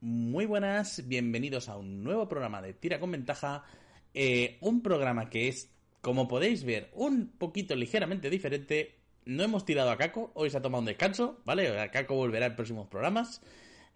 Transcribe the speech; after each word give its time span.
Muy 0.00 0.46
buenas, 0.46 1.08
bienvenidos 1.08 1.68
a 1.68 1.76
un 1.76 2.04
nuevo 2.04 2.28
programa 2.28 2.62
de 2.62 2.72
Tira 2.72 3.00
con 3.00 3.10
Ventaja. 3.10 3.64
Eh, 4.14 4.56
un 4.60 4.80
programa 4.80 5.28
que 5.28 5.48
es, 5.48 5.72
como 6.00 6.28
podéis 6.28 6.62
ver, 6.62 6.88
un 6.92 7.32
poquito 7.36 7.74
ligeramente 7.74 8.30
diferente. 8.30 8.94
No 9.24 9.42
hemos 9.42 9.64
tirado 9.64 9.90
a 9.90 9.96
Caco, 9.96 10.30
hoy 10.34 10.50
se 10.50 10.58
ha 10.58 10.62
tomado 10.62 10.82
un 10.82 10.86
descanso, 10.86 11.40
¿vale? 11.44 11.90
Caco 11.90 12.14
volverá 12.14 12.46
en 12.46 12.54
próximos 12.54 12.86
programas. 12.86 13.42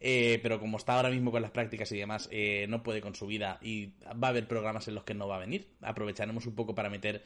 Eh, 0.00 0.40
pero 0.42 0.58
como 0.58 0.78
está 0.78 0.96
ahora 0.96 1.10
mismo 1.10 1.30
con 1.30 1.40
las 1.40 1.52
prácticas 1.52 1.92
y 1.92 1.98
demás, 1.98 2.28
eh, 2.32 2.66
no 2.68 2.82
puede 2.82 3.00
con 3.00 3.14
su 3.14 3.28
vida 3.28 3.60
y 3.62 3.92
va 4.04 4.26
a 4.26 4.30
haber 4.30 4.48
programas 4.48 4.88
en 4.88 4.96
los 4.96 5.04
que 5.04 5.14
no 5.14 5.28
va 5.28 5.36
a 5.36 5.40
venir. 5.40 5.68
Aprovecharemos 5.82 6.46
un 6.46 6.56
poco 6.56 6.74
para 6.74 6.90
meter 6.90 7.22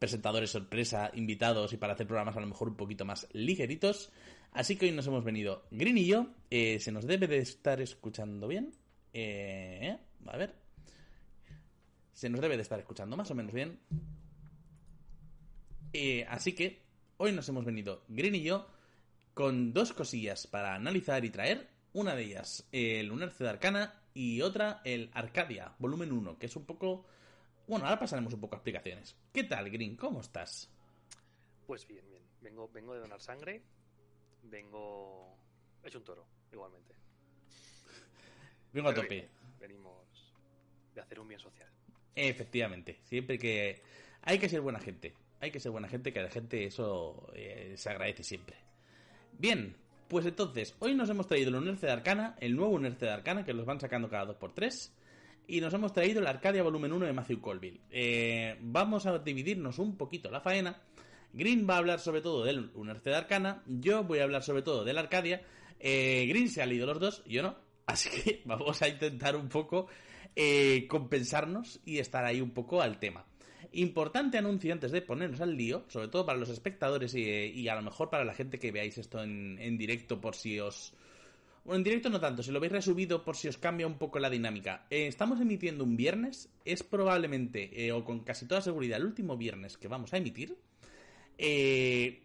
presentadores 0.00 0.50
sorpresa, 0.50 1.12
invitados 1.14 1.72
y 1.72 1.76
para 1.76 1.92
hacer 1.92 2.08
programas 2.08 2.36
a 2.36 2.40
lo 2.40 2.48
mejor 2.48 2.70
un 2.70 2.76
poquito 2.76 3.04
más 3.04 3.28
ligeritos. 3.32 4.10
Así 4.56 4.76
que 4.76 4.86
hoy 4.86 4.92
nos 4.92 5.06
hemos 5.06 5.22
venido 5.22 5.66
Green 5.70 5.98
y 5.98 6.06
yo. 6.06 6.28
Eh, 6.48 6.80
se 6.80 6.90
nos 6.90 7.06
debe 7.06 7.26
de 7.26 7.40
estar 7.40 7.78
escuchando 7.82 8.48
bien. 8.48 8.72
Eh, 9.12 9.98
a 10.24 10.36
ver. 10.38 10.54
Se 12.14 12.30
nos 12.30 12.40
debe 12.40 12.56
de 12.56 12.62
estar 12.62 12.78
escuchando 12.78 13.18
más 13.18 13.30
o 13.30 13.34
menos 13.34 13.52
bien. 13.52 13.78
Eh, 15.92 16.24
así 16.30 16.54
que 16.54 16.80
hoy 17.18 17.32
nos 17.32 17.46
hemos 17.50 17.66
venido 17.66 18.04
Green 18.08 18.34
y 18.34 18.42
yo 18.44 18.66
con 19.34 19.74
dos 19.74 19.92
cosillas 19.92 20.46
para 20.46 20.74
analizar 20.74 21.22
y 21.26 21.30
traer. 21.30 21.68
Una 21.92 22.14
de 22.14 22.24
ellas 22.24 22.66
el 22.72 23.08
Lunarce 23.08 23.44
de 23.44 23.50
Arcana 23.50 24.00
y 24.14 24.40
otra 24.40 24.80
el 24.84 25.10
Arcadia, 25.12 25.74
volumen 25.78 26.12
1, 26.12 26.38
que 26.38 26.46
es 26.46 26.56
un 26.56 26.64
poco 26.64 27.04
bueno, 27.66 27.84
ahora 27.84 27.98
pasaremos 27.98 28.32
un 28.32 28.40
poco 28.40 28.54
a 28.54 28.58
explicaciones. 28.58 29.16
¿Qué 29.34 29.44
tal, 29.44 29.68
Green? 29.68 29.96
¿Cómo 29.96 30.22
estás? 30.22 30.70
Pues 31.66 31.86
bien, 31.86 32.08
bien. 32.08 32.22
Vengo, 32.40 32.70
vengo 32.72 32.94
de 32.94 33.00
donar 33.00 33.20
sangre. 33.20 33.62
Vengo. 34.50 35.36
Es 35.82 35.94
un 35.94 36.04
toro, 36.04 36.26
igualmente. 36.52 36.94
Vengo 38.72 38.88
a 38.88 38.94
tope. 38.94 39.28
venimos 39.60 40.34
de 40.94 41.00
hacer 41.00 41.20
un 41.20 41.28
bien 41.28 41.40
social. 41.40 41.68
Efectivamente. 42.14 43.00
Siempre 43.04 43.38
que. 43.38 43.82
Hay 44.22 44.38
que 44.38 44.48
ser 44.48 44.60
buena 44.60 44.80
gente. 44.80 45.14
Hay 45.40 45.50
que 45.50 45.60
ser 45.60 45.70
buena 45.70 45.88
gente, 45.88 46.12
que 46.12 46.18
a 46.18 46.24
la 46.24 46.30
gente 46.30 46.64
eso 46.64 47.30
eh, 47.34 47.74
se 47.76 47.90
agradece 47.90 48.24
siempre. 48.24 48.56
Bien, 49.38 49.76
pues 50.08 50.24
entonces, 50.24 50.74
hoy 50.78 50.94
nos 50.94 51.10
hemos 51.10 51.26
traído 51.26 51.50
el 51.50 51.56
Unerce 51.56 51.86
de 51.86 51.92
Arcana, 51.92 52.36
el 52.40 52.56
nuevo 52.56 52.72
Unerce 52.72 53.04
de 53.04 53.12
Arcana, 53.12 53.44
que 53.44 53.52
los 53.52 53.66
van 53.66 53.78
sacando 53.78 54.08
cada 54.08 54.24
dos 54.24 54.36
por 54.36 54.54
tres 54.54 54.94
y 55.48 55.60
nos 55.60 55.72
hemos 55.74 55.92
traído 55.92 56.20
la 56.20 56.30
Arcadia 56.30 56.62
Volumen 56.62 56.92
1 56.92 57.06
de 57.06 57.12
Matthew 57.12 57.40
Colville. 57.40 57.80
Eh, 57.90 58.56
vamos 58.60 59.06
a 59.06 59.18
dividirnos 59.18 59.78
un 59.78 59.96
poquito 59.96 60.30
la 60.30 60.40
faena. 60.40 60.76
Green 61.32 61.66
va 61.68 61.74
a 61.74 61.78
hablar 61.78 62.00
sobre 62.00 62.20
todo 62.20 62.44
del 62.44 62.70
de 62.72 63.14
Arcana, 63.14 63.62
yo 63.66 64.04
voy 64.04 64.20
a 64.20 64.24
hablar 64.24 64.42
sobre 64.42 64.62
todo 64.62 64.84
de 64.84 64.92
la 64.92 65.00
Arcadia. 65.00 65.42
Eh, 65.78 66.26
Green 66.28 66.48
se 66.48 66.62
ha 66.62 66.66
leído 66.66 66.86
los 66.86 67.00
dos, 67.00 67.22
yo 67.26 67.42
no. 67.42 67.56
Así 67.86 68.08
que 68.10 68.42
vamos 68.46 68.80
a 68.82 68.88
intentar 68.88 69.36
un 69.36 69.48
poco 69.48 69.86
eh, 70.34 70.86
compensarnos 70.88 71.80
y 71.84 71.98
estar 71.98 72.24
ahí 72.24 72.40
un 72.40 72.50
poco 72.50 72.80
al 72.80 72.98
tema. 72.98 73.26
Importante 73.72 74.38
anuncio 74.38 74.72
antes 74.72 74.92
de 74.92 75.02
ponernos 75.02 75.40
al 75.40 75.56
lío, 75.56 75.84
sobre 75.88 76.08
todo 76.08 76.24
para 76.24 76.38
los 76.38 76.48
espectadores 76.48 77.14
y, 77.14 77.68
a 77.68 77.74
lo 77.74 77.82
mejor 77.82 78.08
para 78.08 78.24
la 78.24 78.32
gente 78.32 78.58
que 78.58 78.72
veáis 78.72 78.96
esto 78.96 79.22
en 79.22 79.76
directo 79.76 80.20
por 80.20 80.34
si 80.34 80.58
os, 80.58 80.94
bueno, 81.66 81.78
en 81.78 81.84
directo 81.84 82.08
no 82.10 82.20
tanto, 82.20 82.44
si 82.44 82.52
lo 82.52 82.60
veis 82.60 82.70
resubido 82.70 83.24
por 83.24 83.34
si 83.34 83.48
os 83.48 83.58
cambia 83.58 83.88
un 83.88 83.98
poco 83.98 84.20
la 84.20 84.30
dinámica. 84.30 84.86
Eh, 84.88 85.08
estamos 85.08 85.40
emitiendo 85.40 85.82
un 85.82 85.96
viernes, 85.96 86.48
es 86.64 86.84
probablemente, 86.84 87.84
eh, 87.84 87.90
o 87.90 88.04
con 88.04 88.20
casi 88.20 88.46
toda 88.46 88.60
seguridad, 88.60 89.00
el 89.00 89.06
último 89.06 89.36
viernes 89.36 89.76
que 89.76 89.88
vamos 89.88 90.14
a 90.14 90.18
emitir. 90.18 90.56
Eh, 91.38 92.22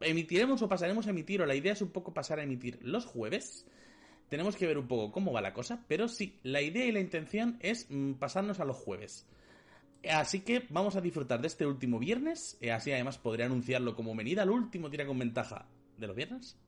emitiremos 0.00 0.62
o 0.62 0.68
pasaremos 0.68 1.06
a 1.06 1.10
emitir, 1.10 1.42
o 1.42 1.46
la 1.46 1.54
idea 1.54 1.72
es 1.72 1.82
un 1.82 1.90
poco 1.90 2.12
pasar 2.12 2.38
a 2.38 2.42
emitir 2.42 2.78
los 2.82 3.06
jueves. 3.06 3.66
Tenemos 4.28 4.56
que 4.56 4.66
ver 4.66 4.78
un 4.78 4.88
poco 4.88 5.12
cómo 5.12 5.32
va 5.32 5.40
la 5.40 5.52
cosa, 5.52 5.84
pero 5.88 6.08
sí, 6.08 6.38
la 6.42 6.62
idea 6.62 6.86
y 6.86 6.92
la 6.92 7.00
intención 7.00 7.58
es 7.60 7.86
mm, 7.90 8.14
pasarnos 8.14 8.60
a 8.60 8.64
los 8.64 8.76
jueves. 8.76 9.26
Así 10.10 10.40
que 10.40 10.66
vamos 10.68 10.96
a 10.96 11.00
disfrutar 11.00 11.40
de 11.40 11.46
este 11.46 11.66
último 11.66 11.98
viernes, 11.98 12.58
así 12.70 12.92
además 12.92 13.16
podré 13.16 13.44
anunciarlo 13.44 13.94
como 13.94 14.14
venida 14.14 14.42
al 14.42 14.50
último 14.50 14.90
tira 14.90 15.06
con 15.06 15.18
ventaja 15.18 15.66
de 15.96 16.06
los 16.06 16.16
viernes. 16.16 16.58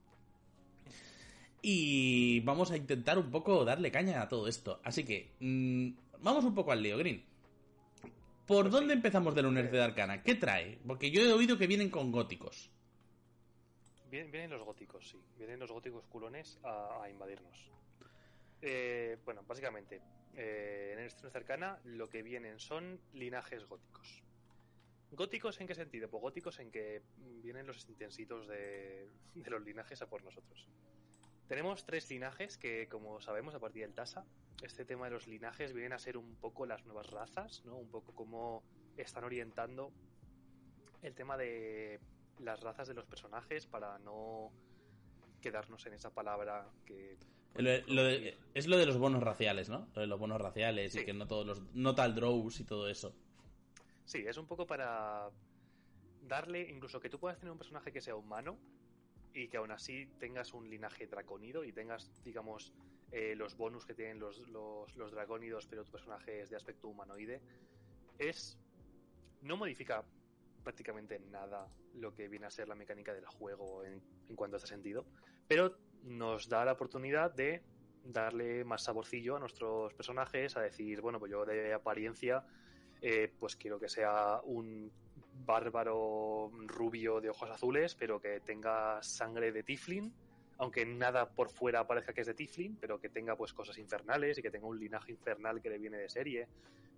Y 1.61 2.41
vamos 2.41 2.71
a 2.71 2.77
intentar 2.77 3.19
un 3.19 3.31
poco 3.31 3.65
darle 3.65 3.91
caña 3.91 4.23
a 4.23 4.29
todo 4.29 4.47
esto. 4.47 4.81
Así 4.85 5.05
que, 5.05 5.33
mmm, 5.41 5.89
vamos 6.21 6.45
un 6.45 6.55
poco 6.55 6.73
al 6.73 6.83
lío, 6.83 6.97
Green. 6.97 7.23
¿Por 8.47 8.67
pues 8.67 8.73
dónde 8.73 8.95
empezamos 8.95 9.35
del 9.35 9.47
Lunes 9.47 9.73
de 9.73 9.83
Arcana? 9.83 10.23
¿Qué 10.23 10.37
trae? 10.37 10.79
Porque 10.87 11.11
yo 11.11 11.21
he 11.21 11.33
oído 11.33 11.59
que 11.59 11.67
vienen 11.67 11.91
con 11.91 12.13
góticos. 12.13 12.71
vienen 14.09 14.51
los 14.51 14.63
góticos, 14.63 15.09
sí. 15.09 15.21
Vienen 15.37 15.59
los 15.59 15.73
góticos 15.73 16.07
culones 16.07 16.61
a, 16.63 17.09
invadirnos. 17.11 17.73
Eh, 18.63 19.19
bueno, 19.25 19.43
básicamente, 19.49 20.01
eh, 20.37 20.91
en 20.93 21.01
el 21.01 21.07
estreno 21.07 21.33
de 21.33 21.39
Arcana 21.39 21.81
lo 21.85 22.09
que 22.09 22.23
vienen 22.23 22.61
son 22.61 23.01
linajes 23.15 23.67
góticos. 23.67 24.23
¿Góticos 25.11 25.61
en 25.61 25.67
qué 25.67 25.75
sentido? 25.75 26.09
Pues 26.09 26.21
góticos 26.21 26.61
en 26.61 26.71
que 26.71 27.03
vienen 27.43 27.67
los 27.67 27.89
intensitos 27.89 28.47
de, 28.47 29.09
de 29.35 29.51
los 29.51 29.63
linajes 29.63 30.03
a 30.03 30.07
por 30.09 30.23
nosotros. 30.23 30.69
Tenemos 31.49 31.85
tres 31.85 32.11
linajes 32.11 32.59
que, 32.59 32.89
como 32.89 33.21
sabemos 33.21 33.55
a 33.55 33.61
partir 33.61 33.83
del 33.83 33.95
TASA, 33.95 34.25
este 34.63 34.85
tema 34.85 35.07
de 35.07 35.13
los 35.13 35.29
linajes 35.29 35.73
vienen 35.73 35.93
a 35.93 35.99
ser 35.99 36.17
un 36.17 36.35
poco 36.37 36.67
las 36.67 36.85
nuevas 36.85 37.09
razas, 37.11 37.65
¿no? 37.65 37.77
Un 37.77 37.89
poco 37.89 38.15
cómo 38.15 38.65
están 38.97 39.25
orientando 39.25 39.93
el 41.03 41.15
tema 41.15 41.37
de 41.37 42.01
las 42.39 42.61
razas 42.61 42.89
de 42.89 42.95
los 42.95 43.07
personajes 43.07 43.67
para 43.67 43.99
no 44.01 44.51
quedarnos 45.41 45.87
en 45.87 45.93
esa 45.93 46.11
palabra 46.11 46.69
que... 46.85 47.17
es 47.55 48.67
lo 48.67 48.77
de 48.77 48.87
los 48.87 48.99
bonos 48.99 49.23
raciales, 49.23 49.69
¿no? 49.69 49.89
Lo 49.95 50.01
de 50.01 50.07
los 50.09 50.19
bonos 50.19 50.41
raciales 50.41 50.97
y 50.97 51.05
que 51.05 51.13
no 51.13 51.29
todos 51.29 51.47
los... 51.47 51.63
No 51.75 51.95
tal 51.95 52.15
draws 52.15 52.59
y 52.59 52.65
todo 52.65 52.89
eso. 52.89 53.15
Sí, 54.05 54.25
es 54.27 54.37
un 54.37 54.47
poco 54.47 54.67
para 54.67 55.31
darle, 56.23 56.69
incluso 56.71 56.99
que 56.99 57.09
tú 57.09 57.21
puedas 57.21 57.39
tener 57.39 57.53
un 57.53 57.59
personaje 57.59 57.93
que 57.93 58.01
sea 58.01 58.17
humano, 58.17 58.59
y 59.37 59.49
que 59.49 59.59
aún 59.59 59.71
así 59.71 60.07
tengas 60.19 60.55
un 60.55 60.69
linaje 60.69 61.07
draconido 61.07 61.63
y 61.63 61.73
tengas, 61.73 62.11
digamos, 62.25 62.73
eh, 63.13 63.35
los 63.37 63.55
bonus 63.57 63.85
que 63.85 63.95
tienen 63.95 64.19
los, 64.19 64.41
los, 64.49 65.13
draconidos, 65.13 65.67
pero 65.67 65.85
tu 65.85 65.93
personaje 65.93 66.41
es 66.41 66.49
de 66.49 66.57
aspecto 66.57 66.89
humanoide, 66.89 67.43
es. 68.19 68.59
no 69.43 69.59
modifica 69.59 70.05
prácticamente 70.65 71.19
nada 71.19 71.69
lo 71.95 72.15
que 72.15 72.29
viene 72.29 72.47
a 72.47 72.51
ser 72.51 72.67
la 72.67 72.75
mecánica 72.75 73.13
del 73.13 73.27
juego 73.27 73.85
en, 73.85 74.03
en 74.29 74.37
cuanto 74.37 74.57
a 74.57 74.59
este 74.59 74.69
sentido, 74.69 75.05
pero 75.47 75.77
nos 76.03 76.49
da 76.49 76.65
la 76.65 76.73
oportunidad 76.73 77.31
de 77.31 77.63
darle 78.05 78.65
más 78.65 78.85
saborcillo 78.85 79.37
a 79.37 79.39
nuestros 79.39 79.93
personajes, 79.93 80.57
a 80.57 80.63
decir, 80.63 81.03
bueno, 81.03 81.19
pues 81.19 81.31
yo 81.31 81.45
de 81.45 81.75
apariencia 81.75 82.45
eh, 83.03 83.33
pues 83.39 83.57
quiero 83.57 83.79
que 83.79 83.89
sea 83.89 84.41
un 84.45 84.91
bárbaro 85.45 86.51
rubio 86.67 87.21
de 87.21 87.31
ojos 87.31 87.51
azules, 87.51 87.95
pero 87.95 88.21
que 88.21 88.41
tenga 88.41 89.03
sangre 89.03 89.53
de 89.53 89.63
Tiflin, 89.63 90.13
aunque 90.59 90.87
nada 90.87 91.29
por 91.29 91.51
fuera 91.51 91.87
parezca 91.87 92.13
que 92.13 92.23
es 92.23 92.27
de 92.27 92.35
Tiflin, 92.35 92.77
pero 92.77 92.99
que 92.99 93.09
tenga 93.09 93.37
pues 93.37 93.53
cosas 93.53 93.79
infernales 93.79 94.39
y 94.39 94.43
que 94.43 94.51
tenga 94.51 94.67
un 94.67 94.79
linaje 94.79 95.13
infernal 95.13 95.61
que 95.61 95.71
le 95.71 95.79
viene 95.79 95.99
de 95.99 96.09
serie, 96.09 96.49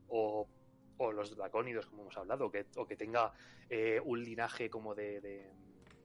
o, 0.08 0.46
o 0.98 1.12
los 1.12 1.36
dracónidos, 1.36 1.86
como 1.86 2.02
hemos 2.02 2.16
hablado, 2.16 2.50
que, 2.50 2.66
o 2.76 2.86
que 2.86 2.96
tenga 2.96 3.32
eh, 3.68 4.00
un 4.04 4.22
linaje 4.22 4.70
como 4.70 4.94
de, 4.94 5.20
de, 5.20 5.52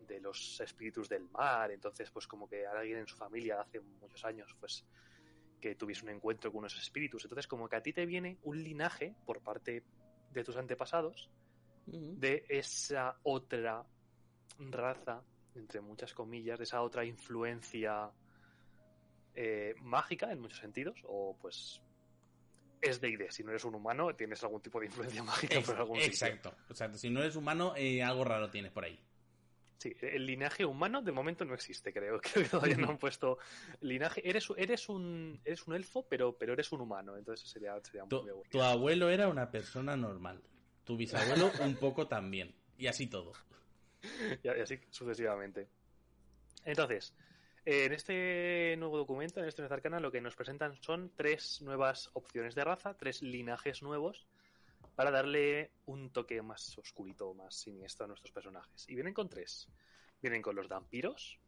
de 0.07 0.19
los 0.19 0.59
espíritus 0.61 1.07
del 1.07 1.29
mar, 1.29 1.71
entonces 1.71 2.09
pues 2.11 2.27
como 2.27 2.47
que 2.47 2.65
alguien 2.65 2.99
en 2.99 3.07
su 3.07 3.15
familia 3.15 3.61
hace 3.61 3.79
muchos 3.79 4.25
años 4.25 4.55
pues 4.59 4.85
que 5.63 5.75
tuviese 5.75 6.03
un 6.03 6.09
encuentro 6.09 6.51
con 6.51 6.59
unos 6.59 6.77
espíritus. 6.77 7.23
Entonces, 7.23 7.47
como 7.47 7.69
que 7.69 7.77
a 7.77 7.81
ti 7.81 7.93
te 7.93 8.05
viene 8.05 8.37
un 8.43 8.61
linaje 8.61 9.15
por 9.25 9.39
parte 9.39 9.81
de 10.33 10.43
tus 10.43 10.57
antepasados 10.57 11.31
de 11.85 12.45
esa 12.49 13.17
otra 13.23 13.85
raza, 14.59 15.21
entre 15.55 15.81
muchas 15.81 16.13
comillas, 16.13 16.57
de 16.57 16.63
esa 16.63 16.81
otra 16.81 17.05
influencia 17.05 18.09
eh, 19.35 19.75
mágica 19.81 20.31
en 20.31 20.39
muchos 20.39 20.59
sentidos, 20.59 20.99
o 21.05 21.37
pues 21.39 21.81
es 22.81 23.01
de 23.01 23.09
idea. 23.09 23.31
Si 23.31 23.43
no 23.43 23.51
eres 23.51 23.63
un 23.65 23.75
humano, 23.75 24.13
tienes 24.15 24.43
algún 24.43 24.61
tipo 24.61 24.79
de 24.79 24.87
influencia 24.87 25.23
mágica 25.23 25.61
por 25.61 25.75
algún 25.75 25.99
Exacto. 25.99 26.53
O 26.69 26.73
sea, 26.73 26.91
si 26.93 27.09
no 27.09 27.21
eres 27.21 27.35
humano, 27.35 27.73
eh, 27.75 28.03
algo 28.03 28.23
raro 28.23 28.49
tienes 28.49 28.71
por 28.71 28.85
ahí. 28.85 28.99
Sí, 29.77 29.93
el 30.01 30.25
linaje 30.25 30.63
humano 30.63 31.01
de 31.01 31.11
momento 31.11 31.43
no 31.43 31.53
existe, 31.53 31.91
creo. 31.91 32.19
Creo 32.21 32.43
que 32.43 32.49
todavía 32.49 32.77
no 32.77 32.89
han 32.89 32.97
puesto 32.97 33.37
linaje. 33.81 34.27
Eres, 34.27 34.47
eres 34.55 34.87
un 34.87 35.41
eres 35.43 35.67
un 35.67 35.75
elfo, 35.75 36.07
pero, 36.07 36.37
pero 36.37 36.53
eres 36.53 36.71
un 36.71 36.81
humano, 36.81 37.17
entonces 37.17 37.49
sería, 37.49 37.73
sería 37.81 38.05
tu, 38.07 38.25
Tu 38.49 38.61
abuelo 38.61 39.09
era 39.09 39.27
una 39.27 39.51
persona 39.51 39.97
normal. 39.97 40.41
Tu 40.83 40.97
bisabuelo 40.97 41.51
un 41.61 41.75
poco 41.75 42.07
también. 42.07 42.53
Y 42.77 42.87
así 42.87 43.07
todo. 43.07 43.33
Y, 44.43 44.47
así 44.47 44.79
sucesivamente. 44.89 45.67
Entonces, 46.65 47.13
en 47.65 47.93
este 47.93 48.75
nuevo 48.77 48.97
documento, 48.97 49.39
en 49.39 49.47
este 49.47 49.63
Arcana, 49.63 49.99
lo 49.99 50.11
que 50.11 50.21
nos 50.21 50.35
presentan 50.35 50.75
son 50.81 51.11
tres 51.15 51.61
nuevas 51.61 52.09
opciones 52.13 52.55
de 52.55 52.63
raza, 52.63 52.95
tres 52.95 53.21
linajes 53.21 53.81
nuevos 53.81 54.27
para 54.95 55.11
darle 55.11 55.71
un 55.85 56.11
toque 56.11 56.41
más 56.41 56.77
oscurito, 56.77 57.33
más 57.33 57.55
siniestro 57.55 58.05
a 58.05 58.07
nuestros 58.07 58.31
personajes. 58.31 58.87
Y 58.89 58.95
vienen 58.95 59.13
con 59.13 59.29
tres. 59.29 59.67
Vienen 60.21 60.41
con 60.41 60.55
los 60.55 60.67
vampiros, 60.67 61.39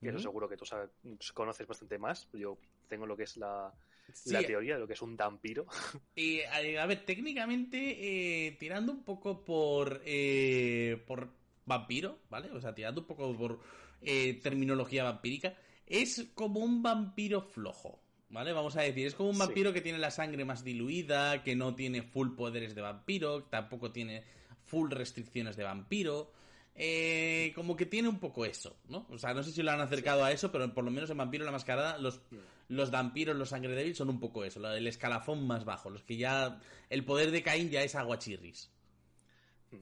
que 0.00 0.10
eso 0.10 0.18
seguro 0.18 0.48
que 0.48 0.56
tú 0.56 0.66
sabes, 0.66 0.90
conoces 1.32 1.66
bastante 1.66 1.98
más. 1.98 2.28
Yo 2.32 2.58
tengo 2.88 3.06
lo 3.06 3.16
que 3.16 3.22
es 3.24 3.36
la, 3.36 3.72
Sí, 4.12 4.32
la 4.32 4.42
teoría 4.42 4.74
de 4.74 4.80
lo 4.80 4.86
que 4.86 4.94
es 4.94 5.02
un 5.02 5.16
vampiro. 5.16 5.66
Y 6.16 6.40
a 6.42 6.86
ver, 6.86 7.04
técnicamente, 7.04 8.46
eh, 8.48 8.52
tirando 8.58 8.92
un 8.92 9.04
poco 9.04 9.44
por, 9.44 10.02
eh, 10.04 11.02
por 11.06 11.28
vampiro, 11.66 12.18
¿vale? 12.30 12.50
O 12.50 12.60
sea, 12.60 12.74
tirando 12.74 13.02
un 13.02 13.06
poco 13.06 13.36
por 13.36 13.60
eh, 14.02 14.34
terminología 14.42 15.04
vampírica, 15.04 15.54
es 15.86 16.28
como 16.34 16.60
un 16.60 16.82
vampiro 16.82 17.42
flojo, 17.42 18.02
¿vale? 18.30 18.52
Vamos 18.52 18.76
a 18.76 18.82
decir, 18.82 19.06
es 19.06 19.14
como 19.14 19.28
un 19.30 19.34
Sí. 19.36 19.40
vampiro 19.40 19.72
que 19.72 19.80
tiene 19.80 19.98
la 19.98 20.10
sangre 20.10 20.44
más 20.44 20.64
diluida, 20.64 21.42
que 21.44 21.54
no 21.54 21.74
tiene 21.74 22.02
full 22.02 22.34
poderes 22.34 22.74
de 22.74 22.80
vampiro, 22.82 23.44
tampoco 23.44 23.92
tiene 23.92 24.24
full 24.64 24.90
restricciones 24.90 25.56
de 25.56 25.64
vampiro. 25.64 26.32
Eh, 26.80 27.50
como 27.56 27.74
que 27.76 27.86
tiene 27.86 28.08
un 28.08 28.20
poco 28.20 28.44
eso, 28.44 28.78
¿no? 28.88 29.04
O 29.10 29.18
sea, 29.18 29.34
no 29.34 29.42
sé 29.42 29.50
si 29.50 29.64
lo 29.64 29.72
han 29.72 29.80
acercado 29.80 30.24
a 30.24 30.30
eso, 30.30 30.52
pero 30.52 30.72
por 30.72 30.84
lo 30.84 30.92
menos 30.92 31.10
en 31.10 31.16
Vampiro 31.16 31.44
la 31.44 31.50
Mascarada 31.50 31.98
los, 31.98 32.22
los 32.68 32.92
vampiros, 32.92 33.34
los 33.34 33.48
sangre 33.48 33.74
débil 33.74 33.96
son 33.96 34.10
un 34.10 34.20
poco 34.20 34.44
eso, 34.44 34.64
el 34.72 34.86
escalafón 34.86 35.44
más 35.44 35.64
bajo, 35.64 35.90
los 35.90 36.04
que 36.04 36.16
ya 36.16 36.60
el 36.88 37.04
poder 37.04 37.32
de 37.32 37.42
Caín 37.42 37.70
ya 37.70 37.82
es 37.82 37.96
aguachirris. 37.96 38.70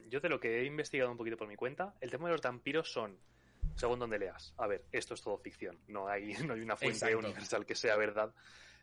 Yo 0.08 0.20
de 0.20 0.28
lo 0.30 0.40
que 0.40 0.62
he 0.62 0.64
investigado 0.64 1.10
un 1.10 1.18
poquito 1.18 1.36
por 1.36 1.46
mi 1.46 1.54
cuenta, 1.54 1.94
el 2.00 2.10
tema 2.10 2.28
de 2.28 2.32
los 2.32 2.40
vampiros 2.40 2.90
son, 2.90 3.18
según 3.74 3.98
donde 3.98 4.18
leas, 4.18 4.54
a 4.56 4.66
ver, 4.66 4.86
esto 4.90 5.12
es 5.12 5.20
todo 5.20 5.36
ficción, 5.36 5.78
no 5.88 6.08
hay, 6.08 6.32
no 6.46 6.54
hay 6.54 6.60
una 6.62 6.76
fuente 6.76 6.96
Exacto. 6.96 7.18
universal 7.18 7.66
que 7.66 7.74
sea 7.74 7.96
verdad, 7.96 8.32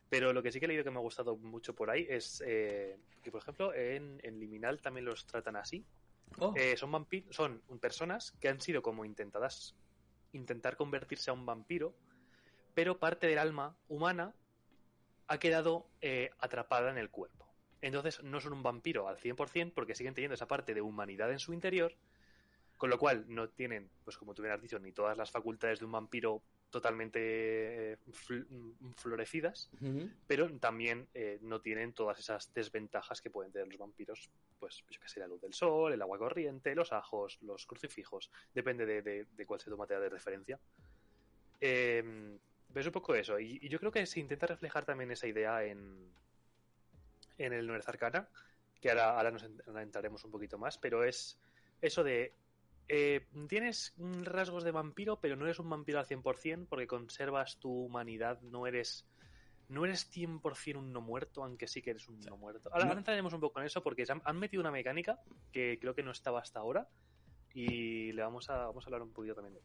pero 0.08 0.32
lo 0.32 0.40
que 0.40 0.52
sí 0.52 0.60
que 0.60 0.66
he 0.66 0.68
leído 0.68 0.84
que 0.84 0.90
me 0.92 0.98
ha 0.98 1.02
gustado 1.02 1.36
mucho 1.36 1.74
por 1.74 1.90
ahí 1.90 2.06
es 2.08 2.40
eh, 2.46 2.96
que, 3.24 3.32
por 3.32 3.42
ejemplo, 3.42 3.74
en, 3.74 4.20
en 4.22 4.38
Liminal 4.38 4.80
también 4.80 5.04
los 5.04 5.26
tratan 5.26 5.56
así. 5.56 5.84
Oh, 6.38 6.52
Eh, 6.56 6.76
son 6.76 7.06
son 7.30 7.62
personas 7.80 8.32
que 8.40 8.48
han 8.48 8.60
sido 8.60 8.82
como 8.82 9.04
intentadas 9.04 9.76
intentar 10.32 10.76
convertirse 10.76 11.30
a 11.30 11.34
un 11.34 11.46
vampiro, 11.46 11.94
pero 12.74 12.98
parte 12.98 13.26
del 13.26 13.38
alma 13.38 13.76
humana 13.88 14.34
ha 15.28 15.38
quedado 15.38 15.86
eh, 16.00 16.30
atrapada 16.38 16.90
en 16.90 16.98
el 16.98 17.10
cuerpo. 17.10 17.46
Entonces 17.80 18.22
no 18.22 18.40
son 18.40 18.54
un 18.54 18.62
vampiro 18.62 19.08
al 19.08 19.18
100% 19.18 19.72
porque 19.74 19.94
siguen 19.94 20.14
teniendo 20.14 20.34
esa 20.34 20.48
parte 20.48 20.74
de 20.74 20.80
humanidad 20.80 21.30
en 21.30 21.38
su 21.38 21.52
interior, 21.52 21.94
con 22.76 22.90
lo 22.90 22.98
cual 22.98 23.24
no 23.28 23.48
tienen, 23.48 23.90
pues 24.04 24.16
como 24.16 24.34
tú 24.34 24.42
bien 24.42 24.54
has 24.54 24.62
dicho, 24.62 24.78
ni 24.78 24.92
todas 24.92 25.16
las 25.16 25.30
facultades 25.30 25.78
de 25.78 25.84
un 25.84 25.92
vampiro 25.92 26.42
totalmente 26.74 27.92
eh, 27.92 27.98
fl- 28.08 28.46
mm, 28.48 28.92
florecidas, 28.96 29.70
pero 30.26 30.48
también 30.58 31.08
eh, 31.14 31.38
no 31.42 31.60
tienen 31.60 31.92
todas 31.94 32.18
esas 32.18 32.52
desventajas 32.52 33.20
que 33.22 33.30
pueden 33.30 33.52
tener 33.52 33.68
los 33.68 33.78
vampiros, 33.78 34.30
pues 34.58 34.82
yo 34.90 35.00
que 35.00 35.08
sé, 35.08 35.20
la 35.20 35.26
luz 35.28 35.40
del 35.40 35.54
sol, 35.54 35.92
el 35.92 36.02
agua 36.02 36.18
corriente, 36.18 36.74
los 36.74 36.92
ajos, 36.92 37.38
los 37.42 37.64
crucifijos, 37.66 38.30
depende 38.52 38.84
de, 38.86 39.02
de- 39.02 39.26
de 39.30 39.46
cuál 39.46 39.60
sea 39.60 39.70
tu 39.72 39.78
materia 39.78 40.00
de 40.02 40.08
referencia. 40.10 40.58
Eh, 41.60 42.38
pero 42.68 42.80
es 42.80 42.86
un 42.86 42.92
poco 42.92 43.14
eso, 43.14 43.38
y, 43.38 43.58
y 43.62 43.68
yo 43.68 43.78
creo 43.78 43.92
que 43.92 44.04
se 44.06 44.18
intenta 44.20 44.46
reflejar 44.46 44.84
también 44.84 45.10
esa 45.12 45.26
idea 45.28 45.64
en, 45.64 46.12
en 47.38 47.52
el 47.52 47.66
Nuerz 47.66 47.88
Arcana, 47.88 48.28
que 48.80 48.90
ahora, 48.90 49.16
ahora 49.16 49.30
nos 49.30 49.44
ent- 49.44 49.62
ahora 49.66 49.82
entraremos 49.82 50.24
un 50.24 50.30
poquito 50.30 50.58
más, 50.58 50.78
pero 50.78 51.04
es 51.04 51.38
eso 51.80 52.02
de... 52.02 52.34
eh, 52.88 53.26
tienes 53.48 53.94
rasgos 54.22 54.64
de 54.64 54.70
vampiro, 54.70 55.20
pero 55.20 55.36
no 55.36 55.44
eres 55.44 55.58
un 55.58 55.70
vampiro 55.70 55.98
al 55.98 56.06
100% 56.06 56.66
porque 56.68 56.86
conservas 56.86 57.58
tu 57.58 57.70
humanidad, 57.70 58.40
no 58.42 58.66
eres 58.66 59.06
no 59.68 59.84
eres 59.84 60.10
100% 60.12 60.76
un 60.76 60.92
no 60.92 61.00
muerto, 61.00 61.42
aunque 61.42 61.66
sí 61.66 61.80
que 61.80 61.90
eres 61.90 62.08
un 62.08 62.20
no 62.20 62.36
muerto. 62.36 62.70
Ahora, 62.72 62.92
entraremos 62.92 63.32
un 63.32 63.40
poco 63.40 63.60
en 63.60 63.66
eso 63.66 63.82
porque 63.82 64.04
han, 64.08 64.20
han 64.24 64.38
metido 64.38 64.60
una 64.60 64.70
mecánica 64.70 65.20
que 65.52 65.78
creo 65.80 65.94
que 65.94 66.02
no 66.02 66.10
estaba 66.10 66.40
hasta 66.40 66.60
ahora 66.60 66.86
y 67.54 68.12
le 68.12 68.22
vamos 68.22 68.50
a, 68.50 68.66
vamos 68.66 68.84
a 68.84 68.88
hablar 68.88 69.02
un 69.02 69.12
poquito 69.12 69.34
también 69.34 69.54
de. 69.54 69.60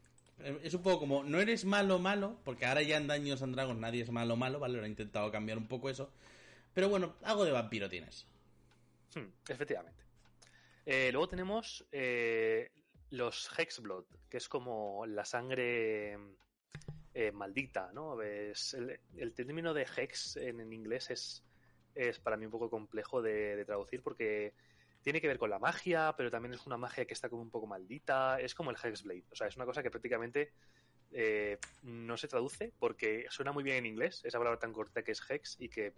Eh, 0.50 0.60
Es 0.64 0.74
un 0.74 0.82
poco 0.82 1.00
como, 1.00 1.24
no 1.24 1.40
eres 1.40 1.66
malo, 1.66 2.00
malo, 2.00 2.40
porque 2.46 2.66
ahora 2.66 2.82
ya 2.82 2.98
en 2.98 3.08
Daños 3.08 3.42
and 3.42 3.56
Dragons 3.56 3.80
nadie 3.80 4.04
es 4.04 4.12
malo, 4.12 4.38
malo, 4.38 4.60
¿vale? 4.60 4.78
Lo 4.78 4.86
he 4.86 4.88
intentado 4.88 5.32
cambiar 5.32 5.58
un 5.58 5.68
poco 5.68 5.90
eso. 5.90 6.12
Pero 6.74 6.88
bueno, 6.88 7.16
algo 7.24 7.44
de 7.44 7.52
vampiro 7.52 7.90
tienes. 7.90 8.26
Hmm, 9.16 9.28
efectivamente. 9.50 10.04
Eh, 10.86 11.10
luego 11.12 11.28
tenemos 11.28 11.86
eh, 11.92 12.72
los 13.12 13.50
Hexblood, 13.58 14.06
que 14.30 14.38
es 14.38 14.48
como 14.48 15.06
la 15.06 15.26
sangre 15.26 16.18
eh, 17.14 17.32
maldita, 17.32 17.92
¿no? 17.94 18.22
Es 18.22 18.74
el, 18.74 19.00
el 19.18 19.34
término 19.34 19.74
de 19.74 19.88
Hex 19.96 20.38
en, 20.38 20.60
en 20.60 20.72
inglés 20.74 21.10
es, 21.10 21.44
es 21.96 22.20
para 22.20 22.38
mí 22.38 22.46
un 22.46 22.52
poco 22.52 22.70
complejo 22.70 23.22
de, 23.22 23.64
traducir 23.66 24.02
porque 24.02 24.54
tiene 25.02 25.20
que 25.22 25.28
ver 25.28 25.38
con 25.38 25.50
la 25.50 25.60
magia, 25.60 26.14
pero 26.16 26.30
también 26.30 26.54
es 26.54 26.66
una 26.66 26.78
magia 26.78 27.06
que 27.06 27.14
está 27.14 27.30
como 27.30 27.42
un 27.42 27.50
poco 27.50 27.68
maldita. 27.68 28.40
Es 28.40 28.54
como 28.54 28.70
el 28.70 28.78
Hexblade. 28.82 29.26
O 29.32 29.36
sea, 29.36 29.48
es 29.48 29.56
una 29.56 29.66
cosa 29.66 29.82
que 29.82 29.90
prácticamente 29.90 30.52
eh, 31.12 31.58
no 31.84 32.18
se 32.18 32.28
traduce 32.28 32.74
porque 32.78 33.26
suena 33.30 33.52
muy 33.52 33.64
bien 33.64 33.78
en 33.78 33.86
inglés, 33.88 34.22
esa 34.24 34.38
palabra 34.38 34.60
tan 34.60 34.74
corta 34.74 35.04
que 35.04 35.14
es 35.14 35.22
Hex 35.28 35.58
y 35.60 35.70
que 35.70 35.94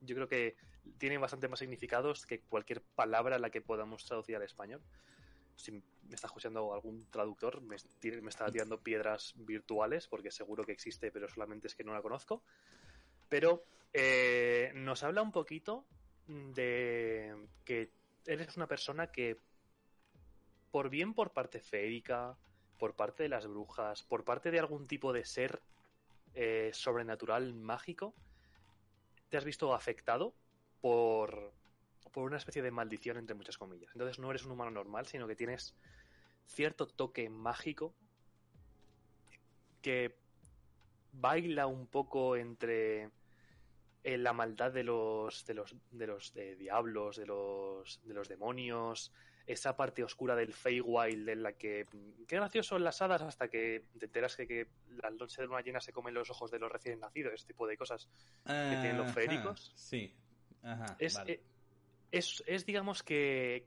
yo 0.00 0.14
creo 0.14 0.28
que 0.28 0.56
tiene 0.98 1.18
bastante 1.18 1.48
más 1.48 1.58
significados 1.58 2.26
que 2.26 2.40
cualquier 2.40 2.82
palabra 2.82 3.36
a 3.36 3.38
la 3.38 3.50
que 3.50 3.60
podamos 3.60 4.04
traducir 4.04 4.36
al 4.36 4.42
español. 4.42 4.82
Si 5.60 5.72
me 5.72 6.14
está 6.14 6.26
escuchando 6.26 6.72
algún 6.72 7.06
traductor, 7.10 7.60
me, 7.60 7.76
está 7.76 8.50
tirando 8.50 8.80
piedras 8.80 9.34
virtuales, 9.36 10.08
porque 10.08 10.30
seguro 10.30 10.64
que 10.64 10.72
existe, 10.72 11.10
pero 11.12 11.28
solamente 11.28 11.68
es 11.68 11.74
que 11.74 11.84
no 11.84 11.92
la 11.92 12.02
conozco. 12.02 12.42
Pero 13.28 13.62
eh, 13.92 14.72
nos 14.74 15.02
habla 15.02 15.22
un 15.22 15.32
poquito 15.32 15.84
de 16.26 17.34
que 17.64 17.90
eres 18.26 18.56
una 18.56 18.66
persona 18.66 19.08
que, 19.08 19.38
por 20.70 20.88
bien 20.88 21.14
por 21.14 21.32
parte 21.32 21.60
feérica, 21.60 22.36
por 22.78 22.94
parte 22.94 23.24
de 23.24 23.28
las 23.28 23.46
brujas, 23.46 24.02
por 24.02 24.24
parte 24.24 24.50
de 24.50 24.58
algún 24.58 24.86
tipo 24.86 25.12
de 25.12 25.24
ser 25.24 25.60
eh, 26.34 26.70
sobrenatural 26.72 27.54
mágico, 27.54 28.14
te 29.28 29.36
has 29.36 29.44
visto 29.44 29.74
afectado 29.74 30.34
por, 30.80 31.52
por 32.12 32.24
una 32.24 32.38
especie 32.38 32.62
de 32.62 32.70
maldición, 32.70 33.16
entre 33.18 33.36
muchas 33.36 33.58
comillas. 33.58 33.90
Entonces 33.94 34.18
no 34.18 34.30
eres 34.30 34.44
un 34.44 34.52
humano 34.52 34.70
normal, 34.70 35.06
sino 35.06 35.26
que 35.26 35.36
tienes 35.36 35.74
cierto 36.46 36.86
toque 36.86 37.28
mágico 37.28 37.94
que 39.82 40.16
baila 41.12 41.66
un 41.66 41.86
poco 41.86 42.36
entre 42.36 43.10
eh, 44.02 44.18
la 44.18 44.32
maldad 44.32 44.72
de 44.72 44.84
los 44.84 45.44
de 45.44 45.54
los 45.54 45.76
de 45.90 46.06
los 46.06 46.32
eh, 46.36 46.56
diablos, 46.56 47.16
de 47.16 47.26
los 47.26 48.00
de 48.04 48.14
los 48.14 48.28
demonios, 48.28 49.12
esa 49.46 49.76
parte 49.76 50.04
oscura 50.04 50.36
del 50.36 50.52
Feywild 50.52 51.28
en 51.28 51.42
la 51.42 51.52
que 51.52 51.86
mm, 51.90 52.24
qué 52.26 52.36
gracioso 52.36 52.76
en 52.76 52.84
las 52.84 53.02
hadas 53.02 53.22
hasta 53.22 53.48
que 53.48 53.84
te 53.98 54.06
enteras 54.06 54.36
que, 54.36 54.46
que 54.46 54.68
la 55.02 55.10
noche 55.10 55.42
de 55.42 55.48
luna 55.48 55.60
llena 55.60 55.80
se 55.80 55.92
comen 55.92 56.14
los 56.14 56.30
ojos 56.30 56.50
de 56.50 56.58
los 56.58 56.70
recién 56.70 57.00
nacidos, 57.00 57.34
ese 57.34 57.46
tipo 57.46 57.66
de 57.66 57.76
cosas 57.76 58.08
tienen 58.44 58.96
los 58.96 59.12
feéricos. 59.12 59.72
Sí. 59.74 60.14
Ajá, 60.62 60.96
es, 60.98 61.14
vale. 61.14 61.32
eh, 61.32 61.42
es, 62.10 62.42
es, 62.46 62.66
digamos 62.66 63.02
que 63.02 63.66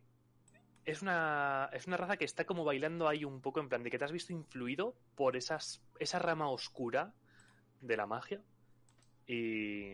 es 0.86 1.02
una, 1.02 1.70
es 1.74 1.88
una 1.88 1.98
raza 1.98 2.18
que 2.18 2.26
está 2.26 2.46
como 2.46 2.66
bailando 2.66 3.08
ahí 3.08 3.24
un 3.24 3.42
poco 3.42 3.60
en 3.60 3.70
plan 3.70 3.84
de 3.84 3.90
que 3.90 3.98
te 3.98 4.06
has 4.06 4.12
visto 4.12 4.34
influido 4.34 4.96
por 5.16 5.36
esas, 5.36 5.82
esa 6.00 6.20
rama 6.20 6.50
oscura 6.50 7.14
de 7.82 7.98
la 7.98 8.06
magia. 8.06 8.42
Y, 9.26 9.94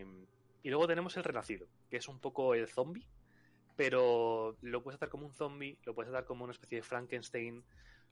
y 0.62 0.70
luego 0.70 0.88
tenemos 0.88 1.16
el 1.16 1.24
renacido, 1.24 1.68
que 1.88 1.96
es 1.96 2.08
un 2.08 2.18
poco 2.18 2.54
el 2.54 2.66
zombie, 2.68 3.06
pero 3.76 4.56
lo 4.62 4.82
puedes 4.82 4.98
tratar 4.98 5.10
como 5.12 5.26
un 5.26 5.32
zombie, 5.32 5.78
lo 5.84 5.94
puedes 5.94 6.10
tratar 6.10 6.26
como 6.26 6.44
una 6.44 6.52
especie 6.52 6.78
de 6.78 6.82
Frankenstein, 6.82 7.64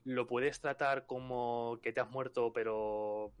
lo 0.05 0.25
puedes 0.25 0.61
tratar 0.61 1.05
como 1.05 1.79
que 1.83 1.91
te 1.91 1.99
has 1.99 2.09
muerto, 2.09 2.53
pero 2.53 3.33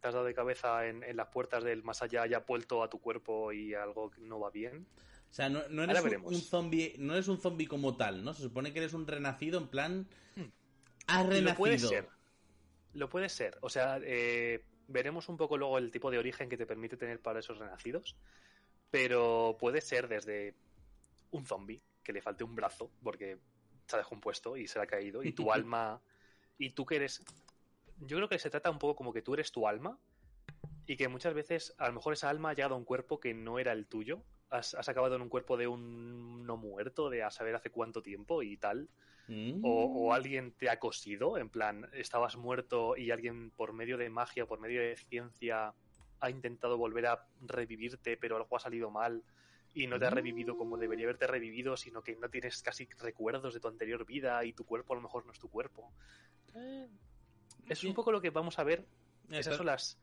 te 0.00 0.08
has 0.08 0.14
dado 0.14 0.26
de 0.26 0.34
cabeza 0.34 0.86
en, 0.86 1.04
en 1.04 1.16
las 1.16 1.28
puertas 1.28 1.62
del 1.62 1.84
más 1.84 2.02
allá, 2.02 2.26
ya 2.26 2.40
vuelto 2.40 2.82
a 2.82 2.90
tu 2.90 3.00
cuerpo 3.00 3.52
y 3.52 3.74
algo 3.74 4.10
no 4.18 4.40
va 4.40 4.50
bien. 4.50 4.86
O 5.34 5.36
sea, 5.36 5.48
no, 5.48 5.68
no 5.68 5.82
eres 5.82 6.00
un, 6.22 6.40
zombie, 6.40 6.94
no 6.96 7.14
eres 7.14 7.26
un 7.26 7.38
zombie 7.38 7.66
como 7.66 7.96
tal, 7.96 8.22
¿no? 8.22 8.34
Se 8.34 8.42
supone 8.42 8.72
que 8.72 8.78
eres 8.78 8.92
un 8.94 9.04
renacido 9.04 9.58
en 9.58 9.66
plan. 9.66 10.06
Hmm. 10.36 10.44
Has 11.08 11.26
renacido. 11.26 11.50
Lo 11.50 11.56
puede 11.56 11.78
ser. 11.80 12.08
Lo 12.92 13.08
puede 13.08 13.28
ser. 13.28 13.58
O 13.60 13.68
sea, 13.68 13.98
eh, 14.04 14.64
veremos 14.86 15.28
un 15.28 15.36
poco 15.36 15.58
luego 15.58 15.78
el 15.78 15.90
tipo 15.90 16.12
de 16.12 16.18
origen 16.18 16.48
que 16.48 16.56
te 16.56 16.66
permite 16.66 16.96
tener 16.96 17.18
para 17.18 17.40
esos 17.40 17.58
renacidos. 17.58 18.14
Pero 18.92 19.56
puede 19.58 19.80
ser 19.80 20.06
desde 20.06 20.54
un 21.32 21.44
zombie 21.44 21.82
que 22.04 22.12
le 22.12 22.22
falte 22.22 22.44
un 22.44 22.54
brazo 22.54 22.92
porque 23.02 23.36
se 23.88 23.96
ha 23.96 23.98
descompuesto 23.98 24.56
y 24.56 24.68
se 24.68 24.78
le 24.78 24.84
ha 24.84 24.86
caído. 24.86 25.24
Y 25.24 25.32
tu 25.32 25.50
alma. 25.52 26.00
Y 26.58 26.70
tú 26.70 26.86
que 26.86 26.94
eres. 26.94 27.24
Yo 27.98 28.18
creo 28.18 28.28
que 28.28 28.38
se 28.38 28.50
trata 28.50 28.70
un 28.70 28.78
poco 28.78 28.94
como 28.94 29.12
que 29.12 29.20
tú 29.20 29.34
eres 29.34 29.50
tu 29.50 29.66
alma. 29.66 29.98
Y 30.86 30.96
que 30.96 31.08
muchas 31.08 31.34
veces, 31.34 31.74
a 31.78 31.88
lo 31.88 31.94
mejor 31.94 32.12
esa 32.12 32.30
alma 32.30 32.50
ha 32.50 32.54
llegado 32.54 32.76
a 32.76 32.78
un 32.78 32.84
cuerpo 32.84 33.18
que 33.18 33.34
no 33.34 33.58
era 33.58 33.72
el 33.72 33.88
tuyo. 33.88 34.22
Has, 34.54 34.74
has 34.74 34.88
acabado 34.88 35.16
en 35.16 35.22
un 35.22 35.28
cuerpo 35.28 35.56
de 35.56 35.66
un 35.66 36.46
no 36.46 36.56
muerto, 36.56 37.10
de 37.10 37.22
a 37.22 37.30
saber 37.30 37.54
hace 37.54 37.70
cuánto 37.70 38.02
tiempo 38.02 38.42
y 38.42 38.56
tal 38.56 38.88
Mm. 39.26 39.64
o, 39.64 39.84
o 39.84 40.12
alguien 40.12 40.52
te 40.52 40.68
ha 40.68 40.78
cosido, 40.78 41.38
en 41.38 41.48
plan, 41.48 41.88
estabas 41.94 42.36
muerto 42.36 42.96
y 42.96 43.10
alguien 43.10 43.50
por 43.50 43.72
medio 43.72 43.96
de 43.96 44.10
magia, 44.10 44.46
por 44.46 44.60
medio 44.60 44.82
de 44.82 44.96
ciencia, 44.96 45.72
ha 46.20 46.30
intentado 46.30 46.76
volver 46.76 47.06
a 47.06 47.26
revivirte, 47.40 48.16
pero 48.16 48.36
algo 48.36 48.56
ha 48.56 48.60
salido 48.60 48.90
mal 48.90 49.22
y 49.72 49.86
no 49.86 49.98
te 49.98 50.06
ha 50.06 50.10
revivido 50.10 50.56
como 50.56 50.76
debería 50.76 51.06
haberte 51.06 51.26
revivido, 51.26 51.76
sino 51.76 52.02
que 52.02 52.16
no 52.16 52.28
tienes 52.28 52.62
casi 52.62 52.86
recuerdos 53.00 53.54
de 53.54 53.60
tu 53.60 53.68
anterior 53.68 54.06
vida 54.06 54.44
y 54.44 54.52
tu 54.52 54.64
cuerpo 54.64 54.92
a 54.92 54.96
lo 54.96 55.02
mejor 55.02 55.26
no 55.26 55.32
es 55.32 55.38
tu 55.38 55.48
cuerpo. 55.48 55.92
Eh, 56.54 56.86
es 57.68 57.82
un 57.82 57.94
poco 57.94 58.12
lo 58.12 58.20
que 58.20 58.30
vamos 58.30 58.58
a 58.58 58.64
ver. 58.64 58.86
Esas 59.30 59.56
son 59.56 59.66
las, 59.66 59.98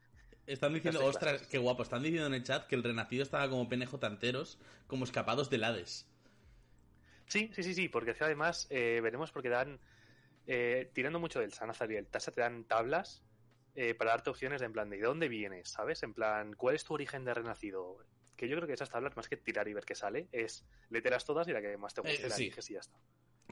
Están 0.48 0.74
diciendo, 0.74 1.06
ostras, 1.06 1.48
qué 1.48 1.58
guapo. 1.58 1.84
Están 1.84 2.04
diciendo 2.04 2.28
en 2.28 2.34
el 2.34 2.44
chat 2.44 2.68
que 2.68 2.76
el 2.76 2.84
renacido 2.84 3.24
estaba 3.24 3.50
como 3.50 3.70
penejo 3.70 4.00
tanteros, 4.00 4.60
como 4.88 5.06
escapados 5.06 5.50
del 5.50 5.64
Hades. 5.64 6.06
Sí, 7.28 7.50
sí, 7.54 7.64
sí, 7.64 7.74
sí, 7.74 7.88
porque 7.90 8.16
además 8.20 8.68
eh, 8.70 9.00
veremos 9.02 9.32
porque 9.32 9.50
dan, 9.50 9.80
eh, 10.48 10.92
tirando 10.94 11.20
mucho 11.20 11.40
del 11.40 11.54
Sanazar 11.54 11.92
y 11.92 11.96
el 11.96 12.08
Tasa, 12.08 12.32
te 12.32 12.42
dan 12.42 12.66
tablas 12.66 13.24
eh, 13.76 13.94
para 13.96 14.12
darte 14.12 14.30
opciones 14.30 14.60
de 14.60 14.66
en 14.66 14.74
plan 14.74 14.90
de 14.90 14.98
¿de 14.98 15.04
dónde 15.04 15.30
vienes? 15.30 15.70
¿Sabes? 15.70 16.04
En 16.04 16.14
plan, 16.14 16.54
¿cuál 16.54 16.76
es 16.76 16.84
tu 16.84 16.94
origen 16.94 17.24
de 17.24 17.34
renacido? 17.34 17.98
Que 18.36 18.50
yo 18.50 18.58
creo 18.58 18.68
que 18.68 18.74
esas 18.74 18.90
tablas, 18.90 19.16
más 19.16 19.30
que 19.30 19.38
tirar 19.38 19.68
y 19.68 19.74
ver 19.74 19.86
qué 19.86 19.96
sale, 19.96 20.28
es 20.32 20.66
lételas 20.90 21.26
todas 21.26 21.48
y 21.48 21.54
la 21.54 21.62
que 21.62 21.78
más 21.78 21.94
te 21.94 22.02
guste 22.02 22.24
Eh, 22.26 22.30
la 22.30 22.36
sí. 22.36 22.44
eliges 22.44 22.70
y 22.70 22.74
ya 22.74 22.80
está. 22.80 22.98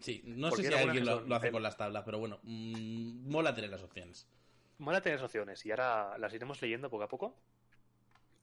Sí, 0.01 0.21
no 0.25 0.49
Porque 0.49 0.63
sé 0.63 0.69
si 0.69 0.77
alguien 0.77 1.05
lo, 1.05 1.21
lo 1.21 1.35
hace 1.35 1.51
con 1.51 1.63
las 1.63 1.77
tablas, 1.77 2.03
pero 2.05 2.19
bueno, 2.19 2.39
mm, 2.43 3.29
mola 3.29 3.53
tener 3.55 3.69
las 3.69 3.83
opciones. 3.83 4.27
Mola 4.79 5.01
tener 5.01 5.21
opciones 5.21 5.65
y 5.65 5.71
ahora 5.71 6.17
las 6.17 6.33
iremos 6.33 6.61
leyendo 6.61 6.89
poco 6.89 7.03
a 7.03 7.09
poco. 7.09 7.35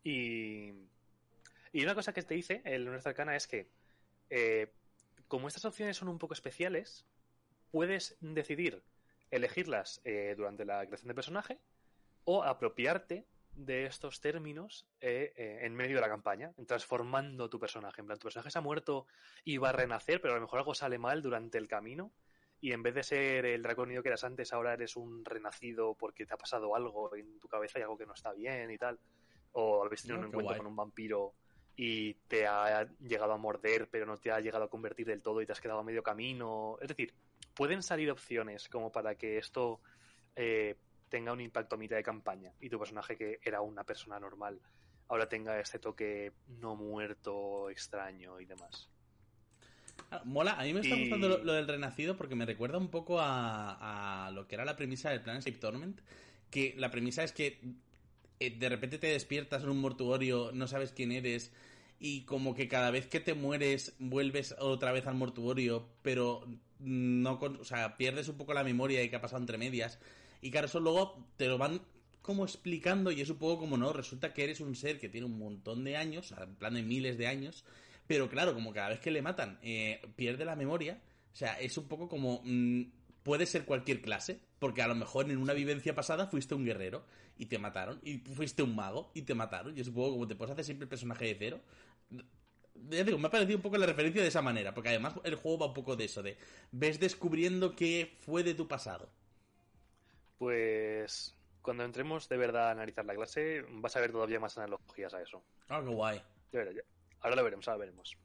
Y, 0.05 0.71
y 1.73 1.83
una 1.83 1.95
cosa 1.95 2.13
que 2.13 2.23
te 2.23 2.35
dice 2.35 2.61
el 2.65 2.83
universo 2.83 3.09
arcana 3.09 3.35
es 3.37 3.47
que, 3.47 3.71
eh, 4.29 4.71
como 5.29 5.49
estas 5.49 5.65
opciones 5.65 5.97
son 5.97 6.09
un 6.09 6.19
poco 6.19 6.35
especiales, 6.35 7.07
puedes 7.71 8.19
decidir 8.21 8.83
elegirlas 9.31 10.03
eh, 10.05 10.35
durante 10.37 10.67
la 10.67 10.85
creación 10.87 11.09
de 11.09 11.15
personaje 11.15 11.59
o 12.25 12.45
apropiarte 12.45 13.27
de 13.53 13.87
estos 13.87 14.21
términos 14.21 14.87
eh, 15.01 15.61
en 15.63 15.75
medio 15.75 15.97
de 15.97 16.03
la 16.03 16.09
campaña, 16.09 16.53
transformando 16.67 17.49
tu 17.49 17.59
personaje. 17.59 18.03
En 18.03 18.07
plan, 18.09 18.19
tu 18.19 18.25
personaje 18.25 18.51
se 18.51 18.59
ha 18.59 18.63
muerto 18.63 19.07
y 19.43 19.57
va 19.57 19.71
a 19.71 19.73
renacer, 19.73 20.21
pero 20.21 20.35
a 20.35 20.37
lo 20.37 20.43
mejor 20.43 20.59
algo 20.59 20.75
sale 20.75 20.99
mal 20.99 21.23
durante 21.23 21.57
el 21.57 21.67
camino 21.67 22.13
y 22.67 22.73
en 22.73 22.83
vez 22.83 22.97
de 22.97 23.05
ser 23.05 23.47
el 23.47 23.63
draconido 23.63 24.03
que 24.03 24.09
eras 24.09 24.25
antes, 24.25 24.53
ahora 24.53 24.73
eres 24.73 24.97
un 24.97 25.25
renacido 25.25 25.95
porque 25.95 26.27
te 26.27 26.35
ha 26.35 26.37
pasado 26.37 26.75
algo 26.75 27.15
en 27.15 27.39
tu 27.39 27.47
cabeza 27.47 27.79
y 27.79 27.83
algo 27.83 27.97
que 27.97 28.07
no 28.07 28.15
está 28.15 28.33
bien 28.33 28.73
y 28.73 28.77
tal. 28.77 28.99
O 29.53 29.85
habéis 29.85 30.03
tenido 30.03 30.17
Ah, 30.17 30.21
un 30.23 30.27
encuentro 30.27 30.47
guay. 30.49 30.59
con 30.59 30.67
un 30.67 30.75
vampiro 30.75 31.33
y 31.77 32.15
te 32.27 32.45
ha 32.45 32.83
llegado 32.99 33.35
a 33.35 33.37
morder, 33.37 33.89
pero 33.89 34.05
no 34.05 34.17
te 34.17 34.33
ha 34.33 34.41
llegado 34.41 34.65
a 34.65 34.69
convertir 34.69 35.07
del 35.07 35.23
todo 35.23 35.41
y 35.41 35.47
te 35.47 35.53
has 35.53 35.61
quedado 35.61 35.79
a 35.79 35.85
medio 35.85 36.03
camino. 36.03 36.77
Es 36.83 36.89
decir, 36.89 37.15
pueden 37.55 37.85
salir 37.85 38.11
opciones 38.11 38.69
como 38.69 38.91
para 38.91 39.15
que 39.15 39.39
esto 39.39 39.81
eh, 40.35 40.75
tenga 41.09 41.33
un 41.33 41.41
impacto 41.41 41.77
a 41.77 41.79
mitad 41.79 41.95
de 41.95 42.03
campaña 42.03 42.53
y 42.61 42.69
tu 42.69 42.81
personaje 42.81 43.17
que 43.17 43.39
era 43.45 43.61
una 43.61 43.85
persona 43.85 44.19
normal 44.19 44.61
ahora 45.07 45.29
tenga 45.29 45.61
este 45.61 45.79
toque 45.79 46.33
no 46.49 46.75
muerto, 46.75 47.71
extraño 47.71 48.41
y 48.41 48.45
demás. 48.45 48.91
Mola, 50.25 50.53
a 50.53 50.63
mí 50.65 50.73
me 50.73 50.81
está 50.81 50.97
Y- 50.97 51.01
gustando 51.01 51.29
lo, 51.29 51.39
lo 51.45 51.53
del 51.53 51.67
renacido 51.69 52.17
porque 52.17 52.35
me 52.35 52.47
recuerda 52.47 52.79
un 52.79 52.89
poco 52.89 53.21
a, 53.21 54.27
a 54.27 54.31
lo 54.31 54.47
que 54.47 54.55
era 54.55 54.65
la 54.65 54.77
premisa 54.77 55.11
del 55.11 55.21
Planescape 55.21 55.59
Tournament. 55.59 56.01
Que 56.51 56.75
la 56.79 56.91
premisa 56.91 57.25
es 57.25 57.33
que 57.33 57.59
eh, 58.41 58.51
de 58.57 58.69
repente 58.69 58.99
te 58.99 59.09
despiertas 59.09 59.63
en 59.65 59.69
un 59.71 59.81
mortuorio, 59.81 60.51
no 60.53 60.69
sabes 60.69 60.93
quién 60.93 61.11
eres, 61.13 61.53
y 61.99 62.23
como 62.23 62.55
que 62.55 62.69
cada 62.69 62.91
vez 62.91 63.07
que 63.09 63.21
te 63.21 63.35
mueres 63.35 63.95
vuelves 63.99 64.55
otra 64.59 64.93
vez 64.93 65.07
al 65.07 65.15
mortuorio, 65.17 65.89
pero 66.03 66.47
no 66.79 67.39
con- 67.39 67.57
o 67.57 67.65
sea, 67.65 67.97
pierdes 67.97 68.29
un 68.29 68.37
poco 68.37 68.55
la 68.55 68.63
memoria 68.65 69.01
de 69.01 69.11
que 69.11 69.17
ha 69.17 69.21
pasado 69.21 69.41
entre 69.41 69.59
medias. 69.59 69.99
Y 70.43 70.51
claro, 70.51 70.67
eso 70.67 70.79
luego 70.81 71.27
te 71.37 71.49
lo 71.49 71.59
van 71.59 71.81
como 72.23 72.45
explicando 72.45 73.11
y 73.13 73.21
es 73.21 73.31
un 73.31 73.39
poco 73.39 73.59
como 73.61 73.77
no, 73.77 73.93
resulta 73.93 74.35
que 74.35 74.45
eres 74.45 74.61
un 74.61 74.75
ser 74.77 74.99
que 75.01 75.09
tiene 75.09 75.27
un 75.27 75.39
montón 75.39 75.85
de 75.85 75.97
años, 75.97 76.33
en 76.41 76.55
plan 76.57 76.75
de 76.75 76.83
miles 76.83 77.19
de 77.19 77.27
años, 77.29 77.65
pero 78.07 78.29
claro, 78.29 78.55
como 78.55 78.73
cada 78.73 78.91
vez 78.91 79.01
que 79.01 79.11
le 79.11 79.23
matan 79.23 79.59
eh, 79.63 80.01
pierde 80.17 80.45
la 80.45 80.57
memoria, 80.57 81.01
o 81.33 81.37
sea, 81.37 81.59
es 81.61 81.77
un 81.79 81.89
poco 81.89 82.09
como... 82.09 82.41
mm, 82.45 82.83
puede 83.27 83.45
ser 83.45 83.65
cualquier 83.65 84.03
clase, 84.03 84.39
porque 84.61 84.83
a 84.83 84.87
lo 84.87 84.95
mejor 84.95 85.29
en 85.29 85.39
una 85.39 85.53
vivencia 85.53 85.97
pasada 85.97 86.29
fuiste 86.29 86.55
un 86.55 86.65
guerrero 86.65 87.05
y 87.37 87.47
te 87.47 87.59
mataron, 87.59 87.99
y 88.05 88.19
fuiste 88.19 88.63
un 88.63 88.77
mago 88.77 89.11
y 89.15 89.23
te 89.23 89.35
mataron, 89.35 89.77
y 89.77 89.81
es 89.81 89.89
un 89.89 89.95
poco 89.95 90.13
como 90.13 90.29
te 90.29 90.37
puedes 90.37 90.53
hacer 90.53 90.65
siempre 90.65 90.85
el 90.85 90.89
personaje 90.89 91.25
de 91.25 91.35
cero. 91.37 91.61
Ya 92.89 93.03
digo, 93.03 93.19
me 93.19 93.27
ha 93.27 93.31
parecido 93.31 93.57
un 93.57 93.63
poco 93.63 93.79
la 93.79 93.87
referencia 93.87 94.23
de 94.23 94.29
esa 94.29 94.43
manera, 94.43 94.73
porque 94.73 94.91
además 94.91 95.15
el 95.25 95.35
juego 95.35 95.59
va 95.59 95.67
un 95.67 95.75
poco 95.75 95.97
de 95.97 96.05
eso, 96.05 96.23
de 96.23 96.39
ves 96.71 97.01
descubriendo 97.01 97.75
qué 97.75 98.17
fue 98.21 98.45
de 98.45 98.55
tu 98.55 98.69
pasado. 98.69 99.11
Pues 100.39 101.35
cuando 101.63 101.83
entremos 101.83 102.29
de 102.29 102.37
verdad 102.37 102.69
a 102.69 102.71
analizar 102.71 103.05
la 103.05 103.17
clase, 103.17 103.65
vas 103.71 103.97
a 103.97 104.01
ver 104.01 104.13
todavía 104.13 104.39
más 104.39 104.57
analogías 104.57 105.15
a 105.15 105.21
eso. 105.21 105.43
Ah, 105.69 105.83
qué 105.85 105.93
guay. 105.93 106.23
Ya 106.53 106.63
ya. 106.71 106.83
Ahora 107.21 107.37
lo 107.37 107.45
veremos, 107.45 107.67
ahora 107.69 107.81
veremos. 107.81 108.17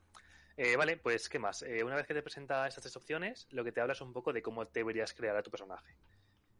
Eh, 0.57 0.75
vale, 0.75 0.97
pues 0.97 1.29
¿qué 1.29 1.39
más? 1.39 1.63
Eh, 1.63 1.83
una 1.83 1.95
vez 1.95 2.05
que 2.05 2.13
te 2.13 2.21
presenta 2.21 2.67
estas 2.67 2.83
tres 2.83 2.95
opciones, 2.95 3.47
lo 3.51 3.63
que 3.63 3.71
te 3.71 3.81
habla 3.81 3.93
es 3.93 4.01
un 4.01 4.13
poco 4.13 4.33
de 4.33 4.41
cómo 4.41 4.65
deberías 4.65 5.13
crear 5.13 5.35
a 5.35 5.43
tu 5.43 5.49
personaje. 5.49 5.95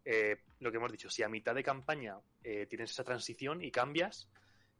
Eh, 0.03 0.37
lo 0.59 0.71
que 0.71 0.77
hemos 0.77 0.91
dicho, 0.91 1.09
si 1.09 1.23
a 1.23 1.29
mitad 1.29 1.53
de 1.53 1.63
campaña 1.63 2.17
eh, 2.43 2.65
tienes 2.65 2.91
esa 2.91 3.03
transición 3.03 3.63
y 3.63 3.71
cambias, 3.71 4.29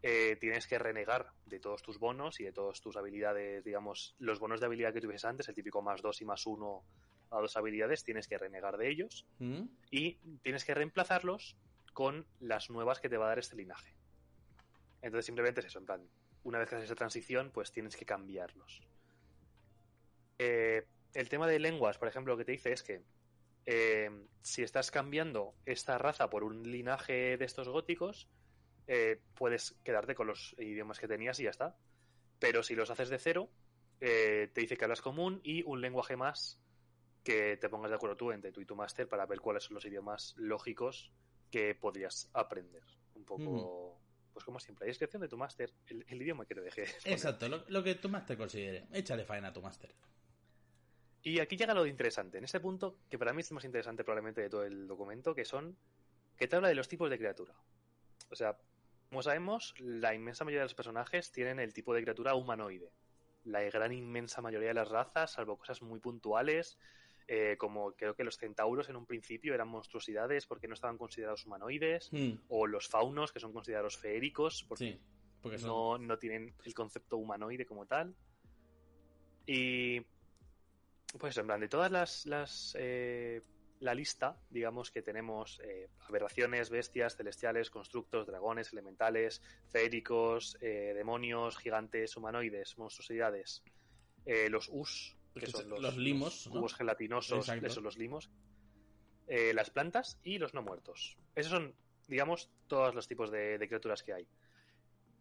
eh, 0.01 0.36
tienes 0.39 0.65
que 0.65 0.79
renegar 0.79 1.27
de 1.46 1.60
todos 1.60 1.84
tus 1.84 2.00
bonos 2.00 2.39
y 2.39 2.46
de 2.46 2.51
todas 2.51 2.81
tus 2.81 2.98
habilidades, 2.98 3.63
digamos, 3.63 4.15
los 4.17 4.39
bonos 4.39 4.60
de 4.60 4.65
habilidad 4.65 4.93
que 4.93 5.01
tuvieses 5.01 5.25
antes, 5.25 5.48
el 5.48 5.55
típico 5.55 5.81
más 5.81 6.01
dos 6.01 6.22
y 6.22 6.25
más 6.25 6.48
uno 6.48 6.84
a 7.29 7.39
dos 7.39 7.55
habilidades, 7.55 8.03
tienes 8.03 8.27
que 8.27 8.38
renegar 8.38 8.77
de 8.77 8.89
ellos 8.89 9.25
¿Mm? 9.39 9.65
y 9.91 10.15
tienes 10.41 10.65
que 10.65 10.74
reemplazarlos 10.74 11.55
con 11.93 12.25
las 12.39 12.70
nuevas 12.70 13.00
que 13.00 13.10
te 13.10 13.17
va 13.17 13.25
a 13.25 13.29
dar 13.29 13.39
este 13.39 13.55
linaje. 13.55 13.93
Entonces 15.01 15.25
simplemente 15.25 15.62
es 15.62 15.67
eso, 15.67 15.79
en 15.79 15.86
plan, 15.86 16.10
una 16.44 16.60
vez 16.60 16.70
que 16.70 16.76
haces 16.76 16.86
esa 16.86 16.96
transición, 16.96 17.52
pues 17.52 17.72
tienes 17.72 17.96
que 17.96 18.06
cambiarlos. 18.06 18.82
Eh, 20.40 20.86
el 21.14 21.30
tema 21.30 21.48
de 21.48 21.60
lenguas, 21.60 21.98
por 21.98 22.08
ejemplo, 22.08 22.34
lo 22.34 22.38
que 22.38 22.46
te 22.46 22.52
dice 22.52 22.72
es 22.72 22.84
que 22.84 23.04
eh, 23.66 24.10
si 24.42 24.64
estás 24.64 24.92
cambiando 24.92 25.54
esta 25.66 25.98
raza 25.98 26.30
por 26.30 26.44
un 26.44 26.64
linaje 26.64 27.38
de 27.38 27.46
estos 27.46 27.70
góticos, 27.70 28.28
eh, 28.88 29.22
puedes 29.36 29.78
quedarte 29.84 30.16
con 30.16 30.28
los 30.28 30.56
idiomas 30.58 31.00
que 31.00 31.08
tenías 31.08 31.40
y 31.40 31.44
ya 31.44 31.52
está. 31.52 31.78
Pero 32.40 32.64
si 32.64 32.76
los 32.76 32.90
haces 32.90 33.10
de 33.10 33.20
cero, 33.20 33.50
eh, 34.00 34.50
te 34.54 34.62
dice 34.62 34.78
que 34.78 34.86
hablas 34.86 35.02
común 35.02 35.42
y 35.44 35.64
un 35.64 35.80
lenguaje 35.80 36.18
más 36.18 36.60
que 37.24 37.56
te 37.58 37.70
pongas 37.70 37.92
de 37.92 37.96
acuerdo 37.96 38.18
tú 38.18 38.32
entre 38.32 38.52
tú 38.52 38.62
y 38.62 38.66
tu 38.66 38.76
máster 38.76 39.08
para 39.08 39.28
ver 39.28 39.40
cuáles 39.40 39.64
son 39.64 39.76
los 39.76 39.86
idiomas 39.86 40.34
lógicos 40.38 41.12
que 41.52 41.76
podrías 41.76 42.30
aprender. 42.34 42.84
Un 43.14 43.26
poco, 43.26 44.00
pues 44.34 44.46
como 44.46 44.60
siempre, 44.60 44.86
hay 44.86 44.90
descripción 44.90 45.22
de 45.22 45.28
tu 45.28 45.38
máster, 45.38 45.72
el, 45.88 46.06
el 46.08 46.22
idioma 46.22 46.46
que 46.46 46.56
te 46.56 46.62
deje. 46.62 46.86
Exacto, 47.06 47.48
lo, 47.50 47.64
lo 47.68 47.84
que 47.84 47.96
tu 47.96 48.10
máster 48.10 48.38
considere. 48.38 48.88
Échale 48.92 49.26
faena 49.26 49.50
a 49.50 49.54
tu 49.54 49.62
máster. 49.62 49.94
Y 51.24 51.40
aquí 51.40 51.56
llega 51.56 51.74
lo 51.74 51.86
interesante, 51.86 52.40
en 52.40 52.44
este 52.44 52.60
punto, 52.60 52.98
que 53.10 53.20
para 53.20 53.34
mí 53.34 53.42
es 53.42 53.52
el 53.52 53.56
más 53.56 53.66
interesante 53.66 54.04
probablemente 54.04 54.42
de 54.42 54.50
todo 54.50 54.64
el 54.64 54.88
documento, 54.88 55.36
que 55.36 55.46
son, 55.46 55.78
que 56.36 56.48
te 56.48 56.56
habla 56.56 56.68
de 56.68 56.76
los 56.76 56.88
tipos 56.88 57.10
de 57.10 57.18
criatura. 57.18 57.54
O 58.32 58.36
sea, 58.36 58.58
como 59.10 59.22
sabemos, 59.22 59.76
la 59.78 60.16
inmensa 60.16 60.46
mayoría 60.46 60.62
de 60.62 60.66
los 60.66 60.74
personajes 60.74 61.32
tienen 61.32 61.60
el 61.60 61.74
tipo 61.74 61.94
de 61.94 62.02
criatura 62.02 62.34
humanoide. 62.34 62.92
La 63.44 63.62
gran 63.64 63.92
inmensa 63.92 64.42
mayoría 64.42 64.70
de 64.70 64.74
las 64.74 64.88
razas, 64.88 65.34
salvo 65.34 65.58
cosas 65.58 65.82
muy 65.82 66.00
puntuales, 66.00 66.80
eh, 67.28 67.56
como 67.58 67.94
creo 67.94 68.16
que 68.16 68.24
los 68.24 68.38
centauros 68.38 68.90
en 68.90 68.96
un 68.96 69.06
principio 69.06 69.54
eran 69.54 69.68
monstruosidades 69.68 70.46
porque 70.46 70.68
no 70.68 70.74
estaban 70.74 70.98
considerados 70.98 71.46
humanoides, 71.46 72.12
Mm, 72.12 72.34
o 72.50 72.68
los 72.68 72.88
faunos, 72.88 73.32
que 73.32 73.40
son 73.40 73.54
considerados 73.54 73.98
feéricos, 73.98 74.66
porque 74.68 74.86
sí, 74.86 75.00
porque 75.42 75.58
son... 75.58 75.70
no, 75.70 75.98
no 75.98 76.18
tienen 76.18 76.54
el 76.66 76.74
concepto 76.74 77.18
humanoide 77.18 77.66
como 77.66 77.86
tal. 77.86 78.16
Y 79.46 80.01
pues 81.20 81.38
en 81.38 81.46
plan, 81.46 81.60
de 81.60 81.68
todas 81.68 81.92
las, 81.92 82.25
las 82.25 82.75
eh, 82.80 83.42
la 83.80 83.94
lista, 83.94 84.38
digamos 84.50 84.92
que 84.92 85.01
tenemos 85.01 85.60
eh, 85.63 85.90
aberraciones, 86.08 86.70
bestias, 86.70 87.16
celestiales, 87.16 87.70
constructos, 87.70 88.28
dragones, 88.28 88.72
elementales, 88.72 89.42
feéricos, 89.70 90.58
eh, 90.62 90.94
demonios, 90.96 91.58
gigantes, 91.58 92.16
humanoides, 92.16 92.78
monstruosidades, 92.78 93.63
los 94.50 94.70
us, 94.72 95.18
que 95.34 95.42
Los- 95.42 95.52
son 95.52 95.70
los, 95.70 95.82
los 95.82 95.98
limos, 95.98 96.48
¿no? 96.48 96.54
cubos 96.54 96.74
gelatinosos, 96.76 97.40
Exacto. 97.48 97.68
esos 97.68 97.84
los 97.84 97.98
limos, 97.98 98.30
eh, 99.28 99.54
las 99.54 99.70
plantas 99.70 100.20
y 100.24 100.38
los 100.40 100.54
no 100.54 100.62
muertos. 100.62 101.18
Esos 101.36 101.52
son, 101.52 101.76
digamos, 102.08 102.52
todos 102.68 102.94
los 102.94 103.08
tipos 103.08 103.32
de, 103.32 103.58
de 103.58 103.68
criaturas 103.68 104.04
que 104.04 104.14
hay. 104.14 104.28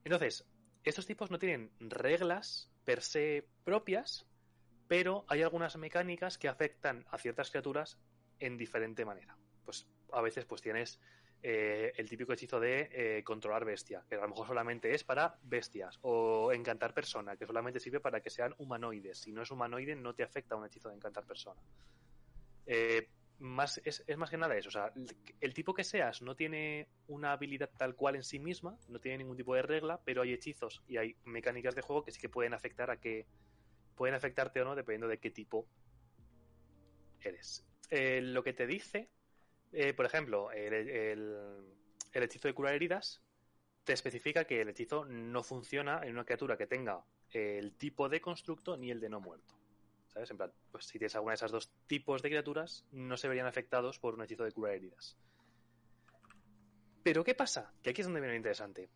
Entonces, 0.05 0.47
estos 0.85 1.07
tipos 1.07 1.31
no 1.31 1.38
tienen 1.38 1.71
reglas 1.79 2.71
per 2.85 3.02
se 3.02 3.47
propias, 3.64 4.26
pero 4.88 5.25
hay 5.29 5.43
algunas 5.43 5.76
mecánicas 5.76 6.38
que 6.38 6.49
afectan 6.49 7.07
a 7.11 7.19
ciertas 7.19 7.50
criaturas 7.50 7.99
en 8.40 8.57
diferente 8.57 9.05
manera. 9.05 9.37
Pues 9.64 9.87
a 10.12 10.21
veces 10.23 10.45
pues 10.47 10.62
tienes 10.62 11.00
eh, 11.42 11.92
el 11.97 12.09
típico 12.09 12.35
hechizo 12.35 12.61
de 12.61 12.90
eh, 12.92 13.25
controlar 13.25 13.64
bestia, 13.64 14.04
que 14.06 14.16
a 14.16 14.20
lo 14.20 14.28
mejor 14.28 14.47
solamente 14.47 14.94
es 14.94 15.04
para 15.04 15.38
bestias, 15.42 15.99
o 16.02 16.52
encantar 16.52 16.92
persona, 16.92 17.37
que 17.37 17.47
solamente 17.47 17.80
sirve 17.80 18.00
para 18.00 18.20
que 18.20 18.28
sean 18.28 18.54
humanoides. 18.59 19.18
Si 19.18 19.32
no 19.32 19.42
es 19.42 19.50
humanoide, 19.50 19.97
no 19.97 20.14
te 20.14 20.23
afecta 20.23 20.56
un 20.56 20.66
hechizo 20.66 20.90
de 20.90 20.97
encantar 20.97 21.25
persona. 21.25 21.61
Eh, 22.66 23.09
más, 23.38 23.80
es, 23.85 24.04
más 24.18 24.28
que 24.28 24.37
nada 24.37 24.54
eso, 24.54 24.68
o 24.68 24.73
sea, 24.73 24.92
el, 24.94 25.16
el 25.40 25.54
tipo 25.54 25.73
que 25.73 25.82
seas 25.82 26.20
no 26.20 26.37
tiene 26.37 26.88
una 27.09 27.32
habilidad 27.32 27.70
tal 27.75 27.97
cual 27.97 28.16
en 28.16 28.23
sí 28.23 28.38
misma, 28.38 28.76
no 28.88 29.00
tiene 29.00 29.18
ningún 29.18 29.38
tipo 29.38 29.54
de 29.54 29.62
regla, 29.62 29.99
pero 30.04 30.20
hay 30.20 30.35
hechizos 30.35 30.82
y 30.87 30.99
hay 30.99 31.16
mecánicas 31.25 31.75
de 31.75 31.80
juego 31.80 32.04
que 32.04 32.11
sí 32.11 32.20
que 32.20 32.28
pueden 32.28 32.52
afectar 32.52 32.90
a 32.90 32.99
que 32.99 33.25
pueden 33.97 34.14
afectarte 34.14 34.61
o 34.61 34.64
no 34.66 34.75
dependiendo 34.75 35.09
de 35.09 35.16
qué 35.16 35.30
tipo 35.30 35.66
eres. 37.23 37.66
Lo 37.90 38.44
que 38.44 38.52
te 38.52 38.66
dice, 38.66 39.09
eh, 39.73 39.93
por 39.95 40.07
ejemplo, 40.07 40.50
el, 40.53 40.73
el- 40.75 41.75
el 42.12 42.23
hechizo 42.23 42.49
de 42.49 42.55
curar 42.55 42.75
heridas, 42.75 43.23
te 43.85 43.93
especifica 43.93 44.45
que 44.45 44.61
el 44.61 44.69
hechizo 44.69 45.05
no 45.05 45.43
funciona 45.43 46.00
en 46.05 46.12
una 46.12 46.25
criatura 46.25 46.57
que 46.57 46.67
tenga 46.67 47.05
el 47.31 47.73
tipo 47.77 48.09
de 48.09 48.21
constructo 48.21 48.77
ni 48.77 48.91
el 48.91 49.00
de 49.00 49.09
no 49.09 49.21
muerto. 49.21 49.55
¿Sabes? 50.09 50.31
En 50.33 50.37
plan, 50.37 50.53
pues 50.73 50.87
si 50.87 50.99
tienes 50.99 51.15
alguna 51.15 51.33
de 51.33 51.37
esas 51.37 51.53
dos 51.53 51.71
tipos 51.87 52.21
de 52.21 52.31
criaturas, 52.31 52.85
no 52.91 53.17
se 53.17 53.29
verían 53.29 53.47
afectados 53.47 54.00
por 54.00 54.15
un 54.15 54.23
hechizo 54.23 54.43
de 54.45 54.50
curar 54.53 54.75
heridas. 54.75 55.17
Pero 57.05 57.23
¿qué 57.25 57.35
pasa? 57.35 57.73
Que 57.83 57.91
aquí 57.91 58.00
es 58.00 58.07
donde 58.07 58.21
viene 58.21 58.35
lo 58.35 58.39
interesante. 58.39 58.91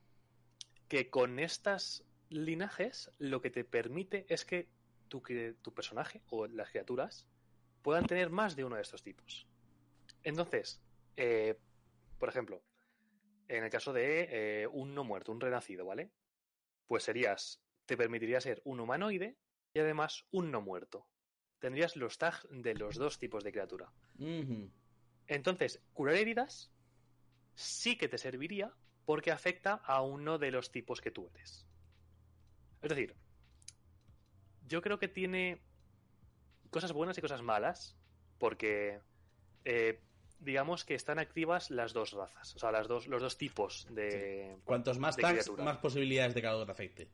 Que 0.88 1.08
con 1.08 1.38
estas 1.38 2.04
linajes 2.30 3.10
lo 3.18 3.40
que 3.40 3.50
te 3.50 3.64
permite 3.64 4.26
es 4.28 4.44
que 4.44 4.68
tu, 5.08 5.22
tu 5.62 5.72
personaje 5.72 6.20
o 6.30 6.46
las 6.48 6.70
criaturas 6.70 7.26
puedan 7.82 8.06
tener 8.06 8.30
más 8.30 8.56
de 8.56 8.64
uno 8.64 8.76
de 8.76 8.82
estos 8.82 9.02
tipos. 9.02 9.46
Entonces, 10.24 10.82
eh, 11.16 11.58
por 12.18 12.28
ejemplo, 12.28 12.62
en 13.48 13.62
el 13.64 13.70
caso 13.70 13.92
de 13.92 14.62
eh, 14.62 14.66
un 14.66 14.94
no 14.94 15.04
muerto, 15.04 15.32
un 15.32 15.40
renacido, 15.40 15.84
¿vale? 15.84 16.10
Pues 16.86 17.04
serías, 17.04 17.62
te 17.86 17.96
permitiría 17.96 18.40
ser 18.40 18.62
un 18.64 18.80
humanoide 18.80 19.36
y 19.74 19.80
además 19.80 20.26
un 20.30 20.50
no 20.50 20.60
muerto. 20.60 21.06
Tendrías 21.58 21.96
los 21.96 22.18
tags 22.18 22.46
de 22.50 22.74
los 22.74 22.96
dos 22.96 23.18
tipos 23.18 23.44
de 23.44 23.52
criatura. 23.52 23.92
Entonces, 25.26 25.82
curar 25.92 26.16
heridas 26.16 26.72
sí 27.54 27.96
que 27.96 28.08
te 28.08 28.18
serviría 28.18 28.74
porque 29.04 29.30
afecta 29.30 29.74
a 29.74 30.02
uno 30.02 30.38
de 30.38 30.50
los 30.50 30.70
tipos 30.72 31.00
que 31.00 31.10
tú 31.10 31.28
eres. 31.28 31.66
Es 32.82 32.88
decir, 32.88 33.16
yo 34.66 34.82
creo 34.82 34.98
que 34.98 35.08
tiene 35.08 35.62
cosas 36.70 36.92
buenas 36.92 37.16
y 37.18 37.20
cosas 37.20 37.42
malas, 37.42 37.96
porque 38.38 39.00
eh, 39.64 40.02
digamos 40.44 40.84
que 40.84 40.94
están 40.94 41.18
activas 41.18 41.70
las 41.70 41.92
dos 41.92 42.12
razas, 42.12 42.54
o 42.54 42.58
sea, 42.58 42.70
las 42.70 42.86
dos, 42.86 43.06
los 43.06 43.22
dos 43.22 43.36
tipos 43.36 43.86
de. 43.90 44.56
Cuantos 44.64 44.98
más 44.98 45.16
tags, 45.16 45.50
más 45.58 45.78
posibilidades 45.78 46.34
de 46.34 46.40
que 46.40 46.46
algo 46.46 46.64
te 46.64 46.72
afecte. 46.72 47.08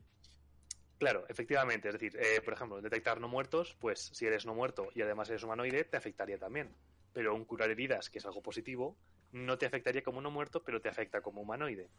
Claro, 1.01 1.25
efectivamente. 1.27 1.89
Es 1.89 1.93
decir, 1.93 2.15
eh, 2.19 2.41
por 2.41 2.53
ejemplo, 2.53 2.79
detectar 2.79 3.19
no 3.19 3.27
muertos, 3.27 3.75
pues 3.79 4.11
si 4.13 4.27
eres 4.27 4.45
no 4.45 4.53
muerto 4.53 4.89
y 4.93 5.01
además 5.01 5.29
eres 5.29 5.43
humanoide, 5.43 5.83
te 5.83 5.97
afectaría 5.97 6.37
también. 6.37 6.75
Pero 7.11 7.33
un 7.33 7.43
curar 7.45 7.71
heridas, 7.71 8.11
que 8.11 8.19
es 8.19 8.25
algo 8.27 8.43
positivo, 8.43 8.95
no 9.31 9.57
te 9.57 9.65
afectaría 9.65 10.03
como 10.03 10.21
no 10.21 10.29
muerto, 10.29 10.63
pero 10.63 10.79
te 10.79 10.89
afecta 10.89 11.21
como 11.21 11.41
humanoide. 11.41 11.89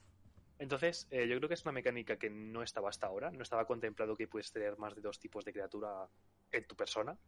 Entonces, 0.61 1.09
eh, 1.11 1.27
yo 1.27 1.37
creo 1.39 1.49
que 1.49 1.55
es 1.55 1.65
una 1.65 1.73
mecánica 1.73 2.17
que 2.17 2.31
no 2.31 2.63
estaba 2.63 2.91
hasta 2.91 3.09
ahora. 3.09 3.33
No 3.33 3.43
estaba 3.43 3.67
contemplado 3.67 4.15
que 4.15 4.29
puedes 4.29 4.53
tener 4.53 4.79
más 4.79 4.95
de 4.95 5.01
dos 5.01 5.19
tipos 5.19 5.45
de 5.45 5.53
criatura 5.53 6.09
en 6.53 6.65
tu 6.69 6.77
persona. 6.77 7.19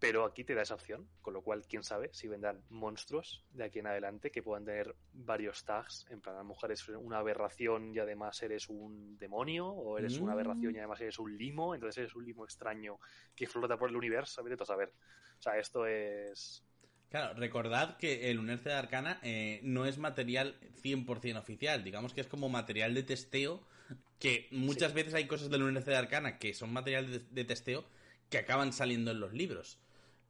Pero 0.00 0.24
aquí 0.24 0.44
te 0.44 0.54
da 0.54 0.62
esa 0.62 0.74
opción, 0.74 1.08
con 1.20 1.34
lo 1.34 1.42
cual, 1.42 1.64
quién 1.68 1.82
sabe 1.82 2.10
si 2.12 2.28
vendrán 2.28 2.62
monstruos 2.68 3.44
de 3.50 3.64
aquí 3.64 3.80
en 3.80 3.88
adelante 3.88 4.30
que 4.30 4.42
puedan 4.42 4.64
tener 4.64 4.94
varios 5.12 5.64
tags. 5.64 6.06
En 6.10 6.20
plan, 6.20 6.36
a 6.36 6.40
lo 6.40 6.44
mejor 6.44 6.70
eres 6.70 6.88
una 6.88 7.18
aberración 7.18 7.92
y 7.92 7.98
además 7.98 8.40
eres 8.42 8.68
un 8.68 9.18
demonio, 9.18 9.66
o 9.66 9.98
eres 9.98 10.18
una 10.18 10.34
aberración 10.34 10.72
y 10.72 10.76
mm. 10.76 10.78
además 10.78 11.00
eres 11.00 11.18
un 11.18 11.36
limo, 11.36 11.74
entonces 11.74 11.98
eres 11.98 12.14
un 12.14 12.24
limo 12.24 12.44
extraño 12.44 12.98
que 13.34 13.48
flota 13.48 13.76
por 13.76 13.90
el 13.90 13.96
universo. 13.96 14.40
A 14.40 14.62
a 14.62 14.64
saber. 14.64 14.92
O 15.38 15.42
sea, 15.42 15.58
esto 15.58 15.86
es. 15.86 16.64
Claro, 17.10 17.34
recordad 17.34 17.96
que 17.96 18.30
el 18.30 18.38
Unerce 18.38 18.68
de 18.68 18.74
Arcana 18.74 19.18
eh, 19.22 19.60
no 19.62 19.86
es 19.86 19.98
material 19.98 20.60
100% 20.82 21.38
oficial, 21.38 21.82
digamos 21.82 22.12
que 22.12 22.20
es 22.20 22.26
como 22.26 22.48
material 22.48 22.94
de 22.94 23.02
testeo, 23.02 23.66
que 24.18 24.46
muchas 24.50 24.92
veces 24.92 25.14
hay 25.14 25.26
cosas 25.26 25.48
del 25.48 25.62
Unerce 25.62 25.90
de 25.90 25.96
Arcana 25.96 26.38
que 26.38 26.52
son 26.52 26.72
material 26.72 27.26
de 27.30 27.44
testeo 27.44 27.84
que 28.28 28.38
acaban 28.38 28.72
saliendo 28.72 29.10
en 29.10 29.20
los 29.20 29.32
libros. 29.32 29.78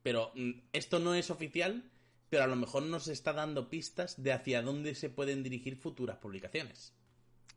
Pero 0.02 0.32
mm, 0.34 0.52
esto 0.72 0.98
no 0.98 1.14
es 1.14 1.30
oficial, 1.30 1.90
pero 2.30 2.44
a 2.44 2.46
lo 2.46 2.56
mejor 2.56 2.82
nos 2.82 3.08
está 3.08 3.32
dando 3.32 3.68
pistas 3.68 4.22
de 4.22 4.32
hacia 4.32 4.62
dónde 4.62 4.94
se 4.94 5.10
pueden 5.10 5.42
dirigir 5.42 5.76
futuras 5.76 6.18
publicaciones. 6.18 6.94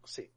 Sí. 0.05 0.31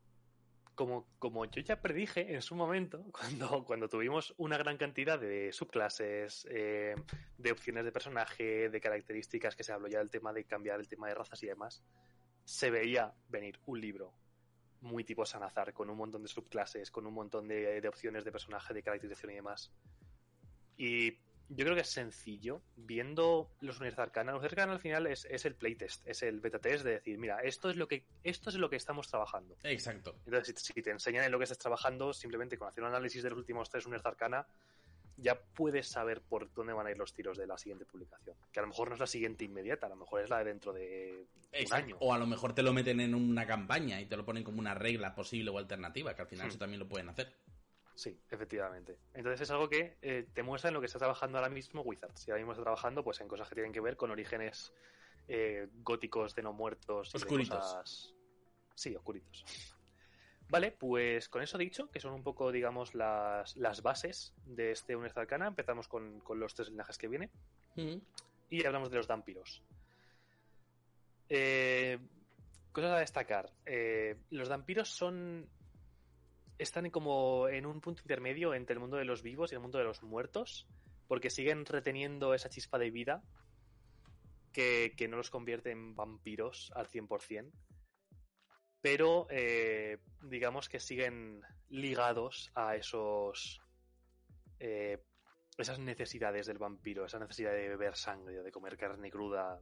Como, 0.75 1.07
como 1.21 1.45
yo 1.45 1.63
ya 1.63 1.81
predije 1.81 2.35
en 2.35 2.43
su 2.43 2.57
momento, 2.57 3.05
cuando, 3.13 3.65
cuando 3.65 3.89
tuvimos 3.89 4.35
una 4.39 4.59
gran 4.59 4.77
cantidad 4.77 5.19
de 5.21 5.53
subclases, 5.53 6.47
eh, 6.51 6.97
de 7.39 7.53
opciones 7.53 7.85
de 7.85 7.93
personaje, 7.93 8.69
de 8.69 8.81
características, 8.81 9.55
que 9.55 9.63
se 9.63 9.73
habló 9.73 9.87
ya 9.89 9.99
del 9.99 10.11
tema 10.11 10.33
de 10.33 10.45
cambiar 10.45 10.81
el 10.81 10.89
tema 10.89 11.09
de 11.09 11.15
razas 11.15 11.43
y 11.45 11.47
demás, 11.47 11.85
se 12.45 12.71
veía 12.71 13.15
venir 13.29 13.59
un 13.67 13.81
libro 13.81 14.13
muy 14.81 15.05
tipo 15.05 15.25
Sanazar, 15.25 15.73
con 15.73 15.89
un 15.89 15.97
montón 15.97 16.23
de 16.23 16.29
subclases, 16.29 16.91
con 16.91 17.07
un 17.07 17.15
montón 17.15 17.49
de, 17.49 17.81
de 17.81 17.89
opciones 17.89 18.25
de 18.25 18.33
personaje, 18.33 18.75
de 18.75 18.83
caracterización 18.83 19.33
y 19.33 19.35
demás. 19.37 19.73
Y 20.77 21.19
yo 21.49 21.65
creo 21.65 21.75
que 21.75 21.83
es 21.83 21.91
sencillo. 21.91 22.63
Viendo 22.77 23.51
los 23.61 23.79
Unidades 23.79 23.99
Arcana, 23.99 24.33
los 24.33 24.45
Arcana 24.45 24.73
al 24.73 24.81
final 24.81 25.07
es, 25.07 25.25
el 25.45 25.55
playtest, 25.55 26.07
es 26.07 26.23
el 26.23 26.41
beta 26.41 26.59
test 26.59 26.85
de 26.85 26.93
decir, 26.93 27.19
mira, 27.19 27.41
esto 27.41 27.71
es 27.71 27.77
lo 27.77 27.87
que 27.87 28.05
esto 28.23 28.51
es 28.51 28.57
lo 28.57 28.71
que 28.71 28.77
estamos 28.77 29.09
trabajando. 29.09 29.57
Exacto. 29.63 30.17
Entonces, 30.25 30.55
si, 30.59 30.73
te 30.83 30.91
enseñan 30.91 31.25
en 31.25 31.33
lo 31.33 31.39
que 31.39 31.45
estás 31.45 31.59
trabajando, 31.59 32.13
simplemente 32.13 32.57
con 32.57 32.69
hacer 32.69 32.83
un 32.83 32.91
análisis 32.91 33.23
de 33.23 33.31
los 33.31 33.39
últimos 33.39 33.69
tres 33.69 33.87
Unidades 33.87 34.07
Arcana, 34.07 34.47
ya 35.17 35.39
puedes 35.41 35.89
saber 35.89 36.23
por 36.23 36.53
dónde 36.55 36.73
van 36.73 36.87
a 36.87 36.91
ir 36.91 36.99
los 36.99 37.13
tiros 37.13 37.39
de 37.39 37.47
la 37.47 37.59
siguiente 37.59 37.85
publicación. 37.85 38.37
Que 38.51 38.61
a 38.61 38.63
lo 38.63 38.69
mejor 38.69 38.89
no 38.89 38.95
es 38.95 39.01
la 39.01 39.07
siguiente 39.07 39.45
inmediata, 39.45 39.87
a 39.87 39.91
lo 39.91 39.97
mejor 39.97 40.23
es 40.23 40.31
la 40.31 40.39
de 40.39 40.45
dentro 40.45 40.73
de 40.73 41.27
un 41.67 41.73
año. 41.73 41.97
O 42.01 42.13
a 42.13 42.19
lo 42.19 42.27
mejor 42.27 42.55
te 42.55 42.63
lo 42.63 42.73
meten 42.73 43.01
en 43.01 43.15
una 43.15 43.47
campaña 43.47 44.01
y 44.01 44.07
te 44.07 44.17
lo 44.17 44.25
ponen 44.25 44.43
como 44.43 44.59
una 44.59 44.75
regla 44.75 45.15
posible 45.15 45.51
o 45.51 45.59
alternativa, 45.59 46.15
que 46.15 46.23
al 46.23 46.29
final 46.29 46.47
hmm. 46.47 46.51
eso 46.51 46.59
también 46.59 46.81
lo 46.81 46.89
pueden 46.89 47.09
hacer. 47.09 47.33
Sí, 47.95 48.19
efectivamente. 48.29 48.99
Entonces 49.13 49.43
es 49.43 49.51
algo 49.51 49.69
que 49.69 49.97
eh, 50.03 50.27
te 50.33 50.43
muestra 50.43 50.69
en 50.69 50.75
lo 50.75 50.81
que 50.81 50.87
está 50.87 50.99
trabajando 50.99 51.39
ahora 51.39 51.51
mismo 51.51 51.83
Wizards. 51.83 52.27
Y 52.27 52.31
ahora 52.31 52.41
mismo 52.41 52.53
está 52.53 52.65
trabajando 52.65 53.05
pues 53.05 53.21
en 53.21 53.29
cosas 53.29 53.49
que 53.49 53.55
tienen 53.55 53.73
que 53.73 53.81
ver 53.81 53.97
con 53.97 54.11
orígenes 54.11 54.73
eh, 55.29 55.69
góticos 55.75 56.35
de 56.35 56.43
no 56.43 56.53
muertos. 56.53 57.15
oscuritos. 57.15 58.15
Sí, 58.75 58.97
oscuritos. 58.97 59.45
Vale, 60.49 60.73
pues 60.73 61.29
con 61.29 61.43
eso 61.43 61.57
dicho, 61.57 61.89
que 61.91 62.01
son 62.01 62.13
un 62.13 62.23
poco, 62.23 62.51
digamos, 62.51 62.95
las, 62.95 63.57
las 63.57 63.83
bases 63.83 64.35
de 64.45 64.73
este 64.73 64.95
Universo 64.95 65.21
Arcana, 65.21 65.47
empezamos 65.47 65.89
con, 65.89 66.23
los 66.35 66.55
tres 66.55 66.69
linajes 66.71 66.99
que 66.99 67.09
viene. 67.09 67.31
Mm. 67.77 67.97
Y 68.51 68.67
hablamos 68.67 68.91
de 68.91 68.97
los 68.97 69.07
vampiros. 69.07 69.63
Eh, 71.29 71.99
cosas 72.73 72.93
a 72.93 72.99
destacar. 72.99 73.53
los 74.31 74.49
vampiros 74.49 74.91
son 74.91 75.49
están 76.59 76.91
como 76.91 77.49
en 77.49 77.67
un 77.67 77.81
punto 77.81 78.03
intermedio 78.03 78.55
entre 78.55 78.75
el 78.75 78.81
mundo 78.81 78.97
de 78.97 79.05
los 79.05 79.23
vivos 79.23 79.51
y 79.51 79.55
el 79.55 79.61
mundo 79.61 79.79
de 79.79 79.85
los 79.85 80.03
muertos, 80.03 80.67
porque 81.09 81.31
siguen 81.31 81.67
reteniendo 81.67 82.35
esa 82.35 82.49
chispa 82.49 82.79
de 82.79 82.91
vida 82.91 83.23
que, 84.53 84.95
no 85.09 85.17
los 85.17 85.31
convierte 85.31 85.71
en 85.71 85.97
vampiros 85.97 86.73
al 86.77 86.89
100%, 86.89 87.51
pero 88.81 89.27
eh, 89.31 89.99
digamos 90.23 90.69
que 90.69 90.81
siguen 90.81 91.43
ligados 91.69 92.51
a 92.55 92.77
esos... 92.77 93.61
Eh, 94.61 95.03
esas 95.57 95.79
necesidades 95.79 96.47
del 96.47 96.59
vampiro, 96.59 97.05
esa 97.05 97.21
necesidad 97.21 97.53
de 97.53 97.69
beber 97.69 97.95
sangre, 97.95 98.43
de 98.43 98.51
comer 98.51 98.77
carne 98.77 99.09
cruda. 99.09 99.61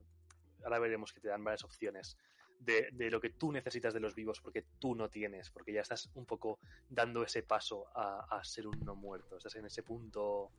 Ahora 0.65 0.79
veremos 0.79 1.13
que 1.13 1.21
te 1.21 1.29
dan 1.29 1.45
varias 1.45 1.65
opciones 1.65 2.17
de, 2.65 3.11
lo 3.11 3.21
que 3.21 3.31
tú 3.31 3.53
necesitas 3.53 3.95
de 3.95 4.01
los 4.01 4.15
vivos 4.15 4.41
porque 4.41 4.65
tú 4.79 4.95
no 4.95 5.09
tienes, 5.09 5.51
porque 5.51 5.73
ya 5.73 5.81
estás 5.81 6.11
un 6.15 6.25
poco 6.25 6.59
dando 6.89 7.23
ese 7.23 7.43
paso 7.43 7.87
a, 7.95 8.41
ser 8.45 8.67
un 8.67 8.79
no 8.85 8.95
muerto, 8.95 9.37
estás 9.37 9.55
en 9.57 9.67
ese 9.67 9.83
punto 9.83 10.51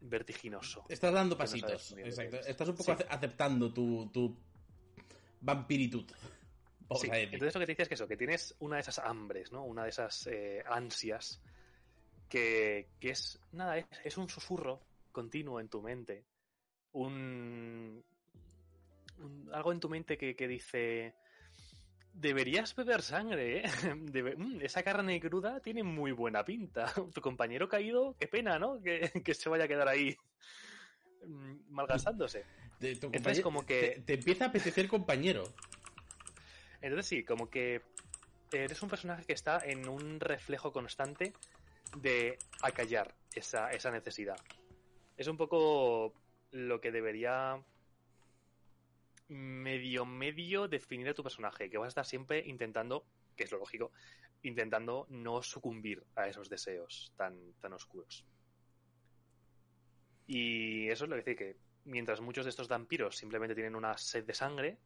vertiginoso. 0.00 0.84
Estás 0.88 1.12
dando 1.12 1.36
pasitos, 1.36 1.92
exacto. 1.98 2.36
Estás 2.38 2.68
un 2.68 2.76
poco 2.76 2.92
aceptando 2.92 3.72
tu, 3.72 4.10
tu 4.12 4.36
vampiritud. 5.40 6.06
entonces 7.02 7.54
lo 7.54 7.60
que 7.60 7.66
te 7.66 7.72
dices 7.72 7.84
es 7.84 7.88
que 7.88 7.94
eso, 7.94 8.06
que 8.06 8.16
tienes 8.16 8.54
una 8.60 8.76
de 8.76 8.82
esas 8.82 8.98
hambres, 8.98 9.50
¿no? 9.52 9.64
Una 9.64 9.84
de 9.84 9.88
esas 9.88 10.26
eh, 10.26 10.62
ansias 10.66 11.40
que, 12.28 12.88
que, 13.00 13.10
es, 13.10 13.40
nada, 13.52 13.78
es, 13.78 13.86
es 14.04 14.18
un 14.18 14.28
susurro 14.28 14.80
continuo 15.10 15.60
en 15.60 15.68
tu 15.68 15.80
mente. 15.80 16.24
Un, 16.92 18.04
algo 19.52 19.72
en 19.72 19.80
tu 19.80 19.88
mente 19.88 20.16
que, 20.16 20.48
dice, 20.48 21.14
deberías 22.12 22.74
beber 22.74 23.02
sangre, 23.02 23.58
¿eh? 23.58 23.62
Mm, 24.36 24.60
esa 24.62 24.82
carne 24.82 25.20
cruda 25.20 25.60
tiene 25.60 25.82
muy 25.82 26.12
buena 26.12 26.44
pinta. 26.44 26.86
Tu 27.14 27.20
compañero 27.20 27.68
caído, 27.68 28.16
qué 28.18 28.28
pena, 28.28 28.58
¿no? 28.58 28.80
Que, 28.82 29.34
se 29.34 29.48
vaya 29.48 29.64
a 29.64 29.68
quedar 29.68 29.88
ahí 29.88 30.16
mm, 31.26 31.70
malgastándose. 31.70 32.44
Entonces, 32.80 33.40
como 33.40 33.64
que... 33.64 34.02
Te, 34.04 34.14
empieza 34.14 34.44
a 34.44 34.48
apetecer 34.48 34.88
compañero. 34.88 35.44
Entonces 36.82 37.06
sí, 37.06 37.24
como 37.24 37.48
que 37.48 37.80
eres 38.52 38.82
un 38.82 38.90
personaje 38.90 39.24
que 39.24 39.32
está 39.32 39.58
en 39.64 39.88
un 39.88 40.20
reflejo 40.20 40.70
constante 40.70 41.32
de 41.96 42.38
acallar 42.62 43.14
esa, 43.34 43.70
esa 43.70 43.90
necesidad. 43.90 44.36
Es 45.16 45.28
un 45.28 45.36
poco 45.36 46.12
lo 46.50 46.80
que 46.80 46.92
debería 46.92 47.58
medio 49.28 50.04
medio 50.04 50.68
definir 50.68 51.08
a 51.08 51.14
tu 51.14 51.22
personaje, 51.22 51.70
que 51.70 51.78
vas 51.78 51.86
a 51.86 51.88
estar 51.88 52.06
siempre 52.06 52.42
intentando, 52.46 53.06
que 53.36 53.44
es 53.44 53.52
lo 53.52 53.58
lógico, 53.58 53.92
intentando 54.42 55.06
no 55.10 55.42
sucumbir 55.42 56.02
a 56.16 56.28
esos 56.28 56.48
deseos 56.48 57.12
tan, 57.16 57.54
tan 57.60 57.72
oscuros. 57.72 58.24
Y 60.26 60.88
eso 60.88 61.04
es 61.04 61.10
lo 61.10 61.16
que 61.16 61.22
dice 61.22 61.36
que 61.36 61.56
mientras 61.84 62.20
muchos 62.20 62.44
de 62.44 62.50
estos 62.50 62.68
vampiros 62.68 63.16
simplemente 63.16 63.54
tienen 63.54 63.74
una 63.74 63.96
sed 63.98 64.24
de 64.24 64.34
sangre, 64.34 64.78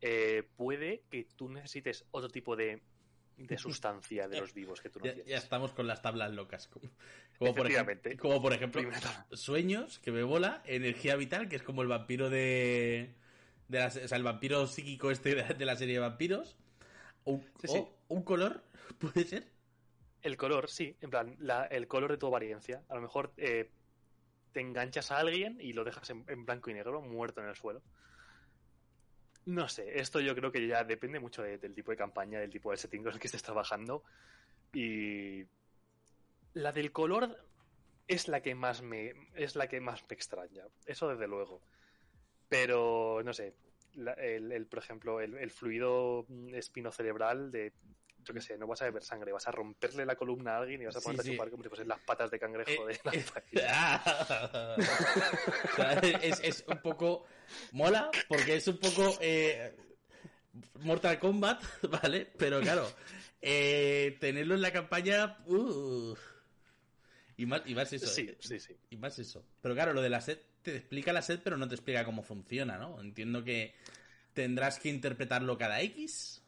eh, 0.00 0.48
puede 0.56 1.02
que 1.10 1.26
tú 1.36 1.48
necesites 1.48 2.04
otro 2.12 2.28
tipo 2.28 2.54
de, 2.54 2.82
de 3.36 3.58
sustancia 3.58 4.28
de 4.28 4.40
los 4.40 4.54
vivos 4.54 4.80
que 4.80 4.90
tú 4.90 5.00
no 5.00 5.06
Ya, 5.06 5.14
tienes. 5.14 5.30
ya 5.30 5.38
estamos 5.38 5.72
con 5.72 5.86
las 5.86 6.02
tablas 6.02 6.32
locas. 6.32 6.68
Como, 6.68 6.90
como 7.38 7.54
por, 7.54 7.66
ejemplo, 7.70 8.10
como 8.18 8.42
por 8.42 8.52
ejemplo, 8.52 8.82
sueños, 9.32 9.98
que 9.98 10.12
me 10.12 10.22
bola, 10.22 10.62
energía 10.66 11.16
vital, 11.16 11.48
que 11.48 11.56
es 11.56 11.62
como 11.62 11.82
el 11.82 11.88
vampiro 11.88 12.30
de. 12.30 13.14
De 13.68 13.78
la- 13.78 13.86
o 13.86 13.90
sea, 13.90 14.16
el 14.18 14.24
vampiro 14.24 14.66
psíquico 14.66 15.10
este 15.10 15.34
de, 15.34 15.42
de 15.54 15.64
la 15.64 15.76
serie 15.76 15.94
de 15.94 16.00
vampiros. 16.00 16.56
Un, 17.24 17.42
Sí, 17.60 17.66
o 17.68 17.72
sí. 17.72 17.84
un 18.08 18.22
color, 18.22 18.62
puede 18.98 19.24
ser. 19.24 19.48
El 20.22 20.36
color, 20.36 20.68
sí, 20.68 20.96
en 21.00 21.10
plan, 21.10 21.36
la- 21.38 21.66
el 21.66 21.86
color 21.86 22.10
de 22.10 22.16
tu 22.18 22.26
apariencia. 22.26 22.82
A 22.88 22.94
lo 22.94 23.00
mejor 23.02 23.32
eh, 23.36 23.70
te 24.52 24.60
enganchas 24.60 25.10
a 25.12 25.18
alguien 25.18 25.58
y 25.60 25.72
lo 25.74 25.84
dejas 25.84 26.08
en, 26.10 26.24
en 26.28 26.44
blanco 26.44 26.70
y 26.70 26.74
negro, 26.74 27.00
muerto 27.02 27.40
en 27.40 27.48
el 27.48 27.54
suelo. 27.56 27.82
No 29.44 29.68
sé, 29.68 29.98
esto 29.98 30.20
yo 30.20 30.34
creo 30.34 30.52
que 30.52 30.66
ya 30.66 30.84
depende 30.84 31.20
mucho 31.20 31.42
de- 31.42 31.58
del 31.58 31.74
tipo 31.74 31.90
de 31.90 31.96
campaña, 31.96 32.38
del 32.40 32.50
tipo 32.50 32.70
de 32.70 32.76
setting 32.76 33.02
con 33.02 33.12
el 33.12 33.18
que 33.20 33.28
estés 33.28 33.42
trabajando. 33.42 34.04
Y 34.74 35.44
la 36.54 36.72
del 36.72 36.92
color 36.92 37.38
es 38.08 38.28
la 38.28 38.40
que 38.42 38.54
más 38.54 38.82
me 38.82 39.14
es 39.34 39.56
la 39.56 39.68
que 39.68 39.80
más 39.80 40.02
me 40.08 40.14
extraña. 40.14 40.64
Eso 40.86 41.08
desde 41.08 41.28
luego. 41.28 41.62
Pero 42.48 43.22
no 43.24 43.32
sé, 43.32 43.54
la- 43.94 44.12
el, 44.14 44.52
el, 44.52 44.66
por 44.66 44.78
ejemplo, 44.80 45.20
el, 45.20 45.34
el 45.36 45.50
fluido 45.50 46.24
mm, 46.28 46.54
espinocerebral 46.54 47.50
de 47.50 47.72
yo 48.24 48.34
qué 48.34 48.40
sé, 48.42 48.58
no 48.58 48.66
vas 48.66 48.82
a 48.82 48.86
beber 48.86 49.02
sangre, 49.04 49.32
vas 49.32 49.46
a 49.48 49.52
romperle 49.52 50.04
la 50.04 50.16
columna 50.16 50.56
a 50.56 50.58
alguien 50.58 50.82
y 50.82 50.84
vas 50.84 50.96
a 50.96 51.00
ponerte 51.00 51.22
sí. 51.22 51.30
a 51.30 51.32
chupar 51.32 51.50
como 51.50 51.62
si 51.62 51.68
fuesen 51.70 51.88
las 51.88 52.00
patas 52.00 52.30
de 52.30 52.38
cangrejo 52.38 52.86
Eh, 52.88 52.92
de 52.92 53.00
la 53.04 53.12
eh. 53.14 53.22
O 55.72 55.76
sea, 55.76 55.92
es, 56.22 56.40
es 56.42 56.64
un 56.66 56.78
poco. 56.82 57.24
Mola, 57.72 58.10
porque 58.28 58.56
es 58.56 58.68
un 58.68 58.78
poco. 58.78 59.16
eh, 59.20 59.74
Mortal 60.80 61.18
Kombat, 61.18 61.62
¿vale? 62.02 62.26
Pero 62.36 62.60
claro, 62.60 62.90
eh, 63.40 64.16
tenerlo 64.20 64.54
en 64.56 64.62
la 64.62 64.72
campaña. 64.72 65.38
uh, 65.46 66.14
y, 67.36 67.46
más, 67.46 67.62
y 67.66 67.74
más 67.74 67.92
eso. 67.92 68.06
Sí, 68.08 68.28
eh, 68.28 68.36
sí, 68.40 68.58
sí. 68.58 68.76
Y 68.90 68.96
más 68.96 69.18
eso. 69.18 69.44
Pero 69.62 69.74
claro, 69.74 69.92
lo 69.92 70.02
de 70.02 70.10
la 70.10 70.20
sed 70.20 70.38
te 70.62 70.76
explica 70.76 71.12
la 71.12 71.22
sed, 71.22 71.40
pero 71.42 71.56
no 71.56 71.68
te 71.68 71.74
explica 71.74 72.04
cómo 72.04 72.22
funciona, 72.22 72.78
¿no? 72.78 73.00
Entiendo 73.00 73.44
que 73.44 73.74
tendrás 74.34 74.78
que 74.78 74.88
interpretarlo 74.88 75.56
cada 75.58 75.80
X. 75.82 76.42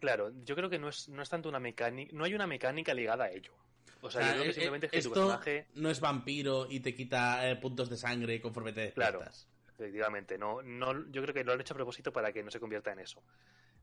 Claro, 0.00 0.32
yo 0.44 0.56
creo 0.56 0.68
que 0.68 0.78
no 0.78 0.88
es, 0.88 1.08
no 1.08 1.22
es 1.22 1.28
tanto 1.28 1.48
una 1.48 1.60
mecánica, 1.60 2.12
no 2.14 2.24
hay 2.24 2.34
una 2.34 2.46
mecánica 2.46 2.92
ligada 2.92 3.24
a 3.24 3.30
ello. 3.30 3.52
O 4.00 4.10
sea, 4.10 4.20
yo 4.22 4.32
creo 4.32 4.44
que 4.44 4.50
eh, 4.50 4.52
simplemente 4.54 4.86
es 4.86 4.92
que 4.92 5.02
tu 5.02 5.08
esto 5.08 5.20
personaje, 5.28 5.66
no 5.76 5.90
es 5.90 6.00
vampiro 6.00 6.66
y 6.68 6.80
te 6.80 6.94
quita 6.94 7.48
eh, 7.48 7.56
puntos 7.56 7.88
de 7.88 7.96
sangre 7.96 8.40
conforme 8.40 8.72
te 8.72 8.90
Claro. 8.92 9.18
despiertas. 9.20 9.46
efectivamente, 9.78 10.38
no, 10.38 10.60
no, 10.62 11.08
yo 11.10 11.22
creo 11.22 11.34
que 11.34 11.44
lo 11.44 11.52
han 11.52 11.60
hecho 11.60 11.74
a 11.74 11.76
propósito 11.76 12.12
para 12.12 12.32
que 12.32 12.42
no 12.42 12.50
se 12.50 12.60
convierta 12.60 12.92
en 12.92 12.98
eso. 13.00 13.22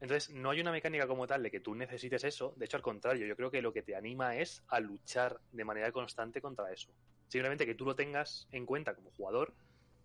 Entonces, 0.01 0.29
no 0.29 0.49
hay 0.49 0.61
una 0.61 0.71
mecánica 0.71 1.07
como 1.07 1.27
tal 1.27 1.43
de 1.43 1.51
que 1.51 1.59
tú 1.59 1.75
necesites 1.75 2.23
eso. 2.23 2.53
De 2.57 2.65
hecho, 2.65 2.77
al 2.77 2.83
contrario, 2.83 3.25
yo 3.25 3.35
creo 3.35 3.51
que 3.51 3.61
lo 3.61 3.73
que 3.73 3.81
te 3.81 3.95
anima 3.95 4.37
es 4.37 4.63
a 4.69 4.79
luchar 4.79 5.41
de 5.51 5.65
manera 5.65 5.91
constante 5.91 6.41
contra 6.41 6.71
eso. 6.71 6.89
Simplemente 7.27 7.65
que 7.65 7.75
tú 7.75 7.85
lo 7.85 7.95
tengas 7.95 8.47
en 8.51 8.65
cuenta 8.65 8.95
como 8.95 9.11
jugador 9.11 9.53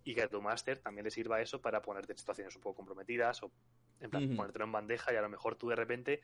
y 0.05 0.15
que 0.15 0.23
a 0.23 0.29
tu 0.29 0.41
máster 0.41 0.79
también 0.79 1.05
le 1.05 1.11
sirva 1.11 1.41
eso 1.41 1.61
para 1.61 1.81
ponerte 1.81 2.13
en 2.13 2.19
situaciones 2.19 2.55
un 2.55 2.63
poco 2.63 2.77
comprometidas 2.77 3.43
o 3.43 3.51
en 4.01 4.11
plan, 4.11 4.25
Ujú. 4.25 4.37
ponértelo 4.37 4.67
en 4.67 4.73
bandeja 4.73 5.13
y 5.13 5.17
a 5.17 5.23
lo 5.23 5.31
mejor 5.31 5.57
tú 5.57 5.69
de 5.69 5.77
repente 5.77 6.21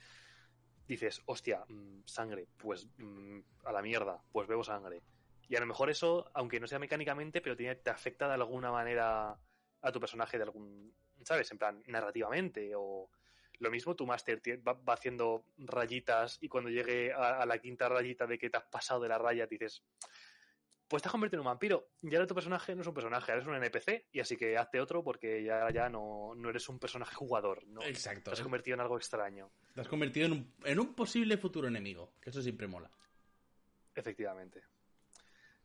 dices, 0.87 1.23
hostia, 1.27 1.64
mm, 1.66 2.03
sangre, 2.05 2.47
pues 2.59 2.87
mm, 2.99 3.40
a 3.64 3.73
la 3.73 3.81
mierda, 3.81 4.23
pues 4.33 4.47
bebo 4.47 4.62
sangre. 4.62 5.03
Y 5.49 5.57
a 5.57 5.61
lo 5.61 5.66
mejor 5.66 5.90
eso, 5.90 6.31
aunque 6.35 6.61
no 6.61 6.66
sea 6.66 6.79
mecánicamente, 6.79 7.40
pero 7.40 7.57
tiene, 7.57 7.77
te 7.77 7.90
afecta 7.90 8.29
de 8.29 8.35
alguna 8.35 8.71
manera 8.71 9.38
a 9.83 9.93
tu 9.93 9.99
personaje 9.99 10.37
de 10.37 10.45
algún, 10.45 10.95
¿sabes? 11.25 11.51
En 11.51 11.59
plan, 11.59 11.83
narrativamente 11.87 12.73
o 12.77 13.11
lo 13.59 13.71
mismo 13.71 13.95
tu 13.95 14.07
máster 14.07 14.40
va, 14.66 14.75
va 14.75 14.95
haciendo 14.95 15.45
rayitas 15.59 16.38
y 16.40 16.49
cuando 16.49 16.71
llegue 16.71 17.12
a, 17.12 17.43
a 17.43 17.47
la 17.47 17.59
quinta 17.59 17.88
rayita 17.88 18.27
de 18.27 18.38
que 18.38 18.51
te 18.51 18.57
has 18.57 18.64
pasado 18.64 19.01
de 19.01 19.09
la 19.09 19.19
raya 19.19 19.47
dices, 19.47 19.83
pues 20.90 21.05
te 21.05 21.09
has 21.09 21.12
convertido 21.12 21.40
en 21.40 21.46
un 21.46 21.53
vampiro. 21.53 21.87
Y 22.03 22.12
ahora 22.16 22.26
tu 22.26 22.35
personaje 22.35 22.74
no 22.74 22.83
es 22.83 22.88
un 22.88 22.94
personaje, 22.94 23.31
eres 23.31 23.46
un 23.46 23.55
NPC 23.55 24.07
y 24.11 24.18
así 24.18 24.37
que 24.37 24.59
hazte 24.59 24.81
otro 24.81 25.05
porque 25.05 25.44
ya, 25.44 25.70
ya 25.70 25.88
no, 25.88 26.35
no 26.35 26.50
eres 26.50 26.68
un 26.68 26.81
personaje 26.81 27.14
jugador, 27.14 27.64
¿no? 27.68 27.81
Exacto. 27.83 28.33
Te 28.33 28.33
has 28.33 28.40
convertido 28.40 28.74
en 28.74 28.81
algo 28.81 28.96
extraño. 28.96 29.53
Te 29.72 29.83
has 29.83 29.87
convertido 29.87 30.26
en 30.26 30.33
un, 30.33 30.53
en 30.64 30.81
un 30.81 30.94
posible 30.94 31.37
futuro 31.37 31.68
enemigo, 31.68 32.14
que 32.20 32.31
eso 32.31 32.42
siempre 32.42 32.66
mola. 32.66 32.90
Efectivamente. 33.94 34.64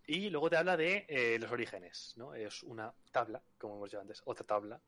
Y 0.05 0.29
luego 0.29 0.47
te 0.51 0.57
habla 0.57 0.77
de 0.77 1.07
eh, 1.09 1.39
los 1.39 1.51
orígenes, 1.51 2.13
¿no? 2.17 2.35
Es 2.35 2.61
una 2.61 2.93
tabla, 3.11 3.41
como 3.57 3.77
hemos 3.77 3.89
dicho 3.89 3.99
antes, 3.99 4.21
otra 4.25 4.45
tabla, 4.45 4.79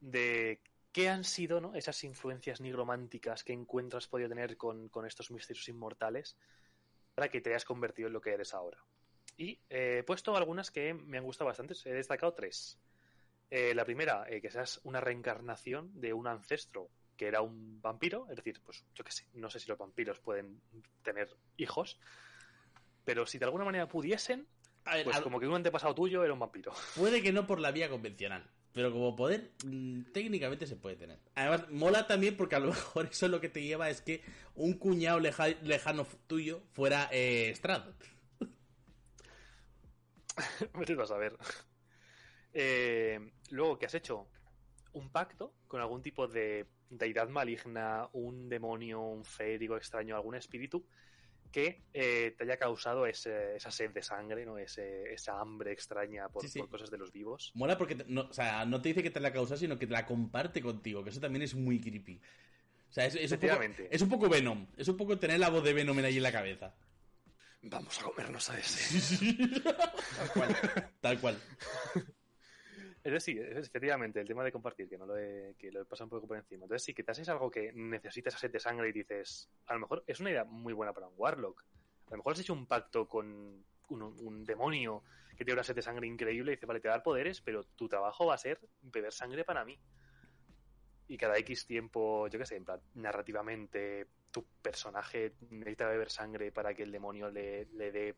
de 0.00 0.60
qué 0.90 1.08
han 1.08 1.22
sido 1.22 1.60
¿no? 1.60 1.76
esas 1.76 2.02
influencias 2.02 2.60
nigrománticas 2.60 3.44
que 3.44 3.52
encuentras 3.52 4.08
podido 4.08 4.28
tener 4.28 4.56
con, 4.56 4.88
con 4.88 5.06
estos 5.06 5.30
misterios 5.30 5.68
inmortales 5.68 6.36
para 7.14 7.28
que 7.28 7.40
te 7.40 7.50
hayas 7.50 7.64
convertido 7.64 8.08
en 8.08 8.14
lo 8.14 8.20
que 8.20 8.32
eres 8.32 8.52
ahora. 8.52 8.84
Y 9.40 9.58
eh, 9.70 10.00
he 10.00 10.02
puesto 10.02 10.36
algunas 10.36 10.70
que 10.70 10.92
me 10.92 11.16
han 11.16 11.24
gustado 11.24 11.46
bastante, 11.48 11.72
he 11.86 11.94
destacado 11.94 12.34
tres. 12.34 12.78
Eh, 13.48 13.72
la 13.74 13.86
primera, 13.86 14.26
eh, 14.28 14.38
que 14.42 14.50
seas 14.50 14.80
una 14.84 15.00
reencarnación 15.00 15.98
de 15.98 16.12
un 16.12 16.26
ancestro 16.26 16.90
que 17.16 17.26
era 17.26 17.40
un 17.40 17.80
vampiro, 17.80 18.26
es 18.28 18.36
decir, 18.36 18.60
pues 18.62 18.84
yo 18.94 19.02
qué 19.02 19.10
sé, 19.12 19.24
no 19.32 19.48
sé 19.48 19.58
si 19.58 19.66
los 19.66 19.78
vampiros 19.78 20.20
pueden 20.20 20.60
tener 21.02 21.34
hijos, 21.56 21.98
pero 23.06 23.24
si 23.26 23.38
de 23.38 23.46
alguna 23.46 23.64
manera 23.64 23.88
pudiesen, 23.88 24.46
A 24.84 24.96
ver, 24.96 25.04
pues 25.04 25.20
como 25.20 25.40
que 25.40 25.46
un 25.46 25.54
antepasado 25.54 25.94
tuyo 25.94 26.22
era 26.22 26.34
un 26.34 26.38
vampiro. 26.38 26.74
puede 26.94 27.22
que 27.22 27.32
no 27.32 27.46
por 27.46 27.60
la 27.60 27.70
vía 27.72 27.88
convencional, 27.88 28.46
pero 28.72 28.92
como 28.92 29.16
poder, 29.16 29.52
mm, 29.64 30.12
técnicamente 30.12 30.66
se 30.66 30.76
puede 30.76 30.96
tener. 30.96 31.18
Además, 31.34 31.68
mola 31.70 32.06
también 32.06 32.36
porque 32.36 32.56
a 32.56 32.60
lo 32.60 32.68
mejor 32.74 33.06
eso 33.10 33.26
lo 33.28 33.40
que 33.40 33.48
te 33.48 33.62
lleva 33.62 33.88
es 33.88 34.02
que 34.02 34.22
un 34.54 34.74
cuñado 34.74 35.18
leja- 35.18 35.48
lejano 35.62 36.06
tuyo 36.26 36.62
fuera 36.74 37.08
eh, 37.10 37.52
Strad. 37.54 37.84
Vete 40.78 41.00
a 41.00 41.06
saber. 41.06 41.36
Eh, 42.52 43.32
luego 43.50 43.78
que 43.78 43.86
has 43.86 43.94
hecho 43.94 44.28
un 44.92 45.10
pacto 45.10 45.54
con 45.68 45.80
algún 45.80 46.02
tipo 46.02 46.26
de 46.26 46.66
deidad 46.88 47.28
maligna, 47.28 48.08
un 48.12 48.48
demonio, 48.48 49.00
un 49.00 49.24
férico 49.24 49.76
extraño, 49.76 50.16
algún 50.16 50.34
espíritu 50.34 50.84
que 51.52 51.82
eh, 51.92 52.34
te 52.38 52.44
haya 52.44 52.56
causado 52.58 53.06
ese- 53.06 53.56
esa 53.56 53.70
sed 53.72 53.90
de 53.90 54.02
sangre, 54.02 54.44
¿no? 54.46 54.56
Ese- 54.58 55.12
esa 55.12 55.40
hambre 55.40 55.72
extraña 55.72 56.28
por, 56.28 56.42
Sí, 56.42 56.48
sí. 56.48 56.58
por 56.60 56.68
cosas 56.70 56.90
de 56.90 56.98
los 56.98 57.12
vivos. 57.12 57.50
Mola 57.54 57.76
porque, 57.76 57.96
te- 57.96 58.04
no, 58.06 58.22
o 58.22 58.32
sea, 58.32 58.64
no 58.64 58.80
te 58.80 58.88
dice 58.90 59.02
que 59.02 59.10
te 59.10 59.18
la 59.20 59.32
causa, 59.32 59.56
sino 59.56 59.78
que 59.78 59.86
te 59.86 59.92
la 59.92 60.06
comparte 60.06 60.62
contigo, 60.62 61.02
que 61.02 61.10
eso 61.10 61.20
también 61.20 61.42
es 61.42 61.54
muy 61.54 61.80
creepy. 61.80 62.20
O 62.88 62.92
sea, 62.92 63.06
es, 63.06 63.14
es 63.16 63.30
un 63.32 63.38
poco, 63.38 63.62
es 63.90 64.02
un 64.02 64.08
poco 64.08 64.28
Venom, 64.28 64.66
es 64.76 64.88
un 64.88 64.96
poco 64.96 65.18
tener 65.18 65.38
la 65.38 65.48
voz 65.50 65.62
de 65.62 65.72
Venom 65.72 65.96
ahí 65.98 66.16
en 66.16 66.22
la 66.22 66.32
cabeza. 66.32 66.74
Vamos 67.62 68.00
a 68.00 68.04
comernos 68.04 68.48
a 68.50 68.58
ese. 68.58 69.34
Tal 70.16 70.32
cual. 70.32 70.56
Tal 71.00 71.20
cual. 71.20 71.38
Entonces 73.02 73.24
sí, 73.24 73.38
es 73.38 73.68
efectivamente, 73.68 74.20
el 74.20 74.26
tema 74.26 74.44
de 74.44 74.52
compartir, 74.52 74.88
que 74.88 74.98
no 74.98 75.06
lo 75.06 75.16
he, 75.16 75.54
que 75.58 75.72
lo 75.72 75.82
he 75.82 75.84
pasado 75.86 76.06
un 76.06 76.10
poco 76.10 76.26
por 76.26 76.36
encima. 76.36 76.64
Entonces 76.64 76.84
sí, 76.84 76.94
que 76.94 77.02
te 77.02 77.12
haces 77.12 77.28
algo 77.30 77.50
que 77.50 77.72
necesitas 77.72 78.38
sed 78.38 78.50
de 78.50 78.60
sangre 78.60 78.90
y 78.90 78.92
dices, 78.92 79.48
a 79.66 79.74
lo 79.74 79.80
mejor 79.80 80.04
es 80.06 80.20
una 80.20 80.30
idea 80.30 80.44
muy 80.44 80.74
buena 80.74 80.92
para 80.92 81.08
un 81.08 81.14
Warlock. 81.16 81.64
A 82.08 82.10
lo 82.10 82.16
mejor 82.18 82.32
has 82.34 82.40
hecho 82.40 82.52
un 82.52 82.66
pacto 82.66 83.08
con 83.08 83.64
un, 83.88 84.02
un 84.02 84.44
demonio 84.44 85.02
que 85.36 85.44
tiene 85.44 85.54
una 85.54 85.64
sed 85.64 85.74
de 85.74 85.82
sangre 85.82 86.06
increíble 86.06 86.52
y 86.52 86.56
dice, 86.56 86.66
vale, 86.66 86.80
te 86.80 86.88
va 86.88 86.94
a 86.94 86.96
dar 86.98 87.02
poderes, 87.02 87.40
pero 87.40 87.64
tu 87.64 87.88
trabajo 87.88 88.26
va 88.26 88.34
a 88.34 88.38
ser 88.38 88.60
beber 88.82 89.12
sangre 89.12 89.44
para 89.44 89.64
mí. 89.64 89.78
Y 91.08 91.16
cada 91.16 91.38
X 91.38 91.66
tiempo, 91.66 92.28
yo 92.28 92.38
qué 92.38 92.44
sé, 92.44 92.56
en 92.56 92.66
plan, 92.66 92.80
narrativamente, 92.94 94.06
tu 94.30 94.44
personaje 94.62 95.32
necesita 95.50 95.88
beber 95.88 96.10
sangre 96.10 96.52
para 96.52 96.74
que 96.74 96.82
el 96.82 96.92
demonio 96.92 97.30
le, 97.30 97.66
le 97.74 97.92
dé 97.92 98.14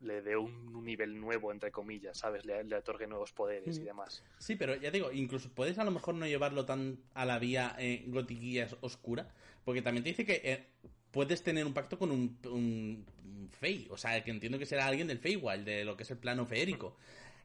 le 0.00 0.20
dé 0.20 0.36
un 0.36 0.84
nivel 0.84 1.18
nuevo, 1.18 1.50
entre 1.50 1.70
comillas, 1.70 2.18
¿sabes? 2.18 2.44
Le, 2.44 2.62
le 2.64 2.76
otorgue 2.76 3.06
nuevos 3.06 3.32
poderes 3.32 3.78
y 3.78 3.84
demás. 3.84 4.22
Sí, 4.38 4.54
pero 4.54 4.74
ya 4.74 4.90
digo, 4.90 5.10
incluso 5.12 5.48
puedes 5.48 5.78
a 5.78 5.84
lo 5.84 5.90
mejor 5.90 6.14
no 6.14 6.26
llevarlo 6.26 6.66
tan 6.66 6.98
a 7.14 7.24
la 7.24 7.38
vía 7.38 7.74
eh, 7.78 8.04
gotiquilla 8.08 8.68
oscura, 8.82 9.32
porque 9.64 9.80
también 9.80 10.04
te 10.04 10.10
dice 10.10 10.26
que 10.26 10.42
eh, 10.44 10.66
puedes 11.10 11.42
tener 11.42 11.64
un 11.64 11.72
pacto 11.72 11.98
con 11.98 12.10
un, 12.10 12.38
un, 12.44 13.06
un 13.24 13.48
Fey, 13.48 13.86
o 13.90 13.96
sea, 13.96 14.22
que 14.22 14.30
entiendo 14.30 14.58
que 14.58 14.66
será 14.66 14.86
alguien 14.86 15.06
del 15.06 15.20
Feywild, 15.20 15.64
de 15.64 15.84
lo 15.84 15.96
que 15.96 16.02
es 16.02 16.10
el 16.10 16.18
plano 16.18 16.44
feérico. 16.44 16.96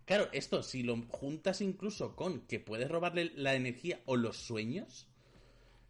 Claro, 0.06 0.28
esto, 0.32 0.64
si 0.64 0.82
lo 0.84 0.98
juntas 1.08 1.62
incluso 1.62 2.16
con 2.16 2.42
que 2.42 2.60
puedes 2.60 2.90
robarle 2.90 3.32
la 3.36 3.54
energía 3.54 4.02
o 4.06 4.18
los 4.18 4.38
sueños, 4.38 5.08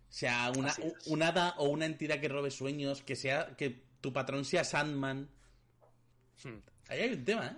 o 0.10 0.12
sea, 0.12 0.52
una, 0.58 0.74
un 1.06 1.22
hada 1.22 1.54
o 1.58 1.70
una 1.70 1.86
entidad 1.86 2.20
que 2.20 2.28
robe 2.28 2.50
sueños, 2.50 3.04
que 3.04 3.16
sea 3.16 3.56
que 3.56 3.84
tu 4.02 4.12
patrón 4.12 4.44
sea 4.44 4.64
Sandman. 4.64 5.30
Hmm. 6.44 6.58
Ahí 6.88 7.02
hay 7.02 7.14
un 7.14 7.24
tema, 7.24 7.48
¿eh? 7.48 7.58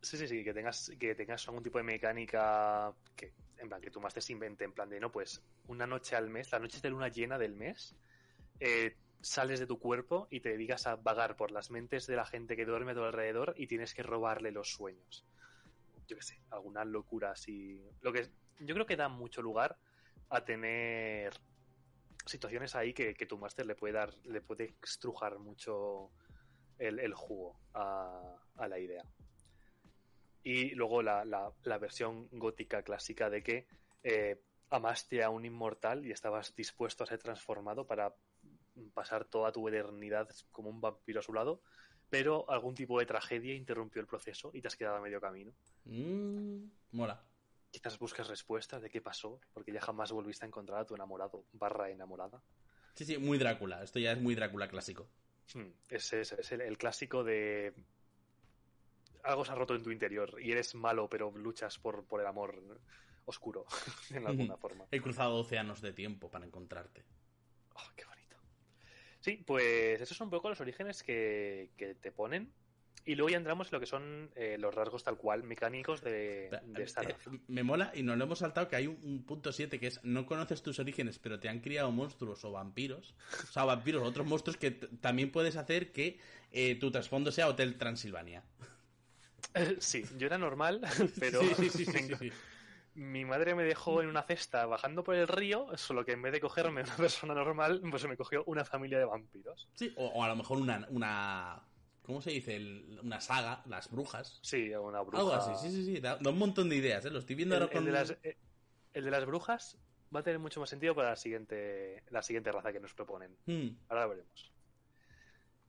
Sí, 0.00 0.16
sí, 0.16 0.26
sí, 0.26 0.42
que 0.42 0.52
tengas, 0.52 0.90
que 0.98 1.14
tengas 1.14 1.46
algún 1.48 1.62
tipo 1.62 1.78
de 1.78 1.84
mecánica 1.84 2.92
que, 3.14 3.32
en 3.58 3.68
plan, 3.68 3.80
que 3.80 3.90
tu 3.90 4.00
máster 4.00 4.22
se 4.22 4.32
invente, 4.32 4.64
en 4.64 4.72
plan 4.72 4.88
de, 4.88 4.98
no, 4.98 5.10
pues, 5.10 5.42
una 5.68 5.86
noche 5.86 6.16
al 6.16 6.30
mes, 6.30 6.50
la 6.50 6.58
noche 6.58 6.80
de 6.80 6.90
luna 6.90 7.08
llena 7.08 7.38
del 7.38 7.54
mes, 7.54 7.94
eh, 8.58 8.96
sales 9.20 9.60
de 9.60 9.66
tu 9.66 9.78
cuerpo 9.78 10.26
y 10.30 10.40
te 10.40 10.50
dedicas 10.50 10.86
a 10.86 10.96
vagar 10.96 11.36
por 11.36 11.50
las 11.50 11.70
mentes 11.70 12.06
de 12.06 12.16
la 12.16 12.24
gente 12.24 12.56
que 12.56 12.64
duerme 12.64 12.92
a 12.92 12.94
tu 12.94 13.04
alrededor 13.04 13.54
y 13.56 13.66
tienes 13.66 13.94
que 13.94 14.02
robarle 14.02 14.50
los 14.50 14.72
sueños. 14.72 15.24
Yo 16.08 16.16
qué 16.16 16.22
sé, 16.22 16.40
alguna 16.50 16.84
locura 16.84 17.32
así. 17.32 17.80
Lo 18.00 18.12
que 18.12 18.28
yo 18.60 18.74
creo 18.74 18.86
que 18.86 18.96
da 18.96 19.08
mucho 19.08 19.42
lugar 19.42 19.76
a 20.30 20.44
tener 20.44 21.32
situaciones 22.28 22.74
ahí 22.74 22.92
que, 22.92 23.14
tu 23.26 23.38
máster 23.38 23.66
le 23.66 23.74
puede 23.74 23.94
dar, 23.94 24.14
le 24.24 24.40
puede 24.40 24.74
estrujar 24.82 25.38
mucho 25.38 26.10
el, 26.78 27.12
jugo 27.14 27.60
a, 27.74 28.36
la 28.68 28.78
idea. 28.78 29.04
Y 30.42 30.74
luego 30.74 31.02
la 31.02 31.78
versión 31.80 32.28
gótica 32.32 32.82
clásica 32.82 33.28
de 33.28 33.42
que 33.42 33.66
eh, 34.02 34.40
amaste 34.70 35.22
a 35.22 35.30
un 35.30 35.44
inmortal 35.44 36.06
y 36.06 36.12
estabas 36.12 36.54
dispuesto 36.54 37.04
a 37.04 37.06
ser 37.06 37.18
transformado 37.22 37.86
para 37.86 38.14
pasar 38.94 39.24
toda 39.24 39.50
tu 39.50 39.66
eternidad 39.68 40.28
como 40.52 40.70
un 40.70 40.80
vampiro 40.80 41.20
a 41.20 41.22
su 41.22 41.32
lado, 41.32 41.62
pero 42.08 42.48
algún 42.50 42.74
tipo 42.74 42.98
de 42.98 43.06
tragedia 43.06 43.54
interrumpió 43.54 44.00
el 44.00 44.06
proceso 44.06 44.50
y 44.54 44.60
te 44.60 44.68
has 44.68 44.76
quedado 44.76 44.96
a 44.96 45.00
medio 45.00 45.20
camino. 45.20 45.52
Mm, 45.84 46.64
mola. 46.92 47.22
Quizás 47.70 47.98
buscas 47.98 48.28
respuestas 48.28 48.82
de 48.82 48.90
qué 48.90 49.00
pasó, 49.00 49.40
porque 49.52 49.72
ya 49.72 49.80
jamás 49.80 50.12
volviste 50.12 50.44
a 50.44 50.48
encontrar 50.48 50.80
a 50.80 50.86
tu 50.86 50.94
enamorado 50.94 51.44
barra 51.52 51.90
enamorada. 51.90 52.42
Sí, 52.94 53.04
sí, 53.04 53.18
muy 53.18 53.38
Drácula. 53.38 53.82
Esto 53.82 53.98
ya 53.98 54.12
es 54.12 54.20
muy 54.20 54.34
Drácula 54.34 54.68
clásico. 54.68 55.06
Hmm, 55.54 55.70
Ese 55.88 56.20
es, 56.20 56.32
es 56.32 56.52
el, 56.52 56.60
el 56.62 56.76
clásico 56.78 57.24
de 57.24 57.74
algo 59.24 59.44
se 59.44 59.52
ha 59.52 59.54
roto 59.54 59.74
en 59.74 59.82
tu 59.82 59.90
interior 59.90 60.40
y 60.40 60.52
eres 60.52 60.74
malo, 60.74 61.08
pero 61.08 61.30
luchas 61.30 61.78
por, 61.78 62.04
por 62.06 62.20
el 62.20 62.26
amor 62.26 62.80
oscuro, 63.26 63.66
en 64.10 64.26
alguna 64.26 64.56
forma. 64.56 64.86
He 64.90 65.00
cruzado 65.00 65.36
océanos 65.36 65.80
de 65.82 65.92
tiempo 65.92 66.30
para 66.30 66.46
encontrarte. 66.46 67.02
Oh, 67.74 67.90
qué 67.94 68.04
bonito. 68.04 68.36
Sí, 69.20 69.44
pues 69.46 70.00
esos 70.00 70.16
son 70.16 70.26
un 70.26 70.30
poco 70.30 70.48
los 70.48 70.60
orígenes 70.60 71.02
que, 71.02 71.70
que 71.76 71.94
te 71.94 72.12
ponen. 72.12 72.52
Y 73.08 73.14
luego 73.14 73.30
ya 73.30 73.38
entramos 73.38 73.68
en 73.68 73.76
lo 73.76 73.80
que 73.80 73.86
son 73.86 74.30
eh, 74.36 74.58
los 74.58 74.74
rasgos 74.74 75.02
tal 75.02 75.16
cual 75.16 75.42
mecánicos 75.42 76.02
de, 76.02 76.60
de 76.62 76.82
esta 76.82 77.00
Eh, 77.00 77.08
raza. 77.14 77.30
Me 77.46 77.62
mola 77.62 77.90
y 77.94 78.02
nos 78.02 78.18
lo 78.18 78.24
hemos 78.24 78.40
saltado 78.40 78.68
que 78.68 78.76
hay 78.76 78.86
un, 78.86 78.98
un 79.02 79.24
punto 79.24 79.50
7 79.50 79.80
que 79.80 79.86
es 79.86 80.04
no 80.04 80.26
conoces 80.26 80.62
tus 80.62 80.78
orígenes, 80.78 81.18
pero 81.18 81.40
te 81.40 81.48
han 81.48 81.60
criado 81.60 81.90
monstruos 81.90 82.44
o 82.44 82.52
vampiros. 82.52 83.14
O 83.44 83.46
sea, 83.46 83.64
vampiros 83.64 84.02
o 84.02 84.04
otros 84.04 84.26
monstruos 84.26 84.58
que 84.58 84.72
también 84.72 85.32
puedes 85.32 85.56
hacer 85.56 85.90
que 85.90 86.20
eh, 86.52 86.74
tu 86.74 86.90
trasfondo 86.90 87.32
sea 87.32 87.48
Hotel 87.48 87.78
Transilvania. 87.78 88.44
Sí, 89.80 90.04
yo 90.18 90.26
era 90.26 90.36
normal, 90.36 90.82
pero 91.18 91.40
sí, 91.54 91.70
sí, 91.70 91.86
sí, 91.86 92.30
mi 92.94 93.24
madre 93.24 93.54
me 93.54 93.64
dejó 93.64 94.02
en 94.02 94.08
una 94.08 94.22
cesta 94.22 94.66
bajando 94.66 95.02
por 95.04 95.14
el 95.14 95.28
río, 95.28 95.68
solo 95.76 96.04
que 96.04 96.12
en 96.12 96.22
vez 96.22 96.32
de 96.32 96.40
cogerme 96.40 96.82
una 96.82 96.96
persona 96.96 97.34
normal, 97.34 97.80
pues 97.90 98.06
me 98.06 98.16
cogió 98.16 98.44
una 98.44 98.64
familia 98.64 98.98
de 98.98 99.04
vampiros. 99.06 99.70
Sí, 99.74 99.92
o, 99.96 100.06
o 100.08 100.22
a 100.24 100.28
lo 100.28 100.36
mejor 100.36 100.58
una, 100.58 100.86
una 100.90 101.67
¿cómo 102.08 102.22
se 102.22 102.30
dice? 102.30 102.56
El- 102.56 102.98
una 103.04 103.20
saga, 103.20 103.62
las 103.66 103.90
brujas. 103.90 104.40
Sí, 104.42 104.74
una 104.74 105.02
bruja. 105.02 105.18
Algo 105.18 105.32
así, 105.34 105.54
sí, 105.56 105.70
sí, 105.70 105.84
sí. 105.84 106.00
Da, 106.00 106.16
da 106.16 106.30
un 106.30 106.38
montón 106.38 106.68
de 106.68 106.76
ideas, 106.76 107.04
¿eh? 107.04 107.10
Lo 107.10 107.18
estoy 107.20 107.36
viendo 107.36 107.54
El, 107.54 107.62
ahora 107.62 107.72
el 107.72 107.76
con... 107.76 107.84
de 107.84 107.92
las, 107.92 108.10
eh, 108.22 108.36
el 108.94 109.04
de 109.04 109.10
las 109.10 109.26
brujas 109.26 109.78
va 110.14 110.20
a 110.20 110.22
tener 110.22 110.38
mucho 110.38 110.58
más 110.60 110.70
sentido 110.70 110.94
para 110.94 111.10
la 111.10 111.16
siguiente, 111.16 112.02
la 112.10 112.22
siguiente 112.22 112.50
raza 112.50 112.72
que 112.72 112.80
nos 112.80 112.94
proponen. 112.94 113.36
Hmm, 113.46 113.68
Ahora 113.88 114.04
lo 114.04 114.08
veremos. 114.10 114.52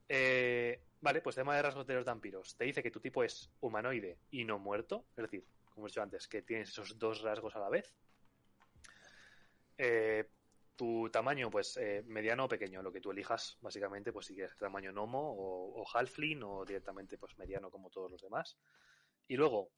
Eh, 0.08 0.80
vale, 1.00 1.20
pues 1.20 1.36
tema 1.36 1.54
de 1.54 1.62
rasgos 1.62 1.86
de 1.86 1.94
los 1.94 2.04
vampiros. 2.04 2.56
Te 2.56 2.64
dice 2.64 2.82
que 2.82 2.90
tu 2.90 3.00
tipo 3.00 3.22
es 3.22 3.50
humanoide 3.60 4.18
y 4.30 4.44
no 4.44 4.58
muerto. 4.58 5.04
Es 5.16 5.22
decir, 5.24 5.44
como 5.74 5.86
he 5.86 5.90
dicho 5.90 6.02
antes, 6.02 6.26
que 6.26 6.42
tienes 6.42 6.70
esos 6.70 6.98
dos 6.98 7.20
rasgos 7.20 7.54
a 7.54 7.60
la 7.60 7.68
vez. 7.68 7.94
Eh, 9.78 10.24
tu 10.80 11.10
tamaño, 11.10 11.50
pues 11.50 11.76
eh, 11.76 12.02
mediano 12.06 12.46
o 12.46 12.48
pequeño, 12.48 12.80
lo 12.80 12.90
que 12.90 13.02
tú 13.02 13.10
elijas, 13.10 13.58
básicamente, 13.60 14.14
pues 14.14 14.24
si 14.24 14.34
quieres 14.34 14.56
tamaño 14.56 14.92
gnomo 14.92 15.20
o, 15.20 15.82
o 15.82 15.84
halfling 15.92 16.42
o 16.42 16.64
directamente 16.64 17.18
pues 17.18 17.36
mediano 17.36 17.70
como 17.70 17.90
todos 17.90 18.10
los 18.10 18.22
demás. 18.22 18.56
Y 19.28 19.36
luego, 19.36 19.72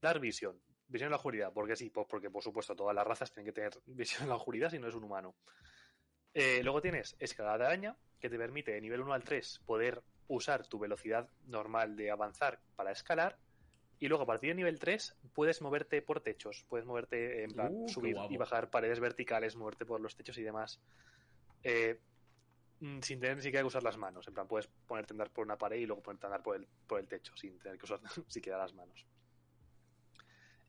dar 0.00 0.20
visión. 0.20 0.58
Visión 0.88 1.08
en 1.08 1.10
la 1.10 1.16
oscuridad, 1.18 1.52
porque 1.52 1.76
sí, 1.76 1.90
pues 1.90 2.06
porque 2.08 2.30
por 2.30 2.42
supuesto 2.42 2.74
todas 2.74 2.94
las 2.94 3.06
razas 3.06 3.30
tienen 3.30 3.52
que 3.52 3.52
tener 3.52 3.78
visión 3.84 4.22
en 4.22 4.30
la 4.30 4.36
oscuridad 4.36 4.70
si 4.70 4.78
no 4.78 4.88
es 4.88 4.94
un 4.94 5.04
humano. 5.04 5.36
Eh, 6.32 6.62
luego 6.62 6.80
tienes 6.80 7.14
escalada 7.18 7.58
de 7.58 7.66
araña, 7.66 7.98
que 8.18 8.30
te 8.30 8.38
permite 8.38 8.72
de 8.72 8.80
nivel 8.80 9.02
1 9.02 9.12
al 9.12 9.24
3 9.24 9.60
poder 9.66 10.02
usar 10.28 10.66
tu 10.66 10.78
velocidad 10.78 11.28
normal 11.44 11.94
de 11.94 12.10
avanzar 12.10 12.58
para 12.74 12.90
escalar. 12.90 13.38
Y 14.02 14.08
luego 14.08 14.24
a 14.24 14.26
partir 14.26 14.50
de 14.50 14.56
nivel 14.56 14.80
3 14.80 15.14
puedes 15.32 15.62
moverte 15.62 16.02
por 16.02 16.20
techos, 16.20 16.64
puedes 16.68 16.84
moverte 16.84 17.44
en 17.44 17.52
plan 17.52 17.72
Uh, 17.72 17.88
subir 17.88 18.16
y 18.30 18.36
bajar 18.36 18.68
paredes 18.68 18.98
verticales, 18.98 19.54
moverte 19.54 19.86
por 19.86 20.00
los 20.00 20.16
techos 20.16 20.36
y 20.38 20.42
demás. 20.42 20.80
eh, 21.62 22.00
mm, 22.80 22.98
sin 23.00 23.20
tener 23.20 23.36
ni 23.36 23.42
siquiera 23.42 23.62
que 23.62 23.68
usar 23.68 23.84
las 23.84 23.96
manos. 23.96 24.26
En 24.26 24.34
plan, 24.34 24.48
puedes 24.48 24.66
ponerte 24.88 25.12
a 25.12 25.14
andar 25.14 25.30
por 25.30 25.44
una 25.44 25.56
pared 25.56 25.76
y 25.76 25.86
luego 25.86 26.02
ponerte 26.02 26.26
a 26.26 26.30
andar 26.30 26.42
por 26.42 26.56
el, 26.56 26.66
por 26.88 26.98
el 26.98 27.06
techo 27.06 27.36
sin 27.36 27.60
tener 27.60 27.78
que 27.78 27.84
usar 27.84 28.00
siquiera 28.26 28.58
las 28.58 28.74
manos. 28.74 29.06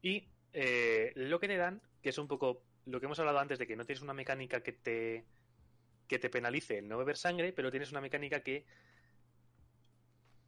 Y 0.03 0.29
eh, 0.53 1.11
lo 1.15 1.39
que 1.39 1.47
te 1.47 1.57
dan, 1.57 1.81
que 2.03 2.09
es 2.09 2.17
un 2.19 2.27
poco 2.27 2.61
lo 2.85 2.99
que 2.99 3.07
hemos 3.07 3.17
hablado 3.17 3.39
antes 3.39 3.57
de 3.57 3.65
que 3.65 3.75
no 3.75 3.83
tienes 3.83 4.03
una 4.03 4.13
mecánica 4.13 4.61
que 4.61 4.73
te 4.73 5.25
que 6.07 6.19
te 6.19 6.29
penalice 6.29 6.77
el 6.77 6.87
no 6.87 6.99
beber 6.99 7.17
sangre, 7.17 7.51
pero 7.51 7.71
tienes 7.71 7.89
una 7.91 8.01
mecánica 8.01 8.41
que 8.41 8.67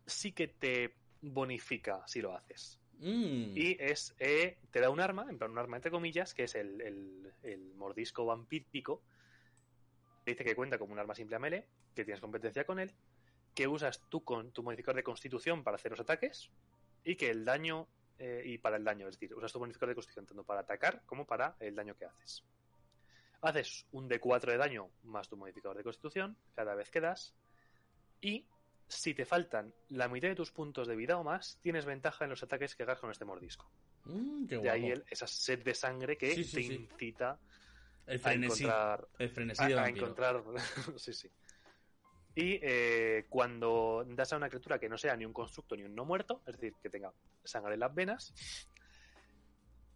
sí 0.05 0.33
que 0.33 0.47
te 0.47 0.93
bonifica 1.33 2.03
si 2.07 2.21
lo 2.21 2.35
haces. 2.35 2.79
mm. 2.99 3.57
Y 3.57 3.77
es, 3.79 4.15
eh, 4.19 4.57
te 4.71 4.79
da 4.79 4.89
un 4.89 4.99
arma, 4.99 5.27
en 5.29 5.37
plan 5.37 5.51
un 5.51 5.57
arma 5.57 5.75
entre 5.77 5.91
comillas, 5.91 6.33
que 6.33 6.43
es 6.45 6.55
el, 6.55 6.81
el- 6.81 7.33
el 7.43 7.73
mordisco 7.75 8.25
vampírico. 8.25 9.01
Dice 10.25 10.43
que 10.43 10.55
cuenta 10.55 10.77
como 10.79 10.93
un 10.93 10.99
arma 10.99 11.13
simple 11.13 11.35
a 11.35 11.39
melee, 11.39 11.67
que 11.93 12.03
tienes 12.05 12.21
competencia 12.21 12.65
con 12.65 12.79
él, 12.79 12.93
que 13.53 13.67
usas 13.67 14.01
tú 14.09 14.23
con 14.23 14.51
tu 14.51 14.63
modificador 14.63 14.95
de 14.97 15.03
constitución 15.03 15.63
para 15.63 15.75
hacer 15.75 15.91
los 15.91 15.99
ataques, 15.99 16.49
y 17.03 17.15
que 17.15 17.29
el 17.29 17.45
daño, 17.45 17.87
eh, 18.17 18.41
y 18.45 18.57
para 18.57 18.77
el 18.77 18.83
daño, 18.83 19.07
es 19.07 19.15
decir, 19.19 19.35
usas 19.35 19.51
tu 19.53 19.59
modificador 19.59 19.89
de 19.89 19.95
constitución 19.95 20.25
tanto 20.25 20.43
para 20.43 20.61
atacar 20.61 21.03
como 21.05 21.25
para 21.25 21.55
el 21.59 21.75
daño 21.75 21.95
que 21.95 22.05
haces. 22.05 22.43
Haces 23.41 23.85
un 23.91 24.09
D4 24.09 24.51
de 24.51 24.57
daño 24.57 24.89
más 25.03 25.29
tu 25.29 25.37
modificador 25.37 25.77
de 25.77 25.83
constitución 25.83 26.35
cada 26.55 26.73
vez 26.75 26.89
que 26.89 27.01
das, 27.01 27.35
y 28.19 28.47
si 28.87 29.13
te 29.13 29.25
faltan 29.25 29.73
la 29.89 30.07
mitad 30.07 30.27
de 30.27 30.35
tus 30.35 30.51
puntos 30.51 30.87
de 30.87 30.95
vida 30.95 31.17
o 31.17 31.23
más, 31.23 31.57
tienes 31.61 31.85
ventaja 31.85 32.23
en 32.25 32.29
los 32.31 32.43
ataques 32.43 32.75
que 32.75 32.83
hagas 32.83 32.99
con 32.99 33.11
este 33.11 33.25
mordisco. 33.25 33.69
Mm, 34.05 34.45
qué 34.47 34.57
De 34.57 34.69
ahí 34.69 34.91
el- 34.91 35.05
esa 35.09 35.27
sed 35.27 35.63
de 35.63 35.73
sangre 35.73 36.17
que 36.17 36.31
Sí, 36.31 36.43
sí, 36.43 36.55
te 36.55 36.61
sí. 36.61 36.73
incita 36.75 37.39
El 38.05 38.21
a 38.23 38.33
encontrar. 38.33 39.07
El 39.17 39.29
frenesí 39.29 39.73
A, 39.73 39.89
encontrar. 39.89 40.43
sí, 40.99 41.13
sí. 41.13 41.31
Y 42.35 42.59
eh, 42.61 43.25
cuando 43.29 44.03
das 44.09 44.33
a 44.33 44.37
una 44.37 44.49
criatura 44.49 44.77
que 44.77 44.89
no 44.89 44.97
sea 44.97 45.15
ni 45.15 45.25
un 45.25 45.33
constructo 45.33 45.75
ni 45.75 45.83
un 45.83 45.95
no 45.95 46.05
muerto, 46.05 46.41
es 46.45 46.57
decir, 46.57 46.75
que 46.81 46.89
tenga 46.89 47.11
sangre 47.43 47.75
en 47.75 47.79
las 47.79 47.95
venas, 47.95 48.33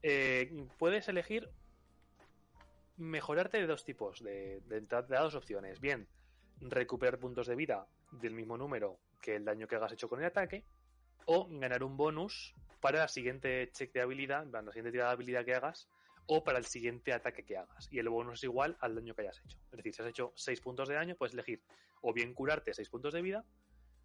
eh, 0.01 0.65
puedes 0.77 1.07
elegir 1.09 1.49
mejorarte 2.97 3.57
de 3.57 3.67
dos 3.67 3.83
tipos, 3.83 4.23
de, 4.23 4.61
de, 4.61 4.81
de 4.81 5.17
dos 5.17 5.35
opciones. 5.35 5.79
Bien, 5.79 6.07
recuperar 6.61 7.19
puntos 7.19 7.47
de 7.47 7.55
vida 7.55 7.87
del 8.11 8.33
mismo 8.33 8.57
número 8.57 8.99
que 9.21 9.35
el 9.35 9.45
daño 9.45 9.67
que 9.67 9.75
hagas 9.75 9.91
hecho 9.91 10.09
con 10.09 10.19
el 10.19 10.25
ataque, 10.25 10.65
o 11.25 11.47
ganar 11.49 11.83
un 11.83 11.97
bonus 11.97 12.55
para 12.79 12.99
la 12.99 13.07
siguiente 13.07 13.69
check 13.71 13.91
de 13.93 14.01
habilidad, 14.01 14.45
la 14.47 14.61
siguiente 14.71 14.91
tirada 14.91 15.09
de 15.09 15.13
habilidad 15.13 15.45
que 15.45 15.55
hagas, 15.55 15.89
o 16.25 16.43
para 16.43 16.59
el 16.59 16.65
siguiente 16.65 17.11
ataque 17.11 17.43
que 17.43 17.57
hagas. 17.57 17.87
Y 17.91 17.99
el 17.99 18.09
bonus 18.09 18.39
es 18.39 18.43
igual 18.43 18.77
al 18.79 18.95
daño 18.95 19.15
que 19.15 19.23
hayas 19.23 19.39
hecho. 19.39 19.57
Es 19.71 19.77
decir, 19.77 19.93
si 19.95 20.01
has 20.01 20.07
hecho 20.07 20.31
6 20.35 20.61
puntos 20.61 20.87
de 20.87 20.95
daño, 20.95 21.15
puedes 21.15 21.33
elegir 21.33 21.63
o 22.01 22.13
bien 22.13 22.33
curarte 22.33 22.73
6 22.73 22.89
puntos 22.89 23.13
de 23.13 23.21
vida, 23.21 23.43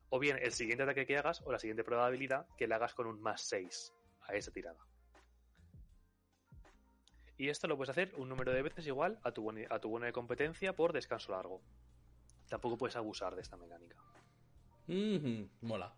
o 0.09 0.19
bien 0.19 0.39
el 0.41 0.53
siguiente 0.53 0.85
ataque 0.85 1.07
que 1.07 1.19
hagas 1.19 1.43
o 1.43 1.53
la 1.53 1.59
siguiente 1.59 1.85
prueba 1.85 2.05
de 2.05 2.09
habilidad 2.09 2.47
que 2.57 2.67
le 2.67 2.75
hagas 2.75 2.95
con 2.95 3.07
un 3.07 3.21
más 3.21 3.43
6 3.43 3.93
a 4.23 4.35
esa 4.35 4.51
tirada. 4.51 4.79
Y 7.37 7.49
esto 7.49 7.67
lo 7.67 7.77
puedes 7.77 7.91
hacer 7.91 8.13
un 8.17 8.29
número 8.29 8.53
de 8.53 8.63
veces 8.63 8.87
igual 8.87 9.19
a 9.23 9.33
tu, 9.33 9.51
a 9.51 9.79
tu 9.81 9.89
bono 9.89 10.07
de 10.07 10.13
competencia 10.13 10.75
por 10.75 10.93
descanso 10.93 11.33
largo. 11.33 11.61
Tampoco 12.55 12.79
puedes 12.79 12.95
abusar 12.95 13.35
de 13.35 13.43
esta 13.43 13.57
mecánica. 13.57 13.97
Mola. 15.63 15.93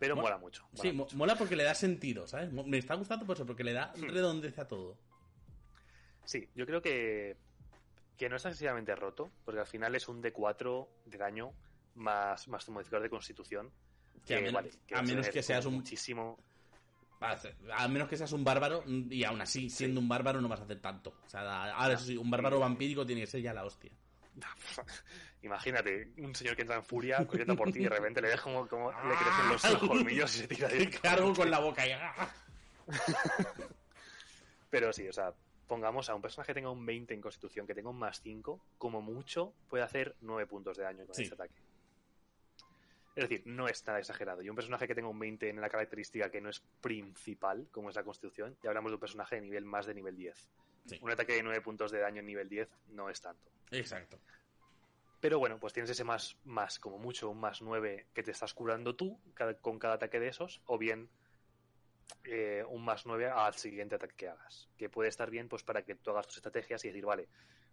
Pero 0.00 0.16
Mo- 0.16 0.22
mola 0.22 0.36
mucho. 0.36 0.64
mola 0.72 0.82
Sí, 0.82 0.90
mucho. 0.92 1.16
mola 1.16 1.36
porque 1.36 1.54
le 1.54 1.62
da 1.62 1.72
sentido, 1.72 2.26
¿sabes? 2.26 2.50
Me 2.52 2.78
está 2.78 2.96
gustando 2.96 3.24
por 3.24 3.36
eso, 3.36 3.46
porque 3.46 3.62
le 3.62 3.72
da 3.72 3.92
Hmm. 3.96 4.08
redondez 4.08 4.58
a 4.58 4.66
todo. 4.66 4.98
Sí, 6.24 6.48
yo 6.56 6.66
creo 6.66 6.82
que, 6.82 7.36
que 8.16 8.28
no 8.28 8.34
está 8.34 8.48
excesivamente 8.48 8.92
roto, 8.96 9.30
porque 9.44 9.60
al 9.60 9.66
final 9.68 9.94
es 9.94 10.08
un 10.08 10.20
D4 10.20 10.88
de 11.04 11.16
daño 11.16 11.52
más, 11.94 12.48
más 12.48 12.64
tu 12.66 12.72
modificador 12.72 13.04
de 13.04 13.10
constitución. 13.10 13.70
Que 14.26 14.34
a 14.34 14.38
menos- 14.38 14.54
vale, 14.54 14.70
a 14.94 15.00
es 15.00 15.08
menos 15.08 15.28
que 15.28 15.44
seas 15.44 15.64
un- 15.64 15.74
Muchísimo. 15.74 16.42
A 17.20 17.38
A 17.76 17.86
menos 17.86 18.08
que 18.08 18.16
seas 18.16 18.32
un 18.32 18.42
bárbaro, 18.42 18.82
mm, 18.84 19.12
y 19.12 19.22
aún 19.22 19.40
así, 19.40 19.70
siendo 19.70 20.00
un 20.00 20.08
bárbaro, 20.08 20.40
no 20.40 20.48
vas 20.48 20.58
a 20.58 20.64
hacer 20.64 20.80
tanto. 20.80 21.14
O 21.24 21.28
sea, 21.28 21.72
ahora 21.72 21.96
sí, 21.96 22.16
un 22.16 22.28
bárbaro 22.28 22.58
vampírico 22.58 23.06
tiene 23.06 23.20
que 23.20 23.28
ser 23.28 23.42
ya 23.42 23.54
la 23.54 23.64
hostia. 23.64 23.92
Imagínate, 25.42 26.08
un 26.18 26.34
señor 26.34 26.54
que 26.56 26.62
entra 26.62 26.76
en 26.76 26.84
furia 26.84 27.26
corriendo 27.26 27.56
por 27.56 27.70
ti 27.72 27.80
y 27.80 27.82
de 27.84 27.88
repente 27.90 28.20
le 28.22 28.28
ves 28.28 28.40
como, 28.40 28.66
como 28.68 28.90
le 28.90 29.14
crecen 29.16 29.48
los 29.50 29.64
Ah. 29.64 29.78
colmillos 29.78 30.34
y 30.36 30.38
se 30.40 30.48
tira 30.48 30.68
de 30.68 30.88
cargo 31.02 31.34
con 31.34 31.50
la 31.50 31.58
boca 31.58 31.86
y... 31.86 31.90
Pero 34.70 34.92
sí, 34.92 35.06
o 35.08 35.12
sea, 35.12 35.32
pongamos 35.66 36.08
a 36.08 36.14
un 36.14 36.22
personaje 36.22 36.48
que 36.48 36.54
tenga 36.54 36.70
un 36.70 36.84
20 36.84 37.12
en 37.14 37.20
constitución, 37.20 37.66
que 37.66 37.74
tenga 37.74 37.90
un 37.90 37.98
más 37.98 38.20
5, 38.22 38.60
como 38.78 39.02
mucho 39.02 39.52
puede 39.68 39.84
hacer 39.84 40.16
9 40.22 40.46
puntos 40.46 40.76
de 40.76 40.84
daño 40.84 41.04
con 41.06 41.14
Sí. 41.14 41.22
este 41.24 41.34
ataque. 41.34 41.54
Es 43.14 43.28
decir, 43.28 43.42
no 43.44 43.68
es 43.68 43.86
nada 43.86 43.98
exagerado. 43.98 44.40
Y 44.42 44.48
un 44.48 44.56
personaje 44.56 44.86
que 44.88 44.94
tenga 44.94 45.08
un 45.10 45.18
20 45.18 45.50
en 45.50 45.60
la 45.60 45.68
característica 45.68 46.30
que 46.30 46.40
no 46.40 46.48
es 46.48 46.60
principal, 46.80 47.68
como 47.70 47.90
es 47.90 47.96
la 47.96 48.04
constitución, 48.04 48.56
ya 48.62 48.70
hablamos 48.70 48.90
de 48.90 48.94
un 48.94 49.00
personaje 49.00 49.34
de 49.36 49.42
nivel 49.42 49.66
más 49.66 49.84
de 49.84 49.92
nivel 49.94 50.16
10. 50.16 50.48
Sí. 50.86 50.98
Un 51.00 51.10
ataque 51.10 51.34
de 51.34 51.42
9 51.42 51.60
puntos 51.60 51.90
de 51.92 52.00
daño 52.00 52.20
en 52.20 52.26
nivel 52.26 52.48
10 52.48 52.68
no 52.88 53.08
es 53.08 53.20
tanto. 53.20 53.50
Exacto. 53.70 54.18
Pero 55.20 55.38
bueno, 55.38 55.60
pues 55.60 55.72
tienes 55.72 55.90
ese 55.90 56.02
más, 56.02 56.36
más 56.44 56.80
como 56.80 56.98
mucho, 56.98 57.30
un 57.30 57.38
más 57.38 57.62
9 57.62 58.06
que 58.12 58.22
te 58.24 58.32
estás 58.32 58.52
curando 58.54 58.96
tú 58.96 59.20
cada- 59.34 59.54
con 59.54 59.78
cada 59.78 59.94
ataque 59.94 60.18
de 60.18 60.28
esos, 60.28 60.60
o 60.66 60.78
bien 60.78 61.08
eh, 62.24 62.64
un 62.68 62.84
más 62.84 63.06
9 63.06 63.28
al 63.30 63.54
siguiente 63.54 63.94
ataque 63.94 64.14
que 64.16 64.28
hagas. 64.28 64.68
Que 64.76 64.88
puede 64.90 65.08
estar 65.08 65.30
bien 65.30 65.48
pues 65.48 65.62
para 65.62 65.82
que 65.84 65.94
tú 65.94 66.10
hagas 66.10 66.26
tus 66.26 66.36
estrategias 66.38 66.84
y 66.84 66.88
decir, 66.88 67.04
vale, 67.06 67.28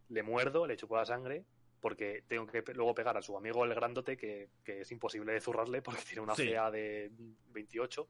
le 0.09 0.23
muerdo, 0.23 0.65
le 0.67 0.77
chupo 0.77 0.95
la 0.95 1.05
sangre, 1.05 1.43
porque 1.81 2.23
tengo 2.27 2.45
que 2.45 2.61
pe- 2.61 2.73
luego 2.73 2.93
pegar 2.93 3.17
a 3.17 3.21
su 3.21 3.35
amigo 3.35 3.65
el 3.65 3.73
grandote, 3.73 4.15
que, 4.17 4.49
que 4.63 4.81
es 4.81 4.91
imposible 4.91 5.33
de 5.33 5.41
zurrarle 5.41 5.81
porque 5.81 6.01
tiene 6.03 6.21
una 6.21 6.35
Sí. 6.35 6.49
CA 6.51 6.69
de 6.71 7.11
28. 7.51 8.07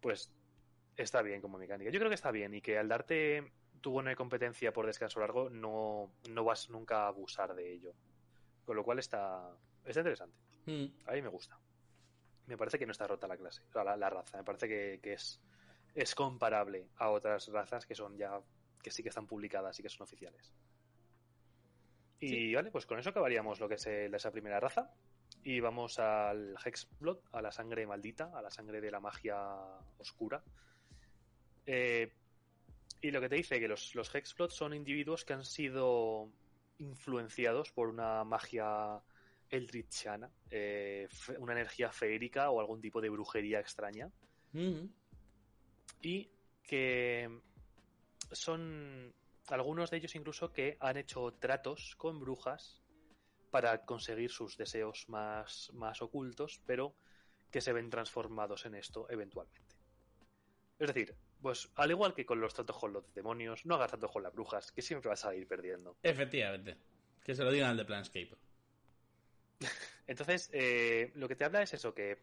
Pues 0.00 0.32
está 0.96 1.22
bien 1.22 1.40
como 1.40 1.58
mecánica. 1.58 1.90
Yo 1.90 1.98
creo 1.98 2.08
que 2.10 2.14
está 2.14 2.30
bien 2.30 2.54
y 2.54 2.60
que 2.60 2.78
al 2.78 2.88
darte 2.88 3.52
bono 3.90 4.08
de 4.10 4.16
competencia 4.16 4.72
por 4.72 4.86
descanso 4.86 5.20
largo 5.20 5.50
no, 5.50 6.12
no 6.30 6.44
vas 6.44 6.70
nunca 6.70 7.04
a 7.04 7.08
abusar 7.08 7.54
de 7.54 7.72
ello. 7.72 7.92
Con 8.64 8.76
lo 8.76 8.84
cual 8.84 8.98
está, 9.00 9.50
está 9.84 10.00
interesante. 10.00 10.36
Mm. 10.66 10.86
A 11.08 11.12
mí 11.12 11.22
me 11.22 11.28
gusta. 11.28 11.58
Me 12.46 12.56
parece 12.56 12.78
que 12.78 12.86
no 12.86 12.92
está 12.92 13.06
rota 13.06 13.26
la 13.26 13.36
clase, 13.36 13.62
o 13.68 13.72
sea, 13.72 13.84
la, 13.84 13.96
la 13.96 14.10
raza. 14.10 14.36
Me 14.38 14.44
parece 14.44 14.68
que, 14.68 15.00
que 15.02 15.14
es, 15.14 15.40
es 15.94 16.14
comparable 16.14 16.88
a 16.96 17.10
otras 17.10 17.48
razas 17.48 17.86
que 17.86 17.94
son 17.94 18.16
ya, 18.16 18.40
que 18.82 18.90
sí 18.90 19.02
que 19.02 19.08
están 19.08 19.26
publicadas 19.26 19.78
y 19.78 19.82
que 19.82 19.88
son 19.88 20.04
oficiales. 20.04 20.52
Y 22.20 22.28
Sí. 22.28 22.54
vale, 22.54 22.70
pues 22.70 22.86
con 22.86 22.98
eso 22.98 23.10
acabaríamos 23.10 23.58
lo 23.60 23.68
que 23.68 23.74
es 23.74 23.86
el- 23.86 24.14
esa 24.14 24.30
primera 24.30 24.60
raza. 24.60 24.92
Y 25.44 25.58
vamos 25.60 25.98
al 25.98 26.54
Hexblood, 26.64 27.18
a 27.32 27.42
la 27.42 27.50
sangre 27.50 27.84
maldita, 27.86 28.30
a 28.36 28.42
la 28.42 28.50
sangre 28.50 28.80
de 28.80 28.90
la 28.92 29.00
magia 29.00 29.40
oscura. 29.98 30.42
Eh, 31.66 32.12
y 33.02 33.10
lo 33.10 33.20
que 33.20 33.28
te 33.28 33.34
dice 33.34 33.58
que 33.58 33.68
los, 33.68 33.94
los 33.96 34.14
Hexblood 34.14 34.50
son 34.50 34.72
individuos 34.72 35.24
que 35.24 35.32
han 35.32 35.44
sido 35.44 36.30
influenciados 36.78 37.72
por 37.72 37.88
una 37.88 38.22
magia 38.22 39.02
eldritchana, 39.50 40.30
eh, 40.50 41.08
una 41.38 41.52
energía 41.52 41.90
feérica 41.90 42.50
o 42.50 42.60
algún 42.60 42.80
tipo 42.80 43.00
de 43.00 43.10
brujería 43.10 43.58
extraña. 43.58 44.10
Mm. 44.52 44.86
Y 46.00 46.30
que 46.62 47.28
son 48.30 49.12
algunos 49.48 49.90
de 49.90 49.96
ellos 49.96 50.14
incluso 50.14 50.52
que 50.52 50.76
han 50.80 50.96
hecho 50.96 51.32
tratos 51.34 51.96
con 51.96 52.20
brujas 52.20 52.82
para 53.50 53.84
conseguir 53.84 54.30
sus 54.30 54.56
deseos 54.56 55.08
más, 55.08 55.70
más 55.74 56.00
ocultos, 56.02 56.62
pero 56.66 56.94
que 57.50 57.60
se 57.60 57.72
ven 57.72 57.90
transformados 57.90 58.64
en 58.64 58.76
esto 58.76 59.10
eventualmente. 59.10 59.76
Es 60.78 60.86
decir, 60.86 61.14
pues 61.42 61.68
al 61.74 61.90
igual 61.90 62.14
que 62.14 62.24
con 62.24 62.40
los 62.40 62.54
tratos 62.54 62.78
con 62.78 62.92
los 62.92 63.12
demonios, 63.14 63.66
no 63.66 63.74
hagas 63.74 63.90
tratos 63.90 64.12
con 64.12 64.22
las 64.22 64.32
brujas, 64.32 64.70
que 64.70 64.80
siempre 64.80 65.08
vas 65.08 65.24
a 65.24 65.34
ir 65.34 65.46
perdiendo. 65.46 65.96
Efectivamente. 66.02 66.76
Que 67.22 67.34
se 67.34 67.44
lo 67.44 67.50
digan 67.50 67.70
al 67.70 67.76
de 67.76 67.84
Planscape. 67.84 68.36
Entonces, 70.06 70.50
eh, 70.52 71.10
lo 71.14 71.28
que 71.28 71.36
te 71.36 71.44
habla 71.44 71.62
es 71.62 71.74
eso, 71.74 71.94
que 71.94 72.18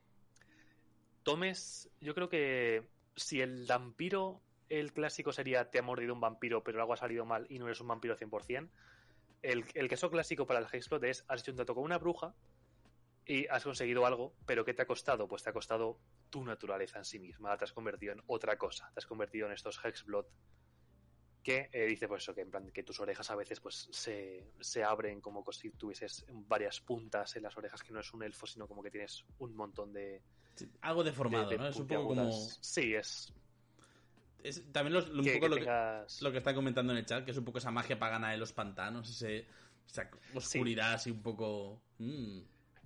tomes, 1.24 1.90
yo 2.00 2.16
creo 2.16 2.30
que 2.30 2.88
si 3.16 3.42
el 3.42 3.66
vampiro, 3.66 4.42
el 4.70 4.94
clásico 4.94 5.32
sería 5.32 5.70
te 5.70 5.80
ha 5.80 5.84
mordido 5.84 6.14
un 6.14 6.22
vampiro, 6.22 6.64
pero 6.64 6.80
algo 6.80 6.94
ha 6.94 6.98
salido 6.98 7.26
mal 7.26 7.46
y 7.50 7.60
no 7.60 7.66
eres 7.66 7.82
un 7.82 7.88
vampiro 7.88 8.18
100%, 8.18 8.70
el, 9.42 9.66
el 9.74 9.90
queso 9.90 10.10
clásico 10.10 10.46
para 10.46 10.60
el 10.60 10.68
Hexplot 10.72 11.04
es, 11.04 11.24
has 11.28 11.42
hecho 11.42 11.52
un 11.52 11.58
trato 11.58 11.76
con 11.76 11.84
una 11.84 11.98
bruja 11.98 12.34
y 13.26 13.48
has 13.48 13.64
conseguido 13.64 14.06
algo, 14.06 14.34
pero 14.46 14.66
¿qué 14.66 14.74
te 14.74 14.82
ha 14.82 14.88
costado? 14.88 15.28
Pues 15.28 15.44
te 15.44 15.50
ha 15.50 15.54
costado 15.54 16.00
tu 16.30 16.44
naturaleza 16.46 17.00
en 17.00 17.06
sí 17.06 17.20
misma, 17.20 17.58
te 17.58 17.66
has 17.66 17.74
convertido 17.74 18.14
en 18.14 18.22
otra 18.28 18.58
cosa, 18.58 18.90
te 18.94 19.00
has 19.00 19.06
convertido 19.06 19.48
en 19.48 19.54
estos 19.54 19.80
Hexblot 19.84 20.28
que 21.44 21.70
eh, 21.72 21.86
dice 21.86 22.08
pues 22.08 22.24
eso, 22.24 22.36
que 22.36 22.42
en 22.42 22.52
plan 22.52 22.70
que 22.72 22.84
tus 22.84 23.00
orejas 23.00 23.30
a 23.32 23.36
veces 23.36 23.60
pues 23.62 23.88
se, 23.92 24.52
se 24.60 24.84
abren 24.84 25.22
como 25.22 25.44
si 25.52 25.72
tuvieses 25.72 26.26
varias 26.30 26.82
puntas 26.82 27.36
en 27.38 27.44
las 27.44 27.58
orejas, 27.58 27.82
que 27.82 27.94
no 27.94 28.02
es 28.02 28.14
un 28.14 28.24
elfo, 28.24 28.46
sino 28.46 28.68
como 28.68 28.84
que 28.84 28.92
tienes 28.92 29.26
un 29.40 29.56
montón 29.56 29.94
de, 29.94 30.22
Sí, 30.56 30.70
Algo 30.82 31.06
deformado, 31.06 31.50
de- 31.50 31.56
de 31.56 31.64
¿no? 31.64 31.68
Es 31.70 31.76
un 31.78 31.88
poco 31.88 32.08
como. 32.10 32.32
Sí, 32.32 32.94
es 32.94 33.34
es- 34.44 34.72
también 34.72 34.94
los- 34.94 35.10
un 35.10 35.24
que, 35.24 35.34
poco 35.34 35.46
que 35.46 35.50
lo, 35.50 35.56
que, 35.56 36.06
lo 36.22 36.32
que 36.32 36.38
están 36.38 36.56
comentando 36.56 36.94
en 36.94 37.00
el 37.00 37.06
chat, 37.06 37.24
que 37.26 37.32
es 37.32 37.38
un 37.38 37.46
poco 37.46 37.58
esa 37.58 37.72
magia 37.72 37.98
pagana 38.00 38.32
de 38.32 38.38
los 38.38 38.54
pantanos, 38.54 39.10
ese, 39.10 39.48
esa 39.88 40.10
oscuridad 40.34 40.94
así 40.94 41.12
un 41.12 41.22
poco. 41.22 41.82
mm. 41.98 42.40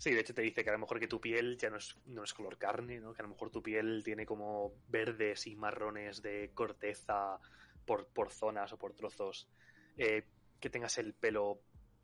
Sí, 0.03 0.11
de 0.11 0.19
hecho 0.19 0.33
te 0.33 0.41
dice 0.41 0.65
que 0.65 0.69
a 0.69 0.73
lo 0.73 0.79
mejor 0.79 0.99
que 0.99 1.07
tu 1.07 1.21
piel 1.21 1.57
ya 1.57 1.69
no 1.69 1.77
es, 1.77 1.95
no 2.07 2.25
es 2.25 2.33
color 2.33 2.57
carne, 2.57 2.99
¿no? 2.99 3.13
Que 3.13 3.21
a 3.21 3.23
lo 3.23 3.29
mejor 3.29 3.51
tu 3.51 3.63
piel 3.63 4.01
tiene 4.03 4.25
como 4.25 4.73
verdes 4.89 5.47
y 5.47 5.55
marrones 5.55 6.21
de 6.21 6.51
corteza 6.53 7.39
por, 7.85 8.07
por 8.07 8.29
zonas 8.29 8.73
o 8.73 8.77
por 8.77 8.93
trozos. 8.95 9.47
Eh, 9.97 10.25
que 10.59 10.69
tengas 10.69 10.97
el 10.97 11.13
pelo 11.13 11.61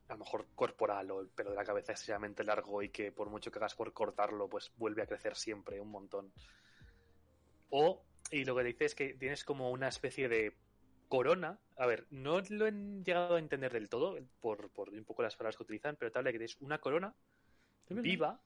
a 0.07 0.13
lo 0.13 0.19
mejor 0.19 0.47
corporal 0.55 1.11
o 1.11 1.19
el 1.19 1.27
pelo 1.27 1.49
de 1.49 1.57
la 1.57 1.65
cabeza 1.65 1.91
excesivamente 1.91 2.45
largo 2.45 2.81
y 2.81 2.87
que 2.87 3.11
por 3.11 3.29
mucho 3.29 3.51
que 3.51 3.59
hagas 3.59 3.75
por 3.75 3.91
cortarlo, 3.91 4.47
pues 4.47 4.71
vuelve 4.77 5.01
a 5.01 5.05
crecer 5.05 5.35
siempre 5.35 5.81
un 5.81 5.91
montón. 5.91 6.31
O, 7.69 8.01
y 8.31 8.45
lo 8.45 8.55
que 8.55 8.63
dice 8.63 8.85
es 8.85 8.95
que 8.95 9.15
tienes 9.15 9.43
como 9.43 9.71
una 9.71 9.89
especie 9.89 10.29
de 10.29 10.55
corona. 11.09 11.59
A 11.75 11.85
ver, 11.85 12.07
no 12.11 12.39
lo 12.47 12.65
he 12.65 12.71
llegado 12.71 13.35
a 13.35 13.39
entender 13.39 13.73
del 13.73 13.89
todo 13.89 14.17
por, 14.39 14.69
por 14.69 14.87
un 14.87 15.03
poco 15.03 15.21
las 15.21 15.35
palabras 15.35 15.57
que 15.57 15.63
utilizan, 15.63 15.97
pero 15.97 16.13
te 16.13 16.17
habla 16.17 16.29
de 16.29 16.31
que 16.31 16.39
tienes 16.39 16.61
una 16.61 16.77
corona. 16.77 17.13
Viva 17.89 18.39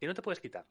que 0.00 0.06
no 0.06 0.14
te 0.14 0.22
puedes 0.22 0.40
quitar. 0.40 0.66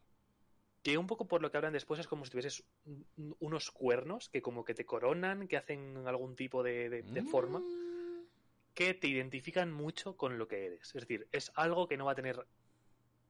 Que 0.83 0.97
un 0.97 1.07
poco 1.07 1.27
por 1.27 1.41
lo 1.41 1.51
que 1.51 1.57
hablan 1.57 1.73
después 1.73 1.99
es 1.99 2.07
como 2.07 2.23
si 2.23 2.31
tuvieses 2.31 2.63
un- 2.85 3.35
unos 3.39 3.71
cuernos 3.71 4.29
que 4.29 4.41
como 4.41 4.63
que 4.63 4.73
te 4.73 4.85
coronan, 4.85 5.47
que 5.47 5.57
hacen 5.57 6.07
algún 6.07 6.35
tipo 6.35 6.63
de, 6.63 6.89
de- 6.89 7.01
de 7.03 7.23
forma, 7.23 7.59
Mm. 7.59 8.25
que 8.73 8.93
te 8.93 9.07
identifican 9.07 9.71
mucho 9.73 10.15
con 10.15 10.37
lo 10.37 10.47
que 10.47 10.65
eres. 10.67 10.87
Es 10.95 11.01
decir, 11.01 11.27
es 11.31 11.51
algo 11.55 11.87
que 11.87 11.97
no 11.97 12.05
va 12.05 12.11
a 12.13 12.15
tener 12.15 12.45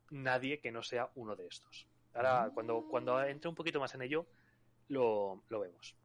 nadie 0.10 0.60
que 0.60 0.72
no 0.72 0.84
sea 0.84 1.10
uno 1.16 1.36
de 1.36 1.48
estos. 1.48 1.88
Ahora, 2.14 2.48
Mm. 2.48 2.54
cuando, 2.54 2.82
cuando 2.90 3.24
entre 3.24 3.50
un 3.50 3.56
poquito 3.56 3.80
más 3.80 3.94
en 3.96 4.02
ello, 4.02 4.26
lo, 4.90 5.42
lo 5.50 5.60
vemos. 5.60 5.96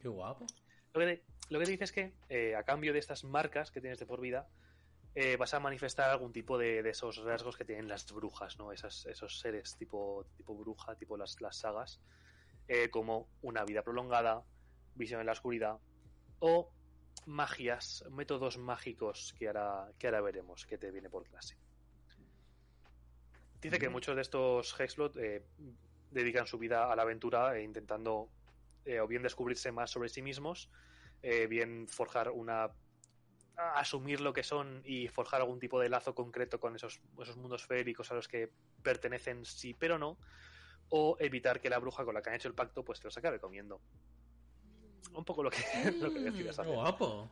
Qué 0.00 0.08
guapo. 0.08 0.46
Lo 0.94 1.00
que 1.00 1.06
te, 1.06 1.22
lo 1.50 1.58
que 1.58 1.64
te 1.66 1.70
dice 1.72 1.84
es 1.84 1.92
que 1.92 2.12
eh, 2.28 2.54
a 2.56 2.62
cambio 2.64 2.92
de 2.92 2.98
estas 2.98 3.24
marcas 3.24 3.70
que 3.70 3.80
tienes 3.80 3.98
de 3.98 4.06
por 4.06 4.20
vida, 4.20 4.48
eh, 5.14 5.36
vas 5.36 5.52
a 5.54 5.60
manifestar 5.60 6.10
algún 6.10 6.32
tipo 6.32 6.56
de, 6.58 6.82
de 6.82 6.90
esos 6.90 7.18
rasgos 7.18 7.56
que 7.56 7.64
tienen 7.64 7.88
las 7.88 8.10
brujas, 8.12 8.58
¿no? 8.58 8.72
Esas- 8.72 9.06
esos 9.06 9.38
seres 9.38 9.76
tipo, 9.76 10.26
tipo 10.36 10.54
bruja, 10.56 10.94
tipo 10.96 11.16
las, 11.16 11.40
las 11.40 11.56
sagas, 11.56 12.00
eh, 12.68 12.88
como 12.90 13.28
una 13.42 13.64
vida 13.64 13.82
prolongada, 13.82 14.42
visión 14.94 15.20
en 15.20 15.26
la 15.26 15.32
oscuridad, 15.32 15.78
o 16.40 16.70
magias, 17.26 18.04
métodos 18.10 18.58
mágicos 18.58 19.34
que 19.38 19.46
ahora, 19.48 19.92
que 19.98 20.06
ahora 20.06 20.20
veremos 20.22 20.66
que 20.66 20.78
te 20.78 20.90
viene 20.90 21.08
por 21.10 21.24
clase. 21.24 21.56
Dice 23.60 23.78
que 23.78 23.88
muchos 23.88 24.16
de 24.16 24.22
estos 24.22 24.78
Hexblot 24.80 25.16
eh, 25.18 25.44
dedican 26.10 26.46
su 26.48 26.58
vida 26.58 26.90
a 26.90 26.96
la 26.96 27.02
aventura 27.02 27.56
e 27.56 27.62
intentando 27.62 28.28
eh, 28.84 28.98
o 28.98 29.06
bien 29.06 29.22
descubrirse 29.22 29.70
más 29.70 29.90
sobre 29.90 30.08
sí 30.08 30.20
mismos, 30.20 30.68
eh, 31.22 31.46
bien 31.46 31.86
forjar 31.86 32.30
una 32.30 32.72
asumir 33.56 34.20
lo 34.20 34.32
que 34.32 34.42
son 34.42 34.82
y 34.84 35.08
forjar 35.08 35.40
algún 35.40 35.58
tipo 35.60 35.78
de 35.80 35.88
lazo 35.88 36.14
concreto 36.14 36.58
con 36.58 36.74
esos, 36.76 37.00
esos 37.20 37.36
mundos 37.36 37.66
feéricos 37.66 38.10
a 38.10 38.14
los 38.14 38.28
que 38.28 38.50
pertenecen 38.82 39.44
sí 39.44 39.74
pero 39.74 39.98
no, 39.98 40.18
o 40.88 41.16
evitar 41.20 41.60
que 41.60 41.70
la 41.70 41.78
bruja 41.78 42.04
con 42.04 42.14
la 42.14 42.22
que 42.22 42.30
han 42.30 42.36
hecho 42.36 42.48
el 42.48 42.54
pacto 42.54 42.84
pues 42.84 43.00
te 43.00 43.06
los 43.06 43.16
acabe 43.16 43.38
comiendo. 43.40 43.80
Un 45.14 45.24
poco 45.24 45.42
lo 45.42 45.50
que, 45.50 45.58
lo 46.00 46.12
que 46.12 46.20
decidas 46.20 46.56
Qué 46.56 46.62
hacer. 46.62 46.74
guapo. 46.74 47.30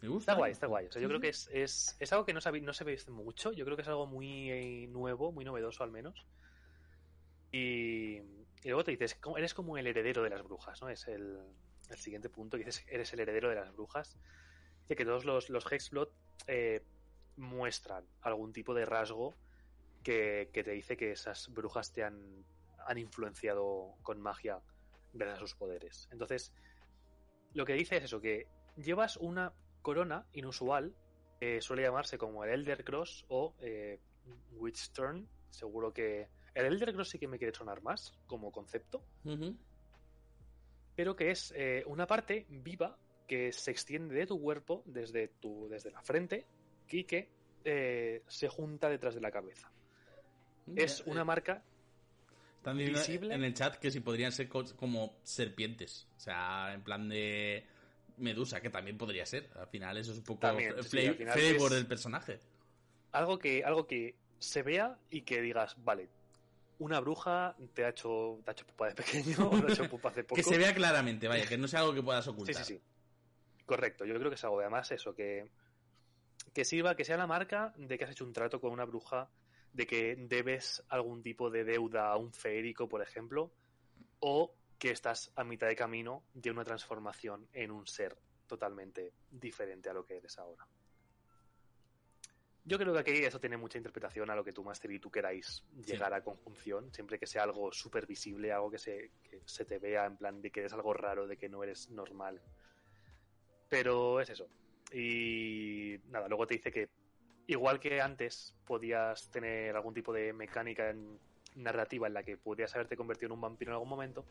Me 0.00 0.08
gusta. 0.08 0.32
Está 0.32 0.38
guay, 0.38 0.52
está 0.52 0.66
guay. 0.66 0.86
O 0.86 0.92
sea, 0.92 1.02
yo 1.02 1.08
Sí, 1.08 1.10
creo 1.10 1.20
que 1.20 1.28
es, 1.28 1.48
es, 1.52 1.96
es 1.98 2.12
algo 2.12 2.24
que 2.24 2.32
no 2.32 2.40
se, 2.40 2.52
no 2.60 2.72
se 2.72 2.84
ve 2.84 2.96
mucho. 3.08 3.52
Yo 3.52 3.64
creo 3.64 3.76
que 3.76 3.82
es 3.82 3.88
algo 3.88 4.06
muy 4.06 4.50
eh, 4.50 4.86
nuevo, 4.88 5.32
muy 5.32 5.44
novedoso 5.44 5.82
al 5.84 5.90
menos. 5.90 6.26
Y, 7.50 8.16
y 8.18 8.64
luego 8.64 8.84
te 8.84 8.92
dices, 8.92 9.18
eres 9.36 9.54
como 9.54 9.76
el 9.78 9.86
heredero 9.86 10.22
de 10.22 10.30
las 10.30 10.42
brujas, 10.42 10.80
¿no? 10.82 10.88
Es 10.88 11.08
el, 11.08 11.38
el 11.90 11.98
siguiente 11.98 12.28
punto. 12.28 12.56
que 12.56 12.64
Dices, 12.64 12.84
eres 12.88 13.12
el 13.12 13.20
heredero 13.20 13.48
de 13.48 13.56
las 13.56 13.72
brujas. 13.72 14.16
Dice 14.88 14.96
que 14.96 15.04
todos 15.04 15.26
los, 15.26 15.50
los 15.50 15.70
Hexblot 15.70 16.10
eh, 16.46 16.82
muestran 17.36 18.06
algún 18.22 18.54
tipo 18.54 18.72
de 18.72 18.86
rasgo 18.86 19.36
que, 20.02 20.48
que 20.50 20.64
te 20.64 20.70
dice 20.70 20.96
que 20.96 21.12
esas 21.12 21.52
brujas 21.52 21.92
te 21.92 22.04
han, 22.04 22.42
han 22.86 22.96
influenciado 22.96 23.96
con 24.02 24.18
magia 24.22 24.62
gracias 25.12 25.36
a 25.36 25.40
sus 25.40 25.54
poderes. 25.54 26.08
Entonces, 26.10 26.54
lo 27.52 27.66
que 27.66 27.74
dice 27.74 27.98
es 27.98 28.04
eso, 28.04 28.18
que 28.22 28.46
llevas 28.76 29.18
una 29.18 29.52
corona 29.82 30.26
inusual, 30.32 30.94
eh, 31.40 31.60
suele 31.60 31.82
llamarse 31.82 32.16
como 32.16 32.44
el 32.44 32.50
Elder 32.50 32.82
Cross 32.82 33.26
o 33.28 33.54
eh, 33.60 34.00
Witch 34.52 34.90
Turn. 34.92 35.28
Seguro 35.50 35.92
que 35.92 36.28
el 36.54 36.64
Elder 36.64 36.94
Cross 36.94 37.10
sí 37.10 37.18
que 37.18 37.28
me 37.28 37.36
quiere 37.36 37.54
sonar 37.54 37.82
más 37.82 38.14
como 38.26 38.50
concepto, 38.52 39.04
pero 40.96 41.14
que 41.14 41.30
es 41.30 41.52
eh, 41.54 41.84
una 41.86 42.06
parte 42.06 42.46
viva 42.48 42.98
que 43.28 43.52
se 43.52 43.70
extiende 43.70 44.14
de 44.16 44.26
tu 44.26 44.40
cuerpo 44.40 44.82
desde, 44.86 45.28
tu, 45.28 45.68
desde 45.70 45.92
la 45.92 46.02
frente 46.02 46.46
y 46.90 47.04
que 47.04 47.28
eh, 47.64 48.22
se 48.26 48.48
junta 48.48 48.88
detrás 48.88 49.14
de 49.14 49.20
la 49.20 49.30
cabeza. 49.30 49.70
Es 50.74 51.02
una 51.06 51.20
eh, 51.20 51.24
marca 51.24 51.62
Están 52.56 52.76
diciendo 52.78 52.98
visible. 53.00 53.34
en 53.34 53.44
el 53.44 53.54
chat 53.54 53.76
que 53.76 53.90
si 53.90 54.00
podrían 54.00 54.32
ser 54.32 54.48
co- 54.48 54.64
como 54.76 55.16
serpientes. 55.22 56.08
O 56.16 56.20
sea, 56.20 56.72
en 56.74 56.82
plan 56.82 57.08
de. 57.08 57.64
Medusa, 58.16 58.60
que 58.60 58.68
también 58.68 58.98
podría 58.98 59.24
ser. 59.26 59.48
Al 59.54 59.68
final 59.68 59.96
eso 59.96 60.10
es 60.10 60.18
un 60.18 60.24
poco 60.24 60.40
También, 60.40 60.74
sí, 60.82 60.98
es- 61.06 61.70
del 61.70 61.86
personaje. 61.86 62.40
Algo 63.12 63.38
que, 63.38 63.62
algo 63.64 63.86
que 63.86 64.16
se 64.40 64.62
vea 64.62 64.98
y 65.10 65.22
que 65.22 65.40
digas, 65.40 65.76
vale, 65.84 66.08
una 66.80 66.98
bruja 67.00 67.56
te 67.74 67.84
ha 67.84 67.90
hecho, 67.90 68.40
te 68.44 68.50
ha 68.50 68.52
hecho 68.52 68.66
pupa 68.66 68.88
de 68.88 68.94
pequeño 68.96 69.36
o 69.50 69.60
te 69.60 69.66
ha 69.66 69.72
hecho 69.74 69.88
pupa 69.88 70.08
hace 70.08 70.24
poco. 70.24 70.34
Que 70.34 70.42
se 70.42 70.58
vea 70.58 70.74
claramente, 70.74 71.28
vaya, 71.28 71.46
que 71.46 71.56
no 71.56 71.68
sea 71.68 71.80
algo 71.80 71.94
que 71.94 72.02
puedas 72.02 72.24
Sí, 72.24 72.30
ocultar. 72.30 72.64
sí, 72.64 72.74
sí. 72.74 72.80
Correcto, 73.68 74.06
yo 74.06 74.14
creo 74.14 74.30
que 74.30 74.36
es 74.36 74.44
algo, 74.44 74.60
además, 74.60 74.90
eso, 74.92 75.14
que, 75.14 75.46
que 76.54 76.64
sirva, 76.64 76.96
que 76.96 77.04
sea 77.04 77.18
la 77.18 77.26
marca 77.26 77.74
de 77.76 77.98
que 77.98 78.04
has 78.04 78.12
hecho 78.12 78.24
un 78.24 78.32
trato 78.32 78.62
con 78.62 78.72
una 78.72 78.86
bruja, 78.86 79.28
de 79.74 79.86
que 79.86 80.16
debes 80.16 80.82
algún 80.88 81.22
tipo 81.22 81.50
de 81.50 81.64
deuda 81.64 82.10
a 82.10 82.16
un 82.16 82.32
feérico, 82.32 82.88
por 82.88 83.02
ejemplo, 83.02 83.52
o 84.20 84.54
que 84.78 84.90
estás 84.90 85.30
a 85.36 85.44
mitad 85.44 85.66
de 85.66 85.76
camino 85.76 86.24
de 86.32 86.50
una 86.50 86.64
transformación 86.64 87.46
en 87.52 87.70
un 87.70 87.86
ser 87.86 88.16
totalmente 88.46 89.12
diferente 89.30 89.90
a 89.90 89.92
lo 89.92 90.02
que 90.02 90.16
eres 90.16 90.38
ahora. 90.38 90.66
Yo 92.64 92.78
creo 92.78 92.94
que 92.94 93.00
aquí 93.00 93.12
eso 93.22 93.38
tiene 93.38 93.58
mucha 93.58 93.76
interpretación 93.76 94.30
a 94.30 94.34
lo 94.34 94.42
que 94.42 94.54
tú, 94.54 94.64
Master, 94.64 94.90
y 94.92 94.98
tú 94.98 95.10
queráis 95.10 95.62
llegar 95.84 96.14
a 96.14 96.24
conjunción, 96.24 96.90
siempre 96.94 97.18
que 97.18 97.26
sea 97.26 97.42
algo 97.42 97.70
súper 97.70 98.06
visible, 98.06 98.50
algo 98.50 98.70
que 98.70 98.78
se, 98.78 99.10
que 99.22 99.42
se 99.44 99.66
te 99.66 99.78
vea 99.78 100.06
en 100.06 100.16
plan 100.16 100.40
de 100.40 100.50
que 100.50 100.60
eres 100.60 100.72
algo 100.72 100.94
raro, 100.94 101.26
de 101.26 101.36
que 101.36 101.50
no 101.50 101.62
eres 101.62 101.90
normal. 101.90 102.40
Pero 103.68 104.20
es 104.20 104.30
eso. 104.30 104.48
Y 104.92 105.96
nada, 106.10 106.28
luego 106.28 106.46
te 106.46 106.54
dice 106.54 106.72
que 106.72 106.88
igual 107.46 107.78
que 107.80 108.00
antes 108.00 108.54
podías 108.66 109.30
tener 109.30 109.74
algún 109.76 109.94
tipo 109.94 110.12
de 110.12 110.32
mecánica 110.32 110.90
en- 110.90 111.18
narrativa 111.56 112.06
en 112.06 112.14
la 112.14 112.22
que 112.22 112.36
podías 112.36 112.74
haberte 112.74 112.96
convertido 112.96 113.26
en 113.26 113.32
un 113.32 113.40
vampiro 113.40 113.70
en 113.70 113.74
algún 113.74 113.88
momento, 113.88 114.24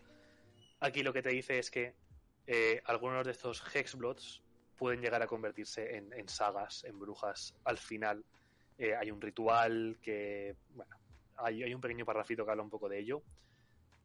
aquí 0.80 1.04
lo 1.04 1.14
que 1.14 1.22
te 1.22 1.30
dice 1.30 1.60
es 1.60 1.70
que 1.70 1.94
eh, 2.46 2.82
algunos 2.86 3.26
de 3.26 3.32
estos 3.32 3.64
Hexblots 3.76 4.42
pueden 4.78 5.02
llegar 5.02 5.22
a 5.22 5.28
convertirse 5.28 5.98
en, 5.98 6.30
sagas, 6.30 6.84
en 6.84 7.00
brujas. 7.00 7.54
Al 7.66 7.78
final 7.78 8.24
eh, 8.78 8.96
hay 8.96 9.12
un 9.12 9.20
ritual 9.20 9.98
que, 10.02 10.56
bueno, 10.70 10.96
hay, 11.38 11.64
hay 11.64 11.74
un 11.74 11.82
pequeño 11.82 12.06
parrafito 12.06 12.46
que 12.46 12.52
habla 12.52 12.64
un 12.64 12.70
poco 12.70 12.88
de 12.88 13.00
ello, 13.00 13.24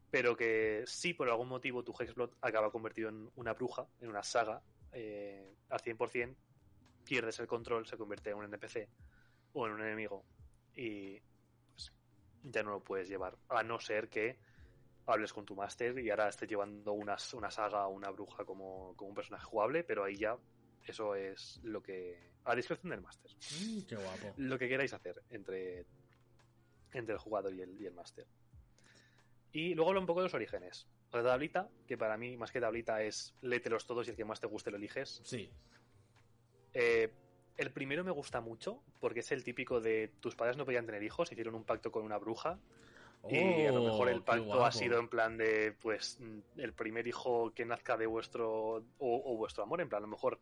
pero 0.09 0.35
que 0.35 0.83
si 0.85 1.13
por 1.13 1.29
algún 1.29 1.47
motivo 1.47 1.83
tu 1.83 1.93
Hexblot 1.97 2.35
acaba 2.41 2.71
convertido 2.71 3.09
en 3.09 3.29
una 3.35 3.53
bruja, 3.53 3.87
en 4.01 4.09
una 4.09 4.23
saga, 4.23 4.61
eh, 4.93 5.55
al 5.69 5.79
100%, 5.79 6.35
pierdes 7.03 7.39
el 7.39 7.47
control, 7.47 7.85
se 7.85 7.97
convierte 7.97 8.29
en 8.29 8.37
un 8.37 8.45
NPC 8.45 8.87
o 9.53 9.67
en 9.67 9.73
un 9.73 9.81
enemigo 9.81 10.23
y 10.75 11.19
pues, 11.73 11.93
ya 12.43 12.63
no 12.63 12.71
lo 12.71 12.83
puedes 12.83 13.07
llevar, 13.07 13.37
a 13.49 13.63
no 13.63 13.79
ser 13.79 14.09
que 14.09 14.39
hables 15.05 15.33
con 15.33 15.45
tu 15.45 15.55
máster 15.55 15.99
y 15.99 16.09
ahora 16.09 16.29
estés 16.29 16.49
llevando 16.49 16.93
una, 16.93 17.17
una 17.33 17.51
saga 17.51 17.87
o 17.87 17.91
una 17.91 18.09
bruja 18.09 18.45
como, 18.45 18.95
como 18.95 19.09
un 19.09 19.15
personaje 19.15 19.45
jugable, 19.45 19.83
pero 19.83 20.03
ahí 20.03 20.15
ya 20.15 20.37
eso 20.85 21.15
es 21.15 21.59
lo 21.63 21.81
que... 21.81 22.31
a 22.45 22.55
discreción 22.55 22.91
del 22.91 23.01
máster. 23.01 23.31
Mm, 23.31 23.81
qué 23.87 23.95
guapo. 23.95 24.33
Lo 24.37 24.57
que 24.57 24.67
queráis 24.67 24.93
hacer 24.93 25.21
entre, 25.29 25.85
entre 26.91 27.13
el 27.13 27.19
jugador 27.19 27.53
y 27.53 27.61
el, 27.61 27.79
y 27.81 27.85
el 27.85 27.93
máster. 27.93 28.27
Y 29.51 29.75
luego 29.75 29.91
hablo 29.91 30.01
un 30.01 30.07
poco 30.07 30.21
de 30.21 30.25
los 30.25 30.33
orígenes. 30.33 30.87
Otra 31.13 31.29
tablita, 31.29 31.69
que 31.85 31.95
para 31.95 32.17
mí 32.17 32.37
más 32.37 32.51
que 32.51 32.59
tablita 32.59 33.03
es 33.03 33.35
lételos 33.41 33.85
todos 33.85 34.07
y 34.07 34.09
el 34.09 34.15
que 34.15 34.25
más 34.25 34.39
te 34.39 34.47
guste 34.47 34.71
lo 34.71 34.77
eliges. 34.77 35.21
Sí. 35.23 35.47
Eh, 36.73 37.13
el 37.55 37.71
primero 37.71 38.03
me 38.03 38.09
gusta 38.09 38.41
mucho 38.41 38.81
porque 38.99 39.19
es 39.19 39.31
el 39.31 39.43
típico 39.43 39.79
de 39.79 40.11
tus 40.19 40.35
padres 40.35 40.57
no 40.57 40.65
podían 40.65 40.87
tener 40.87 41.03
hijos, 41.03 41.31
hicieron 41.31 41.53
un 41.53 41.65
pacto 41.65 41.91
con 41.91 42.03
una 42.03 42.17
bruja 42.17 42.57
y 43.29 43.63
a 43.67 43.71
lo 43.71 43.83
mejor 43.83 44.07
Oh, 44.07 44.09
el 44.09 44.17
qué 44.21 44.25
pacto 44.25 44.65
ha 44.65 44.71
sido 44.71 44.97
en 44.97 45.07
plan 45.07 45.37
de, 45.37 45.75
pues, 45.79 46.17
mm, 46.19 46.59
el 46.59 46.73
primer 46.73 47.05
hijo 47.05 47.53
que 47.53 47.63
nazca 47.63 47.95
de 47.95 48.07
vuestro 48.07 48.77
o, 48.77 48.83
o 48.97 49.37
vuestro 49.37 49.61
amor, 49.61 49.81
en 49.81 49.89
plan, 49.89 49.99
a 49.99 50.07
lo 50.07 50.11
mejor 50.11 50.39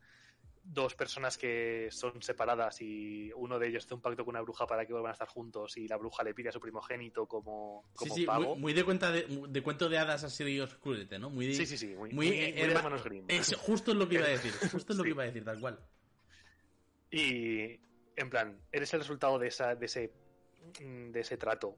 dos 0.63 0.93
personas 0.95 1.37
que 1.37 1.87
son 1.91 2.21
separadas 2.21 2.81
y 2.81 3.31
uno 3.35 3.57
de 3.57 3.67
ellos 3.67 3.83
hace 3.85 3.95
un 3.95 4.01
pacto 4.01 4.23
con 4.23 4.33
una 4.33 4.41
bruja 4.41 4.67
para 4.67 4.85
que 4.85 4.93
vuelvan 4.93 5.09
a 5.09 5.13
estar 5.13 5.27
juntos 5.27 5.75
y 5.77 5.87
la 5.87 5.97
bruja 5.97 6.23
le 6.23 6.33
pide 6.35 6.49
a 6.49 6.51
su 6.51 6.59
primogénito 6.59 7.27
como, 7.27 7.85
como 7.95 8.15
sí, 8.15 8.25
pago. 8.25 8.51
muy, 8.55 8.59
muy 8.61 8.73
de 8.73 8.83
cuenta 8.83 9.11
de, 9.11 9.25
de 9.49 9.63
cuento 9.63 9.89
de 9.89 9.97
hadas 9.97 10.23
así 10.23 10.43
de 10.43 10.61
oscurete, 10.61 11.17
¿no? 11.17 11.29
Muy 11.31 11.47
de, 11.47 11.55
Sí, 11.55 11.65
sí, 11.65 11.77
sí, 11.77 11.87
muy, 11.95 12.11
muy, 12.11 12.27
muy- 12.27 12.27
muy 12.27 12.37
de 12.37 12.61
herma- 12.61 12.77
hermanos 12.77 13.03
Grimm. 13.03 13.25
Es, 13.27 13.55
justo 13.55 13.91
es 13.91 13.97
lo 13.97 14.07
que 14.07 14.15
iba 14.15 14.25
a 14.25 14.29
decir, 14.29 14.51
justo 14.71 14.93
es 14.93 14.97
lo 14.97 15.03
Sí. 15.03 15.07
que 15.09 15.13
iba 15.15 15.23
a 15.23 15.25
decir, 15.25 15.43
tal 15.43 15.59
cual. 15.59 15.79
Y 17.09 17.79
en 18.15 18.29
plan, 18.29 18.61
eres 18.71 18.93
el 18.93 18.99
resultado 19.01 19.37
de 19.39 19.47
esa, 19.47 19.75
de 19.75 19.85
ese, 19.85 20.13
de 20.79 21.19
ese 21.19 21.37
trato. 21.37 21.75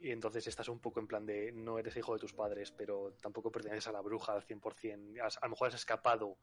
Y 0.00 0.10
entonces 0.10 0.46
estás 0.48 0.68
un 0.68 0.80
poco 0.80 0.98
en 1.00 1.06
plan 1.06 1.24
de 1.24 1.52
no 1.52 1.78
eres 1.78 1.96
hijo 1.96 2.14
de 2.14 2.18
tus 2.18 2.32
padres, 2.32 2.72
pero 2.72 3.14
tampoco 3.20 3.52
perteneces 3.52 3.86
a 3.86 3.92
la 3.92 4.00
bruja 4.00 4.32
al 4.32 4.42
100%. 4.42 5.20
Has- 5.22 5.38
a 5.40 5.46
lo 5.46 5.50
mejor 5.50 5.68
has 5.68 5.74
escapado 5.74 6.38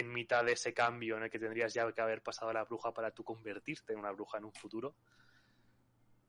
en 0.00 0.12
mitad 0.12 0.44
de 0.44 0.52
ese 0.52 0.72
cambio 0.72 1.16
en 1.16 1.24
el 1.24 1.30
que 1.30 1.38
tendrías 1.38 1.72
ya 1.74 1.90
que 1.92 2.00
haber 2.00 2.22
pasado 2.22 2.50
a 2.50 2.54
la 2.54 2.64
bruja 2.64 2.92
para 2.92 3.10
tú 3.10 3.24
convertirte 3.24 3.92
en 3.92 3.98
una 3.98 4.12
bruja 4.12 4.38
en 4.38 4.44
un 4.44 4.52
futuro. 4.52 4.96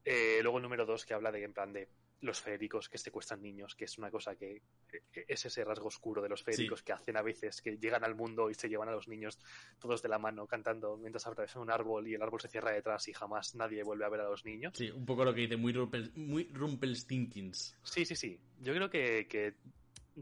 Eh, 0.03 0.39
luego 0.41 0.57
el 0.57 0.63
número 0.63 0.85
dos 0.85 1.05
que 1.05 1.13
habla 1.13 1.31
de 1.31 1.43
en 1.43 1.53
plan 1.53 1.73
de 1.73 1.89
los 2.21 2.41
feéricos 2.41 2.89
que 2.89 2.97
secuestran 2.97 3.41
niños, 3.41 3.75
que 3.75 3.85
es 3.85 3.97
una 3.97 4.09
cosa 4.09 4.35
que 4.35 4.63
eh, 4.91 5.25
es 5.27 5.45
ese 5.45 5.63
rasgo 5.63 5.87
oscuro 5.87 6.21
de 6.21 6.29
los 6.29 6.43
feéricos 6.43 6.81
que 6.81 6.93
hacen 6.93 7.17
a 7.17 7.21
veces 7.21 7.61
que 7.61 7.77
llegan 7.77 8.03
al 8.03 8.15
mundo 8.15 8.49
y 8.49 8.55
se 8.55 8.69
llevan 8.69 8.89
a 8.89 8.93
los 8.93 9.07
niños 9.07 9.37
todos 9.79 10.01
de 10.01 10.09
la 10.09 10.17
mano 10.17 10.47
cantando 10.47 10.97
mientras 10.97 11.27
atravesan 11.27 11.61
un 11.61 11.71
árbol 11.71 12.07
y 12.07 12.15
el 12.15 12.21
árbol 12.21 12.41
se 12.41 12.47
cierra 12.47 12.71
detrás 12.71 13.07
y 13.07 13.13
jamás 13.13 13.53
nadie 13.55 13.83
vuelve 13.83 14.05
a 14.05 14.09
ver 14.09 14.21
a 14.21 14.29
los 14.29 14.45
niños. 14.45 14.73
Sí, 14.75 14.89
un 14.89 15.05
poco 15.05 15.25
lo 15.25 15.33
que 15.33 15.41
dice, 15.41 15.57
muy, 15.57 15.73
Rumpel, 15.73 16.11
muy 16.15 16.47
Rumpelstinkins. 16.51 17.77
Sí, 17.83 18.05
sí, 18.05 18.15
sí. 18.15 18.39
Yo 18.59 18.73
creo 18.73 18.89
que, 18.89 19.27
que 19.27 19.55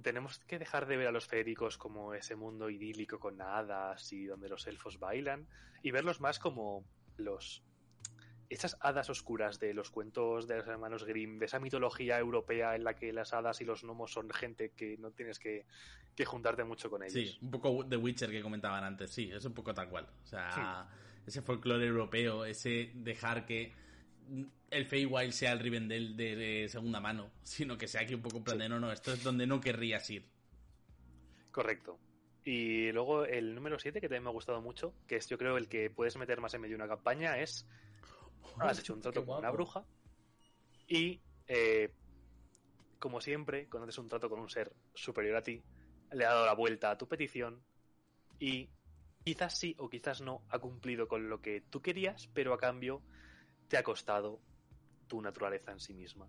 tenemos 0.02 0.40
que 0.40 0.60
dejar 0.60 0.86
de 0.86 0.98
ver 0.98 1.08
a 1.08 1.12
los 1.12 1.28
feéricos 1.28 1.78
como 1.78 2.14
ese 2.14 2.36
mundo 2.36 2.70
idílico 2.70 3.20
con 3.20 3.42
hadas 3.42 4.12
y 4.14 4.26
donde 4.26 4.50
los 4.50 4.68
elfos 4.68 5.00
bailan 5.00 5.48
y 5.82 5.92
verlos 5.92 6.20
más 6.22 6.40
como 6.40 6.86
los 7.18 7.64
esas 8.48 8.78
hadas 8.80 9.10
oscuras 9.10 9.60
de 9.60 9.74
los 9.74 9.90
cuentos 9.90 10.48
de 10.48 10.58
los 10.58 10.68
hermanos 10.68 11.04
Grimm, 11.04 11.40
de 11.40 11.46
esa 11.46 11.60
mitología 11.60 12.20
europea 12.20 12.76
en 12.76 12.84
la 12.84 12.96
que 12.96 13.12
las 13.12 13.34
hadas 13.34 13.60
y 13.62 13.66
los 13.66 13.84
gnomos 13.84 14.12
son 14.12 14.30
gente 14.30 14.72
que 14.76 14.98
no 14.98 15.12
tienes 15.12 15.40
que, 15.40 15.66
que 16.16 16.26
juntarte 16.26 16.64
mucho 16.64 16.90
con 16.90 17.02
ellos. 17.02 17.14
Sí, 17.14 17.38
un 17.42 17.50
poco 17.50 17.86
The 17.88 17.98
Witcher 17.98 18.30
que 18.30 18.44
comentaban 18.44 18.84
antes, 18.84 19.12
sí, 19.12 19.32
es 19.32 19.44
un 19.46 19.54
poco 19.54 19.74
tal 19.74 19.90
cual. 19.90 20.08
O 20.24 20.28
sea, 20.28 20.88
ese 21.26 21.42
folclore 21.42 21.88
europeo, 21.88 22.46
ese 22.46 22.92
dejar 22.94 23.48
que 23.48 23.74
el 24.72 24.86
Feywild 24.86 25.32
sea 25.32 25.52
el 25.52 25.60
Rivendell 25.60 26.16
de, 26.16 26.36
de 26.36 26.70
segunda 26.70 27.00
mano, 27.00 27.32
sino 27.44 27.78
que 27.78 27.88
sea 27.88 28.02
aquí 28.02 28.14
un 28.14 28.22
poco 28.22 28.38
en 28.38 28.44
plan 28.44 28.58
de 28.58 28.70
no, 28.70 28.80
no, 28.80 28.92
esto 28.92 29.14
es 29.14 29.24
donde 29.24 29.48
no 29.48 29.62
querrías 29.62 30.10
ir. 30.10 30.26
Correcto. 31.52 32.00
Y 32.44 32.92
luego 32.92 33.26
el 33.26 33.56
número 33.56 33.80
7, 33.80 34.00
que 34.00 34.08
también 34.08 34.24
me 34.24 34.30
ha 34.30 34.34
gustado 34.34 34.62
mucho, 34.62 34.94
que 35.08 35.16
es 35.16 35.28
yo 35.28 35.38
creo 35.38 35.58
el 35.58 35.68
que 35.68 35.90
puedes 35.90 36.16
meter 36.18 36.42
más 36.42 36.54
en 36.54 36.62
medio 36.62 36.78
de 36.78 36.84
una 36.84 36.88
campaña, 36.88 37.40
es 37.40 37.68
has 38.60 38.80
hecho 38.80 38.94
un 38.94 39.02
trato 39.02 39.26
con 39.26 39.40
una 39.40 39.50
bruja 39.50 39.84
y, 40.88 41.22
eh, 41.48 41.92
como 43.00 43.22
siempre, 43.22 43.68
cuando 43.68 43.86
haces 43.86 43.98
un 43.98 44.10
trato 44.10 44.30
con 44.30 44.40
un 44.40 44.50
ser 44.50 44.74
superior 44.94 45.36
a 45.36 45.44
ti, 45.44 45.64
le 46.12 46.26
ha 46.26 46.30
dado 46.30 46.46
la 46.46 46.54
vuelta 46.54 46.92
a 46.92 46.98
tu 46.98 47.08
petición 47.08 47.64
y 48.40 48.70
quizás 49.24 49.58
sí 49.58 49.76
o 49.80 49.90
quizás 49.90 50.22
no 50.22 50.46
ha 50.50 50.60
cumplido 50.60 51.08
con 51.08 51.30
lo 51.30 51.42
que 51.42 51.62
tú 51.62 51.82
querías, 51.82 52.30
pero 52.34 52.54
a 52.54 52.60
cambio 52.60 53.02
te 53.68 53.78
ha 53.78 53.84
costado 53.84 54.40
tu 55.08 55.22
naturaleza 55.22 55.72
en 55.72 55.80
sí 55.80 55.94
misma. 55.94 56.28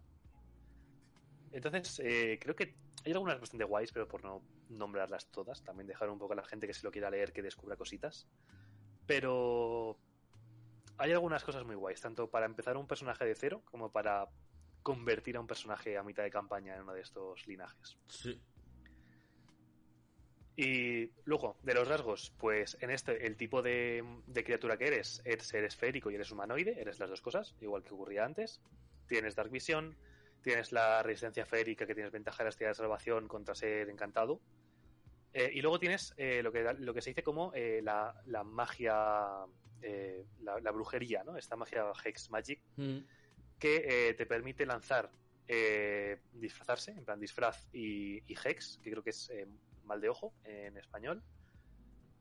Entonces, 1.53 2.01
eh, 2.05 2.39
creo 2.41 2.55
que 2.55 2.77
hay 3.05 3.13
algunas 3.13 3.41
bastante 3.41 3.65
guays, 3.65 3.93
pero 3.93 4.09
por 4.09 4.23
no 4.23 4.43
nombrarlas 4.69 5.31
todas, 5.31 5.63
también 5.63 5.87
dejar 5.87 6.11
un 6.11 6.19
poco 6.19 6.33
a 6.33 6.37
la 6.37 6.45
gente 6.45 6.67
que 6.67 6.75
se 6.75 6.85
lo 6.85 6.91
quiera 6.91 7.11
leer 7.11 7.33
que 7.33 7.43
descubra 7.43 7.77
cositas. 7.77 8.27
Pero 9.07 9.97
hay 10.99 11.13
algunas 11.13 11.45
cosas 11.45 11.65
muy 11.65 11.77
guays, 11.77 12.01
tanto 12.01 12.29
para 12.29 12.47
empezar 12.47 12.77
un 12.77 12.87
personaje 12.87 13.25
de 13.25 13.35
cero 13.35 13.63
como 13.65 13.91
para 13.91 14.29
convertir 14.83 15.37
a 15.37 15.41
un 15.41 15.47
personaje 15.47 15.97
a 15.97 16.03
mitad 16.03 16.23
de 16.23 16.31
campaña 16.31 16.75
en 16.75 16.83
uno 16.83 16.93
de 16.93 17.01
estos 17.01 17.47
linajes. 17.47 17.97
Sí. 18.09 18.41
Y 20.57 21.11
luego, 21.25 21.59
de 21.63 21.75
los 21.75 21.87
rasgos, 21.87 22.33
pues 22.39 22.79
en 22.81 22.91
este, 22.91 23.27
el 23.27 23.37
tipo 23.37 23.61
de, 23.61 24.03
de 24.27 24.43
criatura 24.45 24.79
que 24.79 24.87
eres, 24.87 25.21
eres, 25.25 25.53
eres 25.53 25.75
esférico 25.75 26.11
y 26.11 26.15
eres 26.15 26.31
humanoide, 26.31 26.81
eres 26.81 26.99
las 26.99 27.11
dos 27.11 27.21
cosas, 27.21 27.55
igual 27.61 27.83
que 27.83 27.93
ocurría 27.93 28.25
antes. 28.25 28.63
Tienes 29.07 29.35
Dark 29.35 29.51
Vision, 29.51 29.95
tienes 30.43 30.73
la 30.73 31.03
resistencia 31.03 31.45
férica, 31.45 31.87
que 31.87 31.95
tienes 31.95 32.11
ventaja 32.11 32.43
de 32.43 32.51
tiradas 32.53 32.79
de 32.79 32.83
salvación 32.85 33.29
contra 33.29 33.55
ser 33.55 33.91
encantado. 33.91 34.41
Eh, 35.35 35.51
y 35.53 35.61
luego 35.61 35.79
tienes 35.79 36.15
eh, 36.17 36.43
lo, 36.43 36.51
que, 36.51 36.63
lo 36.79 36.95
que 36.95 37.03
se 37.03 37.11
dice 37.11 37.23
como 37.23 37.53
eh, 37.55 37.81
la, 37.83 38.15
la 38.25 38.43
magia, 38.43 39.27
eh, 39.83 40.25
la, 40.41 40.59
la 40.61 40.71
brujería, 40.71 41.23
¿no? 41.23 41.37
Esta 41.37 41.57
magia 41.57 41.85
Hex 42.03 42.31
Magic, 42.31 42.63
Mm. 42.77 43.01
que 43.59 44.09
eh, 44.09 44.15
te 44.15 44.25
permite 44.25 44.65
lanzar 44.65 45.11
eh, 45.47 46.19
disfrazarse, 46.33 46.93
en 46.93 47.05
plan 47.05 47.21
disfraz 47.21 47.69
y, 47.75 48.23
y 48.27 48.37
hex, 48.43 48.79
que 48.83 48.91
creo 48.91 49.03
que 49.03 49.11
es 49.11 49.31
mal 49.87 50.01
de 50.01 50.09
ojo 50.09 50.35
en 50.45 50.77
español, 50.77 51.23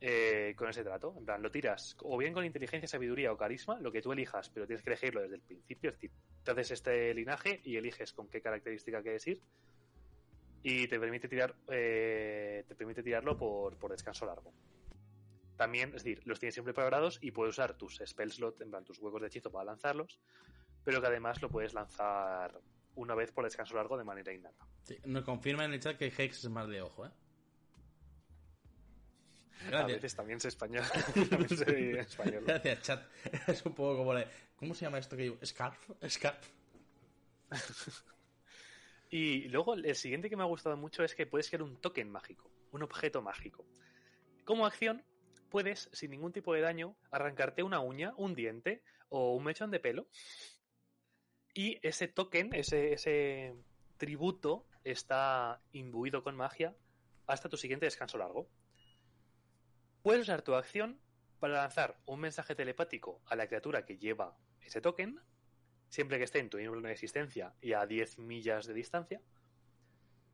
eh, 0.01 0.53
con 0.55 0.69
ese 0.69 0.83
trato. 0.83 1.15
En 1.17 1.25
plan, 1.25 1.41
lo 1.41 1.49
tiras 1.49 1.95
o 2.01 2.17
bien 2.17 2.33
con 2.33 2.45
inteligencia, 2.45 2.87
sabiduría 2.87 3.31
o 3.31 3.37
carisma, 3.37 3.79
lo 3.79 3.91
que 3.91 4.01
tú 4.01 4.11
elijas, 4.11 4.49
pero 4.49 4.67
tienes 4.67 4.83
que 4.83 4.91
elegirlo 4.91 5.21
desde 5.21 5.35
el 5.35 5.41
principio. 5.41 5.89
Es 5.89 5.95
decir, 5.95 6.11
te 6.43 6.51
haces 6.51 6.71
este 6.71 7.13
linaje 7.13 7.61
y 7.63 7.77
eliges 7.77 8.13
con 8.13 8.27
qué 8.27 8.41
característica 8.41 9.01
quieres 9.01 9.25
ir. 9.27 9.41
Y 10.63 10.87
te 10.87 10.99
permite 10.99 11.27
tirar, 11.27 11.55
eh, 11.69 12.63
te 12.67 12.75
permite 12.75 13.03
tirarlo 13.03 13.37
por, 13.37 13.77
por 13.77 13.91
descanso 13.91 14.25
largo. 14.25 14.51
también, 15.55 15.89
es 15.89 16.03
decir, 16.03 16.21
los 16.25 16.39
tienes 16.39 16.53
siempre 16.53 16.73
preparados 16.73 17.19
y 17.21 17.31
puedes 17.31 17.55
usar 17.55 17.77
tus 17.77 18.01
spell 18.05 18.31
slot, 18.31 18.61
en 18.61 18.69
plan 18.69 18.83
tus 18.83 18.99
huecos 18.99 19.21
de 19.21 19.27
hechizo 19.27 19.51
para 19.51 19.65
lanzarlos, 19.65 20.19
pero 20.83 21.01
que 21.01 21.07
además 21.07 21.41
lo 21.41 21.49
puedes 21.49 21.73
lanzar 21.73 22.59
una 22.95 23.15
vez 23.15 23.31
por 23.31 23.43
descanso 23.43 23.75
largo 23.75 23.97
de 23.97 24.03
manera 24.03 24.33
innata. 24.33 24.67
Sí, 24.83 24.97
nos 25.05 25.23
confirma 25.23 25.65
en 25.65 25.73
el 25.73 25.79
chat 25.79 25.97
que 25.97 26.07
Hex 26.07 26.45
es 26.45 26.49
más 26.49 26.67
de 26.67 26.81
ojo, 26.81 27.05
¿eh? 27.05 27.11
A 29.63 29.69
Gracias. 29.69 29.87
veces 29.87 30.15
también 30.15 30.39
sé 30.39 30.47
español. 30.49 30.83
también 31.29 31.49
sé 31.49 31.99
español. 31.99 32.43
Gracias, 32.45 32.81
chat. 32.81 33.09
Es 33.47 33.65
un 33.65 33.73
poco 33.73 33.97
como 33.97 34.13
de... 34.13 34.27
¿Cómo 34.55 34.73
se 34.73 34.85
llama 34.85 34.99
esto 34.99 35.17
que 35.17 35.27
yo? 35.27 35.37
¿Scarf? 35.43 35.77
¿Scarf? 36.07 36.49
Y 39.09 39.47
luego 39.49 39.75
el 39.75 39.95
siguiente 39.95 40.29
que 40.29 40.35
me 40.35 40.43
ha 40.43 40.47
gustado 40.47 40.75
mucho 40.75 41.03
es 41.03 41.15
que 41.15 41.25
puedes 41.25 41.47
crear 41.47 41.63
un 41.63 41.79
token 41.79 42.09
mágico, 42.09 42.51
un 42.71 42.83
objeto 42.83 43.21
mágico. 43.21 43.65
Como 44.43 44.65
acción, 44.65 45.05
puedes, 45.49 45.89
sin 45.93 46.11
ningún 46.11 46.33
tipo 46.33 46.53
de 46.53 46.61
daño, 46.61 46.97
arrancarte 47.11 47.63
una 47.63 47.79
uña, 47.79 48.13
un 48.17 48.35
diente 48.35 48.83
o 49.09 49.35
un 49.35 49.43
mechón 49.43 49.71
de 49.71 49.79
pelo. 49.79 50.09
Y 51.53 51.79
ese 51.87 52.07
token, 52.07 52.53
ese, 52.53 52.93
ese 52.93 53.55
tributo, 53.97 54.67
está 54.83 55.61
imbuido 55.71 56.23
con 56.23 56.35
magia 56.35 56.75
hasta 57.27 57.47
tu 57.47 57.57
siguiente 57.57 57.85
descanso 57.85 58.17
largo. 58.17 58.49
Puedes 60.05 60.21
usar 60.21 60.43
tu 60.43 60.53
acción 60.53 60.99
para 61.39 61.55
lanzar 61.55 61.97
un 62.05 62.19
mensaje 62.19 62.53
telepático 62.53 63.23
a 63.25 63.35
la 63.35 63.47
criatura 63.47 63.87
que 63.87 63.97
lleva 63.97 64.37
ese 64.61 64.79
token, 64.79 65.19
siempre 65.89 66.19
que 66.19 66.25
esté 66.25 66.37
en 66.37 66.51
tu 66.51 66.59
nivel 66.59 66.83
de 66.83 66.91
existencia 66.91 67.55
y 67.59 67.73
a 67.73 67.87
10 67.87 68.19
millas 68.19 68.67
de 68.67 68.75
distancia. 68.75 69.19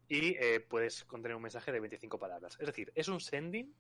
Y 0.10 0.36
eh, 0.36 0.60
puedes 0.60 1.06
contener 1.06 1.38
un 1.38 1.42
mensaje 1.44 1.72
de 1.72 1.80
25 1.80 2.20
palabras. 2.20 2.58
Es 2.60 2.66
decir, 2.68 2.92
es 2.96 3.08
un 3.08 3.22
sending, 3.22 3.74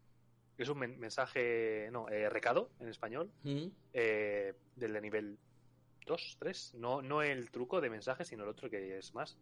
es 0.57 0.69
un 0.69 0.79
men- 0.79 0.97
mensaje, 0.97 1.89
no, 1.91 2.07
eh, 2.07 2.29
recado 2.29 2.71
en 2.79 2.87
español, 2.87 3.29
Mm. 3.43 3.65
eh, 3.91 4.53
del 4.77 4.93
de 4.93 5.01
nivel 5.01 5.37
2, 6.05 6.37
3. 6.39 6.73
No, 6.75 7.01
no 7.01 7.21
el 7.21 7.51
truco 7.51 7.81
de 7.81 7.89
mensaje, 7.89 8.23
sino 8.23 8.43
el 8.43 8.49
otro 8.49 8.69
que 8.69 8.97
es 8.97 9.13
más. 9.13 9.37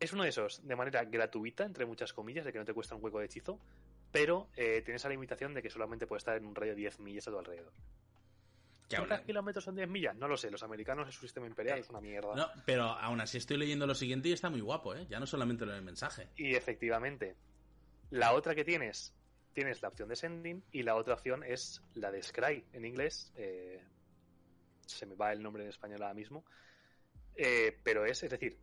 Es 0.00 0.14
uno 0.14 0.22
de 0.22 0.30
esos, 0.30 0.66
de 0.66 0.76
manera 0.76 1.04
gratuita, 1.04 1.64
entre 1.64 1.84
muchas 1.84 2.14
comillas, 2.14 2.46
de 2.46 2.54
que 2.54 2.58
no 2.58 2.64
te 2.64 2.72
cuesta 2.72 2.94
un 2.94 3.04
hueco 3.04 3.18
de 3.18 3.26
hechizo, 3.26 3.60
pero 4.12 4.48
eh, 4.56 4.82
tienes 4.84 5.02
la 5.04 5.10
limitación 5.10 5.54
de 5.54 5.62
que 5.62 5.70
solamente 5.70 6.06
puede 6.06 6.18
estar 6.18 6.36
en 6.36 6.46
un 6.46 6.54
radio 6.54 6.72
de 6.72 6.80
10 6.80 7.00
millas 7.00 7.28
a 7.28 7.30
tu 7.30 7.38
alrededor. 7.38 7.72
¿Qué 8.88 8.96
¿Cuántos 8.96 9.20
kilómetros 9.20 9.64
son 9.64 9.76
10 9.76 9.88
millas? 9.88 10.16
No 10.16 10.28
lo 10.28 10.36
sé, 10.36 10.50
los 10.50 10.62
americanos 10.62 11.08
es 11.08 11.14
su 11.14 11.20
sistema 11.20 11.46
imperial, 11.46 11.78
es 11.78 11.90
una 11.90 12.00
mierda. 12.00 12.34
No, 12.34 12.48
pero 12.64 12.84
aún 12.84 13.20
así 13.20 13.36
estoy 13.36 13.58
leyendo 13.58 13.86
lo 13.86 13.94
siguiente 13.94 14.30
y 14.30 14.32
está 14.32 14.48
muy 14.48 14.62
guapo, 14.62 14.94
¿eh? 14.94 15.06
Ya 15.10 15.20
no 15.20 15.26
solamente 15.26 15.66
lo 15.66 15.72
del 15.72 15.82
mensaje. 15.82 16.28
Y 16.36 16.54
efectivamente, 16.54 17.36
la 18.10 18.32
otra 18.32 18.54
que 18.54 18.64
tienes, 18.64 19.14
tienes 19.52 19.82
la 19.82 19.88
opción 19.88 20.08
de 20.08 20.16
sending 20.16 20.64
y 20.72 20.84
la 20.84 20.94
otra 20.96 21.14
opción 21.14 21.44
es 21.44 21.82
la 21.94 22.10
de 22.10 22.22
scry 22.22 22.64
en 22.72 22.86
inglés. 22.86 23.30
eh, 23.36 23.82
se 24.88 25.06
me 25.06 25.14
va 25.14 25.32
el 25.32 25.42
nombre 25.42 25.62
en 25.62 25.68
español 25.68 26.02
ahora 26.02 26.14
mismo. 26.14 26.44
Eh, 27.36 27.78
pero 27.84 28.04
es, 28.04 28.22
es 28.22 28.30
decir, 28.30 28.58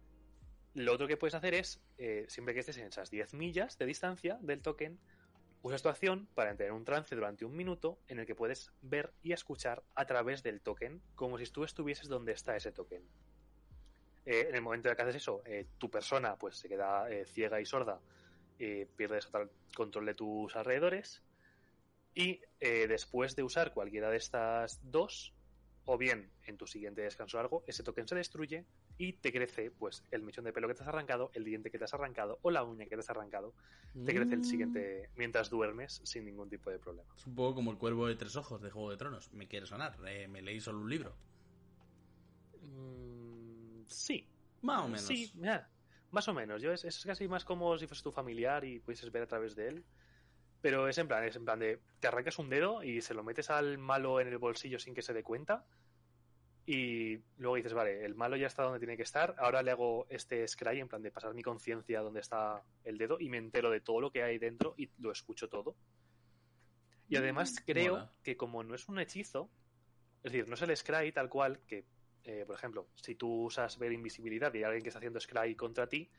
lo 0.74 0.93
otro 0.93 1.08
que 1.08 1.18
puedes 1.18 1.36
hacer 1.36 1.54
es, 1.54 1.82
eh, 1.98 2.26
siempre 2.28 2.54
que 2.54 2.60
estés 2.60 2.78
en 2.78 2.88
esas 2.88 3.10
10 3.10 3.34
millas 3.34 3.78
de 3.78 3.86
distancia 3.86 4.38
del 4.41 4.62
token, 4.62 5.00
usas 5.66 5.82
tu 5.82 5.89
acción 5.89 6.28
para 6.36 6.51
entrar 6.51 6.70
en 6.70 6.76
un 6.76 6.86
trance 6.86 7.16
durante 7.16 7.43
un 7.43 7.55
minuto 7.55 7.97
en 8.07 8.20
el 8.20 8.28
que 8.28 8.36
puedes 8.36 8.72
ver 8.84 9.11
y 9.24 9.34
escuchar 9.34 9.82
a 9.95 10.05
través 10.05 10.43
del 10.43 10.61
token 10.61 11.01
como 11.16 11.39
si 11.39 11.45
tú 11.47 11.63
estuvieses 11.63 12.07
donde 12.07 12.34
está 12.34 12.55
ese 12.55 12.72
token. 12.72 13.01
Eh, 14.28 14.45
en 14.47 14.53
el 14.53 14.61
momento 14.61 14.89
en 14.89 14.95
que 14.95 15.01
haces 15.01 15.16
eso, 15.16 15.41
eh, 15.43 15.66
tu 15.80 15.89
persona 15.89 16.36
pues 16.36 16.57
se 16.57 16.70
queda 16.70 17.09
eh, 17.09 17.26
ciega 17.26 17.59
y 17.59 17.66
sorda 17.66 17.99
pierdes 18.95 19.28
control 19.76 20.05
de 20.05 20.13
tus 20.13 20.55
alrededores. 20.55 21.24
Y 22.13 22.39
después 22.59 23.36
de 23.36 23.43
usar 23.43 23.74
cualquiera 23.74 24.09
de 24.09 24.18
estas 24.18 24.80
dos, 24.84 25.34
o 25.84 25.97
bien 25.97 26.32
en 26.45 26.57
tu 26.57 26.66
siguiente 26.68 27.01
descanso 27.01 27.38
largo, 27.38 27.63
ese 27.68 27.84
token 27.84 28.07
se 28.07 28.16
destruye 28.16 28.66
y 28.98 29.14
te 29.14 29.32
crece 29.32 29.72
pues 29.72 30.04
el 30.12 30.22
mechón 30.24 30.46
de 30.46 30.54
pelo 30.54 30.68
que 30.68 30.74
te 30.74 30.84
has 30.84 30.88
arrancado, 30.89 31.32
el 31.34 31.43
diente 31.43 31.70
que 31.72 31.78
te 31.78 31.84
has 31.86 31.93
arrancado 31.93 32.39
o 32.41 32.52
la 32.52 32.64
uña 32.64 32.86
que 32.86 32.96
te 32.96 33.00
has 33.02 33.10
arrancado. 33.10 33.54
Te 34.06 34.14
crece 34.14 34.36
el 34.36 34.41
Mm. 34.41 34.43
siguiente 34.43 35.10
mientras 35.16 35.50
duermes 35.50 36.02
sin 36.04 36.26
ningún 36.26 36.50
tipo 36.50 36.70
de 36.70 36.80
problema. 36.80 37.08
Es 37.18 37.26
un 37.28 37.36
poco 37.36 37.56
como 37.56 37.72
el 37.72 37.78
cuervo 37.78 38.08
de 38.08 38.16
tres 38.16 38.36
ojos 38.36 38.62
de 38.62 38.72
Juego 38.72 38.91
de 38.91 38.98
Tronos. 38.98 39.32
Me 39.34 39.48
quiere 39.48 39.66
sonar. 39.66 39.98
eh, 40.08 40.28
me 40.28 40.41
leí 40.41 40.60
solo 40.60 40.80
un 40.80 40.89
libro. 40.89 41.16
Mm, 42.62 43.84
sí, 43.88 44.28
Más 44.62 44.82
o 44.82 44.88
menos. 44.88 45.04
Sí, 45.06 45.32
mira, 45.36 45.70
más 46.12 46.28
o 46.28 46.34
menos. 46.34 46.62
Yo 46.62 46.72
es, 46.72 46.84
es 46.86 47.04
casi 47.04 47.28
más 47.28 47.46
como 47.46 47.78
si 47.78 47.88
fuese 47.88 48.04
tu 48.04 48.12
familiar 48.12 48.64
y 48.66 48.80
pudieses 48.80 49.12
ver 49.12 49.24
a 49.24 49.28
través 49.28 49.56
de 49.56 49.68
él. 49.68 49.86
Pero 50.62 50.88
es 50.88 50.98
en 50.98 51.08
plan, 51.08 51.24
es 51.24 51.36
en 51.36 51.46
plan 51.46 51.60
de 51.60 51.80
te 52.00 52.08
arrancas 52.08 52.39
un 52.39 52.50
dedo 52.50 52.82
y 52.84 53.02
se 53.02 53.14
lo 53.14 53.24
metes 53.24 53.50
al 53.50 53.78
malo 53.78 54.20
en 54.20 54.28
el 54.30 54.38
bolsillo 54.39 54.80
sin 54.80 54.96
que 54.96 55.02
se 55.04 55.14
dé 55.14 55.22
cuenta. 55.24 55.66
Y 56.68 57.20
luego 57.38 57.55
dices, 57.57 57.74
vale, 57.74 58.03
el 58.03 58.16
malo 58.16 58.36
ya 58.38 58.47
está 58.47 58.63
donde 58.63 58.80
tiene 58.80 58.97
que 58.97 59.03
estar. 59.03 59.36
Ahora 59.38 59.61
le 59.61 59.72
hago 59.72 60.07
este 60.09 60.47
scry 60.47 60.80
en 60.80 60.88
plan 60.88 61.01
de 61.03 61.11
pasar 61.11 61.34
mi 61.36 61.43
conciencia 61.43 62.01
donde 62.01 62.22
está 62.22 62.63
el 62.84 62.97
dedo 62.97 63.18
y 63.20 63.30
me 63.30 63.38
entero 63.38 63.70
de 63.70 63.82
todo 63.82 64.01
lo 64.01 64.11
que 64.11 64.24
hay 64.24 64.39
dentro 64.39 64.74
y 64.78 64.89
lo 64.99 65.11
escucho 65.11 65.47
todo. 65.47 65.76
Y 67.07 67.18
además 67.18 67.53
Mm, 67.53 67.66
creo 67.66 67.93
mola. 67.93 68.13
que 68.24 68.36
como 68.36 68.63
no 68.63 68.74
es 68.74 68.88
un 68.89 68.97
hechizo, 68.99 69.49
es 70.24 70.32
decir, 70.32 70.47
no 70.47 70.55
es 70.55 70.61
el 70.63 70.76
scry 70.76 71.11
tal 71.11 71.30
cual, 71.30 71.59
que 71.68 71.86
eh, 72.24 72.43
por 72.47 72.55
ejemplo, 72.55 72.88
si 72.95 73.13
tú 73.13 73.43
usas 73.43 73.78
ver 73.78 73.91
invisibilidad 73.91 74.51
y 74.55 74.57
hay 74.57 74.63
alguien 74.63 74.82
que 74.82 74.89
está 74.89 74.97
haciendo 74.97 75.20
scry 75.20 75.55
contra 75.55 75.86
ti, 75.88 76.09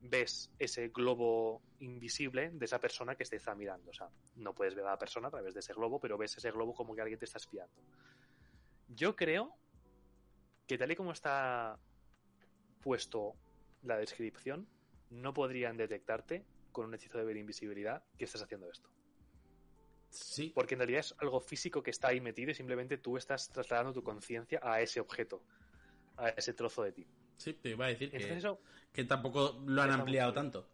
ves 0.00 0.50
ese 0.58 0.88
globo 0.88 1.62
invisible 1.78 2.50
de 2.50 2.64
esa 2.64 2.80
persona 2.80 3.14
que 3.14 3.24
te 3.24 3.36
está 3.36 3.54
mirando. 3.54 3.90
O 3.92 3.94
sea, 3.94 4.08
no 4.34 4.52
puedes 4.52 4.74
ver 4.74 4.84
a 4.84 4.90
la 4.90 4.98
persona 4.98 5.28
a 5.28 5.30
través 5.30 5.54
de 5.54 5.60
ese 5.60 5.72
globo, 5.74 6.00
pero 6.00 6.18
ves 6.18 6.36
ese 6.36 6.50
globo 6.50 6.74
como 6.74 6.96
que 6.96 7.02
alguien 7.02 7.20
te 7.20 7.26
está 7.26 7.38
espiando. 7.38 7.72
Yo 8.88 9.14
creo 9.14 9.54
que 10.66 10.78
tal 10.78 10.90
y 10.90 10.96
como 10.96 11.12
está 11.12 11.78
puesto 12.80 13.34
la 13.82 13.96
descripción, 13.96 14.66
no 15.10 15.34
podrían 15.34 15.76
detectarte 15.76 16.44
con 16.72 16.86
un 16.86 16.94
hechizo 16.94 17.18
de 17.18 17.24
ver 17.24 17.36
invisibilidad 17.36 18.02
que 18.16 18.24
estás 18.24 18.42
haciendo 18.42 18.70
esto. 18.70 18.88
Sí. 20.10 20.52
Porque 20.54 20.74
en 20.74 20.80
realidad 20.80 21.00
es 21.00 21.14
algo 21.18 21.40
físico 21.40 21.82
que 21.82 21.90
está 21.90 22.08
ahí 22.08 22.20
metido 22.20 22.50
y 22.50 22.54
simplemente 22.54 22.98
tú 22.98 23.16
estás 23.16 23.50
trasladando 23.50 23.92
tu 23.92 24.02
conciencia 24.02 24.60
a 24.62 24.80
ese 24.80 25.00
objeto, 25.00 25.42
a 26.16 26.28
ese 26.30 26.52
trozo 26.52 26.82
de 26.82 26.92
ti. 26.92 27.06
Sí, 27.36 27.54
te 27.54 27.70
iba 27.70 27.86
a 27.86 27.88
decir 27.88 28.10
que, 28.10 28.34
eso, 28.34 28.60
que 28.92 29.04
tampoco 29.04 29.62
lo 29.66 29.82
han 29.82 29.90
ampliado 29.90 30.32
tanto. 30.32 30.68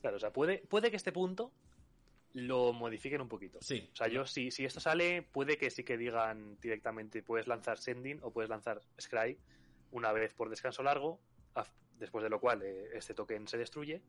claro, 0.00 0.16
o 0.16 0.20
sea, 0.20 0.32
puede, 0.32 0.58
puede 0.58 0.90
que 0.90 0.96
este 0.96 1.12
punto 1.12 1.52
lo 2.36 2.74
modifiquen 2.74 3.22
un 3.22 3.28
poquito. 3.28 3.58
Sí. 3.62 3.88
O 3.92 3.96
sea, 3.96 4.08
yo 4.08 4.26
si, 4.26 4.50
si 4.50 4.66
esto 4.66 4.78
sale, 4.78 5.22
puede 5.22 5.56
que 5.56 5.70
sí 5.70 5.84
que 5.84 5.96
digan 5.96 6.58
directamente 6.60 7.22
puedes 7.22 7.46
lanzar 7.46 7.78
Sending 7.78 8.20
o 8.22 8.30
puedes 8.30 8.50
lanzar 8.50 8.82
Scry 9.00 9.38
una 9.90 10.12
vez 10.12 10.34
por 10.34 10.50
descanso 10.50 10.82
largo, 10.82 11.18
después 11.98 12.22
de 12.22 12.28
lo 12.28 12.38
cual 12.38 12.62
eh, 12.62 12.90
este 12.92 13.14
token 13.14 13.48
se 13.48 13.56
destruye, 13.56 14.02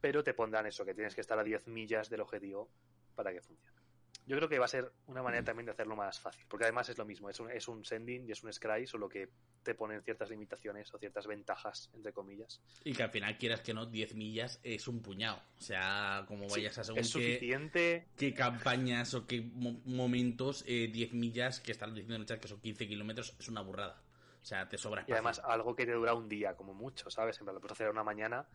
pero 0.00 0.22
te 0.22 0.32
pondrán 0.32 0.66
eso, 0.66 0.84
que 0.84 0.94
tienes 0.94 1.16
que 1.16 1.20
estar 1.20 1.38
a 1.40 1.42
10 1.42 1.66
millas 1.66 2.08
del 2.08 2.20
objetivo 2.20 2.70
para 3.16 3.32
que 3.32 3.40
funcione. 3.40 3.79
Yo 4.26 4.36
creo 4.36 4.48
que 4.48 4.58
va 4.58 4.66
a 4.66 4.68
ser 4.68 4.92
una 5.06 5.22
manera 5.22 5.42
también 5.44 5.66
de 5.66 5.72
hacerlo 5.72 5.96
más 5.96 6.20
fácil, 6.20 6.44
porque 6.48 6.64
además 6.64 6.88
es 6.88 6.98
lo 6.98 7.04
mismo, 7.04 7.28
es 7.30 7.40
un, 7.40 7.50
es 7.50 7.66
un 7.68 7.84
Sending 7.84 8.28
y 8.28 8.32
es 8.32 8.42
un 8.44 8.52
Scry, 8.52 8.86
solo 8.86 9.08
que 9.08 9.28
te 9.62 9.74
ponen 9.74 10.02
ciertas 10.02 10.30
limitaciones 10.30 10.92
o 10.94 10.98
ciertas 10.98 11.26
ventajas, 11.26 11.90
entre 11.94 12.12
comillas. 12.12 12.60
Y 12.84 12.92
que 12.94 13.02
al 13.02 13.10
final 13.10 13.36
quieras 13.38 13.60
que 13.60 13.74
no, 13.74 13.86
10 13.86 14.14
millas 14.14 14.60
es 14.62 14.88
un 14.88 15.02
puñado. 15.02 15.42
O 15.58 15.62
sea, 15.62 16.24
como 16.26 16.48
Sí, 16.48 16.60
vayas 16.62 16.78
a 16.78 16.84
según 16.84 17.00
es 17.00 17.10
qué, 17.12 17.12
suficiente 17.12 18.06
qué 18.16 18.34
campañas 18.34 19.14
o 19.14 19.26
qué 19.26 19.40
mo- 19.42 19.80
momentos, 19.84 20.64
eh, 20.66 20.88
10 20.92 21.12
millas, 21.12 21.60
que 21.60 21.72
están 21.72 21.90
diciendo 21.94 22.14
en 22.16 22.22
el 22.22 22.26
chat 22.26 22.40
que 22.40 22.48
son 22.48 22.60
15 22.60 22.86
kilómetros, 22.88 23.34
es 23.38 23.48
una 23.48 23.60
burrada. 23.62 24.02
O 24.42 24.44
sea, 24.44 24.68
te 24.68 24.78
sobra 24.78 25.02
Y 25.06 25.12
espacio. 25.12 25.14
además 25.14 25.40
algo 25.44 25.74
que 25.74 25.84
te 25.86 25.92
dura 25.92 26.14
un 26.14 26.28
día, 26.28 26.54
como 26.56 26.74
mucho, 26.74 27.10
¿sabes? 27.10 27.38
En 27.40 27.44
plan, 27.44 27.54
lo 27.54 27.60
puedes 27.60 27.72
hacer 27.72 27.90
una 27.90 28.04
mañana 28.04 28.48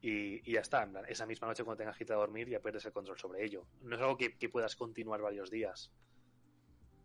y, 0.00 0.48
y 0.48 0.54
ya 0.54 0.60
está. 0.60 0.82
En 0.82 0.92
plan, 0.92 1.04
esa 1.08 1.26
misma 1.26 1.48
noche 1.48 1.64
cuando 1.64 1.78
tengas 1.78 1.96
que 1.96 2.04
irte 2.04 2.12
a 2.12 2.16
dormir 2.16 2.48
ya 2.48 2.60
pierdes 2.60 2.84
el 2.86 2.92
control 2.92 3.18
sobre 3.18 3.44
ello. 3.44 3.66
No 3.82 3.96
es 3.96 4.02
algo 4.02 4.16
que, 4.16 4.36
que 4.36 4.48
puedas 4.48 4.76
continuar 4.76 5.20
varios 5.20 5.50
días. 5.50 5.92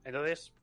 Entonces, 0.04 0.54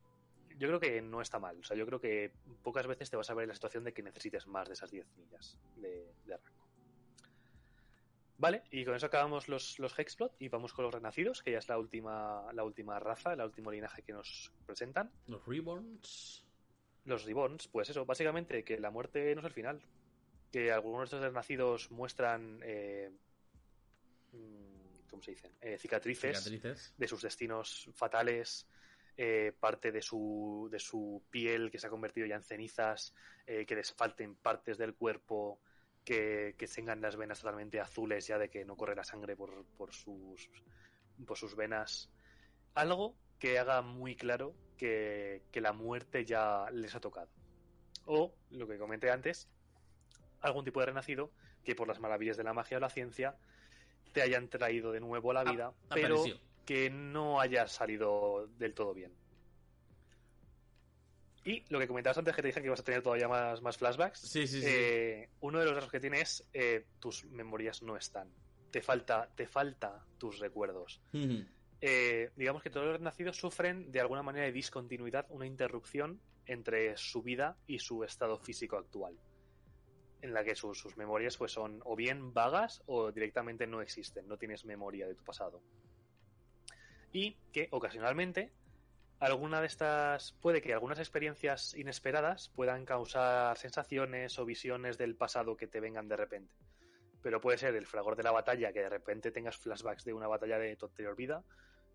yo 0.59 0.69
creo 0.69 0.81
que 0.81 1.03
no 1.03 1.21
está 1.21 1.39
mal. 1.39 1.59
O 1.59 1.65
sea, 1.65 1.77
yo 1.77 1.87
creo 1.87 2.01
que 2.01 2.33
pocas 2.63 2.87
veces 2.87 3.11
te 3.11 3.17
vas 3.17 3.31
a 3.31 3.35
ver 3.35 3.45
en 3.45 3.49
la 3.49 3.55
situación 3.55 3.85
de 3.85 3.93
que 3.93 4.03
necesites 4.03 4.47
más 4.47 4.69
de 4.69 4.75
esas 4.75 4.91
10 4.91 5.07
millas 5.17 5.59
de, 5.77 6.13
de 6.27 6.37
rango. 6.37 6.63
Vale, 8.39 8.65
y 8.73 8.85
con 8.85 8.97
eso 8.97 9.07
acabamos 9.07 9.49
los, 9.49 9.79
los 9.79 9.97
Hexplot 9.97 10.35
y 10.41 10.49
vamos 10.49 10.73
con 10.73 10.85
los 10.85 10.93
Renacidos, 10.93 11.43
que 11.43 11.53
ya 11.53 11.59
es 11.59 11.69
la 11.69 11.79
última, 11.79 12.53
la 12.53 12.65
última 12.65 12.99
raza, 12.99 13.35
el 13.35 13.41
último 13.41 13.71
linaje 13.71 14.03
que 14.03 14.13
nos 14.13 14.53
presentan. 14.67 15.13
Los 15.29 15.47
Reborns. 15.47 16.45
Los 17.05 17.25
Reborns, 17.25 17.69
pues 17.69 17.91
eso, 17.91 18.05
básicamente 18.05 18.65
que 18.65 18.81
la 18.81 18.91
muerte 18.91 19.33
no 19.37 19.43
es 19.43 19.47
el 19.47 19.53
final. 19.53 19.81
Que 20.53 20.71
algunos 20.71 21.11
de 21.11 21.17
estos 21.17 21.33
nacidos 21.33 21.91
muestran. 21.91 22.61
Eh, 22.63 23.11
mm, 24.33 25.09
¿Cómo 25.11 25.23
se 25.23 25.33
dicen? 25.33 25.53
Eh, 25.61 25.77
cicatrices, 25.79 26.39
Cicatrices. 26.39 26.95
de 26.97 27.09
sus 27.09 27.23
destinos 27.23 27.91
fatales, 27.95 28.69
eh, 29.17 29.53
parte 29.59 29.91
de 29.91 30.01
su, 30.01 30.69
de 30.71 30.79
su 30.79 31.23
piel 31.31 31.71
que 31.71 31.79
se 31.79 31.89
ha 31.89 31.91
convertido 31.91 32.27
ya 32.27 32.37
en 32.37 32.43
cenizas, 32.43 33.15
que 33.45 33.75
les 33.75 33.93
falten 33.93 34.37
partes 34.37 34.79
del 34.79 34.95
cuerpo, 34.95 35.61
que, 36.05 36.55
que 36.57 36.67
tengan 36.67 37.01
las 37.01 37.17
venas 37.17 37.41
totalmente 37.41 37.81
azules 37.81 38.27
ya 38.27 38.39
de 38.39 38.49
que 38.49 38.65
no 38.65 38.77
corre 38.77 38.95
la 38.95 39.05
sangre 39.05 39.37
por, 39.37 39.65
por, 39.77 39.93
sus, 39.93 40.51
por 41.27 41.37
sus 41.37 41.57
venas. 41.57 42.11
Algo 42.75 43.17
que 43.39 43.59
haga 43.59 43.83
muy 43.83 44.17
claro 44.17 44.55
que, 44.77 45.43
que 45.51 45.61
la 45.61 45.73
muerte 45.73 46.25
ya 46.25 46.71
les 46.71 46.95
ha 46.95 47.01
tocado. 47.01 47.29
O, 48.07 48.35
lo 48.51 48.67
que 48.67 48.79
comenté 48.79 49.11
antes, 49.11 49.49
algún 50.43 50.65
tipo 50.65 50.81
de 50.81 50.87
renacido 50.87 51.31
que 51.65 51.75
por 51.75 51.89
las 51.89 52.01
maravillas 52.01 52.37
de 52.37 52.45
la 52.45 52.53
magia 52.53 52.77
o 52.77 52.81
la 52.81 52.91
ciencia 52.91 53.37
te 54.13 54.21
hayan 54.23 54.49
traído 54.49 54.93
de 54.93 55.01
nuevo 55.01 55.31
a 55.31 55.35
la 55.35 55.45
vida, 55.45 55.73
Ah, 55.89 55.95
pero 55.95 56.17
apareció. 56.21 56.41
que 56.67 56.91
no 56.91 57.41
haya 57.41 57.67
salido 57.69 58.49
del 58.59 58.75
todo 58.75 58.93
bien. 58.93 59.13
Y 61.45 61.65
lo 61.71 61.81
que 61.81 61.89
comentabas 61.89 62.19
antes, 62.19 62.37
que 62.37 62.43
te 62.43 62.49
dije 62.49 62.61
que 62.61 62.67
ibas 62.69 62.81
a 62.81 62.85
tener 62.85 63.03
todavía 63.03 63.27
más, 63.27 63.61
más 63.63 63.77
flashbacks, 63.77 64.21
Sí, 64.21 64.47
sí, 64.47 64.61
sí. 64.61 64.67
eh, 64.69 65.29
uno 65.41 65.59
de 65.59 65.65
los 65.65 65.75
rasgos 65.75 65.91
que 65.91 65.99
tiene 66.01 66.21
es 66.21 66.47
eh, 66.53 66.87
tus 67.01 67.25
memorias 67.25 67.83
no 67.83 67.97
están. 67.97 68.29
Te 68.71 68.81
falta, 68.81 69.29
te 69.35 69.47
falta 69.47 70.05
tus 70.19 70.39
recuerdos. 70.39 71.01
Eh, 71.81 72.31
digamos 72.37 72.63
que 72.63 72.71
todos 72.71 72.87
los 72.87 73.01
nacidos 73.01 73.37
sufren 73.37 73.91
de 73.91 74.01
alguna 74.01 74.23
manera 74.23 74.47
de 74.47 74.53
discontinuidad, 74.53 75.27
una 75.31 75.45
interrupción 75.47 76.21
entre 76.47 76.97
su 76.97 77.23
vida 77.23 77.57
y 77.67 77.81
su 77.81 78.05
estado 78.05 78.39
físico 78.39 78.77
actual. 78.77 79.19
En 80.23 80.33
la 80.33 80.45
que 80.45 80.55
sus, 80.55 80.97
memorias 80.97 81.37
pues 81.37 81.53
son 81.53 81.81
o 81.85 81.97
bien 81.97 82.33
vagas 82.33 82.83
o 82.87 83.13
directamente 83.13 83.67
no 83.67 83.83
existen, 83.83 84.27
no 84.29 84.39
tienes 84.39 84.65
memoria 84.65 85.07
de 85.07 85.15
tu 85.15 85.25
pasado. 85.25 85.61
Y 87.13 87.37
que 87.53 87.69
ocasionalmente 87.71 88.53
alguna 89.19 89.61
de 89.61 89.67
estas 89.67 90.33
puede 90.41 90.63
que 90.63 90.73
algunas 90.73 90.99
experiencias 90.99 91.75
inesperadas 91.75 92.49
puedan 92.49 92.85
causar 92.85 93.57
sensaciones 93.59 94.39
o 94.39 94.45
visiones 94.45 94.97
del 94.97 95.17
pasado 95.17 95.57
que 95.57 95.67
te 95.67 95.81
vengan 95.81 96.09
de 96.09 96.17
repente. 96.17 96.55
Pero 97.23 97.41
puede 97.41 97.59
ser 97.59 97.75
el 97.77 97.87
fragor 97.87 98.17
de 98.17 98.23
la 98.23 98.33
batalla, 98.33 98.73
que 98.73 98.81
de 98.81 98.89
repente 98.89 99.31
tengas 99.31 99.57
flashbacks 99.57 100.05
de 100.05 100.15
una 100.15 100.27
batalla 100.27 100.59
de 100.59 100.75
tu 100.77 100.87
anterior 100.87 101.15
vida, 101.15 101.45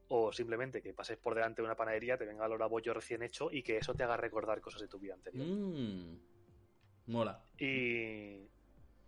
o 0.10 0.32
simplemente 0.32 0.82
que 0.82 0.94
pases 0.94 1.18
por 1.18 1.36
delante 1.36 1.62
de 1.62 1.66
una 1.66 1.76
panadería, 1.76 2.18
te 2.18 2.26
venga 2.26 2.46
el 2.46 2.52
olor 2.52 2.64
a 2.64 2.68
bollo 2.68 2.94
recién 2.94 3.24
hecho 3.24 3.52
y 3.52 3.62
que 3.62 3.78
eso 3.78 3.94
te 3.94 4.04
haga 4.04 4.16
recordar 4.16 4.62
cosas 4.62 4.82
de 4.82 4.88
tu 4.88 5.00
vida 5.00 5.14
anterior. 5.14 5.46
Mm. 5.46 6.37
Mola. 7.08 7.42
Y 7.58 8.48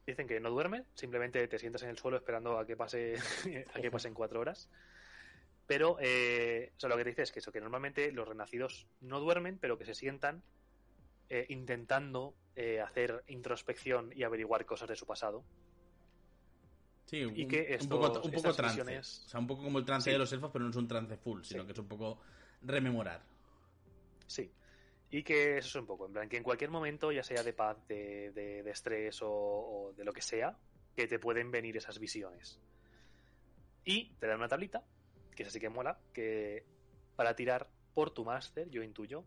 dicen 0.08 0.28
que 0.28 0.40
no 0.40 0.50
duermen, 0.50 0.86
simplemente 0.96 1.48
te 1.48 1.60
sientas 1.60 1.84
en 1.84 1.90
el 1.90 1.98
suelo 1.98 2.18
esperando 2.18 2.58
a 2.58 2.66
que 2.66 2.76
pase 2.76 3.16
a 3.76 3.80
que 3.82 3.92
pasen 3.92 4.14
cuatro 4.14 4.40
horas. 4.40 4.70
Pero 5.68 5.98
eh, 6.00 6.72
o 6.76 6.80
sea, 6.80 6.90
lo 6.90 6.98
que 6.98 7.04
te 7.04 7.10
dice 7.12 7.22
es 7.24 7.32
que 7.32 7.40
eso, 7.40 7.52
que 7.52 7.62
normalmente 7.62 8.12
los 8.12 8.28
renacidos 8.28 8.88
no 9.02 9.20
duermen, 9.20 9.60
pero 9.60 9.78
que 9.78 9.86
se 9.86 9.94
sientan 9.94 10.42
eh, 11.30 11.46
intentando 11.50 12.34
eh, 12.56 12.82
hacer 12.82 13.24
introspección 13.28 14.12
y 14.16 14.24
averiguar 14.24 14.66
cosas 14.66 14.90
de 14.90 14.96
su 14.96 15.06
pasado. 15.06 15.44
Sí, 17.06 17.24
un, 17.24 17.38
Y 17.38 17.48
que 17.48 17.60
un 17.62 17.66
estos- 17.74 17.88
poco, 17.88 18.22
un 18.22 18.32
poco 18.32 18.54
trance. 18.54 18.98
O 19.00 19.04
sea, 19.04 19.40
un 19.40 19.48
poco 19.48 19.64
como 19.64 19.78
el 19.80 19.86
trance 19.86 20.06
Sí. 20.10 20.12
de 20.14 20.18
los 20.20 20.32
elfos, 20.34 20.50
pero 20.52 20.64
no 20.66 20.72
es 20.72 20.76
un 20.76 20.88
trance 20.88 21.18
full, 21.18 21.42
sino 21.44 21.62
Sí. 21.62 21.68
que 21.68 21.74
es 21.74 21.80
un 21.80 21.88
poco 21.88 22.20
rememorar. 22.64 23.22
Sí. 24.28 24.52
Y 25.12 25.24
que 25.24 25.58
eso 25.58 25.68
es 25.70 25.76
un 25.76 25.88
poco, 25.88 26.06
en 26.06 26.14
plan, 26.14 26.30
que 26.30 26.38
en 26.38 26.44
cualquier 26.44 26.70
momento, 26.70 27.12
ya 27.12 27.24
sea 27.24 27.42
de 27.44 27.54
paz, 27.54 27.78
de, 27.88 28.32
de- 28.32 28.62
de 28.64 28.72
estrés 28.72 29.20
o, 29.24 29.92
de 29.98 30.04
lo 30.04 30.14
que 30.14 30.22
sea, 30.22 30.56
que 30.96 31.08
te 31.08 31.18
pueden 31.20 31.50
venir 31.52 31.78
esas 31.78 31.98
visiones. 32.00 32.60
Y 33.86 34.14
te 34.20 34.28
dan 34.28 34.38
una 34.38 34.48
tablita, 34.48 34.84
que 35.36 35.44
es 35.44 35.50
así 35.50 35.60
que 35.60 35.70
mola, 35.70 36.00
que 36.14 36.64
para 37.16 37.36
tirar 37.36 37.70
por 37.94 38.12
tu 38.12 38.24
máster, 38.24 38.70
yo 38.70 38.84
intuyo, 38.84 39.26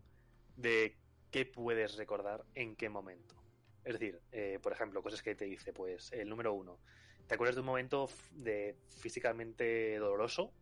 de 0.55 0.95
qué 1.31 1.45
puedes 1.45 1.97
recordar 1.97 2.45
en 2.55 2.75
qué 2.75 2.87
momento. 2.89 3.35
Es 3.83 3.93
decir, 3.99 4.21
eh, 4.31 4.59
por 4.61 4.71
ejemplo, 4.71 5.01
cosas 5.03 5.21
que 5.21 5.35
te 5.35 5.45
dice, 5.45 5.73
pues, 5.73 6.11
el 6.13 6.29
número 6.29 6.53
uno. 6.53 6.79
¿Te 7.27 7.35
acuerdas 7.35 7.55
de 7.55 7.61
un 7.61 7.67
momento 7.67 8.09
de 8.31 8.77
físicamente 9.01 9.97
doloroso? 9.97 10.53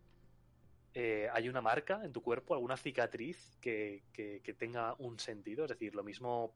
Eh, 0.94 1.30
¿Hay 1.32 1.48
una 1.48 1.62
marca 1.62 2.02
en 2.04 2.12
tu 2.12 2.22
cuerpo, 2.22 2.54
alguna 2.54 2.76
cicatriz 2.78 3.58
que, 3.62 4.04
que- 4.12 4.42
que 4.44 4.54
tenga 4.54 4.94
un 5.00 5.20
sentido? 5.20 5.64
Es 5.66 5.70
decir, 5.70 5.96
lo 5.96 6.04
mismo 6.04 6.54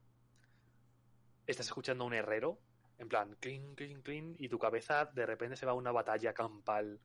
estás 1.48 1.68
escuchando 1.68 2.04
a 2.04 2.08
un 2.08 2.14
herrero, 2.14 2.60
en 2.98 3.08
plan, 3.08 3.36
clean, 3.40 3.76
clean, 3.76 4.02
clean, 4.02 4.36
y 4.40 4.50
tu 4.50 4.58
cabeza 4.60 5.06
de 5.06 5.26
repente 5.26 5.56
se 5.56 5.66
va 5.66 5.74
a 5.74 5.76
una 5.76 5.92
batalla 5.92 6.34
campal 6.34 7.00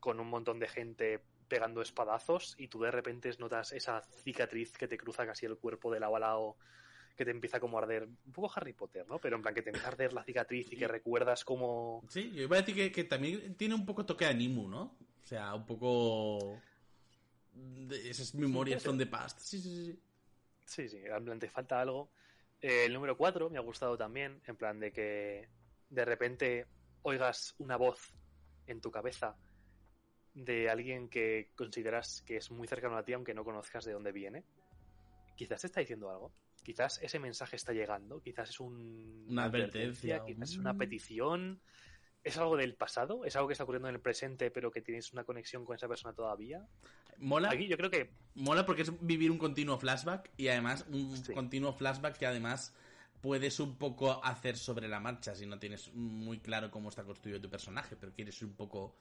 con 0.00 0.20
un 0.20 0.28
montón 0.28 0.58
de 0.58 0.68
gente 0.68 1.20
pegando 1.48 1.80
espadazos 1.80 2.54
y 2.58 2.68
tú 2.68 2.80
de 2.80 2.90
repente 2.90 3.30
notas 3.38 3.72
esa 3.72 4.02
cicatriz 4.02 4.72
que 4.76 4.86
te 4.86 4.98
cruza 4.98 5.26
casi 5.26 5.46
el 5.46 5.56
cuerpo 5.56 5.90
de 5.92 6.00
lado 6.00 6.16
a 6.16 6.20
lado 6.20 6.56
que 7.16 7.24
te 7.24 7.30
empieza 7.32 7.58
como 7.58 7.78
a 7.78 7.82
arder, 7.82 8.04
un 8.04 8.32
poco 8.32 8.52
Harry 8.54 8.74
Potter, 8.74 9.04
¿no? 9.08 9.18
Pero 9.18 9.34
en 9.36 9.42
plan 9.42 9.54
que 9.54 9.62
te 9.62 9.70
empieza 9.70 9.88
a 9.88 9.90
arder 9.92 10.12
la 10.12 10.22
cicatriz 10.22 10.70
y 10.72 10.76
que 10.76 10.86
recuerdas 10.86 11.44
como... 11.44 12.04
Sí, 12.08 12.30
yo 12.32 12.42
iba 12.42 12.56
a 12.56 12.60
decir 12.60 12.76
que, 12.76 12.92
que 12.92 13.02
también 13.04 13.56
tiene 13.56 13.74
un 13.74 13.84
poco 13.84 14.06
toque 14.06 14.24
de 14.26 14.30
Animu, 14.30 14.68
¿no? 14.68 14.96
O 15.28 15.30
sea, 15.30 15.54
un 15.54 15.66
poco. 15.66 16.58
de 17.52 18.08
esas 18.08 18.34
memorias 18.34 18.82
from 18.82 18.96
the 18.96 19.04
past. 19.04 19.40
Sí, 19.40 19.60
sí, 19.60 19.84
sí. 19.84 20.00
Sí, 20.64 20.88
sí, 20.88 21.02
en 21.04 21.22
plan 21.22 21.38
te 21.38 21.50
falta 21.50 21.82
algo. 21.82 22.08
Eh, 22.62 22.86
el 22.86 22.94
número 22.94 23.14
4 23.14 23.50
me 23.50 23.58
ha 23.58 23.60
gustado 23.60 23.98
también, 23.98 24.40
en 24.46 24.56
plan 24.56 24.80
de 24.80 24.90
que 24.90 25.46
de 25.90 26.04
repente 26.06 26.66
oigas 27.02 27.54
una 27.58 27.76
voz 27.76 28.14
en 28.66 28.80
tu 28.80 28.90
cabeza 28.90 29.36
de 30.32 30.70
alguien 30.70 31.10
que 31.10 31.50
consideras 31.54 32.22
que 32.22 32.38
es 32.38 32.50
muy 32.50 32.66
cercano 32.66 32.96
a 32.96 33.04
ti 33.04 33.12
aunque 33.12 33.34
no 33.34 33.44
conozcas 33.44 33.84
de 33.84 33.92
dónde 33.92 34.12
viene. 34.12 34.44
Quizás 35.36 35.60
te 35.60 35.66
está 35.66 35.80
diciendo 35.80 36.08
algo. 36.10 36.32
Quizás 36.62 37.02
ese 37.02 37.18
mensaje 37.18 37.56
está 37.56 37.74
llegando. 37.74 38.22
Quizás 38.22 38.48
es 38.48 38.60
un- 38.60 39.26
Una 39.28 39.44
advertencia, 39.44 40.24
Quizás 40.24 40.52
es 40.52 40.56
una 40.56 40.72
petición. 40.72 41.60
¿Es 42.28 42.36
algo 42.36 42.56
del 42.58 42.74
pasado? 42.74 43.24
¿Es 43.24 43.34
algo 43.36 43.48
que 43.48 43.52
está 43.52 43.64
ocurriendo 43.64 43.88
en 43.88 43.94
el 43.94 44.00
presente 44.00 44.50
pero 44.50 44.70
que 44.70 44.82
tienes 44.82 45.12
una 45.12 45.24
conexión 45.24 45.64
con 45.64 45.74
esa 45.76 45.88
persona 45.88 46.12
todavía? 46.14 46.66
Mola, 47.16 47.50
Aquí 47.50 47.66
yo 47.66 47.76
creo 47.76 47.90
que 47.90 48.10
mola 48.34 48.66
porque 48.66 48.82
es 48.82 48.92
vivir 49.06 49.30
un 49.30 49.38
continuo 49.38 49.78
flashback 49.78 50.30
y 50.36 50.48
además 50.48 50.84
un 50.90 51.16
Sí. 51.16 51.32
continuo 51.32 51.72
flashback 51.72 52.18
que 52.18 52.26
además 52.26 52.74
puedes 53.22 53.58
un 53.60 53.76
poco 53.78 54.22
hacer 54.24 54.56
sobre 54.56 54.88
la 54.88 55.00
marcha 55.00 55.34
si 55.34 55.46
no 55.46 55.58
tienes 55.58 55.92
muy 55.94 56.38
claro 56.38 56.70
cómo 56.70 56.90
está 56.90 57.02
construido 57.02 57.40
tu 57.40 57.48
personaje, 57.48 57.96
pero 57.96 58.12
quieres 58.12 58.40
un 58.42 58.54
poco. 58.54 58.94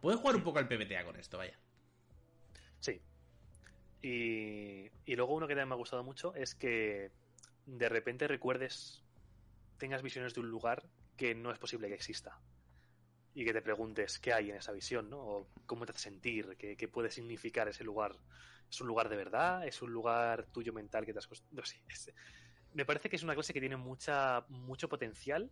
Puedes 0.00 0.20
jugar 0.20 0.36
un 0.36 0.42
poco 0.44 0.58
al 0.58 0.68
PBTA 0.68 1.04
con 1.04 1.16
esto, 1.16 1.38
vaya. 1.38 1.58
Sí. 2.78 3.00
Y, 4.02 4.90
y 5.06 5.16
luego 5.16 5.34
uno 5.34 5.48
que 5.48 5.54
también 5.54 5.68
me 5.68 5.74
ha 5.74 5.78
gustado 5.78 6.04
mucho 6.04 6.34
es 6.34 6.54
que 6.54 7.10
de 7.64 7.88
repente 7.88 8.28
recuerdes, 8.28 9.02
tengas 9.78 10.02
visiones 10.02 10.34
de 10.34 10.40
un 10.40 10.50
lugar 10.50 10.84
que 11.16 11.34
no 11.34 11.50
es 11.50 11.58
posible 11.58 11.88
que 11.88 11.94
exista. 11.94 12.38
Y 13.36 13.44
que 13.44 13.52
te 13.52 13.60
preguntes 13.60 14.18
qué 14.18 14.32
hay 14.32 14.48
en 14.48 14.56
esa 14.56 14.72
visión, 14.72 15.10
¿no? 15.10 15.18
O 15.18 15.48
cómo 15.66 15.84
te 15.84 15.92
hace 15.92 16.00
sentir, 16.00 16.56
qué, 16.56 16.74
qué 16.74 16.88
puede 16.88 17.10
significar 17.10 17.68
ese 17.68 17.84
lugar. 17.84 18.16
¿Es 18.70 18.80
un 18.80 18.88
lugar 18.88 19.10
de 19.10 19.16
verdad? 19.16 19.66
¿Es 19.66 19.82
un 19.82 19.92
lugar 19.92 20.46
tuyo 20.46 20.72
mental 20.72 21.04
que 21.04 21.12
te 21.12 21.18
has... 21.18 21.28
No 21.52 21.62
sé. 21.64 21.82
me 22.72 22.86
parece 22.86 23.10
que 23.10 23.16
es 23.16 23.22
una 23.22 23.34
clase 23.34 23.52
que 23.52 23.60
tiene 23.60 23.76
mucha, 23.76 24.44
mucho 24.48 24.88
potencial 24.88 25.50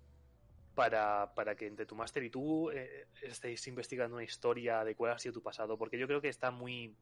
para, 0.75 1.35
para 1.35 1.55
que 1.55 1.67
entre 1.67 1.87
tu 1.87 1.95
máster 1.95 2.25
y 2.25 2.31
tú 2.31 2.71
eh, 2.71 3.07
estéis 3.23 3.67
investigando 3.69 4.17
una 4.17 4.25
historia 4.25 4.83
de 4.83 4.97
cuál 4.97 5.13
ha 5.13 5.19
sido 5.19 5.35
tu 5.35 5.43
pasado, 5.43 5.79
porque 5.79 5.99
yo 5.99 6.07
creo 6.07 6.21
que 6.21 6.29
está 6.29 6.51
muy... 6.51 6.97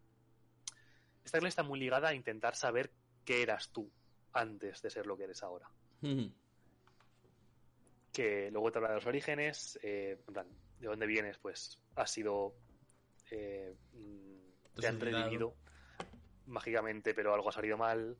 Esta 1.24 1.38
clase 1.38 1.50
está 1.50 1.62
muy 1.62 1.78
ligada 1.78 2.08
a 2.08 2.14
intentar 2.14 2.56
saber 2.56 2.90
qué 3.24 3.42
eras 3.42 3.70
tú 3.70 3.88
antes 4.32 4.82
de 4.82 4.90
ser 4.90 5.06
lo 5.06 5.16
que 5.16 5.24
eres 5.24 5.42
ahora. 5.42 5.70
Que 8.12 8.50
luego 8.50 8.72
te 8.72 8.78
habla 8.78 8.90
de 8.90 8.94
los 8.96 9.06
orígenes, 9.06 9.78
eh, 9.82 10.18
en 10.26 10.34
plan, 10.34 10.46
de 10.82 10.88
dónde 10.88 11.06
vienes, 11.06 11.38
pues 11.38 11.78
has 11.94 12.10
sido... 12.10 12.54
eh, 13.30 13.74
mm, 13.92 14.80
te 14.80 14.86
han 14.86 15.00
redimido 15.00 15.54
mágicamente, 16.46 17.14
pero 17.14 17.32
algo 17.32 17.48
ha 17.48 17.52
salido 17.52 17.76
mal. 17.78 18.16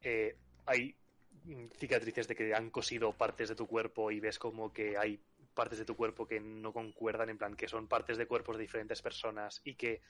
Eh, 0.00 0.36
hay 0.66 0.96
mm, 1.44 1.66
cicatrices 1.78 2.26
de 2.26 2.34
que 2.34 2.54
han 2.54 2.70
cosido 2.70 3.12
partes 3.12 3.48
de 3.48 3.54
tu 3.54 3.66
cuerpo 3.66 4.10
y 4.10 4.20
ves 4.20 4.38
como 4.38 4.72
que 4.72 4.98
hay 4.98 5.22
partes 5.54 5.78
de 5.78 5.84
tu 5.84 5.96
cuerpo 5.96 6.26
que 6.26 6.40
no 6.40 6.72
concuerdan, 6.72 7.30
en 7.30 7.38
plan 7.38 7.54
que 7.54 7.68
son 7.68 7.86
partes 7.86 8.18
de 8.18 8.26
cuerpos 8.26 8.56
de 8.56 8.62
diferentes 8.62 9.00
personas 9.00 9.60
y 9.64 9.74
que 9.74 10.02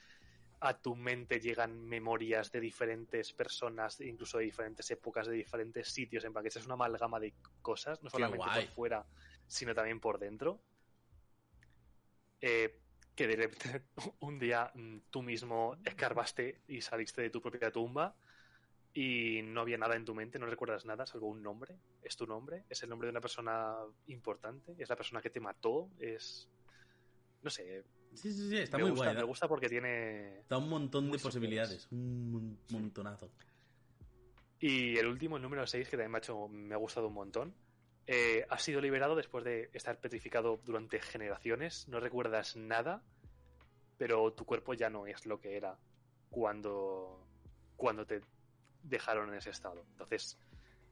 a 0.59 0.81
tu 0.81 0.95
mente 0.95 1.39
llegan 1.39 1.85
memorias 1.85 2.51
de 2.51 2.59
diferentes 2.59 3.31
personas, 3.33 4.01
incluso 4.01 4.39
de 4.39 4.45
diferentes 4.45 4.89
épocas, 4.89 5.27
de 5.27 5.35
diferentes 5.35 5.89
sitios, 5.89 6.23
en 6.25 6.33
plan 6.33 6.43
que 6.43 6.49
es 6.49 6.65
una 6.65 6.73
amalgama 6.73 7.19
de 7.19 7.35
cosas, 7.61 8.01
no 8.01 8.09
solamente 8.09 8.47
por 8.51 8.67
fuera, 8.69 9.05
sino 9.45 9.75
también 9.75 9.99
por 9.99 10.17
dentro. 10.17 10.59
Eh, 12.41 12.79
que 13.15 13.27
de 13.27 13.35
repente 13.35 13.83
un 14.19 14.37
día 14.39 14.71
mm, 14.75 14.97
tú 15.09 15.23
mismo 15.23 15.75
escarbaste 15.83 16.61
y 16.67 16.81
saliste 16.81 17.21
de 17.23 17.29
tu 17.29 17.41
propia 17.41 17.71
tumba 17.71 18.15
y 18.93 19.41
no 19.43 19.61
había 19.61 19.77
nada 19.77 19.95
en 19.95 20.05
tu 20.05 20.15
mente, 20.15 20.39
no 20.39 20.45
recuerdas 20.47 20.85
nada, 20.85 21.05
salvo 21.05 21.27
un 21.27 21.41
nombre. 21.43 21.75
¿Es 22.03 22.15
tu 22.15 22.25
nombre? 22.25 22.63
¿Es 22.69 22.81
el 22.83 22.89
nombre 22.89 23.07
de 23.07 23.11
una 23.11 23.21
persona 23.21 23.75
importante? 24.07 24.75
¿Es 24.77 24.89
la 24.89 24.95
persona 24.95 25.21
que 25.21 25.29
te 25.29 25.39
mató? 25.39 25.89
¿Es...? 25.99 26.47
No 27.43 27.49
sé. 27.49 27.83
Sí, 28.13 28.31
sí, 28.33 28.49
sí, 28.49 28.57
está 28.57 28.77
me 28.77 28.83
muy 28.83 28.91
gusta, 28.91 29.05
guay. 29.05 29.15
Me 29.15 29.21
Da, 29.21 29.27
gusta 29.27 29.47
porque 29.47 29.69
tiene... 29.69 30.43
da 30.49 30.57
un 30.57 30.69
montón 30.69 31.11
de 31.11 31.19
posibilidades. 31.19 31.87
Un 31.91 32.31
mon- 32.31 32.57
montonazo. 32.71 33.29
Y 34.59 34.97
el 34.97 35.05
último, 35.05 35.37
el 35.37 35.43
número 35.43 35.67
6, 35.67 35.87
que 35.87 35.97
también 35.97 36.11
me 36.11 36.17
ha, 36.17 36.19
hecho, 36.19 36.47
me 36.47 36.73
ha 36.73 36.77
gustado 36.77 37.07
un 37.09 37.13
montón, 37.13 37.53
eh, 38.07 38.45
has 38.49 38.63
sido 38.63 38.79
liberado 38.79 39.15
después 39.15 39.43
de 39.43 39.69
estar 39.73 39.99
petrificado 39.99 40.61
durante 40.63 41.01
generaciones, 41.01 41.87
no 41.89 41.99
recuerdas 41.99 42.55
nada, 42.55 43.03
pero 43.97 44.31
tu 44.31 44.45
cuerpo 44.45 44.73
ya 44.73 44.89
no 44.89 45.07
es 45.07 45.25
lo 45.25 45.41
que 45.41 45.57
era 45.57 45.77
cuando, 46.29 47.27
cuando 47.75 48.05
te 48.05 48.21
dejaron 48.83 49.27
en 49.29 49.35
ese 49.35 49.49
estado. 49.49 49.83
Entonces, 49.91 50.39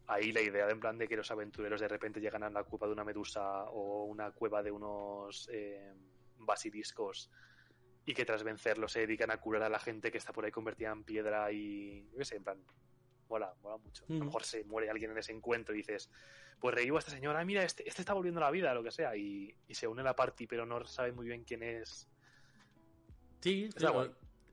ahí 0.07 0.33
la 0.33 0.41
idea 0.41 0.65
de 0.65 0.73
en 0.73 0.79
plan 0.81 0.97
de 0.97 1.07
que 1.07 1.15
los 1.15 1.31
aventureros 1.31 1.79
de 1.79 1.87
repente 1.87 2.19
llegan 2.19 2.43
a 2.43 2.49
la 2.49 2.63
cueva 2.63 2.87
de 2.87 2.93
una 2.93 3.05
medusa 3.05 3.63
o 3.69 4.03
una 4.03 4.31
cueva 4.31 4.61
de 4.61 4.71
unos 4.71 5.49
eh, 5.53 5.93
basiliscos 6.39 7.31
y 8.05 8.13
que 8.13 8.25
tras 8.25 8.43
vencerlos 8.43 8.91
se 8.91 8.99
dedican 8.99 9.31
a 9.31 9.37
curar 9.37 9.63
a 9.63 9.69
la 9.69 9.79
gente 9.79 10.11
que 10.11 10.17
está 10.17 10.33
por 10.33 10.43
ahí 10.43 10.51
convertida 10.51 10.91
en 10.91 11.03
piedra 11.03 11.49
y 11.51 12.09
yo 12.15 12.25
sé, 12.25 12.35
en 12.35 12.43
plan 12.43 12.57
mola, 13.29 13.53
mola 13.61 13.77
mucho. 13.77 14.05
A 14.09 14.13
lo 14.13 14.25
mejor 14.25 14.43
se 14.43 14.63
muere 14.65 14.89
alguien 14.89 15.11
en 15.11 15.17
ese 15.17 15.31
encuentro 15.31 15.73
y 15.73 15.79
dices, 15.79 16.09
pues 16.59 16.73
revivo 16.75 16.97
a 16.97 16.99
esta 16.99 17.11
señora, 17.11 17.39
"Ah, 17.39 17.45
mira, 17.45 17.63
este, 17.63 17.87
este 17.87 18.01
está 18.01 18.13
volviendo 18.13 18.39
a 18.39 18.45
la 18.45 18.51
vida, 18.51 18.73
lo 18.73 18.83
que 18.83 18.91
sea, 18.91 19.15
y, 19.15 19.55
y 19.67 19.75
se 19.75 19.87
une 19.87 20.01
a 20.01 20.05
la 20.05 20.15
party, 20.15 20.47
pero 20.47 20.65
no 20.65 20.83
sabe 20.85 21.11
muy 21.11 21.27
bien 21.27 21.43
quién 21.43 21.63
es. 21.63 22.07
Sí, 23.41 23.65
Está 23.65 23.91
guay. 23.91 24.11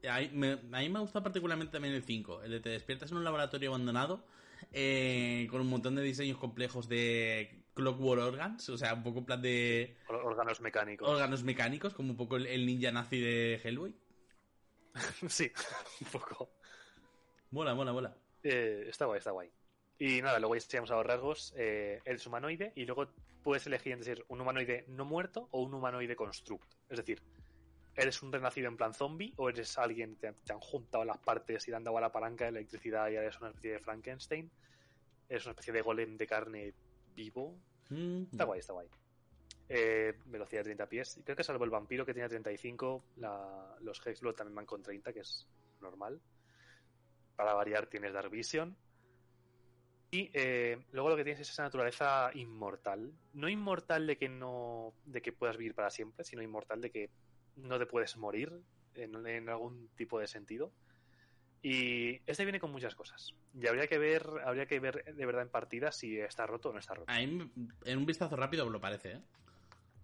a, 0.08 0.18
mí 0.20 0.30
me, 0.32 0.52
a 0.52 0.80
mí 0.80 0.88
me 0.88 1.00
gusta 1.00 1.22
particularmente 1.22 1.72
también 1.72 1.94
el 1.94 2.02
5, 2.04 2.42
el 2.42 2.50
de 2.50 2.60
te 2.60 2.68
despiertas 2.70 3.10
en 3.10 3.16
un 3.18 3.24
laboratorio 3.24 3.70
abandonado 3.70 4.24
eh, 4.72 5.46
con 5.50 5.60
un 5.60 5.68
montón 5.68 5.94
de 5.94 6.02
diseños 6.02 6.38
complejos 6.38 6.88
de 6.88 7.64
Clockwork 7.74 8.22
Organs, 8.22 8.68
o 8.68 8.76
sea, 8.76 8.92
un 8.94 9.02
poco 9.02 9.20
en 9.20 9.24
plan 9.24 9.40
de 9.42 9.96
órganos 10.08 10.60
mecánicos. 10.60 11.08
órganos 11.08 11.42
mecánicos, 11.42 11.94
como 11.94 12.10
un 12.10 12.16
poco 12.16 12.36
el, 12.36 12.46
el 12.46 12.66
ninja 12.66 12.90
nazi 12.92 13.18
de 13.20 13.60
Hellboy. 13.62 13.94
sí, 15.28 15.50
un 16.02 16.06
poco. 16.08 16.52
Mola, 17.50 17.74
mola, 17.74 17.92
mola. 17.92 18.16
Eh, 18.42 18.86
está 18.88 19.06
guay, 19.06 19.18
está 19.18 19.30
guay. 19.30 19.50
Y 19.98 20.20
nada, 20.22 20.38
luego 20.40 20.54
ya 20.56 20.66
llegamos 20.66 20.90
a 20.90 20.96
los 20.96 21.06
rasgos. 21.06 21.54
Eh, 21.56 22.00
eres 22.04 22.26
humanoide 22.26 22.72
y 22.74 22.84
luego 22.86 23.06
puedes 23.42 23.66
elegir 23.66 23.92
entre 23.92 24.16
ser 24.16 24.24
un 24.28 24.40
humanoide 24.40 24.84
no 24.88 25.04
muerto 25.04 25.48
o 25.52 25.62
un 25.62 25.74
humanoide 25.74 26.16
construct. 26.16 26.72
Es 26.88 26.96
decir, 26.98 27.22
eres 27.94 28.22
un 28.22 28.32
renacido 28.32 28.68
en 28.68 28.76
plan 28.76 28.94
zombie 28.94 29.32
o 29.36 29.48
eres 29.48 29.78
alguien 29.78 30.16
que 30.16 30.32
te 30.32 30.52
han 30.52 30.60
juntado 30.60 31.04
las 31.04 31.18
partes 31.18 31.68
y 31.68 31.70
le 31.70 31.76
han 31.76 31.84
dado 31.84 31.98
a 31.98 32.00
la 32.00 32.10
palanca 32.10 32.44
de 32.44 32.50
electricidad 32.50 33.10
y 33.10 33.16
eres 33.16 33.38
una 33.40 33.50
especie 33.50 33.72
de 33.72 33.78
Frankenstein. 33.80 34.50
Eres 35.28 35.44
una 35.44 35.52
especie 35.52 35.72
de 35.72 35.82
golem 35.82 36.16
de 36.16 36.26
carne 36.26 36.74
vivo. 37.14 37.56
Mm, 37.90 38.22
Está 38.32 38.44
guay, 38.44 38.60
está 38.60 38.72
guay. 38.72 38.88
Eh, 39.68 40.18
velocidad 40.26 40.60
de 40.60 40.64
30 40.64 40.88
pies. 40.88 41.16
Y 41.18 41.22
creo 41.22 41.36
que 41.36 41.44
salvo 41.44 41.64
el 41.64 41.70
vampiro 41.70 42.04
que 42.04 42.12
tiene 42.12 42.28
35, 42.28 43.04
la- 43.16 43.76
los 43.80 44.04
Hexblood 44.04 44.34
también 44.34 44.56
van 44.56 44.66
con 44.66 44.82
30, 44.82 45.12
que 45.12 45.20
es 45.20 45.46
normal. 45.80 46.20
Para 47.42 47.54
variar 47.54 47.88
tienes 47.88 48.12
Dark 48.12 48.30
Vision. 48.30 48.76
Y 50.12 50.30
eh, 50.32 50.78
luego 50.92 51.08
lo 51.08 51.16
que 51.16 51.24
tienes 51.24 51.40
es 51.40 51.50
esa 51.50 51.64
naturaleza 51.64 52.30
inmortal. 52.34 53.12
No 53.32 53.48
inmortal 53.48 54.06
de 54.06 54.16
que 54.16 54.28
no. 54.28 54.94
de 55.06 55.20
que 55.22 55.32
puedas 55.32 55.56
vivir 55.56 55.74
para 55.74 55.90
siempre, 55.90 56.24
sino 56.24 56.40
inmortal 56.40 56.80
de 56.80 56.92
que 56.92 57.10
no 57.56 57.80
te 57.80 57.86
puedes 57.86 58.16
morir 58.16 58.52
en, 58.94 59.26
en 59.26 59.48
algún 59.48 59.88
tipo 59.96 60.20
de 60.20 60.28
sentido. 60.28 60.70
Y 61.62 62.20
este 62.28 62.44
viene 62.44 62.60
con 62.60 62.70
muchas 62.70 62.94
cosas. 62.94 63.34
Y 63.60 63.66
habría 63.66 63.88
que 63.88 63.98
ver, 63.98 64.24
habría 64.44 64.66
que 64.66 64.78
ver 64.78 65.02
de 65.04 65.26
verdad 65.26 65.42
en 65.42 65.48
partida 65.48 65.90
si 65.90 66.20
está 66.20 66.46
roto 66.46 66.68
o 66.68 66.72
no 66.72 66.78
está 66.78 66.94
roto. 66.94 67.12
En 67.12 67.50
un 67.98 68.06
vistazo 68.06 68.36
rápido 68.36 68.70
lo 68.70 68.80
parece, 68.80 69.14
¿eh? 69.14 69.20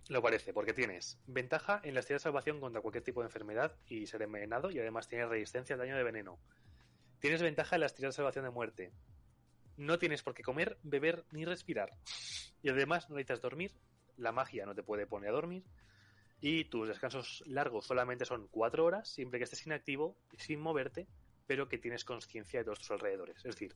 Lo 0.09 0.23
parece, 0.23 0.53
porque 0.53 0.73
tienes 0.73 1.21
ventaja 1.29 1.81
en 1.85 1.95
las 1.95 2.07
tiradas 2.07 2.23
de 2.23 2.31
salvación 2.31 2.59
contra 2.59 2.81
cualquier 2.81 3.05
tipo 3.05 3.21
de 3.21 3.27
enfermedad 3.27 3.77
y 3.87 4.07
ser 4.07 4.23
envenenado, 4.23 4.73
y 4.73 4.81
además 4.81 5.07
tienes 5.07 5.29
resistencia 5.29 5.75
al 5.75 5.81
daño 5.81 5.97
de 5.97 6.03
veneno. 6.03 6.41
Tienes 7.21 7.43
ventaja 7.43 7.77
en 7.77 7.81
las 7.81 7.95
tiradas 7.95 8.15
de 8.15 8.17
salvación 8.19 8.45
de 8.45 8.51
muerte. 8.51 8.93
No 9.77 9.99
tienes 9.99 10.23
por 10.23 10.35
qué 10.35 10.43
comer, 10.43 10.79
beber 10.83 11.25
ni 11.33 11.45
respirar. 11.45 11.91
Y 12.63 12.69
además 12.71 13.09
no 13.09 13.17
necesitas 13.17 13.41
dormir, 13.41 13.73
la 14.17 14.33
magia 14.33 14.67
no 14.67 14.75
te 14.75 14.83
puede 14.83 15.07
poner 15.07 15.31
a 15.31 15.35
dormir, 15.35 15.65
y 16.41 16.65
tus 16.65 16.89
descansos 16.89 17.43
largos 17.47 17.87
solamente 17.87 18.25
son 18.25 18.49
cuatro 18.49 18.85
horas, 18.85 19.09
siempre 19.09 19.39
que 19.39 19.45
estés 19.45 19.67
inactivo 19.67 20.17
y 20.33 20.39
sin 20.39 20.61
moverte, 20.61 21.07
pero 21.47 21.69
que 21.69 21.79
tienes 21.79 22.05
conciencia 22.05 22.61
de 22.61 22.65
todos 22.65 22.81
tus 22.81 22.91
alrededores. 22.93 23.37
Es 23.39 23.55
decir, 23.55 23.75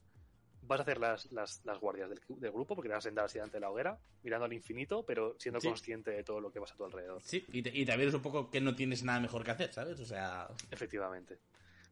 vas 0.63 0.81
a 0.81 0.83
hacer 0.83 0.99
las, 0.99 1.31
las, 1.33 1.65
las 1.65 1.79
guardias 1.81 2.11
del, 2.11 2.21
del 2.29 2.53
grupo 2.53 2.75
porque 2.77 2.89
te 2.89 2.95
vas 2.95 3.05
a 3.05 3.09
sentar 3.09 3.25
así 3.25 3.39
delante 3.39 3.57
de 3.57 3.61
la 3.63 3.71
hoguera, 3.71 3.99
mirando 4.23 4.45
al 4.47 4.53
infinito, 4.53 5.05
pero 5.05 5.37
siendo 5.39 5.61
Sí. 5.61 5.69
consciente 5.69 6.11
de 6.13 6.23
todo 6.25 6.41
lo 6.41 6.53
que 6.53 6.61
pasa 6.61 6.75
a 6.75 6.77
tu 6.77 6.85
alrededor. 6.85 7.23
Sí, 7.23 7.45
y 7.53 7.63
te, 7.63 7.71
y 7.77 7.85
te 7.85 7.93
aviras 7.93 8.15
un 8.15 8.23
poco 8.23 8.51
que 8.51 8.61
no 8.61 8.75
tienes 8.77 9.03
nada 9.03 9.19
mejor 9.21 9.43
que 9.45 9.53
hacer, 9.53 9.73
¿sabes? 9.73 9.99
O 10.01 10.05
sea, 10.07 10.49
Efectivamente. 10.71 11.39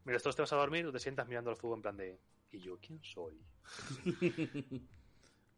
Mira, 0.04 0.16
estos 0.16 0.36
te 0.36 0.42
vas 0.42 0.52
a 0.52 0.56
dormir, 0.56 0.90
te 0.92 0.98
sientas 0.98 1.28
mirando 1.28 1.50
al 1.50 1.56
fuego 1.56 1.76
en 1.76 1.82
plan 1.82 1.96
de 1.96 2.18
¿y 2.52 2.58
yo 2.60 2.78
quién 2.80 3.02
soy? 3.02 3.40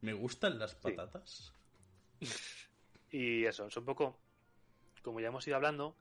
me 0.01 0.12
gustan 0.12 0.59
las 0.59 0.74
patatas. 0.74 1.55
Y 3.14 3.45
eso, 3.45 3.66
es 3.66 3.76
un 3.76 3.84
poco, 3.84 4.18
como 5.03 5.20
ya 5.20 5.28
hemos 5.28 5.47
ido 5.47 5.57
hablando, 5.57 5.99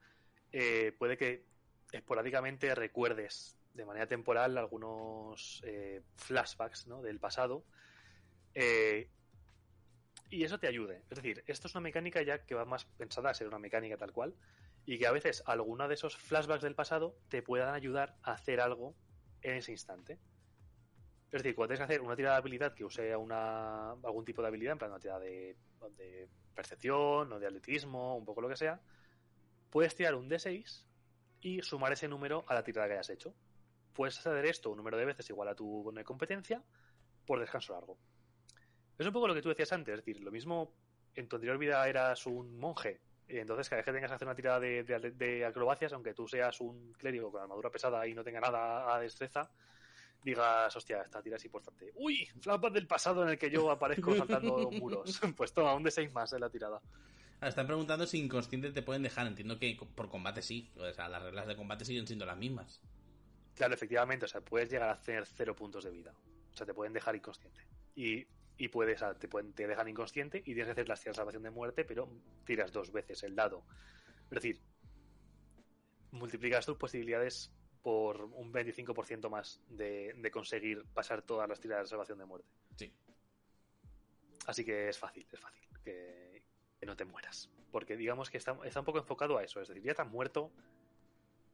eh, 0.53 0.95
puede 0.97 1.17
que 1.17 1.43
esporádicamente 1.91 2.73
recuerdes 2.73 3.57
de 3.73 3.83
manera 3.83 4.07
temporal 4.07 4.57
algunos 4.57 5.61
eh, 5.65 6.01
flashbacks 6.15 6.87
¿no? 6.87 7.01
del 7.01 7.19
pasado 7.19 7.65
eh, 8.53 9.09
y 10.31 10.45
eso 10.45 10.57
te 10.57 10.67
ayude. 10.67 11.03
Es 11.09 11.17
decir, 11.17 11.43
esto 11.45 11.67
es 11.67 11.75
una 11.75 11.81
mecánica 11.81 12.21
ya 12.23 12.45
que 12.45 12.55
va 12.55 12.65
más 12.65 12.85
pensada 12.85 13.29
a 13.29 13.33
ser 13.33 13.47
una 13.47 13.59
mecánica 13.59 13.97
tal 13.97 14.13
cual 14.13 14.33
y 14.85 14.97
que 14.97 15.05
a 15.05 15.11
veces 15.11 15.43
alguno 15.45 15.87
de 15.87 15.93
esos 15.93 16.17
flashbacks 16.17 16.63
del 16.63 16.73
pasado 16.73 17.17
te 17.29 17.43
puedan 17.43 17.75
ayudar 17.75 18.15
a 18.23 18.31
hacer 18.31 18.61
algo 18.61 18.95
en 19.41 19.57
ese 19.57 19.73
instante. 19.73 20.19
Es 21.31 21.43
decir, 21.43 21.53
cuando 21.53 21.73
tienes 21.73 21.87
que 21.87 21.93
hacer 21.93 22.01
una 22.01 22.15
tirada 22.15 22.35
de 22.35 22.39
habilidad 22.39 22.73
que 22.73 22.83
use 22.83 23.15
una, 23.15 23.91
algún 23.91 24.25
tipo 24.25 24.41
de 24.41 24.47
habilidad, 24.47 24.73
en 24.73 24.79
plan 24.79 24.91
una 24.91 24.99
tirada 24.99 25.19
de, 25.19 25.55
percepción 26.55 27.31
o 27.31 27.39
de 27.39 27.47
atletismo, 27.47 28.17
un 28.17 28.25
poco 28.25 28.41
lo 28.41 28.49
que 28.49 28.57
sea, 28.57 28.81
puedes 29.69 29.95
tirar 29.95 30.15
un 30.15 30.29
D6 30.29 30.85
y 31.41 31.61
sumar 31.61 31.93
ese 31.93 32.07
número 32.07 32.43
a 32.47 32.53
la 32.53 32.63
tirada 32.63 32.87
que 32.87 32.93
hayas 32.93 33.09
hecho. 33.09 33.33
Puedes 33.93 34.17
hacer 34.17 34.45
esto 34.45 34.71
un 34.71 34.77
número 34.77 34.97
de 34.97 35.05
veces 35.05 35.29
igual 35.29 35.49
a 35.49 35.55
tu 35.55 35.91
competencia 36.05 36.61
por 37.25 37.39
descanso 37.39 37.73
largo. 37.73 37.97
Es 39.01 39.07
un 39.07 39.13
poco 39.13 39.27
lo 39.27 39.33
que 39.33 39.41
tú 39.41 39.49
decías 39.49 39.71
antes, 39.73 39.93
es 39.99 40.05
decir, 40.05 40.21
lo 40.21 40.31
mismo 40.31 40.73
en 41.15 41.27
tu 41.27 41.35
anterior 41.35 41.57
vida 41.57 41.87
eras 41.87 42.25
un 42.25 42.57
monje, 42.57 43.01
y 43.27 43.37
entonces 43.37 43.67
cada 43.69 43.77
vez 43.79 43.85
que 43.85 43.91
tengas 43.93 44.09
que 44.11 44.15
hacer 44.15 44.27
una 44.27 44.35
tirada 44.35 44.59
de, 44.59 44.83
de- 44.83 45.11
de 45.11 45.45
acrobacias, 45.45 45.91
aunque 45.93 46.13
tú 46.13 46.27
seas 46.27 46.59
un 46.61 46.93
clérigo 46.93 47.31
con 47.31 47.41
armadura 47.41 47.69
pesada 47.69 48.05
y 48.07 48.13
no 48.13 48.23
tenga 48.23 48.39
nada 48.39 48.93
a 48.93 48.99
destreza, 48.99 49.49
digas, 50.23 50.75
hostia, 50.75 51.01
esta 51.01 51.21
tira 51.21 51.37
es 51.37 51.45
importante. 51.45 51.91
¡Uy! 51.95 52.27
Flashback 52.39 52.73
del 52.73 52.87
pasado 52.87 53.23
en 53.23 53.29
el 53.29 53.37
que 53.37 53.49
yo 53.49 53.71
aparezco 53.71 54.15
saltando 54.15 54.69
muros. 54.71 55.19
Pues 55.35 55.53
toma, 55.53 55.73
un 55.73 55.83
D6 55.83 56.11
más 56.11 56.31
en 56.33 56.41
la 56.41 56.49
tirada. 56.49 56.79
Ahora, 57.35 57.49
están 57.49 57.65
preguntando 57.65 58.05
si 58.05 58.19
inconsciente 58.19 58.71
te 58.71 58.83
pueden 58.83 59.01
dejar. 59.01 59.25
Entiendo 59.25 59.57
que 59.57 59.75
por 59.95 60.09
combate 60.09 60.43
sí. 60.43 60.71
O 60.77 60.91
sea, 60.93 61.09
las 61.09 61.23
reglas 61.23 61.47
de 61.47 61.55
combate 61.55 61.85
siguen 61.85 62.05
siendo 62.05 62.25
las 62.25 62.37
mismas. 62.37 62.81
Claro, 63.55 63.73
efectivamente, 63.73 64.25
o 64.25 64.27
sea, 64.27 64.41
puedes 64.41 64.69
llegar 64.69 64.89
a 64.89 65.01
tener 65.01 65.25
cero 65.25 65.55
puntos 65.55 65.83
de 65.83 65.89
vida. 65.89 66.13
O 66.53 66.55
sea, 66.55 66.67
te 66.67 66.73
pueden 66.75 66.93
dejar 66.93 67.15
inconsciente. 67.15 67.61
Y, 67.95 68.23
y 68.61 68.67
puedes, 68.67 68.99
sea, 68.99 69.15
te, 69.15 69.27
pueden, 69.27 69.53
te 69.53 69.65
dejan 69.65 69.87
inconsciente 69.87 70.37
y 70.37 70.53
tienes 70.53 70.65
que 70.65 70.71
hacer 70.73 70.87
las 70.87 71.01
tiras 71.01 71.15
de 71.15 71.19
salvación 71.21 71.41
de 71.41 71.49
muerte, 71.49 71.83
pero 71.83 72.07
tiras 72.45 72.71
dos 72.71 72.91
veces 72.91 73.23
el 73.23 73.35
dado. 73.35 73.65
Es 74.25 74.35
decir, 74.35 74.61
multiplicas 76.11 76.63
tus 76.63 76.77
posibilidades 76.77 77.51
por 77.81 78.21
un 78.21 78.53
25% 78.53 79.31
más 79.31 79.63
de, 79.67 80.13
de 80.15 80.29
conseguir 80.29 80.85
pasar 80.93 81.23
todas 81.23 81.49
las 81.49 81.59
tiradas 81.59 81.85
de 81.85 81.89
salvación 81.89 82.19
de 82.19 82.25
muerte. 82.25 82.47
Sí. 82.75 82.93
Así 84.45 84.63
que 84.63 84.89
es 84.89 84.99
fácil, 84.99 85.25
es 85.31 85.39
fácil 85.39 85.67
que, 85.83 86.43
que 86.79 86.85
no 86.85 86.95
te 86.95 87.05
mueras. 87.05 87.49
Porque 87.71 87.97
digamos 87.97 88.29
que 88.29 88.37
está, 88.37 88.55
está 88.63 88.81
un 88.81 88.85
poco 88.85 88.99
enfocado 88.99 89.39
a 89.39 89.43
eso. 89.43 89.59
Es 89.59 89.69
decir, 89.69 89.81
ya 89.81 89.95
te 89.95 90.03
has 90.03 90.11
muerto, 90.11 90.51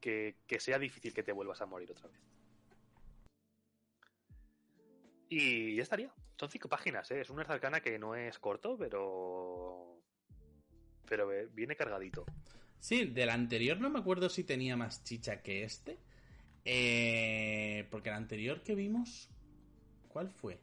que, 0.01 0.35
que 0.45 0.59
sea 0.59 0.77
difícil 0.77 1.13
que 1.13 1.23
te 1.23 1.31
vuelvas 1.31 1.61
a 1.61 1.65
morir 1.65 1.89
otra 1.89 2.09
vez. 2.09 2.19
Y 5.29 5.75
ya 5.75 5.83
estaría. 5.83 6.13
Son 6.37 6.49
cinco 6.49 6.69
páginas, 6.69 7.09
¿eh? 7.11 7.21
Es 7.21 7.29
una 7.29 7.43
arcana 7.43 7.81
que 7.81 7.97
no 7.99 8.15
es 8.15 8.37
corto, 8.39 8.77
pero. 8.77 10.01
Pero 11.05 11.29
viene 11.53 11.75
cargadito. 11.75 12.25
Sí, 12.79 13.05
del 13.05 13.29
anterior 13.29 13.79
no 13.79 13.89
me 13.89 13.99
acuerdo 13.99 14.29
si 14.29 14.43
tenía 14.43 14.77
más 14.77 15.03
chicha 15.03 15.41
que 15.41 15.63
este. 15.63 15.99
Eh, 16.65 17.87
porque 17.89 18.09
el 18.09 18.15
anterior 18.15 18.61
que 18.61 18.75
vimos. 18.75 19.29
¿Cuál 20.07 20.29
fue? 20.29 20.59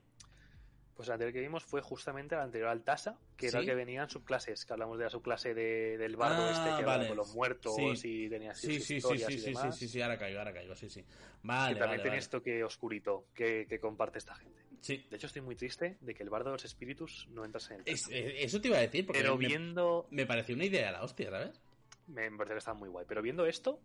Pues 0.95 1.09
el 1.09 1.15
anterior 1.15 1.33
que 1.33 1.41
vimos 1.41 1.65
fue 1.65 1.83
justamente 1.83 2.37
el 2.37 2.41
anterior 2.41 2.69
al 2.71 2.85
Tasa, 2.85 3.19
que 3.37 3.49
era 3.49 3.59
el 3.59 3.67
que 3.67 3.75
venían 3.75 4.09
subclases, 4.09 4.65
que 4.65 4.73
hablamos 4.73 4.97
de 4.97 5.05
la 5.05 5.11
subclase 5.11 5.53
de- 5.53 5.99
del 5.99 6.15
bardo 6.17 6.47
Ah, 6.47 6.51
este 6.53 6.71
que 6.77 6.85
vale. 6.85 7.09
con 7.09 7.17
los 7.17 7.35
muertos 7.35 8.01
Sí. 8.01 8.25
y 8.25 8.29
tenía 8.31 8.53
así 8.53 8.69
Sí, 8.69 8.75
sus 8.79 8.87
sí, 8.87 9.01
sí, 9.01 9.19
sí, 9.19 9.39
sí, 9.39 9.55
sí, 9.57 9.73
sí, 9.73 9.89
sí, 9.89 10.03
ahora 10.03 10.17
caigo, 10.19 10.39
ahora 10.39 10.53
caigo, 10.53 10.77
sí, 10.77 10.89
sí. 10.89 11.03
que 11.03 11.09
Vale, 11.43 11.79
también 11.79 11.79
vale, 11.81 11.97
tiene 11.97 12.09
vale. 12.11 12.19
esto 12.19 12.41
que 12.43 12.63
oscurito, 12.63 13.27
que, 13.35 13.67
que 13.69 13.81
comparte 13.81 14.19
esta 14.19 14.37
gente. 14.37 14.63
Sí. 14.81 15.05
De 15.11 15.17
hecho, 15.17 15.27
estoy 15.27 15.43
muy 15.43 15.57
triste 15.57 15.97
de 16.01 16.15
que 16.15 16.23
el 16.23 16.31
bardo 16.31 16.51
de 16.51 16.53
los 16.53 16.65
espíritus 16.65 17.27
no 17.31 17.45
entras 17.45 17.69
en 17.73 17.81
el 17.81 17.83
Es- 17.87 18.09
eh, 18.11 18.45
eso 18.45 18.61
te 18.61 18.69
iba 18.69 18.77
a 18.77 18.81
decir, 18.81 19.05
porque 19.05 19.21
Pero 19.21 19.37
me, 19.37 19.49
viendo. 19.49 20.07
me 20.11 20.27
pareció 20.27 20.55
una 20.55 20.65
idea 20.67 20.87
de 20.87 20.93
la 20.93 21.03
hostia, 21.03 21.29
¿sabes? 21.31 21.61
Me 22.07 22.31
parece 22.31 22.55
que 22.55 22.59
está 22.59 22.73
muy 22.75 22.89
guay. 22.89 23.05
Pero 23.09 23.21
viendo 23.21 23.47
esto, 23.47 23.81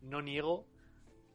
no 0.00 0.22
niego 0.22 0.66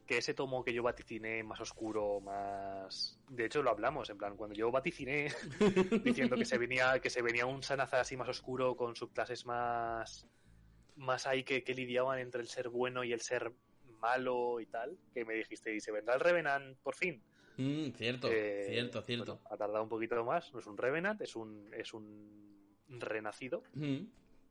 que 0.06 0.18
ese 0.18 0.34
tomo 0.34 0.64
que 0.64 0.72
yo 0.72 0.82
vaticiné 0.82 1.42
más 1.42 1.60
oscuro, 1.60 2.20
más... 2.20 3.18
De 3.28 3.46
hecho 3.46 3.62
lo 3.62 3.70
hablamos, 3.70 4.08
en 4.10 4.18
plan, 4.18 4.36
cuando 4.36 4.54
yo 4.54 4.70
vaticiné 4.70 5.28
diciendo 6.04 6.36
que 6.36 6.44
se 6.44 6.58
venía 6.58 6.98
que 7.00 7.10
se 7.10 7.22
venía 7.22 7.44
un 7.46 7.62
Sanazar 7.62 8.00
así 8.00 8.16
más 8.16 8.28
oscuro 8.28 8.76
con 8.76 8.94
subclases 8.96 9.44
más 9.46 10.26
más 10.96 11.26
ahí 11.26 11.44
que, 11.44 11.62
que 11.62 11.74
lidiaban 11.74 12.18
entre 12.20 12.40
el 12.40 12.48
ser 12.48 12.68
bueno 12.70 13.04
y 13.04 13.12
el 13.12 13.20
ser 13.20 13.52
malo 14.00 14.60
y 14.60 14.66
tal, 14.66 14.96
que 15.12 15.24
me 15.24 15.34
dijiste, 15.34 15.74
y 15.74 15.80
se 15.80 15.90
vendrá 15.92 16.14
el 16.14 16.20
Revenant 16.20 16.78
por 16.78 16.94
fin. 16.94 17.22
Mm, 17.58 17.90
cierto, 17.92 18.28
Eh, 18.30 18.64
cierto, 18.68 19.02
cierto. 19.02 19.34
bueno, 19.36 19.48
ha 19.50 19.56
tardado 19.58 19.82
un 19.82 19.88
poquito 19.90 20.22
más, 20.24 20.52
no 20.54 20.60
es 20.60 20.66
un 20.66 20.76
Revenant, 20.78 21.20
es 21.20 21.34
un, 21.36 21.68
es 21.74 21.92
un 21.92 22.54
renacido. 22.88 23.62
Mm, 23.74 24.04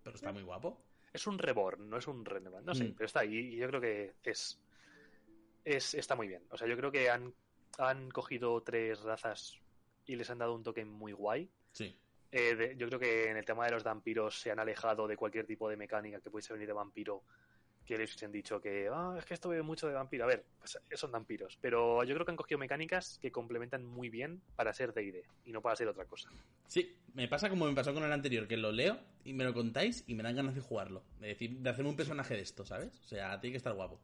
pero 0.03 0.15
está 0.15 0.31
muy 0.31 0.43
guapo. 0.43 0.81
Es 1.13 1.25
un 1.27 1.39
reborn, 1.39 1.89
no 1.89 1.97
es 1.97 2.07
un 2.07 2.25
renovant, 2.25 2.65
no 2.65 2.75
sé, 2.75 2.85
Mm. 2.89 2.93
pero 2.95 3.05
está 3.05 3.21
ahí 3.21 3.37
y 3.37 3.55
yo 3.55 3.67
creo 3.69 3.79
que 3.81 4.15
es, 4.23 4.59
es 5.65 5.93
está 5.95 6.15
muy 6.15 6.27
bien. 6.27 6.43
O 6.51 6.57
sea, 6.57 6.67
yo 6.67 6.77
creo 6.77 6.91
que 6.91 7.09
han, 7.09 7.33
han 7.77 8.09
cogido 8.11 8.61
tres 8.63 9.01
razas 9.01 9.57
y 10.05 10.15
les 10.15 10.29
han 10.29 10.37
dado 10.37 10.53
un 10.55 10.63
toque 10.63 10.85
muy 10.85 11.11
guay. 11.11 11.49
Sí. 11.73 11.93
Eh, 12.31 12.55
de- 12.55 12.75
yo 12.77 12.87
creo 12.87 12.99
que 12.99 13.29
en 13.29 13.37
el 13.37 13.45
tema 13.45 13.65
de 13.65 13.71
los 13.71 13.83
vampiros 13.83 14.39
se 14.39 14.51
han 14.51 14.59
alejado 14.59 15.07
de 15.07 15.17
cualquier 15.17 15.45
tipo 15.45 15.69
de 15.69 15.77
mecánica 15.77 16.19
que 16.21 16.29
pudiese 16.29 16.53
venir 16.53 16.67
de 16.67 16.73
vampiro. 16.73 17.23
Que 17.85 17.99
les 17.99 18.21
han 18.23 18.31
dicho 18.31 18.59
que 18.59 18.89
"Ah, 18.91 19.13
es 19.17 19.25
que 19.25 19.35
esto 19.35 19.47
bebe 19.49 19.61
mucho 19.61 19.87
de 19.87 19.93
vampiro. 19.93 20.23
A 20.23 20.27
ver, 20.27 20.43
pues 20.57 20.75
eh, 20.89 20.97
son 20.97 21.11
vampiros. 21.11 21.55
Pero 21.61 22.03
yo 22.03 22.15
creo 22.15 22.25
que 22.25 22.31
han 22.31 22.35
cogido 22.35 22.57
mecánicas 22.57 23.19
que 23.21 23.31
complementan 23.31 23.85
muy 23.85 24.09
bien 24.09 24.41
para 24.55 24.73
ser 24.73 24.91
D&D 24.91 25.23
y 25.45 25.51
no 25.51 25.61
para 25.61 25.75
ser 25.75 25.87
otra 25.87 26.05
cosa. 26.05 26.29
Sí, 26.67 26.97
me 27.13 27.27
pasa 27.27 27.47
como 27.47 27.65
me 27.67 27.75
pasó 27.75 27.93
con 27.93 28.03
el 28.03 28.11
anterior, 28.11 28.47
que 28.47 28.57
lo 28.57 28.71
leo 28.71 28.99
y 29.23 29.33
me 29.33 29.43
lo 29.43 29.53
contáis 29.53 30.03
y 30.07 30.15
me 30.15 30.23
dan 30.23 30.35
ganas 30.35 30.55
de 30.55 30.61
jugarlo. 30.61 31.03
De 31.19 31.27
decir, 31.27 31.51
de 31.59 31.69
hacerme 31.69 31.91
un 31.91 31.95
personaje 31.95 32.33
de 32.33 32.41
esto, 32.41 32.65
¿sabes? 32.65 32.99
O 33.03 33.07
sea, 33.07 33.39
tiene 33.39 33.53
que 33.53 33.57
estar 33.57 33.73
guapo. 33.73 33.99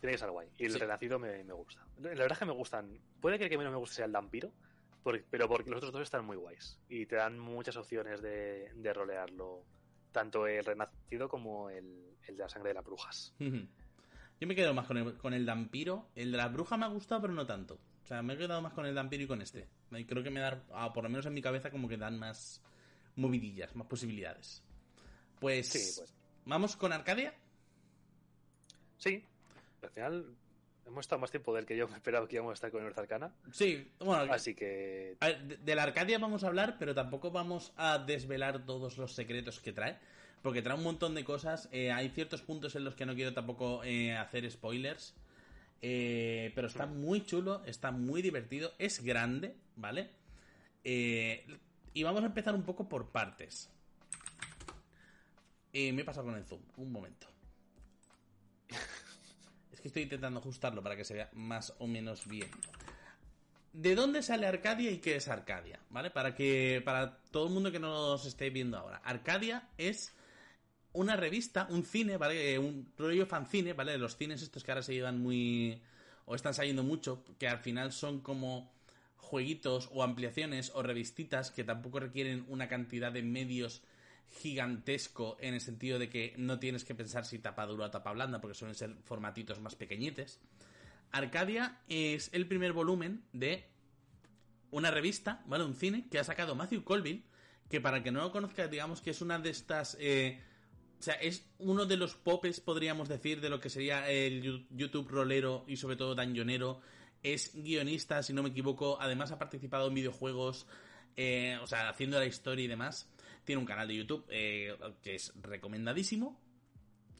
Tiene 0.00 0.12
que 0.12 0.18
ser 0.18 0.30
guay. 0.30 0.48
Y 0.58 0.66
el 0.66 0.72
Sí. 0.72 0.78
renacido 0.78 1.18
me, 1.18 1.42
me 1.44 1.52
gusta. 1.52 1.84
La 1.98 2.10
verdad 2.10 2.32
es 2.32 2.38
que 2.38 2.44
me 2.44 2.52
gustan. 2.52 3.00
Puede 3.20 3.36
que 3.38 3.44
el 3.44 3.50
que 3.50 3.58
menos 3.58 3.72
me 3.72 3.78
guste 3.78 3.96
sea 3.96 4.04
el 4.06 4.12
vampiro, 4.12 4.52
por- 5.02 5.22
pero 5.24 5.48
porque 5.48 5.70
los 5.70 5.78
otros 5.78 5.92
dos 5.92 6.02
están 6.02 6.24
muy 6.24 6.36
guays. 6.36 6.78
Y 6.88 7.06
te 7.06 7.16
dan 7.16 7.38
muchas 7.38 7.76
opciones 7.76 8.22
de, 8.22 8.70
de 8.74 8.92
rolearlo. 8.92 9.64
Tanto 10.12 10.46
el 10.46 10.64
renacido 10.64 11.28
como 11.28 11.68
el, 11.70 12.16
el 12.26 12.36
de 12.36 12.42
la 12.42 12.48
sangre 12.48 12.70
de 12.70 12.74
las 12.74 12.84
brujas. 12.84 13.34
Yo 13.38 14.46
me 14.46 14.54
quedo 14.54 14.72
más 14.72 14.86
con 14.86 14.96
el, 14.96 15.16
con 15.16 15.34
el 15.34 15.44
vampiro. 15.44 16.08
El 16.14 16.30
de 16.32 16.38
la 16.38 16.48
bruja 16.48 16.76
me 16.76 16.84
ha 16.84 16.88
gustado, 16.88 17.20
pero 17.22 17.34
no 17.34 17.44
tanto. 17.46 17.74
O 18.02 18.06
sea, 18.06 18.22
me 18.22 18.34
he 18.34 18.38
quedado 18.38 18.62
más 18.62 18.72
con 18.72 18.86
el 18.86 18.94
vampiro 18.94 19.24
y 19.24 19.26
con 19.26 19.42
este. 19.42 19.68
Y 19.90 20.04
creo 20.06 20.22
que 20.22 20.30
me 20.30 20.40
dan, 20.40 20.62
ah, 20.72 20.92
por 20.92 21.02
lo 21.04 21.10
menos 21.10 21.26
en 21.26 21.34
mi 21.34 21.42
cabeza, 21.42 21.70
como 21.70 21.88
que 21.88 21.96
dan 21.96 22.18
más 22.18 22.62
movidillas, 23.16 23.74
más 23.76 23.86
posibilidades. 23.88 24.62
Pues, 25.40 25.68
Sí, 25.68 26.00
pues. 26.00 26.14
vamos 26.46 26.76
con 26.76 26.92
Arcadia. 26.92 27.34
Sí, 28.96 29.24
al 29.86 29.90
final 29.90 30.34
hemos 30.86 31.00
estado 31.04 31.20
más 31.20 31.30
tiempo 31.30 31.54
del 31.54 31.66
que 31.66 31.76
yo 31.76 31.86
me 31.88 31.94
esperaba 31.96 32.26
que 32.26 32.36
íbamos 32.36 32.52
a 32.52 32.54
estar 32.54 32.70
con 32.70 32.82
North 32.82 32.98
Arcana. 32.98 33.32
Sí, 33.52 33.90
bueno, 33.98 34.32
Así 34.32 34.54
que 34.54 35.16
ver, 35.20 35.42
de, 35.44 35.56
de 35.58 35.74
la 35.74 35.82
Arcadia 35.82 36.18
vamos 36.18 36.44
a 36.44 36.48
hablar, 36.48 36.76
pero 36.78 36.94
tampoco 36.94 37.30
vamos 37.30 37.72
a 37.76 37.98
desvelar 37.98 38.64
todos 38.64 38.96
los 38.98 39.12
secretos 39.14 39.60
que 39.60 39.72
trae. 39.72 39.98
Porque 40.42 40.62
trae 40.62 40.76
un 40.76 40.84
montón 40.84 41.14
de 41.14 41.24
cosas. 41.24 41.68
eh, 41.72 41.90
hay 41.90 42.10
ciertos 42.10 42.42
puntos 42.42 42.74
en 42.76 42.84
los 42.84 42.94
que 42.94 43.04
no 43.04 43.14
quiero 43.14 43.34
tampoco 43.34 43.82
eh, 43.84 44.16
hacer 44.16 44.48
spoilers. 44.50 45.14
eh, 45.82 46.52
pero 46.54 46.68
está 46.68 46.86
muy 46.86 47.24
chulo, 47.26 47.62
está 47.66 47.90
muy 47.90 48.22
divertido. 48.22 48.72
Es 48.78 49.02
grande, 49.02 49.56
¿vale? 49.76 50.10
Y 50.84 52.02
vamos 52.04 52.22
a 52.22 52.26
empezar 52.26 52.54
un 52.54 52.62
poco 52.62 52.88
por 52.88 53.10
partes. 53.10 53.68
Me 55.72 55.88
he 56.00 56.04
pasado 56.04 56.26
con 56.26 56.34
el 56.36 56.44
zoom, 56.44 56.62
un 56.76 56.90
momento. 56.92 57.26
Es 59.78 59.82
que 59.82 59.88
estoy 59.88 60.02
intentando 60.02 60.40
ajustarlo 60.40 60.82
para 60.82 60.96
que 60.96 61.04
se 61.04 61.14
vea 61.14 61.30
más 61.34 61.72
o 61.78 61.86
menos 61.86 62.26
bien. 62.26 62.50
¿De 63.72 63.94
dónde 63.94 64.24
sale 64.24 64.44
Arcadia 64.44 64.90
y 64.90 64.98
qué 64.98 65.14
es 65.14 65.28
Arcadia? 65.28 65.78
¿Vale? 65.90 66.10
Para 66.10 66.34
que. 66.34 66.82
Para 66.84 67.18
todo 67.30 67.46
el 67.46 67.54
mundo 67.54 67.70
que 67.70 67.78
nos 67.78 68.26
esté 68.26 68.50
viendo 68.50 68.76
ahora. 68.76 69.00
Arcadia 69.04 69.68
es 69.78 70.12
una 70.92 71.14
revista, 71.14 71.68
un 71.70 71.84
cine, 71.84 72.16
¿vale? 72.16 72.54
Eh, 72.54 72.58
Un 72.58 72.92
rollo 72.98 73.24
fanzine, 73.24 73.72
¿vale? 73.72 73.92
De 73.92 73.98
los 73.98 74.16
cines 74.16 74.42
estos 74.42 74.64
que 74.64 74.72
ahora 74.72 74.82
se 74.82 74.94
llevan 74.94 75.20
muy. 75.22 75.80
o 76.24 76.34
están 76.34 76.54
saliendo 76.54 76.82
mucho, 76.82 77.24
que 77.38 77.46
al 77.46 77.60
final 77.60 77.92
son 77.92 78.18
como 78.20 78.72
jueguitos 79.16 79.90
o 79.92 80.02
ampliaciones 80.02 80.72
o 80.74 80.82
revistitas 80.82 81.52
que 81.52 81.62
tampoco 81.62 82.00
requieren 82.00 82.46
una 82.48 82.66
cantidad 82.66 83.12
de 83.12 83.22
medios 83.22 83.82
gigantesco 84.30 85.36
en 85.40 85.54
el 85.54 85.60
sentido 85.60 85.98
de 85.98 86.08
que 86.08 86.34
no 86.36 86.58
tienes 86.58 86.84
que 86.84 86.94
pensar 86.94 87.24
si 87.24 87.38
tapa 87.38 87.66
dura 87.66 87.86
o 87.86 87.90
tapa 87.90 88.12
blanda 88.12 88.40
porque 88.40 88.54
suelen 88.54 88.74
ser 88.74 88.94
formatitos 89.04 89.60
más 89.60 89.74
pequeñites. 89.74 90.40
Arcadia 91.10 91.80
es 91.88 92.30
el 92.32 92.46
primer 92.46 92.72
volumen 92.72 93.24
de 93.32 93.64
una 94.70 94.90
revista, 94.90 95.42
¿vale? 95.46 95.64
Un 95.64 95.74
cine 95.74 96.06
que 96.10 96.18
ha 96.18 96.24
sacado 96.24 96.54
Matthew 96.54 96.84
Colville, 96.84 97.24
que 97.70 97.80
para 97.80 98.02
que 98.02 98.10
no 98.10 98.20
lo 98.20 98.30
conozca, 98.30 98.68
digamos 98.68 99.00
que 99.00 99.10
es 99.10 99.20
una 99.22 99.38
de 99.38 99.50
estas... 99.50 99.96
eh, 100.00 100.40
o 100.98 101.02
sea, 101.02 101.14
es 101.14 101.48
uno 101.58 101.86
de 101.86 101.96
los 101.96 102.16
popes, 102.16 102.60
podríamos 102.60 103.08
decir, 103.08 103.40
de 103.40 103.48
lo 103.48 103.60
que 103.60 103.70
sería 103.70 104.10
el 104.10 104.66
YouTube 104.70 105.08
rolero 105.08 105.64
y 105.68 105.76
sobre 105.76 105.94
todo 105.94 106.16
dungeonero. 106.16 106.80
Es 107.22 107.52
guionista, 107.54 108.22
si 108.22 108.32
no 108.32 108.42
me 108.42 108.48
equivoco. 108.48 109.00
Además 109.00 109.30
ha 109.30 109.38
participado 109.38 109.88
en 109.88 109.94
videojuegos, 109.94 110.66
eh, 111.16 111.56
o 111.62 111.66
sea, 111.68 111.88
haciendo 111.88 112.18
la 112.18 112.26
historia 112.26 112.64
y 112.64 112.68
demás. 112.68 113.08
Tiene 113.48 113.60
un 113.60 113.66
canal 113.66 113.88
de 113.88 113.96
YouTube 113.96 114.26
eh, 114.28 114.76
que 115.02 115.14
es 115.14 115.32
recomendadísimo. 115.40 116.38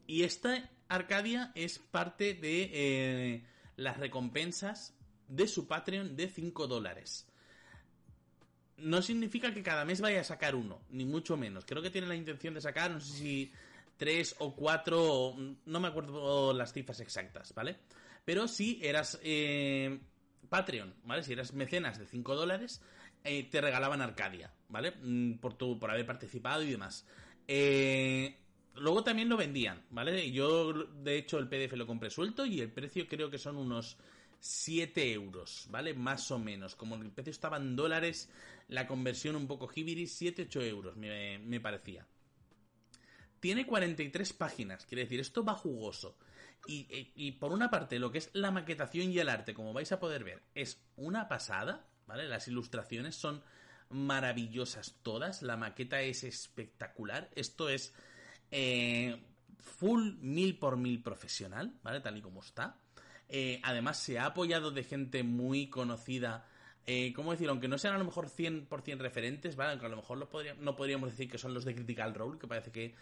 Y 0.06 0.24
esta 0.24 0.70
Arcadia 0.86 1.52
es 1.54 1.78
parte 1.78 2.34
de 2.34 2.70
eh, 2.70 3.46
las 3.76 3.96
recompensas 3.96 4.94
de 5.26 5.48
su 5.48 5.66
Patreon 5.66 6.16
de 6.16 6.28
5 6.28 6.66
dólares. 6.66 7.26
No 8.76 9.00
significa 9.00 9.54
que 9.54 9.62
cada 9.62 9.86
mes 9.86 10.02
vaya 10.02 10.20
a 10.20 10.24
sacar 10.24 10.54
uno, 10.54 10.82
ni 10.90 11.06
mucho 11.06 11.38
menos. 11.38 11.64
Creo 11.64 11.80
que 11.80 11.88
tiene 11.88 12.06
la 12.06 12.14
intención 12.14 12.52
de 12.52 12.60
sacar, 12.60 12.90
no 12.90 13.00
sé 13.00 13.10
si 13.10 13.52
tres 13.96 14.36
o 14.38 14.54
cuatro, 14.54 15.34
no 15.64 15.80
me 15.80 15.88
acuerdo 15.88 16.52
las 16.52 16.74
cifras 16.74 17.00
exactas, 17.00 17.54
¿vale? 17.54 17.78
Pero 18.26 18.48
si 18.48 18.80
eras 18.82 19.18
eh, 19.22 19.98
Patreon, 20.50 20.94
¿vale? 21.04 21.22
Si 21.22 21.32
eras 21.32 21.54
mecenas 21.54 21.98
de 21.98 22.04
5 22.04 22.36
dólares, 22.36 22.82
te 23.22 23.60
regalaban 23.62 24.02
Arcadia, 24.02 24.52
¿vale? 24.68 24.92
Mm, 25.02 25.34
Por, 25.38 25.54
tu, 25.54 25.78
por 25.78 25.90
haber 25.90 26.06
participado 26.06 26.62
y 26.62 26.70
demás. 26.70 27.06
Eh, 27.46 28.36
luego 28.76 29.02
también 29.02 29.28
lo 29.28 29.36
vendían, 29.36 29.82
¿vale? 29.90 30.30
Yo, 30.30 30.72
de 30.72 31.16
hecho, 31.18 31.38
el 31.38 31.48
PDF 31.48 31.76
lo 31.76 31.86
compré 31.86 32.10
suelto 32.10 32.44
y 32.46 32.60
el 32.60 32.70
precio 32.72 33.06
creo 33.08 33.30
que 33.30 33.38
son 33.38 33.56
unos 33.56 33.96
7 34.40 35.12
euros, 35.12 35.66
¿vale? 35.70 35.94
Más 35.94 36.30
o 36.30 36.38
menos. 36.38 36.76
Como 36.76 36.94
el 36.96 37.10
precio 37.10 37.30
estaba 37.30 37.56
en 37.56 37.74
dólares, 37.76 38.30
la 38.68 38.86
conversión 38.86 39.36
un 39.36 39.46
poco 39.46 39.68
hibiri, 39.74 40.06
7-8 40.06 40.60
euros, 40.62 40.96
me, 40.96 41.38
me 41.38 41.60
parecía. 41.60 42.06
Tiene 43.40 43.66
43 43.66 44.32
páginas, 44.32 44.84
quiere 44.84 45.04
decir, 45.04 45.20
esto 45.20 45.44
va 45.44 45.54
jugoso. 45.54 46.16
Y, 46.66 46.86
y- 46.94 47.12
y 47.14 47.32
por 47.32 47.52
una 47.52 47.70
parte, 47.70 47.98
lo 48.00 48.10
que 48.10 48.18
es 48.18 48.30
la 48.32 48.50
maquetación 48.50 49.12
y 49.12 49.18
el 49.20 49.28
arte, 49.28 49.54
como 49.54 49.72
vais 49.72 49.92
a 49.92 50.00
poder 50.00 50.24
ver, 50.24 50.42
es 50.54 50.82
una 50.96 51.28
pasada, 51.28 51.86
¿vale? 52.06 52.26
Las 52.26 52.48
ilustraciones 52.48 53.14
son 53.14 53.42
maravillosas 53.90 54.96
todas, 55.02 55.42
la 55.42 55.56
maqueta 55.56 56.00
es 56.02 56.24
espectacular. 56.24 57.30
Esto 57.34 57.68
es 57.68 57.94
eh, 58.50 59.20
full 59.58 60.14
mil 60.20 60.58
por 60.58 60.76
mil 60.76 61.02
profesional, 61.02 61.74
¿vale? 61.82 62.00
Tal 62.00 62.16
y 62.16 62.22
como 62.22 62.40
está. 62.40 62.76
Eh, 63.28 63.60
además, 63.62 63.98
se 63.98 64.18
ha 64.18 64.26
apoyado 64.26 64.70
de 64.70 64.84
gente 64.84 65.22
muy 65.22 65.68
conocida. 65.68 66.46
Eh, 66.86 67.12
¿Cómo 67.14 67.32
decir? 67.32 67.48
Aunque 67.48 67.68
no 67.68 67.76
sean 67.76 67.94
a 67.94 67.98
lo 67.98 68.04
mejor 68.04 68.28
100% 68.28 68.98
referentes, 68.98 69.56
¿vale? 69.56 69.72
Aunque 69.72 69.86
a 69.86 69.90
lo 69.90 69.96
mejor 69.96 70.28
no 70.60 70.76
podríamos 70.76 71.10
decir 71.10 71.30
que 71.30 71.38
son 71.38 71.52
los 71.52 71.64
de 71.64 71.74
Critical 71.74 72.14
Role, 72.14 72.38
que 72.38 72.46
parece 72.46 72.70
que, 72.70 72.94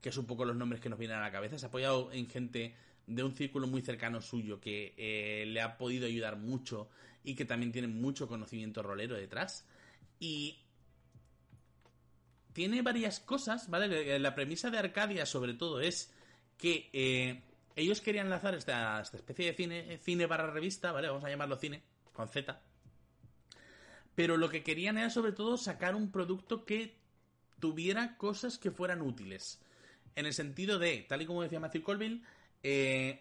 que 0.00 0.08
es 0.08 0.16
un 0.16 0.26
poco 0.26 0.44
los 0.44 0.56
nombres 0.56 0.80
que 0.80 0.88
nos 0.88 0.98
vienen 0.98 1.18
a 1.18 1.22
la 1.22 1.30
cabeza. 1.30 1.58
Se 1.58 1.66
ha 1.66 1.68
apoyado 1.68 2.10
en 2.12 2.26
gente 2.28 2.74
de 3.06 3.22
un 3.22 3.34
círculo 3.34 3.66
muy 3.66 3.82
cercano 3.82 4.22
suyo 4.22 4.60
que 4.60 5.44
le 5.46 5.60
ha 5.60 5.76
podido 5.76 6.06
ayudar 6.06 6.36
mucho 6.36 6.88
y 7.22 7.34
que 7.34 7.44
también 7.44 7.70
tiene 7.70 7.88
mucho 7.88 8.26
conocimiento 8.26 8.82
rolero 8.82 9.14
detrás. 9.14 9.66
Y 10.24 10.56
tiene 12.54 12.80
varias 12.80 13.20
cosas, 13.20 13.68
¿vale? 13.68 14.18
La 14.18 14.34
premisa 14.34 14.70
de 14.70 14.78
Arcadia, 14.78 15.26
sobre 15.26 15.52
todo, 15.52 15.82
es 15.82 16.14
que 16.56 16.88
eh, 16.94 17.42
ellos 17.76 18.00
querían 18.00 18.30
lanzar 18.30 18.54
esta, 18.54 19.02
especie 19.02 19.44
de 19.44 19.52
cine, 19.52 19.98
cine 19.98 20.24
barra 20.24 20.50
revista, 20.50 20.92
¿vale? 20.92 21.08
Vamos 21.08 21.24
a 21.24 21.28
llamarlo 21.28 21.58
cine, 21.58 21.82
con 22.14 22.28
Z. 22.28 22.58
Pero 24.14 24.38
lo 24.38 24.48
que 24.48 24.62
querían 24.62 24.96
era, 24.96 25.10
sobre 25.10 25.32
todo, 25.32 25.58
sacar 25.58 25.94
un 25.94 26.10
producto 26.10 26.64
que 26.64 26.96
tuviera 27.60 28.16
cosas 28.16 28.56
que 28.56 28.70
fueran 28.70 29.02
útiles. 29.02 29.60
En 30.16 30.24
el 30.24 30.32
sentido 30.32 30.78
de, 30.78 31.04
tal 31.06 31.20
y 31.20 31.26
como 31.26 31.42
decía 31.42 31.60
Matthew 31.60 31.82
Colville, 31.82 32.22
eh, 32.62 33.20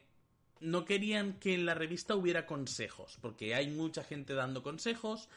no 0.62 0.86
querían 0.86 1.34
que 1.34 1.54
en 1.54 1.66
la 1.66 1.74
revista 1.74 2.16
hubiera 2.16 2.46
consejos, 2.46 3.18
porque 3.20 3.56
hay 3.56 3.68
mucha 3.72 4.06
gente 4.06 4.36
dando 4.36 4.64
consejos. 4.64 5.28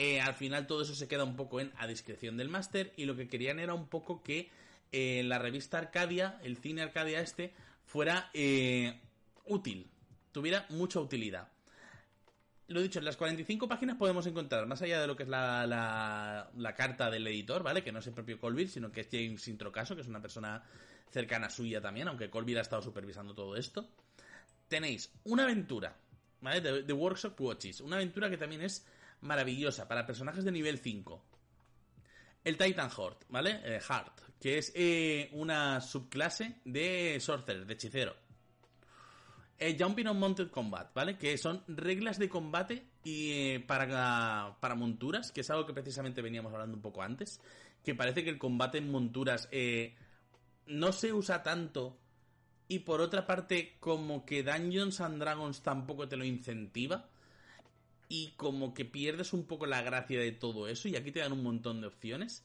Eh, 0.00 0.20
al 0.20 0.34
final 0.34 0.68
todo 0.68 0.82
eso 0.82 0.94
se 0.94 1.08
queda 1.08 1.24
un 1.24 1.34
poco 1.34 1.58
en 1.58 1.72
a 1.76 1.88
discreción 1.88 2.36
del 2.36 2.48
máster 2.48 2.92
y 2.96 3.04
lo 3.04 3.16
que 3.16 3.26
querían 3.26 3.58
era 3.58 3.74
un 3.74 3.88
poco 3.88 4.22
que 4.22 4.48
eh, 4.92 5.24
la 5.24 5.40
revista 5.40 5.76
Arcadia, 5.76 6.38
el 6.44 6.56
cine 6.56 6.82
Arcadia 6.82 7.20
este, 7.20 7.52
fuera 7.84 8.30
eh, 8.32 8.96
útil. 9.46 9.90
tuviera 10.30 10.66
mucha 10.68 11.00
utilidad. 11.00 11.48
Lo 12.68 12.80
dicho, 12.80 13.00
en 13.00 13.06
las 13.06 13.16
45 13.16 13.66
páginas 13.66 13.96
podemos 13.96 14.24
encontrar, 14.28 14.66
más 14.66 14.80
allá 14.82 15.00
de 15.00 15.08
lo 15.08 15.16
que 15.16 15.24
es 15.24 15.28
la, 15.28 15.66
la, 15.66 16.74
carta 16.76 17.10
del 17.10 17.26
editor, 17.26 17.64
¿vale? 17.64 17.82
Que 17.82 17.90
no 17.90 17.98
es 17.98 18.06
el 18.06 18.12
propio 18.12 18.38
Colville, 18.38 18.70
sino 18.70 18.92
que 18.92 19.00
es 19.00 19.08
James 19.10 19.48
Introcaso, 19.48 19.96
que 19.96 20.02
es 20.02 20.06
una 20.06 20.22
persona 20.22 20.62
cercana 21.10 21.50
suya 21.50 21.80
también, 21.80 22.06
aunque 22.06 22.30
Colville 22.30 22.60
ha 22.60 22.62
estado 22.62 22.82
supervisando 22.82 23.34
todo 23.34 23.56
esto. 23.56 23.88
Tenéis 24.68 25.10
una 25.24 25.42
aventura, 25.42 25.96
¿vale? 26.40 26.60
De, 26.60 26.92
Workshop 26.92 27.40
Watches. 27.40 27.80
Una 27.80 27.96
aventura 27.96 28.30
que 28.30 28.36
también 28.36 28.62
es 28.62 28.86
maravillosa 29.20 29.88
para 29.88 30.06
personajes 30.06 30.44
de 30.44 30.52
nivel 30.52 30.78
5. 30.78 31.24
El 32.44 32.56
Titan 32.56 32.90
Heart, 32.90 33.24
¿vale? 33.28 33.60
Eh, 33.64 33.80
Heart, 33.80 34.20
que 34.40 34.58
es 34.58 34.72
eh, 34.74 35.28
una 35.32 35.80
subclase 35.80 36.60
de 36.64 37.18
Sorcerer, 37.20 37.66
de 37.66 37.74
hechicero 37.74 38.28
eh, 39.58 39.76
Jumping 39.78 40.06
on 40.06 40.18
Mounted 40.18 40.50
Combat, 40.50 40.94
¿vale? 40.94 41.16
Que 41.18 41.36
son 41.36 41.64
reglas 41.66 42.18
de 42.18 42.28
combate 42.28 42.86
y 43.02 43.32
eh, 43.32 43.60
para, 43.60 44.56
para 44.60 44.74
monturas, 44.76 45.32
que 45.32 45.40
es 45.40 45.50
algo 45.50 45.66
que 45.66 45.72
precisamente 45.72 46.22
veníamos 46.22 46.52
hablando 46.52 46.76
un 46.76 46.82
poco 46.82 47.02
antes, 47.02 47.40
que 47.82 47.94
parece 47.94 48.22
que 48.22 48.30
el 48.30 48.38
combate 48.38 48.78
en 48.78 48.90
monturas 48.90 49.48
eh, 49.50 49.96
no 50.66 50.92
se 50.92 51.12
usa 51.12 51.42
tanto 51.42 51.98
y 52.68 52.80
por 52.80 53.00
otra 53.00 53.26
parte 53.26 53.76
como 53.80 54.24
que 54.24 54.44
Dungeons 54.44 55.00
and 55.00 55.18
Dragons 55.18 55.62
tampoco 55.62 56.06
te 56.06 56.16
lo 56.16 56.24
incentiva 56.24 57.08
y 58.08 58.32
como 58.36 58.74
que 58.74 58.84
pierdes 58.84 59.32
un 59.32 59.46
poco 59.46 59.66
la 59.66 59.82
gracia 59.82 60.18
de 60.20 60.32
todo 60.32 60.68
eso 60.68 60.88
y 60.88 60.96
aquí 60.96 61.12
te 61.12 61.20
dan 61.20 61.32
un 61.32 61.42
montón 61.42 61.80
de 61.80 61.86
opciones 61.86 62.44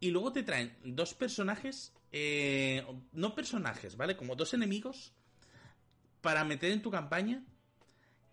y 0.00 0.10
luego 0.10 0.32
te 0.32 0.42
traen 0.42 0.76
dos 0.84 1.14
personajes, 1.14 1.92
eh, 2.12 2.86
no 3.12 3.34
personajes, 3.34 3.96
¿vale? 3.96 4.16
Como 4.16 4.36
dos 4.36 4.54
enemigos 4.54 5.12
para 6.20 6.44
meter 6.44 6.72
en 6.72 6.82
tu 6.82 6.90
campaña 6.90 7.42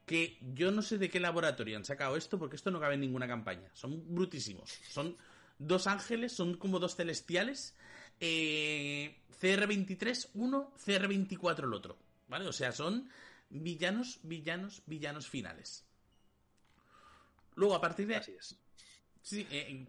que 0.05 0.37
yo 0.53 0.71
no 0.71 0.81
sé 0.81 0.97
de 0.97 1.09
qué 1.09 1.19
laboratorio 1.19 1.77
han 1.77 1.85
sacado 1.85 2.15
esto 2.15 2.37
porque 2.37 2.55
esto 2.55 2.71
no 2.71 2.79
cabe 2.79 2.95
en 2.95 3.01
ninguna 3.01 3.27
campaña. 3.27 3.69
Son 3.73 4.03
brutísimos. 4.13 4.69
Son 4.89 5.17
dos 5.57 5.87
ángeles, 5.87 6.33
son 6.33 6.57
como 6.57 6.79
dos 6.79 6.95
celestiales. 6.95 7.75
Eh, 8.19 9.23
CR23 9.41 10.29
uno, 10.35 10.73
CR24 10.77 11.63
el 11.63 11.73
otro. 11.73 11.97
¿Vale? 12.27 12.47
O 12.47 12.53
sea, 12.53 12.71
son 12.71 13.09
villanos, 13.49 14.19
villanos, 14.23 14.83
villanos 14.85 15.27
finales. 15.27 15.85
Luego, 17.55 17.75
a 17.75 17.81
partir 17.81 18.07
de... 18.07 18.15
Así 18.15 18.33
es. 18.37 18.57
Sí, 19.21 19.47
eh, 19.49 19.85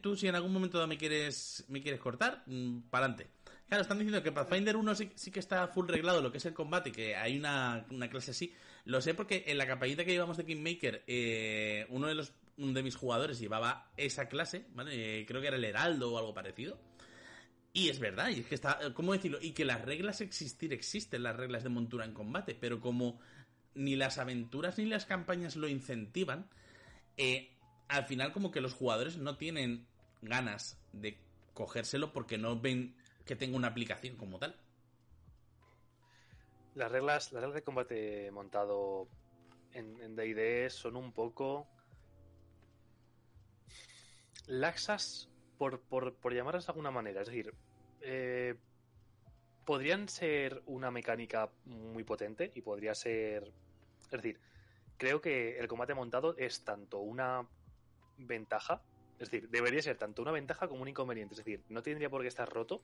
tú 0.00 0.16
si 0.16 0.28
en 0.28 0.34
algún 0.34 0.52
momento 0.52 0.86
me 0.86 0.96
quieres, 0.96 1.64
me 1.68 1.82
quieres 1.82 2.00
cortar, 2.00 2.42
mm, 2.46 2.82
para 2.90 3.06
adelante. 3.06 3.30
Claro, 3.68 3.82
están 3.82 3.98
diciendo 3.98 4.22
que 4.22 4.32
Pathfinder 4.32 4.76
1 4.76 4.94
sí, 4.94 5.10
sí, 5.14 5.30
que 5.30 5.40
está 5.40 5.68
full 5.68 5.88
reglado 5.88 6.22
lo 6.22 6.32
que 6.32 6.38
es 6.38 6.46
el 6.46 6.54
combate, 6.54 6.90
que 6.90 7.16
hay 7.16 7.38
una, 7.38 7.84
clase 8.10 8.30
así. 8.30 8.54
Lo 8.86 9.02
sé 9.02 9.12
porque 9.12 9.44
en 9.46 9.58
la 9.58 9.66
campañita 9.66 10.04
que 10.04 10.12
llevamos 10.12 10.38
de 10.38 10.46
Kingmaker, 10.46 11.04
eh, 11.06 11.86
uno 11.90 12.06
de 12.06 12.14
los 12.14 12.32
de 12.56 12.82
mis 12.82 12.96
jugadores 12.96 13.38
llevaba 13.38 13.92
esa 13.96 14.28
clase, 14.28 14.66
¿vale? 14.74 15.20
Eh, 15.20 15.26
creo 15.26 15.40
que 15.40 15.48
era 15.48 15.56
el 15.56 15.64
Heraldo 15.64 16.12
o 16.12 16.18
algo 16.18 16.32
parecido. 16.32 16.78
Y 17.72 17.90
es 17.90 18.00
verdad, 18.00 18.30
y 18.30 18.40
es 18.40 18.46
que 18.46 18.54
está, 18.54 18.78
¿cómo 18.94 19.12
decirlo? 19.12 19.38
Y 19.40 19.52
que 19.52 19.64
las 19.64 19.84
reglas 19.84 20.22
existir, 20.22 20.72
existen 20.72 21.22
las 21.22 21.36
reglas 21.36 21.62
de 21.62 21.68
montura 21.68 22.06
en 22.06 22.14
combate, 22.14 22.56
pero 22.58 22.80
como 22.80 23.20
ni 23.74 23.94
las 23.96 24.18
aventuras 24.18 24.78
ni 24.78 24.86
las 24.86 25.04
campañas 25.04 25.54
lo 25.56 25.68
incentivan, 25.68 26.48
eh, 27.18 27.50
al 27.88 28.04
final 28.04 28.32
como 28.32 28.50
que 28.50 28.60
los 28.60 28.74
jugadores 28.74 29.18
no 29.18 29.36
tienen 29.36 29.86
ganas 30.22 30.80
de 30.92 31.18
cogérselo 31.52 32.12
porque 32.12 32.38
no 32.38 32.58
ven 32.58 32.96
que 33.26 33.36
tenga 33.36 33.56
una 33.56 33.68
aplicación 33.68 34.16
como 34.16 34.38
tal. 34.38 34.56
Las 36.74 36.90
reglas, 36.90 37.32
las 37.32 37.42
reglas 37.42 37.54
de 37.56 37.62
combate 37.62 38.30
montado 38.30 39.08
en 39.72 40.16
D&D 40.16 40.70
son 40.70 40.96
un 40.96 41.12
poco 41.12 41.68
laxas 44.48 45.28
por, 45.58 45.80
por, 45.80 46.14
por, 46.14 46.34
llamarlas 46.34 46.66
de 46.66 46.70
alguna 46.72 46.90
manera. 46.90 47.20
Es 47.20 47.28
decir, 47.28 47.54
eh, 48.00 48.54
podrían 49.64 50.08
ser 50.08 50.62
una 50.66 50.90
mecánica 50.90 51.50
muy 51.64 52.04
potente 52.04 52.50
y 52.54 52.62
podría 52.62 52.94
ser... 52.94 53.52
Es 54.02 54.10
decir, 54.10 54.40
creo 54.98 55.20
que 55.20 55.58
el 55.58 55.68
combate 55.68 55.94
montado 55.94 56.36
es 56.36 56.64
tanto 56.64 56.98
una 56.98 57.46
ventaja, 58.18 58.82
es 59.18 59.30
decir, 59.30 59.48
debería 59.48 59.80
ser 59.80 59.96
tanto 59.96 60.22
una 60.22 60.32
ventaja 60.32 60.68
como 60.68 60.82
un 60.82 60.88
inconveniente. 60.88 61.34
Es 61.34 61.38
decir, 61.38 61.62
no 61.68 61.82
tendría 61.82 62.10
por 62.10 62.22
qué 62.22 62.28
estar 62.28 62.48
roto 62.48 62.82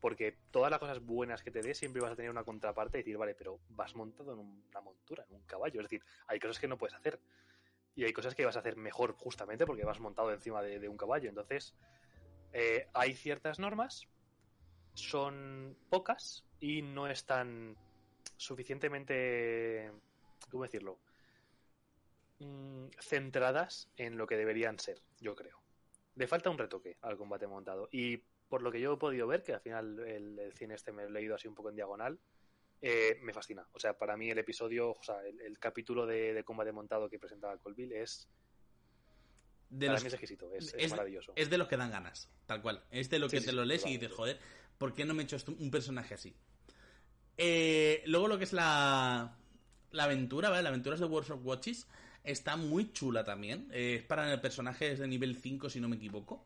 porque 0.00 0.36
todas 0.50 0.70
las 0.70 0.80
cosas 0.80 1.00
buenas 1.04 1.42
que 1.42 1.50
te 1.50 1.60
dé 1.60 1.74
siempre 1.74 2.02
vas 2.02 2.12
a 2.12 2.16
tener 2.16 2.30
una 2.30 2.44
contraparte 2.44 2.98
y 2.98 3.02
decir, 3.02 3.18
vale, 3.18 3.34
pero 3.34 3.60
vas 3.70 3.94
montado 3.94 4.32
en 4.32 4.38
una 4.38 4.80
montura, 4.80 5.24
en 5.28 5.36
un 5.36 5.42
caballo. 5.42 5.80
Es 5.80 5.84
decir, 5.84 6.02
hay 6.26 6.40
cosas 6.40 6.58
que 6.58 6.68
no 6.68 6.78
puedes 6.78 6.96
hacer. 6.96 7.20
Y 7.94 8.04
hay 8.04 8.12
cosas 8.12 8.34
que 8.34 8.46
vas 8.46 8.56
a 8.56 8.60
hacer 8.60 8.76
mejor 8.76 9.12
justamente 9.12 9.66
porque 9.66 9.84
vas 9.84 10.00
montado 10.00 10.32
encima 10.32 10.62
de, 10.62 10.88
un 10.88 10.96
caballo. 10.96 11.28
Entonces, 11.28 11.74
eh, 12.52 12.88
hay 12.94 13.14
ciertas 13.14 13.58
normas, 13.58 14.08
son 14.94 15.76
pocas 15.90 16.44
y 16.60 16.82
no 16.82 17.06
están 17.08 17.76
suficientemente, 18.36 19.92
¿cómo 20.50 20.62
decirlo? 20.62 20.98
Mm, 22.40 22.86
centradas 22.98 23.90
en 23.98 24.16
lo 24.16 24.26
que 24.26 24.38
deberían 24.38 24.78
ser, 24.78 25.02
yo 25.20 25.36
creo. 25.36 25.60
Le 26.16 26.26
falta 26.26 26.48
un 26.48 26.56
retoque 26.56 26.96
al 27.02 27.18
combate 27.18 27.46
montado. 27.46 27.90
Y 27.92 28.16
por 28.48 28.62
lo 28.62 28.72
que 28.72 28.80
yo 28.80 28.94
he 28.94 28.96
podido 28.96 29.26
ver, 29.26 29.42
que 29.42 29.52
al 29.52 29.60
final 29.60 29.98
el, 30.00 30.50
cine 30.54 30.74
este 30.74 30.90
me 30.90 31.02
lo 31.02 31.08
he 31.10 31.12
leído 31.12 31.34
así 31.34 31.48
un 31.48 31.54
poco 31.54 31.68
en 31.68 31.76
diagonal, 31.76 32.18
eh, 32.80 33.18
me 33.22 33.34
fascina. 33.34 33.68
O 33.72 33.78
sea, 33.78 33.98
para 33.98 34.16
mí 34.16 34.30
el 34.30 34.38
episodio, 34.38 34.92
o 34.92 35.02
sea, 35.02 35.16
el, 35.22 35.58
capítulo 35.58 36.06
de, 36.06 36.42
combate 36.42 36.72
montado 36.72 37.10
que 37.10 37.18
presentaba 37.18 37.58
Colville 37.58 38.00
es. 38.00 38.26
De 39.68 39.86
para 39.86 40.00
mí 40.00 40.06
es 40.06 40.14
exquisito, 40.14 40.50
es, 40.54 40.90
maravilloso. 40.90 41.34
Es 41.36 41.50
de 41.50 41.58
los 41.58 41.68
que 41.68 41.76
dan 41.76 41.90
ganas, 41.90 42.30
tal 42.46 42.62
cual. 42.62 42.82
Es 42.90 43.10
de 43.10 43.18
lo 43.18 43.28
que 43.28 43.42
te 43.42 43.52
lo 43.52 43.66
lees 43.66 43.84
y 43.84 43.98
dices, 43.98 44.12
joder, 44.12 44.40
¿por 44.78 44.94
qué 44.94 45.04
no 45.04 45.12
me 45.12 45.22
he 45.22 45.26
hecho 45.26 45.36
un 45.58 45.70
personaje 45.70 46.14
así? 46.14 46.34
Eh, 47.36 48.02
luego 48.06 48.28
lo 48.28 48.38
que 48.38 48.44
es 48.44 48.54
la, 48.54 49.36
la 49.90 50.04
aventura, 50.04 50.48
¿vale? 50.48 50.62
La 50.62 50.70
aventura 50.70 50.94
es 50.94 51.00
de 51.00 51.06
Workshop 51.06 51.44
Watches. 51.44 51.86
Está 52.24 52.56
muy 52.56 52.92
chula 52.92 53.24
también. 53.24 53.68
Eh, 53.72 53.96
es 54.00 54.04
para 54.04 54.40
personajes 54.40 54.98
de 54.98 55.08
nivel 55.08 55.36
5, 55.36 55.70
si 55.70 55.80
no 55.80 55.88
me 55.88 55.96
equivoco. 55.96 56.44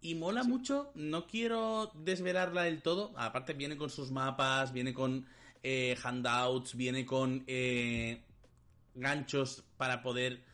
Y 0.00 0.14
mola 0.14 0.44
mucho, 0.44 0.92
no 0.94 1.26
quiero 1.26 1.90
desvelarla 1.94 2.64
del 2.64 2.82
todo. 2.82 3.12
Aparte, 3.16 3.54
viene 3.54 3.76
con 3.76 3.90
sus 3.90 4.10
mapas, 4.10 4.72
viene 4.72 4.94
con 4.94 5.26
eh, 5.62 5.96
handouts, 6.02 6.76
viene 6.76 7.04
con 7.04 7.42
eh, 7.46 8.22
ganchos 8.94 9.64
para 9.76 10.02
poder 10.02 10.44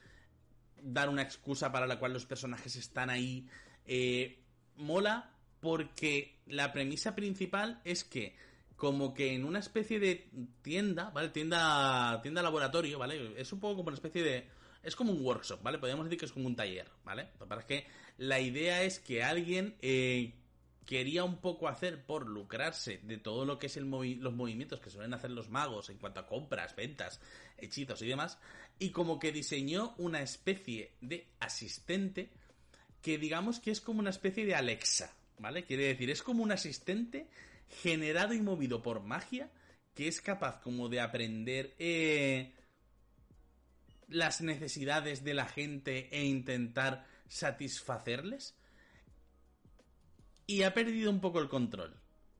dar 0.83 1.09
una 1.09 1.23
excusa 1.23 1.71
para 1.71 1.87
la 1.87 1.99
cual 1.99 2.13
los 2.13 2.27
personajes 2.27 2.77
están 2.77 3.11
ahí. 3.11 3.47
Eh, 3.85 4.39
mola 4.77 5.31
porque 5.61 6.39
la 6.47 6.73
premisa 6.73 7.15
principal 7.15 7.81
es 7.85 8.05
que 8.05 8.35
como 8.83 9.15
que 9.15 9.33
en 9.33 9.45
una 9.45 9.61
especie 9.61 10.01
de 10.01 10.29
tienda, 10.61 11.11
¿vale? 11.11 11.29
Tienda, 11.29 12.21
tienda 12.21 12.43
laboratorio, 12.43 12.99
¿vale? 12.99 13.33
Es 13.41 13.53
un 13.53 13.61
poco 13.61 13.77
como 13.77 13.87
una 13.91 13.95
especie 13.95 14.25
de 14.25 14.49
es 14.83 14.97
como 14.97 15.13
un 15.13 15.25
workshop, 15.25 15.63
¿vale? 15.63 15.79
Podríamos 15.79 16.07
decir 16.07 16.19
que 16.19 16.25
es 16.25 16.33
como 16.33 16.49
un 16.49 16.57
taller, 16.57 16.89
¿vale? 17.05 17.29
Para 17.47 17.65
que 17.65 17.87
la 18.19 18.41
idea 18.41 18.83
es 18.83 18.99
que 18.99 19.23
alguien 19.23 19.77
eh, 19.83 20.35
quería 20.85 21.23
un 21.23 21.37
poco 21.37 21.69
hacer 21.69 22.05
por 22.05 22.27
lucrarse 22.27 22.99
de 23.05 23.19
todo 23.19 23.45
lo 23.45 23.61
que 23.61 23.69
es 23.69 23.77
los 23.77 24.35
movimientos 24.35 24.81
que 24.81 24.91
suelen 24.91 25.15
hacer 25.15 25.31
los 25.31 25.49
magos 25.49 25.89
en 25.89 25.99
cuanto 25.99 26.19
a 26.19 26.27
compras, 26.27 26.75
ventas, 26.75 27.21
hechizos 27.59 28.03
y 28.03 28.09
demás, 28.09 28.37
y 28.81 28.91
como 28.91 29.21
que 29.21 29.31
diseñó 29.31 29.95
una 29.99 30.23
especie 30.23 30.91
de 31.01 31.29
asistente 31.39 32.31
que 33.01 33.17
digamos 33.17 33.61
que 33.61 33.71
es 33.71 33.81
como 33.81 34.01
una 34.01 34.11
especie 34.11 34.45
de 34.45 34.57
Alexa, 34.57 35.15
¿vale? 35.39 35.67
Quiere 35.67 35.85
decir, 35.85 36.11
es 36.11 36.25
como 36.25 36.43
un 36.43 36.51
asistente 36.51 37.29
generado 37.81 38.35
y 38.35 38.41
movido 38.41 38.83
por 38.83 39.03
magia 39.03 39.51
que 39.95 40.09
es 40.09 40.21
capaz 40.21 40.61
como 40.61 40.89
de 40.89 41.01
aprender 41.01 41.75
eh, 41.79 42.55
las 44.09 44.41
necesidades 44.41 45.25
de 45.25 45.35
la 45.35 45.47
gente 45.47 46.09
e 46.11 46.25
intentar 46.25 47.07
satisfacerles. 47.29 48.57
Y 50.47 50.63
ha 50.63 50.75
perdido 50.75 51.11
un 51.11 51.21
poco 51.21 51.41
el 51.41 51.49
control. 51.49 51.95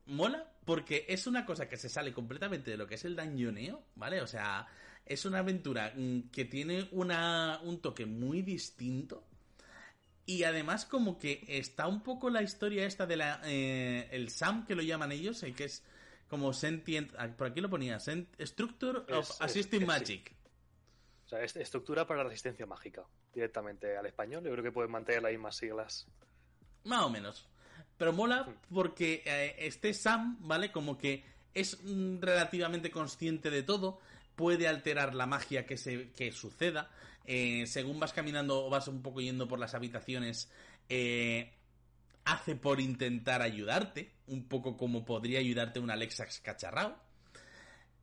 Mola 0.07 0.53
porque 0.65 1.07
es 1.09 1.27
una 1.27 1.45
cosa 1.45 1.69
que 1.69 1.77
se 1.77 1.89
sale 1.89 2.13
completamente 2.13 2.71
de 2.71 2.77
lo 2.77 2.87
que 2.87 2.95
es 2.95 3.05
el 3.05 3.17
dañoneo, 3.17 3.85
¿vale? 3.95 4.21
O 4.21 4.27
sea, 4.27 4.67
es 5.05 5.25
una 5.25 5.41
aventura 5.41 5.93
mm, 5.97 6.31
que 6.31 6.45
tiene 6.45 6.89
una, 6.93 7.61
un 7.63 7.81
toque 7.81 8.07
muy 8.07 8.43
distinto. 8.43 9.27
Y 10.25 10.45
además 10.45 10.85
como 10.85 11.19
que 11.19 11.45
está 11.49 11.89
un 11.89 12.03
poco 12.03 12.31
la 12.31 12.43
historia 12.43 12.87
esta 12.87 13.07
de 13.07 13.17
la... 13.17 13.41
Eh, 13.45 14.09
el 14.13 14.31
SAM 14.31 14.67
que 14.67 14.75
lo 14.75 14.83
llaman 14.83 15.13
ellos, 15.13 15.43
el 15.43 15.55
que 15.55 15.65
es 15.65 15.83
como 16.29 16.53
sentient... 16.53 17.13
Ah, 17.19 17.29
por 17.29 17.49
aquí 17.49 17.61
lo 17.61 17.69
ponía, 17.69 17.99
Structure 17.99 19.01
of 19.13 19.31
Assisting 19.41 19.87
Magic 19.87 20.33
estructura 21.39 22.07
para 22.07 22.25
resistencia 22.25 22.67
mágica, 22.67 23.05
directamente 23.33 23.97
al 23.97 24.07
español. 24.07 24.45
Yo 24.45 24.51
creo 24.53 24.65
que 24.65 24.73
pueden 24.73 24.91
mantener 24.91 25.23
las 25.23 25.33
mismas 25.33 25.57
siglas. 25.57 26.07
Más 26.85 27.03
o 27.03 27.11
menos. 27.11 27.49
Pero 27.97 28.13
mola 28.13 28.45
hmm. 28.45 28.75
porque 28.75 29.23
eh, 29.25 29.55
este 29.59 29.95
Sam, 29.95 30.37
¿vale? 30.41 30.73
Como 30.73 30.99
que 30.99 31.25
es 31.55 31.83
mm, 31.83 32.21
relativamente 32.21 32.91
consciente 32.91 33.51
de 33.51 33.63
todo, 33.63 34.01
puede 34.35 34.69
alterar 34.69 35.15
la 35.15 35.27
magia 35.27 35.67
que, 35.67 35.77
se, 35.77 36.11
que 36.13 36.33
suceda. 36.33 36.91
Eh, 37.27 37.67
según 37.67 38.01
vas 38.01 38.13
caminando 38.13 38.67
o 38.67 38.71
vas 38.71 38.89
un 38.89 39.03
poco 39.03 39.21
yendo 39.21 39.49
por 39.49 39.59
las 39.59 39.75
habitaciones, 39.75 40.51
eh, 40.89 41.53
hace 42.25 42.57
por 42.57 42.81
intentar 42.81 43.43
ayudarte, 43.43 44.13
un 44.27 44.49
poco 44.49 44.77
como 44.77 45.05
podría 45.05 45.39
ayudarte 45.39 45.81
un 45.81 45.91
Alexa 45.91 46.27
cacharrao. 46.43 46.97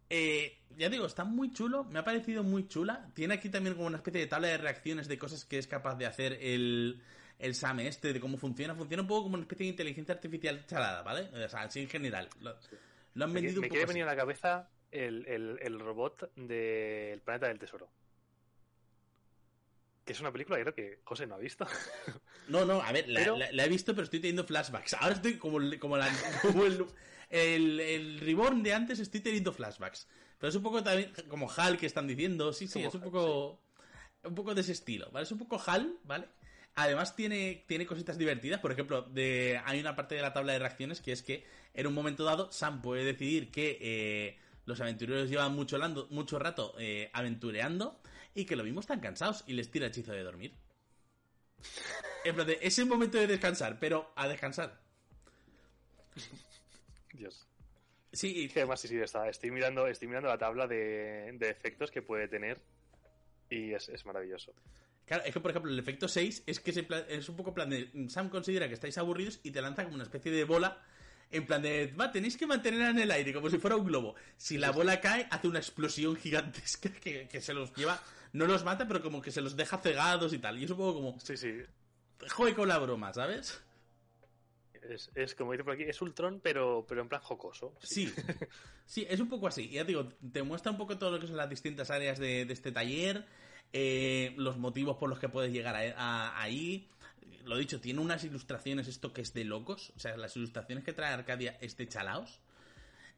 Eh, 0.09 0.57
ya 0.77 0.89
digo, 0.89 1.05
está 1.05 1.23
muy 1.23 1.51
chulo, 1.51 1.83
me 1.83 1.99
ha 1.99 2.03
parecido 2.03 2.43
muy 2.43 2.67
chula. 2.67 3.09
Tiene 3.13 3.35
aquí 3.35 3.49
también 3.49 3.75
como 3.75 3.87
una 3.87 3.97
especie 3.97 4.21
de 4.21 4.27
tabla 4.27 4.47
de 4.47 4.57
reacciones 4.57 5.07
de 5.07 5.17
cosas 5.17 5.45
que 5.45 5.57
es 5.57 5.67
capaz 5.67 5.95
de 5.95 6.05
hacer 6.05 6.37
el, 6.41 7.01
el 7.37 7.55
SAM 7.55 7.81
este, 7.81 8.13
de 8.13 8.19
cómo 8.19 8.37
funciona. 8.37 8.73
Funciona 8.75 9.03
un 9.03 9.07
poco 9.07 9.23
como 9.23 9.35
una 9.35 9.43
especie 9.43 9.65
de 9.65 9.71
inteligencia 9.71 10.15
artificial 10.15 10.65
chalada, 10.65 11.03
¿vale? 11.03 11.29
O 11.45 11.49
sea, 11.49 11.61
así 11.61 11.81
en 11.81 11.89
general. 11.89 12.29
Lo, 12.41 12.55
han 13.23 13.33
vendido 13.33 13.61
me, 13.61 13.67
un 13.67 13.69
quiere 13.69 13.85
venir 13.85 14.03
a 14.03 14.07
la 14.07 14.15
cabeza 14.15 14.69
el, 14.91 15.25
el 15.27 15.79
robot 15.79 16.33
del 16.35 17.21
planeta 17.21 17.47
del 17.47 17.59
tesoro. 17.59 17.89
Es 20.09 20.19
una 20.19 20.31
película, 20.31 20.59
creo 20.59 20.73
que 20.73 20.99
José 21.03 21.27
no 21.27 21.35
ha 21.35 21.39
visto. 21.39 21.65
No, 22.49 22.65
no, 22.65 22.81
a 22.81 22.91
ver, 22.91 23.07
la, 23.07 23.63
he 23.63 23.69
visto, 23.69 23.93
pero 23.93 24.05
estoy 24.05 24.19
teniendo 24.21 24.43
flashbacks. 24.43 24.95
Ahora 24.95 25.13
estoy 25.13 25.37
como, 25.37 25.59
como, 25.77 25.97
la, 25.97 26.09
el, 27.29 27.79
el, 27.79 28.19
Reborn 28.21 28.63
de 28.63 28.73
antes, 28.73 28.97
estoy 28.97 29.19
teniendo 29.19 29.53
flashbacks. 29.53 30.07
Pero 30.39 30.49
es 30.49 30.55
un 30.55 30.63
poco 30.63 30.81
también 30.81 31.13
como 31.27 31.47
HAL 31.47 31.77
que 31.77 31.85
están 31.85 32.07
diciendo. 32.07 32.51
Sí, 32.51 32.67
sí, 32.67 32.81
es 32.81 32.95
un 32.95 33.01
poco. 33.01 33.61
Un 34.23 34.33
poco 34.33 34.55
de 34.55 34.61
ese 34.61 34.71
estilo, 34.71 35.11
¿vale? 35.11 35.25
Es 35.25 35.31
un 35.31 35.37
poco 35.37 35.61
HAL, 35.63 35.99
¿vale? 36.05 36.27
Además 36.73 37.15
tiene, 37.15 37.65
tiene 37.67 37.85
cositas 37.85 38.17
divertidas. 38.17 38.59
Por 38.59 38.71
ejemplo, 38.71 39.03
de, 39.03 39.61
hay 39.65 39.79
una 39.79 39.95
parte 39.95 40.15
de 40.15 40.23
la 40.23 40.33
tabla 40.33 40.53
de 40.53 40.59
reacciones 40.59 41.01
que 41.01 41.11
es 41.11 41.21
que 41.21 41.45
en 41.75 41.85
un 41.85 41.93
momento 41.93 42.23
dado 42.23 42.51
Sam 42.51 42.81
puede 42.81 43.03
decidir 43.03 43.51
que 43.51 43.77
eh, 43.79 44.39
los 44.65 44.81
aventureros 44.81 45.29
llevan 45.29 45.53
mucho, 45.53 45.77
mucho 46.09 46.39
rato 46.39 46.73
eh, 46.79 47.11
aventureando 47.13 47.99
y 48.33 48.45
que 48.45 48.55
lo 48.55 48.63
mismo 48.63 48.79
están 48.79 48.99
cansados 48.99 49.43
y 49.47 49.53
les 49.53 49.69
tira 49.71 49.87
hechizo 49.87 50.11
de 50.11 50.23
dormir. 50.23 50.53
En 52.23 52.35
plan 52.35 52.47
de, 52.47 52.59
es 52.61 52.77
el 52.79 52.85
momento 52.85 53.17
de 53.17 53.27
descansar, 53.27 53.79
pero 53.79 54.11
a 54.15 54.27
descansar. 54.27 54.79
Dios. 57.13 57.47
Sí, 58.11 58.45
y... 58.45 58.51
además 58.51 58.81
sí, 58.81 58.87
sí, 58.87 58.97
está. 58.97 59.29
Estoy 59.29 59.51
mirando, 59.51 59.87
estoy 59.87 60.07
mirando 60.07 60.29
la 60.29 60.37
tabla 60.37 60.67
de, 60.67 61.29
efectos 61.41 61.91
que 61.91 62.01
puede 62.01 62.27
tener 62.27 62.59
y 63.49 63.73
es, 63.73 64.05
maravilloso. 64.05 64.53
Claro, 65.05 65.23
es 65.25 65.33
que 65.33 65.39
por 65.39 65.51
ejemplo 65.51 65.71
el 65.71 65.79
efecto 65.79 66.07
6 66.07 66.43
es 66.45 66.59
que 66.59 66.85
es 67.09 67.29
un 67.29 67.35
poco 67.35 67.53
plan 67.53 67.69
de 67.69 67.89
Sam 68.09 68.29
considera 68.29 68.67
que 68.67 68.75
estáis 68.75 68.97
aburridos 68.99 69.39
y 69.41 69.49
te 69.49 69.59
lanza 69.59 69.83
como 69.83 69.95
una 69.95 70.03
especie 70.03 70.31
de 70.31 70.43
bola 70.43 70.83
en 71.31 71.45
plan 71.45 71.61
de, 71.61 71.87
va, 71.99 72.11
tenéis 72.11 72.37
que 72.37 72.45
mantenerla 72.45 72.89
en 72.89 72.99
el 72.99 73.11
aire 73.11 73.33
como 73.33 73.49
si 73.49 73.57
fuera 73.57 73.75
un 73.75 73.85
globo. 73.85 74.15
Si 74.37 74.57
la 74.57 74.71
bola 74.71 74.99
cae, 74.99 75.27
hace 75.29 75.47
una 75.47 75.59
explosión 75.59 76.15
gigantesca 76.15 76.89
que, 76.91 77.27
que 77.27 77.41
se 77.41 77.53
los 77.53 77.73
lleva 77.75 77.99
no 78.33 78.45
los 78.45 78.63
mata, 78.63 78.87
pero 78.87 79.01
como 79.01 79.21
que 79.21 79.31
se 79.31 79.41
los 79.41 79.55
deja 79.55 79.77
cegados 79.77 80.33
y 80.33 80.39
tal. 80.39 80.57
Y 80.59 80.65
es 80.65 80.71
un 80.71 80.77
poco 80.77 80.93
como. 80.95 81.19
Sí, 81.19 81.37
sí. 81.37 81.61
Juegue 82.29 82.55
con 82.55 82.67
la 82.67 82.77
broma, 82.77 83.13
¿sabes? 83.13 83.61
Es, 84.89 85.11
es 85.15 85.35
como 85.35 85.51
dice 85.51 85.63
por 85.63 85.73
aquí, 85.73 85.83
es 85.83 86.01
Ultron, 86.01 86.39
pero, 86.41 86.85
pero 86.87 87.01
en 87.01 87.09
plan 87.09 87.21
jocoso. 87.21 87.75
Sí. 87.81 88.11
sí, 88.85 89.05
es 89.09 89.19
un 89.19 89.29
poco 89.29 89.47
así. 89.47 89.69
Ya 89.69 89.83
digo, 89.83 90.09
te 90.31 90.43
muestra 90.43 90.71
un 90.71 90.77
poco 90.77 90.97
todo 90.97 91.11
lo 91.11 91.19
que 91.19 91.27
son 91.27 91.37
las 91.37 91.49
distintas 91.49 91.91
áreas 91.91 92.19
de, 92.19 92.41
este 92.43 92.71
taller, 92.71 93.25
eh, 93.73 94.33
los 94.37 94.57
motivos 94.57 94.97
por 94.97 95.09
los 95.09 95.19
que 95.19 95.29
puedes 95.29 95.51
llegar 95.51 95.75
a, 95.75 96.41
ahí. 96.41 96.89
Lo 97.45 97.57
dicho, 97.57 97.79
tiene 97.79 98.01
unas 98.01 98.23
ilustraciones, 98.23 98.87
esto 98.87 99.13
que 99.13 99.21
es 99.21 99.33
de 99.33 99.43
locos. 99.43 99.93
O 99.95 99.99
sea, 99.99 100.17
las 100.17 100.35
ilustraciones 100.35 100.83
que 100.83 100.93
trae 100.93 101.13
Arcadia 101.13 101.57
es 101.61 101.77
de 101.77 101.87
chalaos. 101.87 102.39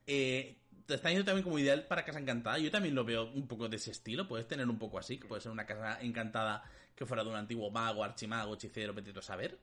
Eh, 0.08 0.58
está 0.96 1.10
yendo 1.10 1.26
también 1.26 1.44
como 1.44 1.60
ideal 1.60 1.86
para 1.88 2.04
Casa 2.04 2.20
Encantada. 2.20 2.58
Yo 2.58 2.72
también 2.72 2.96
lo 2.96 3.04
veo 3.04 3.32
un 3.32 3.48
poco 3.48 3.68
de 3.70 3.78
ese 3.78 3.92
estilo. 3.92 4.28
Puedes 4.28 4.48
tener 4.48 4.68
un 4.70 4.80
poco 4.80 5.00
así, 5.00 5.18
que 5.18 5.28
puede 5.28 5.42
ser 5.42 5.52
una 5.52 5.66
casa 5.66 6.02
encantada 6.02 6.64
que 6.96 7.06
fuera 7.06 7.24
de 7.24 7.30
un 7.30 7.36
antiguo 7.36 7.70
mago, 7.72 8.04
archimago, 8.04 8.54
hechicero, 8.54 8.94
petito 8.94 9.22
saber. 9.22 9.58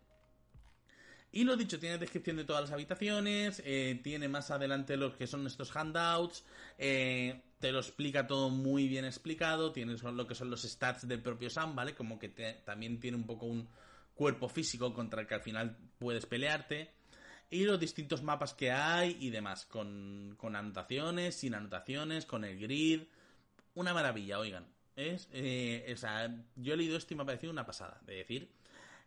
Y 1.30 1.44
lo 1.44 1.56
dicho, 1.56 1.78
tiene 1.78 1.98
descripción 1.98 2.36
de 2.36 2.44
todas 2.44 2.62
las 2.62 2.72
habitaciones, 2.72 3.62
eh, 3.64 4.00
tiene 4.02 4.28
más 4.28 4.50
adelante 4.50 4.96
lo 4.96 5.16
que 5.16 5.26
son 5.26 5.46
estos 5.46 5.74
handouts, 5.76 6.42
eh, 6.78 7.42
te 7.58 7.70
lo 7.70 7.80
explica 7.80 8.26
todo 8.26 8.48
muy 8.48 8.88
bien 8.88 9.04
explicado, 9.04 9.72
tienes 9.72 10.02
lo 10.02 10.26
que 10.26 10.34
son 10.34 10.48
los 10.48 10.62
stats 10.62 11.06
del 11.06 11.20
propio 11.20 11.50
Sam, 11.50 11.76
¿vale? 11.76 11.94
Como 11.94 12.18
que 12.18 12.28
también 12.64 12.98
tiene 12.98 13.18
un 13.18 13.24
poco 13.24 13.44
un 13.44 13.68
cuerpo 14.14 14.48
físico 14.48 14.94
contra 14.94 15.20
el 15.20 15.26
que 15.26 15.34
al 15.34 15.42
final 15.42 15.76
puedes 15.98 16.24
pelearte 16.24 16.97
y 17.50 17.64
los 17.64 17.80
distintos 17.80 18.22
mapas 18.22 18.54
que 18.54 18.70
hay 18.70 19.16
y 19.20 19.30
demás, 19.30 19.64
con, 19.66 20.36
anotaciones, 20.42 21.34
sin 21.34 21.54
anotaciones, 21.54 22.26
con 22.26 22.44
el 22.44 22.58
grid. 22.58 23.02
Una 23.74 23.94
maravilla, 23.94 24.38
oigan. 24.38 24.66
Es, 24.96 25.28
eh, 25.32 25.90
o 25.92 25.96
sea, 25.96 26.34
yo 26.56 26.74
he 26.74 26.76
leído 26.76 26.96
esto 26.96 27.14
y 27.14 27.16
me 27.16 27.22
ha 27.22 27.26
parecido 27.26 27.52
una 27.52 27.64
pasada. 27.64 28.00
De 28.04 28.16
decir 28.16 28.50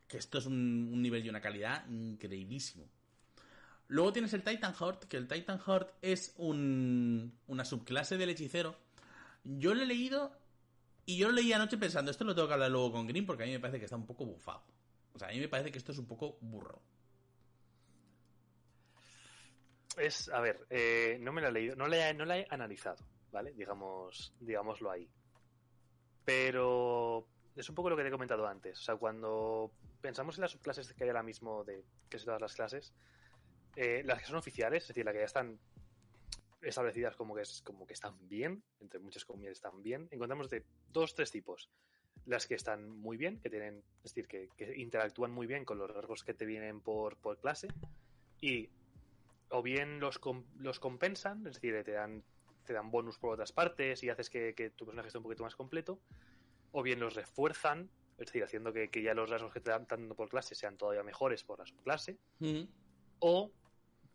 que 0.07 0.17
esto 0.17 0.39
es 0.39 0.45
un, 0.45 1.01
nivel 1.01 1.25
y 1.25 1.29
una 1.29 1.41
calidad 1.41 1.87
increíblísimo. 1.87 2.85
Luego 3.87 4.13
tienes 4.13 4.33
el 4.33 4.43
Titan 4.43 4.73
Heart, 4.73 5.03
que 5.03 5.17
el 5.17 5.27
Titan 5.27 5.59
Heart 5.59 5.89
es 6.01 6.33
un, 6.37 7.37
una 7.47 7.65
subclase 7.65 8.17
del 8.17 8.29
hechicero. 8.29 8.75
Yo 9.43 9.73
lo 9.73 9.83
he 9.83 9.85
leído 9.85 10.31
y 11.05 11.17
yo 11.17 11.27
lo 11.27 11.33
leí 11.33 11.51
anoche 11.51 11.77
pensando, 11.77 12.09
esto 12.09 12.23
lo 12.23 12.33
tengo 12.33 12.47
que 12.47 12.53
hablar 12.53 12.71
luego 12.71 12.93
con 12.93 13.07
Green 13.07 13.25
porque 13.25 13.43
a 13.43 13.45
mí 13.45 13.51
me 13.51 13.59
parece 13.59 13.79
que 13.79 13.85
está 13.85 13.97
un 13.97 14.05
poco 14.05 14.25
bufado. 14.25 14.63
O 15.13 15.19
sea, 15.19 15.27
a 15.27 15.31
mí 15.31 15.39
me 15.39 15.49
parece 15.49 15.71
que 15.71 15.77
esto 15.77 15.91
es 15.91 15.97
un 15.97 16.05
poco 16.05 16.37
burro. 16.41 16.81
Es, 19.97 20.29
a 20.29 20.39
ver, 20.39 20.65
eh, 20.69 21.17
no 21.19 21.33
me 21.33 21.41
la 21.41 21.49
he 21.49 21.51
leído, 21.51 21.75
no 21.75 21.87
la 21.87 22.09
he, 22.09 22.13
no 22.13 22.31
he 22.33 22.47
analizado, 22.49 23.03
¿vale? 23.31 23.51
Digamos, 23.53 24.33
digámoslo 24.39 24.89
ahí. 24.89 25.09
Pero 26.23 27.27
es 27.55 27.67
un 27.67 27.75
poco 27.75 27.89
lo 27.89 27.97
que 27.97 28.03
te 28.03 28.07
he 28.09 28.11
comentado 28.11 28.47
antes. 28.47 28.79
O 28.79 28.81
sea, 28.81 28.95
cuando 28.95 29.71
pensamos 29.99 30.37
en 30.37 30.41
las 30.41 30.51
subclases 30.51 30.93
que 30.93 31.03
hay 31.03 31.09
ahora 31.09 31.23
mismo 31.23 31.63
de 31.63 31.83
son 32.11 32.25
todas 32.25 32.41
las 32.41 32.55
clases, 32.55 32.93
eh, 33.75 34.01
las 34.05 34.19
que 34.19 34.25
son 34.25 34.37
oficiales, 34.37 34.83
es 34.83 34.87
decir, 34.89 35.05
las 35.05 35.13
que 35.13 35.19
ya 35.19 35.25
están 35.25 35.59
establecidas 36.61 37.15
como 37.15 37.35
que 37.35 37.41
es 37.41 37.61
como 37.63 37.87
que 37.87 37.93
están 37.93 38.15
bien, 38.27 38.63
entre 38.79 38.99
muchas 38.99 39.25
comillas 39.25 39.53
están 39.53 39.81
bien, 39.81 40.07
encontramos 40.11 40.49
de 40.49 40.63
dos, 40.89 41.15
tres 41.15 41.31
tipos. 41.31 41.69
Las 42.25 42.45
que 42.45 42.53
están 42.53 42.87
muy 42.87 43.17
bien, 43.17 43.39
que 43.39 43.49
tienen, 43.49 43.83
es 44.03 44.13
decir, 44.13 44.27
que, 44.27 44.49
que 44.55 44.77
interactúan 44.77 45.31
muy 45.31 45.47
bien 45.47 45.65
con 45.65 45.79
los 45.79 45.89
rasgos 45.89 46.23
que 46.23 46.35
te 46.35 46.45
vienen 46.45 46.81
por, 46.81 47.17
por 47.17 47.39
clase, 47.39 47.67
y 48.39 48.69
o 49.51 49.61
bien 49.61 49.99
los, 49.99 50.19
los 50.57 50.79
compensan, 50.79 51.45
es 51.45 51.55
decir, 51.55 51.83
te 51.83 51.91
dan, 51.91 52.23
te 52.65 52.73
dan 52.73 52.91
bonus 52.91 53.17
por 53.17 53.33
otras 53.33 53.51
partes 53.51 54.03
y 54.03 54.09
haces 54.09 54.29
que, 54.29 54.73
tu 54.75 54.85
personaje 54.85 55.07
esté 55.07 55.17
un 55.17 55.23
poquito 55.23 55.43
más 55.43 55.55
completo, 55.55 55.99
o 56.71 56.81
bien 56.81 56.99
los 56.99 57.15
refuerzan, 57.15 57.89
es 58.17 58.27
decir, 58.27 58.43
haciendo 58.43 58.73
que, 58.73 58.89
ya 59.01 59.13
los 59.13 59.29
rasgos 59.29 59.53
que 59.53 59.59
te 59.59 59.71
dan 59.71 59.85
dando 59.87 60.15
por 60.15 60.29
clase 60.29 60.55
sean 60.55 60.77
todavía 60.77 61.03
mejores 61.03 61.43
por 61.43 61.59
la 61.59 61.65
subclase, 61.65 62.17
o 63.19 63.51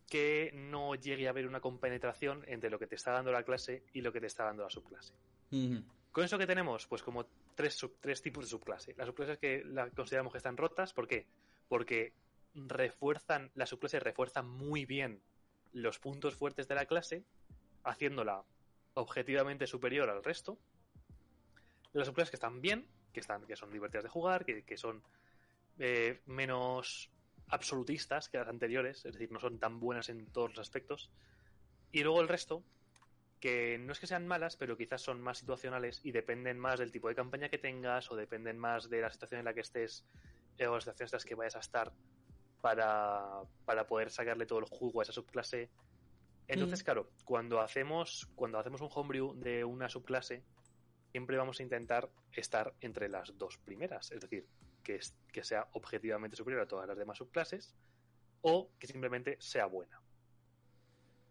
que 0.07 0.51
no 0.53 0.95
llegue 0.95 1.27
a 1.27 1.31
haber 1.31 1.47
una 1.47 1.59
compenetración 1.59 2.43
entre 2.47 2.69
lo 2.69 2.79
que 2.79 2.87
te 2.87 2.95
está 2.95 3.11
dando 3.11 3.31
la 3.31 3.43
clase 3.43 3.83
y 3.93 4.01
lo 4.01 4.11
que 4.13 4.21
te 4.21 4.27
está 4.27 4.45
dando 4.45 4.63
la 4.63 4.69
subclase. 4.69 5.13
Con 6.11 6.23
eso 6.23 6.37
que 6.37 6.47
tenemos, 6.47 6.87
pues 6.87 7.03
como 7.03 7.27
tres, 7.53 7.79
tres 7.99 8.21
tipos 8.21 8.45
de 8.45 8.49
subclase. 8.49 8.95
Las 8.97 9.07
subclases 9.07 9.37
que 9.37 9.63
la 9.65 9.89
consideramos 9.91 10.31
que 10.31 10.37
están 10.37 10.57
rotas, 10.57 10.93
¿por 10.93 11.07
qué? 11.07 11.27
Porque 11.67 12.13
refuerzan, 12.55 13.51
la 13.53 13.65
subclase 13.65 13.99
refuerza 13.99 14.41
muy 14.41 14.85
bien 14.85 15.21
los 15.73 15.99
puntos 15.99 16.35
fuertes 16.35 16.67
de 16.67 16.75
la 16.75 16.85
clase, 16.85 17.23
haciéndola 17.83 18.43
objetivamente 18.93 19.67
superior 19.67 20.09
al 20.09 20.23
resto. 20.23 20.57
Las 21.93 22.07
subclases 22.07 22.31
que 22.31 22.35
están 22.37 22.61
bien, 22.61 22.87
que, 23.13 23.19
están, 23.19 23.45
que 23.45 23.55
son 23.55 23.71
divertidas 23.71 24.03
de 24.03 24.09
jugar, 24.09 24.45
que, 24.45 24.77
son 24.77 25.03
eh, 25.79 26.21
menos 26.25 27.09
absolutistas 27.49 28.29
que 28.29 28.37
las 28.37 28.47
anteriores, 28.47 29.05
es 29.05 29.13
decir, 29.13 29.31
no 29.31 29.39
son 29.39 29.59
tan 29.59 29.79
buenas 29.79 30.09
en 30.09 30.25
todos 30.27 30.49
los 30.51 30.59
aspectos. 30.59 31.09
Y 31.91 32.03
luego 32.03 32.21
el 32.21 32.27
resto, 32.27 32.63
que 33.39 33.77
no 33.77 33.93
es 33.93 33.99
que 33.99 34.07
sean 34.07 34.27
malas, 34.27 34.57
pero 34.57 34.77
quizás 34.77 35.01
son 35.01 35.21
más 35.21 35.37
situacionales 35.37 36.01
y 36.03 36.11
dependen 36.11 36.59
más 36.59 36.79
del 36.79 36.91
tipo 36.91 37.07
de 37.07 37.15
campaña 37.15 37.49
que 37.49 37.57
tengas 37.57 38.11
o 38.11 38.15
dependen 38.15 38.57
más 38.57 38.89
de 38.89 39.01
la 39.01 39.11
situación 39.11 39.39
en 39.39 39.45
la 39.45 39.53
que 39.53 39.61
estés 39.61 40.03
eh, 40.57 40.67
o 40.67 40.73
las 40.73 40.83
situaciones 40.83 41.13
en 41.13 41.17
las 41.17 41.25
que 41.25 41.35
vayas 41.35 41.55
a 41.55 41.59
estar 41.59 41.93
para, 42.67 43.43
para 43.63 43.87
poder 43.87 44.11
sacarle 44.11 44.45
todo 44.45 44.59
el 44.59 44.65
jugo 44.65 44.99
a 44.99 45.03
esa 45.03 45.13
subclase. 45.13 45.69
Entonces, 46.49 46.81
mm. 46.81 46.83
claro, 46.83 47.09
cuando 47.23 47.61
hacemos, 47.61 48.27
cuando 48.35 48.59
hacemos 48.59 48.81
un 48.81 48.89
homebrew 48.93 49.33
de 49.35 49.63
una 49.63 49.87
subclase, 49.87 50.43
siempre 51.11 51.37
vamos 51.37 51.61
a 51.61 51.63
intentar 51.63 52.09
estar 52.33 52.73
entre 52.81 53.07
las 53.07 53.37
dos 53.37 53.57
primeras, 53.57 54.11
es 54.11 54.19
decir, 54.19 54.49
que, 54.83 54.99
que 55.31 55.45
sea 55.45 55.69
objetivamente 55.71 56.35
superior 56.35 56.61
a 56.61 56.67
todas 56.67 56.89
las 56.89 56.97
demás 56.97 57.19
subclases 57.19 57.73
o 58.41 58.69
que 58.77 58.87
simplemente 58.87 59.37
sea 59.39 59.65
buena. 59.65 60.01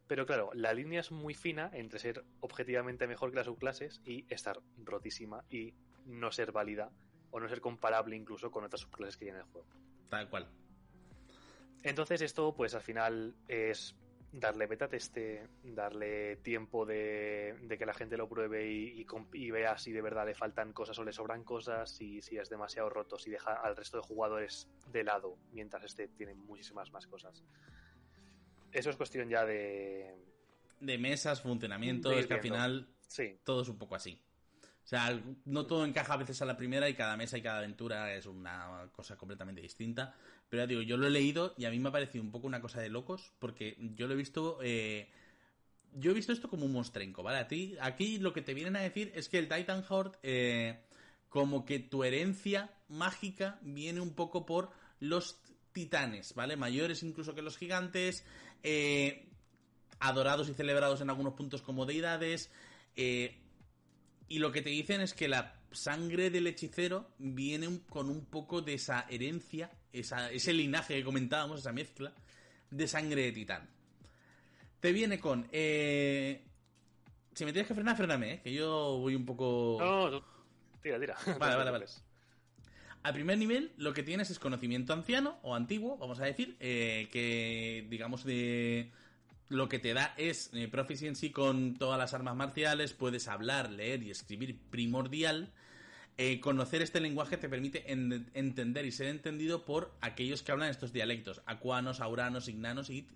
Pero 0.07 0.25
claro, 0.25 0.53
la 0.55 0.73
línea 0.73 1.01
es 1.01 1.13
muy 1.13 1.35
fina 1.35 1.69
entre 1.75 1.99
ser 1.99 2.25
objetivamente 2.41 3.07
mejor 3.07 3.29
que 3.29 3.37
las 3.37 3.47
subclases 3.47 4.01
y 4.07 4.25
estar 4.33 4.59
rotísima 4.79 5.45
y 5.51 5.75
no 6.07 6.33
ser 6.33 6.53
válida 6.53 6.91
o 7.31 7.41
no 7.41 7.47
ser 7.47 7.61
comparable 7.61 8.17
incluso 8.17 8.51
con 8.51 8.65
otras 8.65 8.81
subclases 8.81 9.19
que 9.19 9.27
hay 9.27 9.31
en 9.33 9.37
el 9.37 9.43
juego. 9.43 9.69
Tal 10.09 10.31
cual. 10.31 10.49
Entonces 11.87 12.21
esto, 12.21 12.55
pues 12.55 12.75
al 12.75 12.83
final 12.83 13.35
es 13.47 13.95
darle 14.33 14.67
beta 14.67 14.89
teste, 14.89 15.49
darle 15.63 16.37
tiempo 16.37 16.85
de, 16.85 17.57
de 17.63 17.79
que 17.79 17.87
la 17.87 17.95
gente 17.95 18.17
lo 18.17 18.29
pruebe 18.29 18.71
y, 18.71 19.01
y, 19.01 19.07
y 19.33 19.51
vea 19.51 19.79
si 19.79 19.93
de 19.93 20.03
verdad 20.03 20.27
le 20.27 20.35
faltan 20.35 20.73
cosas 20.73 20.99
o 20.99 21.05
le 21.05 21.13
sobran 21.13 21.45
cosas, 21.45 21.91
si, 21.91 22.21
si 22.23 22.37
es 22.37 22.51
demasiado 22.51 22.91
roto, 22.91 23.19
si 23.19 23.31
deja 23.31 23.55
al 23.55 23.77
resto 23.77 23.99
de 23.99 24.03
jugadores 24.03 24.69
de 24.93 25.05
lado, 25.05 25.39
mientras 25.53 25.85
este 25.85 26.09
tiene 26.09 26.35
muchísimas 26.35 26.91
más 26.91 27.07
cosas. 27.07 27.45
Eso 28.73 28.91
es 28.91 28.97
cuestión 28.97 29.29
ya 29.29 29.45
de... 29.47 30.13
De 30.81 30.99
mesas, 30.99 31.41
funcionamiento, 31.41 32.11
De 32.11 32.19
es 32.19 32.27
que 32.27 32.35
al 32.35 32.43
final 32.43 32.89
Sí, 33.07 33.39
todo 33.45 33.63
es 33.63 33.69
un 33.69 33.79
poco 33.79 33.95
así. 33.95 34.21
O 34.85 34.89
sea, 34.89 35.21
no 35.45 35.67
todo 35.67 35.85
encaja 35.85 36.15
a 36.15 36.17
veces 36.17 36.41
a 36.43 36.45
la 36.45 36.57
primera 36.57 36.89
y 36.89 36.95
cada 36.95 37.17
mesa 37.17 37.37
y 37.37 37.43
cada 37.43 37.59
aventura 37.59 38.15
es 38.15 38.27
una 38.27 38.89
cosa 38.93 39.17
completamente 39.17 39.61
distinta. 39.61 40.15
Pero 40.49 40.63
ya 40.63 40.67
digo, 40.67 40.83
yo 40.83 40.97
lo 40.97 41.07
he 41.07 41.11
leído 41.11 41.55
y 41.57 41.65
a 41.65 41.71
mí 41.71 41.79
me 41.79 41.89
ha 41.89 41.93
parecido 41.93 42.23
un 42.23 42.31
poco 42.31 42.47
una 42.47 42.61
cosa 42.61 42.81
de 42.81 42.89
locos 42.89 43.33
porque 43.39 43.77
yo 43.95 44.07
lo 44.07 44.15
he 44.15 44.17
visto... 44.17 44.59
eh, 44.63 45.09
yo 45.99 46.11
he 46.11 46.15
visto 46.15 46.33
esto 46.33 46.49
como 46.49 46.67
un 46.67 46.73
monstrenco, 46.73 47.23
¿vale? 47.23 47.39
Aquí 47.81 48.19
lo 48.19 48.33
que 48.33 48.43
te 48.43 48.55
vienen 48.55 48.77
a 48.77 48.81
decir 48.81 49.13
es 49.15 49.29
que 49.29 49.39
el 49.39 49.49
Titan 49.49 49.85
Horde, 49.89 50.19
eh, 50.23 50.81
como 51.29 51.65
que 51.65 51.79
tu 51.79 52.05
herencia 52.05 52.71
mágica 52.89 53.59
viene 53.63 54.01
un 54.01 54.15
poco 54.15 54.45
por 54.45 54.71
los 55.01 55.41
titanes, 55.73 56.35
¿vale? 56.35 56.57
Mayores 56.57 57.03
incluso 57.03 57.35
que 57.35 57.43
los 57.43 57.57
gigantes, 57.57 58.25
eh, 58.63 59.29
adorados 59.99 60.49
y 60.49 60.55
celebrados 60.55 61.01
en 61.01 61.11
algunos 61.11 61.35
puntos 61.35 61.63
como 61.63 61.87
deidades, 61.87 62.51
eh, 62.95 63.39
y 64.29 64.39
lo 64.39 64.53
que 64.53 64.63
te 64.63 64.71
dicen 64.71 65.01
es 65.01 65.15
que 65.15 65.29
la 65.29 65.61
sangre 65.71 66.31
del 66.31 66.47
hechicero 66.47 67.11
viene 67.19 67.81
con 67.89 68.11
un 68.11 68.25
poco 68.25 68.61
de 68.61 68.75
esa 68.75 69.07
herencia, 69.09 69.71
esa, 70.01 70.31
ese 70.31 70.53
linaje 70.53 70.95
que 70.95 71.05
comentábamos, 71.05 71.61
esa 71.61 71.73
mezcla 71.73 72.13
de 72.71 72.89
sangre 72.89 73.23
de 73.23 73.33
titán. 73.33 73.69
Te 74.81 74.93
viene 74.93 75.19
con... 75.19 75.49
eh, 75.53 76.43
si 77.35 77.45
me 77.45 77.53
tienes 77.53 77.69
que 77.69 77.75
frenar, 77.75 77.97
fréname, 77.97 78.35
¿eh? 78.35 78.41
que 78.43 78.53
yo 78.53 78.99
voy 78.99 79.15
un 79.15 79.27
poco... 79.27 79.77
no, 79.81 80.11
tú- 80.11 80.25
tira, 80.83 80.99
tira. 81.01 81.17
Vale, 81.39 81.57
vale, 81.57 81.71
vale. 81.73 81.87
Al 83.03 83.13
primer 83.15 83.39
nivel 83.39 83.73
lo 83.77 83.93
que 83.93 84.03
tienes 84.03 84.31
es 84.31 84.39
conocimiento 84.39 84.93
anciano 84.93 85.39
o 85.43 85.55
antiguo, 85.55 85.97
vamos 85.97 86.19
a 86.21 86.25
decir, 86.25 86.57
eh, 86.61 87.09
que 87.13 87.87
digamos 87.89 88.25
de 88.25 88.91
lo 89.49 89.69
que 89.69 89.79
te 89.79 89.95
da 89.95 90.13
es 90.17 90.51
eh, 90.55 90.67
proficiency 90.67 91.31
con 91.31 91.75
todas 91.77 91.99
las 91.99 92.15
armas 92.15 92.35
marciales, 92.35 92.95
puedes 92.95 93.29
hablar, 93.29 93.71
leer 93.71 94.03
y 94.03 94.11
escribir 94.11 94.59
primordial. 94.71 95.53
Eh, 96.19 96.41
conocer 96.41 96.81
este 96.81 97.01
lenguaje 97.01 97.37
te 97.37 97.49
permite 97.49 97.93
en- 97.93 98.31
entender 98.33 98.87
y 98.87 98.93
ser 98.93 99.09
entendido 99.09 99.67
por 99.67 99.93
aquellos 100.01 100.43
que 100.43 100.51
hablan 100.51 100.71
estos 100.71 100.93
dialectos, 100.93 101.43
acuanos, 101.45 102.01
auranos, 102.01 102.49
ignanos 102.49 102.89
y 102.89 103.07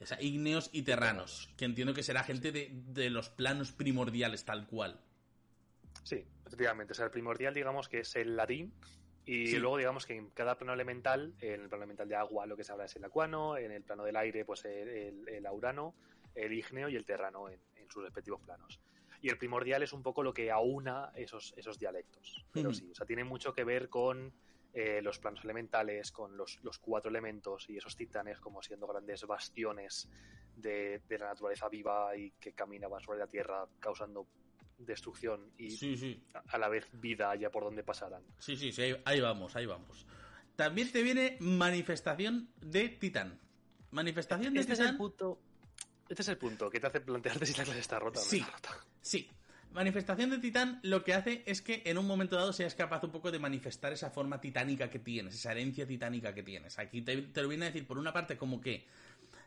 o 0.00 0.06
sea, 0.06 0.22
ígneos 0.22 0.70
y 0.72 0.82
terranos, 0.82 1.50
que 1.58 1.64
entiendo 1.64 1.92
que 1.92 2.02
será 2.04 2.22
gente 2.22 2.52
de, 2.52 2.70
de 2.72 3.10
los 3.10 3.28
planos 3.30 3.72
primordiales 3.72 4.44
tal 4.44 4.66
cual. 4.66 4.98
Sí, 6.04 6.24
efectivamente. 6.46 6.92
O 6.92 6.94
sea, 6.94 7.06
el 7.06 7.10
primordial, 7.10 7.52
digamos 7.52 7.88
que 7.88 8.00
es 8.00 8.14
el 8.16 8.36
latín. 8.36 8.72
Y 9.26 9.48
Sí. 9.48 9.58
luego, 9.58 9.76
digamos 9.76 10.06
que 10.06 10.14
en 10.14 10.30
cada 10.30 10.56
plano 10.56 10.72
elemental, 10.72 11.34
en 11.40 11.62
el 11.62 11.68
plano 11.68 11.82
elemental 11.82 12.08
de 12.08 12.14
agua, 12.14 12.46
lo 12.46 12.56
que 12.56 12.64
se 12.64 12.72
habla 12.72 12.86
es 12.86 12.96
el 12.96 13.04
acuano, 13.04 13.58
en 13.58 13.72
el 13.72 13.82
plano 13.82 14.04
del 14.04 14.16
aire, 14.16 14.44
pues 14.46 14.64
el, 14.64 14.88
el- 14.88 15.28
el 15.28 15.44
aurano, 15.46 15.94
el 16.34 16.52
ígneo 16.52 16.88
y 16.88 16.96
el 16.96 17.04
terrano 17.04 17.48
en, 17.50 17.60
en 17.76 17.90
sus 17.90 18.04
respectivos 18.04 18.40
planos. 18.40 18.80
Y 19.20 19.28
el 19.30 19.38
primordial 19.38 19.82
es 19.82 19.92
un 19.92 20.02
poco 20.02 20.22
lo 20.22 20.32
que 20.32 20.50
aúna 20.50 21.10
esos, 21.14 21.52
esos 21.56 21.78
dialectos. 21.78 22.44
Pero 22.52 22.72
sí, 22.72 22.88
o 22.90 22.94
sea, 22.94 23.04
tiene 23.06 23.24
mucho 23.24 23.52
que 23.52 23.64
ver 23.64 23.88
con 23.88 24.32
eh, 24.72 25.00
los 25.02 25.18
planos 25.18 25.42
elementales, 25.44 26.12
con 26.12 26.36
los, 26.36 26.58
los 26.62 26.78
cuatro 26.78 27.10
elementos 27.10 27.68
y 27.68 27.76
esos 27.76 27.96
titanes 27.96 28.38
como 28.38 28.62
siendo 28.62 28.86
grandes 28.86 29.24
bastiones 29.26 30.08
de, 30.54 31.00
de 31.08 31.18
la 31.18 31.26
naturaleza 31.28 31.68
viva 31.68 32.16
y 32.16 32.30
que 32.32 32.52
caminaban 32.52 33.00
sobre 33.02 33.18
la 33.18 33.26
tierra 33.26 33.66
causando 33.80 34.26
destrucción 34.76 35.50
y 35.58 35.70
Sí, 35.70 35.96
sí. 35.96 36.22
a- 36.34 36.42
a 36.54 36.58
la 36.58 36.68
vez 36.68 36.86
vida 36.92 37.30
allá 37.30 37.50
por 37.50 37.64
donde 37.64 37.82
pasaran. 37.82 38.22
Sí, 38.38 38.56
sí, 38.56 38.70
sí, 38.70 38.82
ahí, 38.82 39.02
ahí 39.04 39.20
vamos, 39.20 39.56
ahí 39.56 39.66
vamos. 39.66 40.06
También 40.54 40.90
te 40.92 41.02
viene 41.02 41.36
manifestación 41.40 42.48
de 42.60 42.88
titán. 42.90 43.40
Manifestación 43.90 44.54
de 44.54 44.60
Este 44.60 44.72
es 44.74 44.80
el 44.80 44.96
punto. 44.96 45.40
Este 46.08 46.22
es 46.22 46.28
el 46.28 46.38
punto 46.38 46.70
que 46.70 46.80
te 46.80 46.86
hace 46.86 47.00
plantearte 47.00 47.44
si 47.46 47.56
la 47.56 47.64
clase 47.64 47.80
está 47.80 47.98
rota 47.98 48.20
o 48.20 48.22
no 48.22 48.28
Sí. 48.28 48.38
está 48.40 48.52
rota. 48.52 48.84
Sí. 49.08 49.30
Manifestación 49.72 50.28
de 50.28 50.38
titán 50.38 50.80
lo 50.82 51.02
que 51.02 51.14
hace 51.14 51.42
es 51.46 51.62
que 51.62 51.82
en 51.86 51.96
un 51.96 52.06
momento 52.06 52.36
dado 52.36 52.52
seas 52.52 52.74
capaz 52.74 53.04
un 53.04 53.10
poco 53.10 53.30
de 53.30 53.38
manifestar 53.38 53.90
esa 53.92 54.10
forma 54.10 54.38
titánica 54.38 54.90
que 54.90 54.98
tienes, 54.98 55.34
esa 55.34 55.52
herencia 55.52 55.86
titánica 55.86 56.34
que 56.34 56.42
tienes. 56.42 56.78
Aquí 56.78 57.00
te, 57.00 57.16
te 57.16 57.42
lo 57.42 57.48
viene 57.48 57.64
a 57.64 57.68
decir 57.68 57.86
por 57.86 57.96
una 57.98 58.12
parte 58.12 58.36
como 58.36 58.60
que 58.60 58.86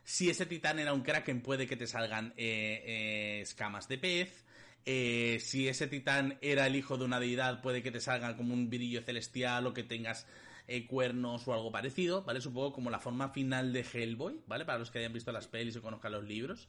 si 0.02 0.30
ese 0.30 0.46
titán 0.46 0.80
era 0.80 0.92
un 0.92 1.02
kraken 1.02 1.42
puede 1.42 1.68
que 1.68 1.76
te 1.76 1.86
salgan 1.86 2.34
eh, 2.36 2.82
eh, 2.84 3.40
escamas 3.42 3.86
de 3.86 3.98
pez. 3.98 4.44
Eh, 4.84 5.38
si 5.40 5.68
ese 5.68 5.86
titán 5.86 6.38
era 6.40 6.66
el 6.66 6.74
hijo 6.74 6.98
de 6.98 7.04
una 7.04 7.20
deidad 7.20 7.60
puede 7.62 7.84
que 7.84 7.92
te 7.92 8.00
salga 8.00 8.36
como 8.36 8.52
un 8.52 8.68
virillo 8.68 9.00
celestial 9.02 9.68
o 9.68 9.72
que 9.72 9.84
tengas 9.84 10.26
eh, 10.66 10.86
cuernos 10.86 11.46
o 11.46 11.54
algo 11.54 11.70
parecido, 11.70 12.22
¿vale? 12.22 12.40
Poco 12.40 12.72
como 12.72 12.90
la 12.90 12.98
forma 12.98 13.28
final 13.28 13.72
de 13.72 13.84
Hellboy, 13.92 14.40
¿vale? 14.46 14.64
Para 14.64 14.78
los 14.78 14.90
que 14.90 14.98
hayan 14.98 15.12
visto 15.12 15.30
las 15.30 15.46
pelis 15.46 15.76
o 15.76 15.82
conozcan 15.82 16.12
los 16.12 16.24
libros. 16.24 16.68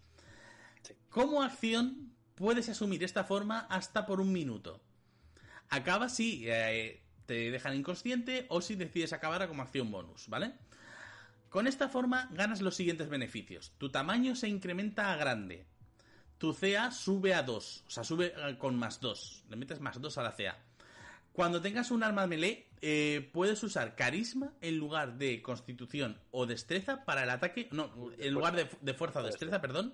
Sí. 0.82 0.94
Como 1.10 1.42
acción, 1.44 2.14
puedes 2.36 2.70
asumir 2.70 3.04
esta 3.04 3.24
forma 3.24 3.60
hasta 3.70 4.06
por 4.06 4.22
un 4.22 4.32
minuto. 4.32 4.82
Acaba 5.70 6.10
si 6.10 6.44
eh, 6.48 7.02
te 7.26 7.52
dejan 7.52 7.76
inconsciente 7.76 8.46
o 8.50 8.62
si 8.62 8.76
decides 8.76 9.14
acabar 9.14 9.48
como 9.48 9.64
acción 9.64 9.92
bonus, 9.92 10.28
¿vale? 10.28 10.54
Con 11.50 11.68
esta 11.68 11.90
forma 11.90 12.30
ganas 12.34 12.62
los 12.62 12.76
siguientes 12.76 13.10
beneficios. 13.10 13.74
Tu 13.78 13.90
tamaño 13.90 14.36
se 14.36 14.48
incrementa 14.48 15.14
a 15.14 15.16
grande. 15.16 15.66
Tu 16.38 16.54
CA 16.54 16.92
sube 16.92 17.34
a 17.34 17.44
2, 17.44 17.84
o 17.88 17.90
sea, 17.90 18.04
sube 18.04 18.34
eh, 18.36 18.58
con 18.58 18.76
más 18.76 19.00
2. 19.00 19.46
Le 19.50 19.56
metes 19.56 19.80
más 19.80 20.02
2 20.02 20.18
a 20.18 20.24
la 20.24 20.36
CA. 20.36 20.58
Cuando 21.32 21.62
tengas 21.62 21.90
un 21.90 22.04
arma 22.04 22.28
melee, 22.28 22.68
eh, 22.82 23.30
puedes 23.34 23.64
usar 23.64 23.96
carisma 23.96 24.54
en 24.62 24.78
lugar 24.78 25.18
de 25.18 25.42
constitución 25.42 26.20
o 26.32 26.46
destreza 26.46 27.06
para 27.06 27.24
el 27.24 27.30
ataque. 27.30 27.70
No, 27.72 28.12
en 28.18 28.34
lugar 28.34 28.56
de, 28.56 28.70
de 28.82 28.94
fuerza 28.94 29.22
o 29.22 29.24
destreza, 29.24 29.62
perdón. 29.62 29.94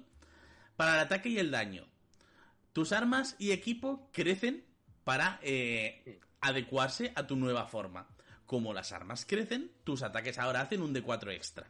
Para 0.75 0.95
el 0.95 0.99
ataque 1.01 1.29
y 1.29 1.37
el 1.39 1.51
daño. 1.51 1.85
Tus 2.79 2.93
armas 2.93 3.35
y 3.39 3.51
equipo 3.51 4.09
crecen 4.13 4.63
para 5.03 5.37
eh, 5.43 6.21
adecuarse 6.39 7.11
a 7.13 7.27
tu 7.27 7.35
nueva 7.35 7.65
forma. 7.67 8.07
Como 8.45 8.73
las 8.73 8.93
armas 8.93 9.25
crecen, 9.25 9.69
tus 9.83 10.01
ataques 10.01 10.37
ahora 10.39 10.61
hacen 10.61 10.81
un 10.81 10.95
D4 10.95 11.33
extra. 11.33 11.69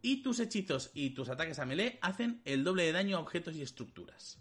Y 0.00 0.22
tus 0.22 0.38
hechizos 0.38 0.92
y 0.94 1.10
tus 1.10 1.28
ataques 1.28 1.58
a 1.58 1.64
melee 1.66 1.98
hacen 2.02 2.40
el 2.44 2.62
doble 2.62 2.84
de 2.84 2.92
daño 2.92 3.16
a 3.16 3.20
objetos 3.20 3.56
y 3.56 3.62
estructuras. 3.62 4.38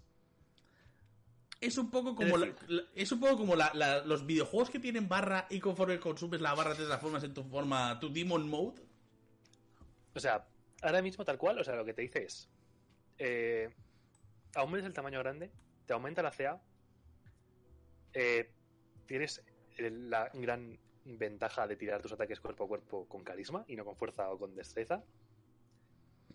Es 1.60 1.80
un 1.80 1.90
poco 1.90 2.14
como, 2.14 2.28
Es 2.36 2.40
la- 2.40 2.46
decir- 2.46 2.70
la- 2.70 2.84
es 2.94 3.12
un 3.12 3.20
poco 3.20 3.38
como 3.38 3.56
la- 3.56 4.04
los 4.06 4.24
videojuegos 4.28 4.70
que 4.70 4.78
tienen 4.78 5.10
barra 5.10 5.48
y 5.50 5.60
conforme 5.60 6.00
consumes 6.00 6.42
la 6.42 6.54
barra 6.54 6.76
te 6.76 6.86
transformas 6.86 7.24
en 7.24 7.34
tu 7.34 7.44
forma, 7.44 8.00
tu 8.00 8.14
Demon 8.14 8.48
Mode. 8.48 8.84
O 10.14 10.20
sea, 10.20 10.48
ahora 10.84 11.02
mismo 11.02 11.26
tal 11.26 11.40
cual, 11.40 11.58
o 11.58 11.64
sea, 11.64 11.76
lo 11.76 11.84
que 11.86 11.96
te 11.96 12.04
dice 12.04 12.24
es. 12.26 12.48
Eh, 13.18 13.68
aumentas 14.54 14.86
el 14.88 14.94
tamaño 14.94 15.20
grande, 15.20 15.50
te 15.86 15.94
aumenta 15.94 16.22
la 16.24 16.32
CA. 16.32 16.62
eh, 18.14 18.54
tienes 19.06 19.44
la 19.78 20.30
gran 20.34 20.80
ventaja 21.04 21.68
de 21.68 21.76
tirar 21.78 22.02
tus 22.02 22.12
ataques 22.14 22.40
cuerpo 22.40 22.66
a 22.66 22.68
cuerpo 22.68 23.08
con 23.08 23.24
carisma 23.24 23.66
y 23.68 23.76
no 23.76 23.86
con 23.86 23.96
fuerza 23.98 24.30
o 24.32 24.38
con 24.38 24.56
destreza. 24.56 25.04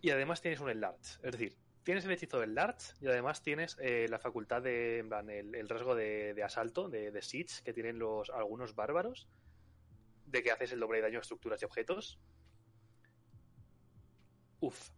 Y 0.01 0.11
además 0.11 0.41
tienes 0.41 0.61
un 0.61 0.71
enlarge. 0.71 1.19
Es 1.23 1.33
decir, 1.33 1.57
tienes 1.83 2.05
el 2.05 2.11
hechizo 2.13 2.41
del 2.41 2.51
enlarge 2.51 2.93
y 3.01 3.07
además 3.09 3.43
tienes 3.43 3.77
eh, 3.81 4.07
la 4.09 4.19
facultad 4.19 4.63
de. 4.63 4.99
En 4.99 5.09
plan, 5.09 5.31
el, 5.31 5.55
el 5.55 5.69
rasgo 5.69 5.95
de, 5.95 6.41
asalto, 6.45 6.89
de, 6.89 7.11
de 7.11 7.23
siege 7.23 7.63
que 7.65 7.73
tienen 7.73 7.99
los 7.99 8.31
algunos 8.31 8.75
bárbaros. 8.75 9.29
De 10.27 10.43
que 10.43 10.51
haces 10.51 10.73
el 10.73 10.81
doble 10.81 10.99
de 10.99 11.03
daño 11.05 11.19
a 11.19 11.23
estructuras 11.23 11.63
y 11.63 11.65
objetos. 11.65 12.19
Uf. 14.61 14.91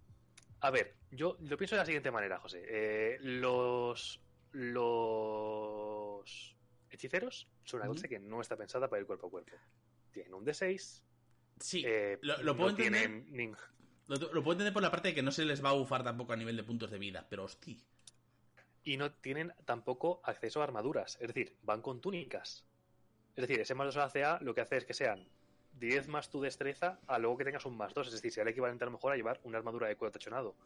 A 0.60 0.70
ver, 0.70 0.96
yo 1.10 1.36
lo 1.40 1.56
pienso 1.56 1.76
de 1.76 1.80
la 1.82 1.86
siguiente 1.86 2.10
manera, 2.10 2.38
José. 2.40 2.64
Eh, 2.66 3.18
los. 3.20 4.20
Los. 4.58 6.54
Hechiceros 6.90 7.48
son 7.64 7.80
una 7.80 7.90
clase 7.90 8.08
que 8.08 8.18
no 8.18 8.40
está 8.40 8.56
pensada 8.56 8.88
para 8.88 9.00
ir 9.00 9.06
cuerpo 9.06 9.28
a 9.28 9.30
cuerpo. 9.30 9.52
Tienen 10.10 10.34
un 10.34 10.44
D6. 10.44 11.02
Sí, 11.60 11.82
eh, 11.86 12.18
lo, 12.22 12.42
lo 12.42 12.56
puedo 12.56 12.70
no 12.72 12.76
entender. 12.78 13.24
tienen 13.24 13.56
Lo, 14.06 14.16
lo 14.16 14.42
puedo 14.42 14.52
entender 14.52 14.72
por 14.72 14.82
la 14.82 14.90
parte 14.90 15.08
de 15.08 15.14
que 15.14 15.22
no 15.22 15.30
se 15.30 15.44
les 15.44 15.62
va 15.64 15.70
a 15.70 15.74
bufar 15.74 16.02
tampoco 16.02 16.32
a 16.32 16.36
nivel 16.36 16.56
de 16.56 16.64
puntos 16.64 16.90
de 16.90 16.98
vida, 16.98 17.26
pero 17.28 17.44
hostia. 17.44 17.76
y 18.84 18.96
no 18.96 19.12
tienen 19.12 19.52
tampoco 19.66 20.20
acceso 20.24 20.60
a 20.60 20.64
armaduras. 20.64 21.18
Es 21.20 21.28
decir, 21.28 21.54
van 21.62 21.82
con 21.82 22.00
túnicas. 22.00 22.64
Es 23.36 23.42
decir, 23.46 23.60
ese 23.60 23.74
más 23.74 23.86
2 23.86 23.96
a 23.98 24.06
la 24.06 24.10
CA 24.10 24.38
lo 24.40 24.54
que 24.54 24.62
hace 24.62 24.78
es 24.78 24.84
que 24.84 24.94
sean 24.94 25.28
10 25.74 26.08
más 26.08 26.30
tu 26.30 26.40
destreza 26.40 26.98
a 27.06 27.18
luego 27.18 27.36
que 27.36 27.44
tengas 27.44 27.66
un 27.66 27.76
más 27.76 27.92
2. 27.94 28.08
Es 28.08 28.14
decir, 28.14 28.32
sea 28.32 28.42
el 28.42 28.48
equivalente 28.48 28.82
a 28.84 28.86
lo 28.86 28.92
mejor 28.92 29.12
a 29.12 29.16
llevar 29.16 29.40
una 29.44 29.58
armadura 29.58 29.86
de 29.88 29.96
cuero 29.96 30.10
tachonado. 30.10 30.56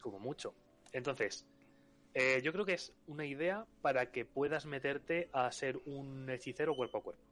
como 0.00 0.18
mucho. 0.18 0.54
Entonces, 0.92 1.46
eh, 2.14 2.40
yo 2.42 2.52
creo 2.52 2.64
que 2.64 2.74
es 2.74 2.92
una 3.06 3.24
idea 3.24 3.66
para 3.82 4.10
que 4.10 4.24
puedas 4.24 4.66
meterte 4.66 5.28
a 5.32 5.50
ser 5.52 5.78
un 5.86 6.28
hechicero 6.28 6.74
cuerpo 6.74 6.98
a 6.98 7.02
cuerpo. 7.02 7.22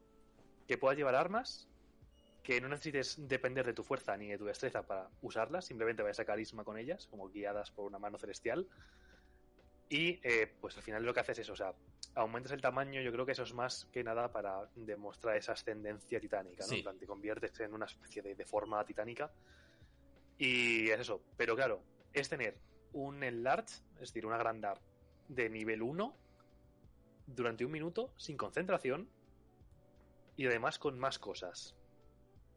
Que 0.66 0.78
puedas 0.78 0.96
llevar 0.96 1.14
armas, 1.14 1.68
que 2.42 2.60
no 2.60 2.68
necesites 2.68 3.28
depender 3.28 3.66
de 3.66 3.72
tu 3.72 3.82
fuerza 3.82 4.16
ni 4.16 4.28
de 4.28 4.38
tu 4.38 4.44
destreza 4.44 4.86
para 4.86 5.10
usarlas, 5.20 5.66
simplemente 5.66 6.02
vayas 6.02 6.20
a 6.20 6.24
carisma 6.24 6.64
con 6.64 6.78
ellas, 6.78 7.06
como 7.08 7.28
guiadas 7.28 7.70
por 7.70 7.86
una 7.86 7.98
mano 7.98 8.18
celestial. 8.18 8.68
Y 9.88 10.20
eh, 10.22 10.54
pues 10.60 10.76
al 10.76 10.82
final 10.82 11.02
lo 11.02 11.12
que 11.12 11.20
haces 11.20 11.40
es, 11.40 11.50
o 11.50 11.56
sea, 11.56 11.74
aumentas 12.14 12.52
el 12.52 12.60
tamaño, 12.60 13.00
yo 13.00 13.10
creo 13.10 13.26
que 13.26 13.32
eso 13.32 13.42
es 13.42 13.54
más 13.54 13.86
que 13.92 14.04
nada 14.04 14.30
para 14.30 14.68
demostrar 14.76 15.36
esa 15.36 15.52
ascendencia 15.52 16.20
titánica, 16.20 16.64
¿no? 16.64 16.68
Sí. 16.68 16.76
En 16.76 16.82
plan, 16.82 16.98
te 16.98 17.06
conviertes 17.06 17.58
en 17.60 17.72
una 17.74 17.86
especie 17.86 18.22
de, 18.22 18.34
de 18.34 18.44
forma 18.44 18.84
titánica. 18.84 19.32
Y 20.36 20.90
es 20.90 21.00
eso. 21.00 21.22
Pero 21.36 21.56
claro, 21.56 21.82
es 22.12 22.28
tener 22.28 22.58
un 22.92 23.22
enlarge, 23.22 23.82
es 23.94 24.08
decir, 24.08 24.26
un 24.26 24.32
agrandar 24.32 24.80
de 25.28 25.48
nivel 25.50 25.82
1 25.82 26.16
durante 27.26 27.64
un 27.64 27.72
minuto 27.72 28.12
sin 28.16 28.36
concentración 28.36 29.08
y 30.36 30.46
además 30.46 30.78
con 30.78 30.98
más 30.98 31.18
cosas. 31.18 31.74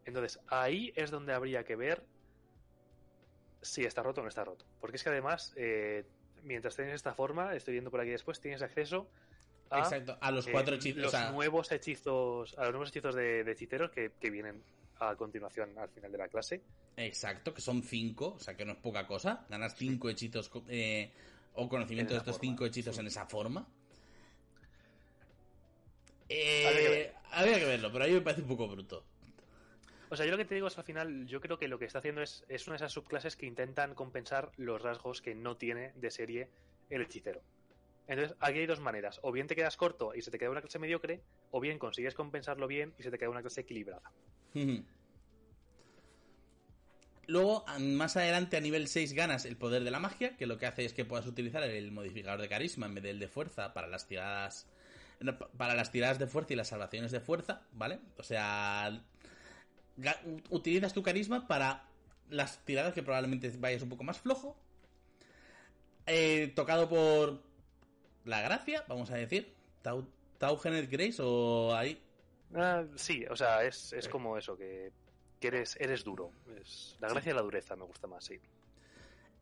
Entonces, 0.05 0.39
ahí 0.47 0.93
es 0.95 1.11
donde 1.11 1.33
habría 1.33 1.63
que 1.63 1.75
ver 1.75 2.05
si 3.61 3.83
está 3.83 4.01
roto 4.01 4.21
o 4.21 4.23
no 4.23 4.29
está 4.29 4.43
roto. 4.43 4.65
Porque 4.79 4.97
es 4.97 5.03
que 5.03 5.09
además, 5.09 5.53
eh, 5.55 6.05
mientras 6.43 6.75
tienes 6.75 6.95
esta 6.95 7.13
forma, 7.13 7.55
estoy 7.55 7.73
viendo 7.73 7.91
por 7.91 7.99
aquí 8.01 8.09
después, 8.09 8.39
tienes 8.39 8.61
acceso 8.61 9.09
a 9.69 9.79
Exacto, 9.79 10.17
a 10.19 10.31
los 10.31 10.47
eh, 10.47 10.51
cuatro 10.51 10.75
hechizos. 10.75 11.03
los 11.03 11.13
o 11.13 11.17
sea, 11.17 11.31
nuevos 11.31 11.71
hechizos, 11.71 12.57
a 12.57 12.63
los 12.63 12.71
nuevos 12.71 12.89
hechizos 12.89 13.15
de, 13.15 13.43
de 13.43 13.51
hechiceros 13.51 13.91
que, 13.91 14.11
que 14.19 14.29
vienen 14.29 14.63
a 15.01 15.15
continuación 15.15 15.77
al 15.77 15.89
final 15.89 16.11
de 16.11 16.17
la 16.17 16.27
clase. 16.27 16.61
Exacto, 16.95 17.53
que 17.53 17.61
son 17.61 17.81
cinco, 17.83 18.33
o 18.35 18.39
sea 18.39 18.55
que 18.55 18.65
no 18.65 18.73
es 18.73 18.77
poca 18.77 19.07
cosa. 19.07 19.45
Ganas 19.49 19.75
cinco 19.75 20.09
hechizos 20.09 20.51
eh, 20.69 21.11
o 21.55 21.67
conocimiento 21.67 22.13
En 22.13 22.17
de 22.17 22.19
estos 22.19 22.37
forma, 22.37 22.51
cinco 22.51 22.65
hechizos 22.65 22.95
sí. 22.95 23.01
en 23.01 23.07
esa 23.07 23.25
forma. 23.25 23.67
Habría 26.29 26.73
que 26.73 26.85
Eh, 26.85 26.89
ver. 26.89 27.13
habría 27.31 27.59
que 27.59 27.65
verlo, 27.65 27.91
pero 27.91 28.05
a 28.05 28.07
mí 28.07 28.13
me 28.13 28.21
parece 28.21 28.41
un 28.43 28.47
poco 28.47 28.67
bruto. 28.67 29.03
O 30.09 30.15
sea, 30.15 30.25
yo 30.25 30.31
lo 30.31 30.37
que 30.37 30.45
te 30.45 30.55
digo 30.55 30.67
es 30.67 30.77
al 30.77 30.83
final, 30.83 31.25
yo 31.25 31.39
creo 31.41 31.57
que 31.57 31.67
lo 31.67 31.79
que 31.79 31.85
está 31.85 31.99
haciendo 31.99 32.21
es, 32.21 32.43
es 32.49 32.67
una 32.67 32.73
de 32.73 32.77
esas 32.77 32.91
subclases 32.91 33.35
que 33.35 33.45
intentan 33.45 33.95
compensar 33.95 34.51
los 34.57 34.81
rasgos 34.81 35.21
que 35.21 35.33
no 35.35 35.55
tiene 35.57 35.93
de 35.95 36.11
serie 36.11 36.49
el 36.89 37.01
hechicero. 37.01 37.41
Entonces, 38.07 38.35
aquí 38.41 38.59
hay 38.59 38.65
dos 38.65 38.81
maneras. 38.81 39.19
O 39.23 39.31
bien 39.31 39.47
te 39.47 39.55
quedas 39.55 39.77
corto 39.77 40.13
y 40.13 40.21
se 40.21 40.29
te 40.31 40.37
queda 40.37 40.49
una 40.49 40.59
clase 40.61 40.79
mediocre, 40.79 41.21
o 41.51 41.61
bien 41.61 41.79
consigues 41.79 42.13
compensarlo 42.13 42.67
bien 42.67 42.93
y 42.99 43.03
se 43.03 43.11
te 43.11 43.17
queda 43.17 43.29
una 43.29 43.41
clase 43.41 43.61
equilibrada. 43.61 44.11
Luego, 47.27 47.63
más 47.79 48.17
adelante, 48.17 48.57
a 48.57 48.59
nivel 48.59 48.87
6 48.87 49.13
ganas 49.13 49.45
el 49.45 49.55
poder 49.55 49.83
de 49.83 49.91
la 49.91 49.99
magia, 49.99 50.35
que 50.35 50.45
lo 50.45 50.57
que 50.57 50.65
hace 50.65 50.83
es 50.83 50.93
que 50.93 51.05
puedas 51.05 51.25
utilizar 51.27 51.63
el 51.63 51.91
modificador 51.91 52.41
de 52.41 52.49
carisma 52.49 52.87
en 52.87 52.95
vez 52.95 53.03
del 53.03 53.19
de 53.19 53.27
fuerza 53.27 53.73
para 53.73 53.87
las 53.87 54.07
tiradas. 54.07 54.67
Para 55.55 55.75
las 55.75 55.91
tiradas 55.91 56.19
de 56.19 56.27
fuerza 56.27 56.53
y 56.53 56.55
las 56.57 56.69
salvaciones 56.69 57.11
de 57.11 57.19
fuerza, 57.19 57.61
¿vale? 57.71 57.99
O 58.17 58.23
sea, 58.23 59.01
utilizas 60.49 60.93
tu 60.93 61.03
carisma 61.03 61.47
para 61.47 61.85
las 62.29 62.65
tiradas 62.65 62.93
que 62.93 63.03
probablemente 63.03 63.49
vayas 63.57 63.83
un 63.83 63.89
poco 63.89 64.03
más 64.03 64.19
flojo. 64.19 64.57
Eh, 66.07 66.51
tocado 66.55 66.89
por 66.89 67.41
la 68.25 68.41
gracia, 68.41 68.83
vamos 68.87 69.11
a 69.11 69.15
decir. 69.15 69.53
Tau, 69.81 70.07
Taugenet 70.37 70.89
Grace 70.89 71.21
o 71.21 71.75
ahí. 71.75 72.01
Ah, 72.55 72.83
sí, 72.95 73.25
o 73.29 73.35
sea, 73.35 73.63
es, 73.63 73.93
es 73.93 74.07
como 74.07 74.37
eso, 74.37 74.57
que, 74.57 74.91
que 75.39 75.47
eres, 75.47 75.75
eres 75.79 76.03
duro. 76.03 76.31
Es, 76.61 76.97
la 76.99 77.07
Sí. 77.07 77.13
gracia 77.13 77.31
y 77.31 77.35
la 77.35 77.41
dureza 77.41 77.75
me 77.75 77.85
gusta 77.85 78.07
más, 78.07 78.23
sí. 78.25 78.39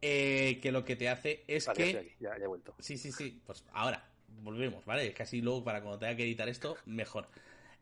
eh, 0.01 0.59
que 0.61 0.71
lo 0.71 0.85
que 0.85 0.95
te 0.95 1.09
hace 1.09 1.43
es 1.47 1.65
Vale, 1.65 1.77
que. 1.77 1.83
estoy 1.83 1.99
aquí, 2.07 2.15
ya, 2.19 2.37
ya 2.37 2.43
he 2.45 2.47
vuelto. 2.47 2.75
Sí, 2.79 2.97
sí, 2.97 3.11
sí. 3.11 3.41
Pues 3.45 3.63
ahora, 3.73 4.09
volvemos, 4.27 4.85
¿vale? 4.85 5.07
Es 5.07 5.19
así 5.21 5.41
luego, 5.41 5.63
para 5.63 5.81
cuando 5.81 5.99
tenga 5.99 6.15
que 6.15 6.23
editar 6.23 6.47
esto, 6.49 6.77
mejor. 6.85 7.27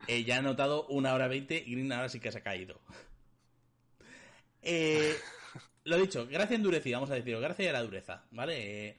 Eh, 0.06 0.24
ya 0.24 0.38
he 0.38 0.42
notado 0.42 0.86
una 0.88 1.12
hora 1.14 1.28
veinte 1.28 1.62
y 1.64 1.72
Green 1.72 1.92
ahora 1.92 2.08
sí 2.08 2.20
que 2.20 2.32
se 2.32 2.38
ha 2.38 2.42
caído. 2.42 2.80
Eh, 4.62 5.14
lo 5.84 5.96
dicho, 5.96 6.26
gracia 6.26 6.56
endurecida, 6.56 6.96
vamos 6.96 7.10
a 7.10 7.14
decirlo. 7.14 7.40
Gracia 7.40 7.66
de 7.66 7.72
la 7.72 7.82
dureza, 7.82 8.24
¿vale? 8.30 8.96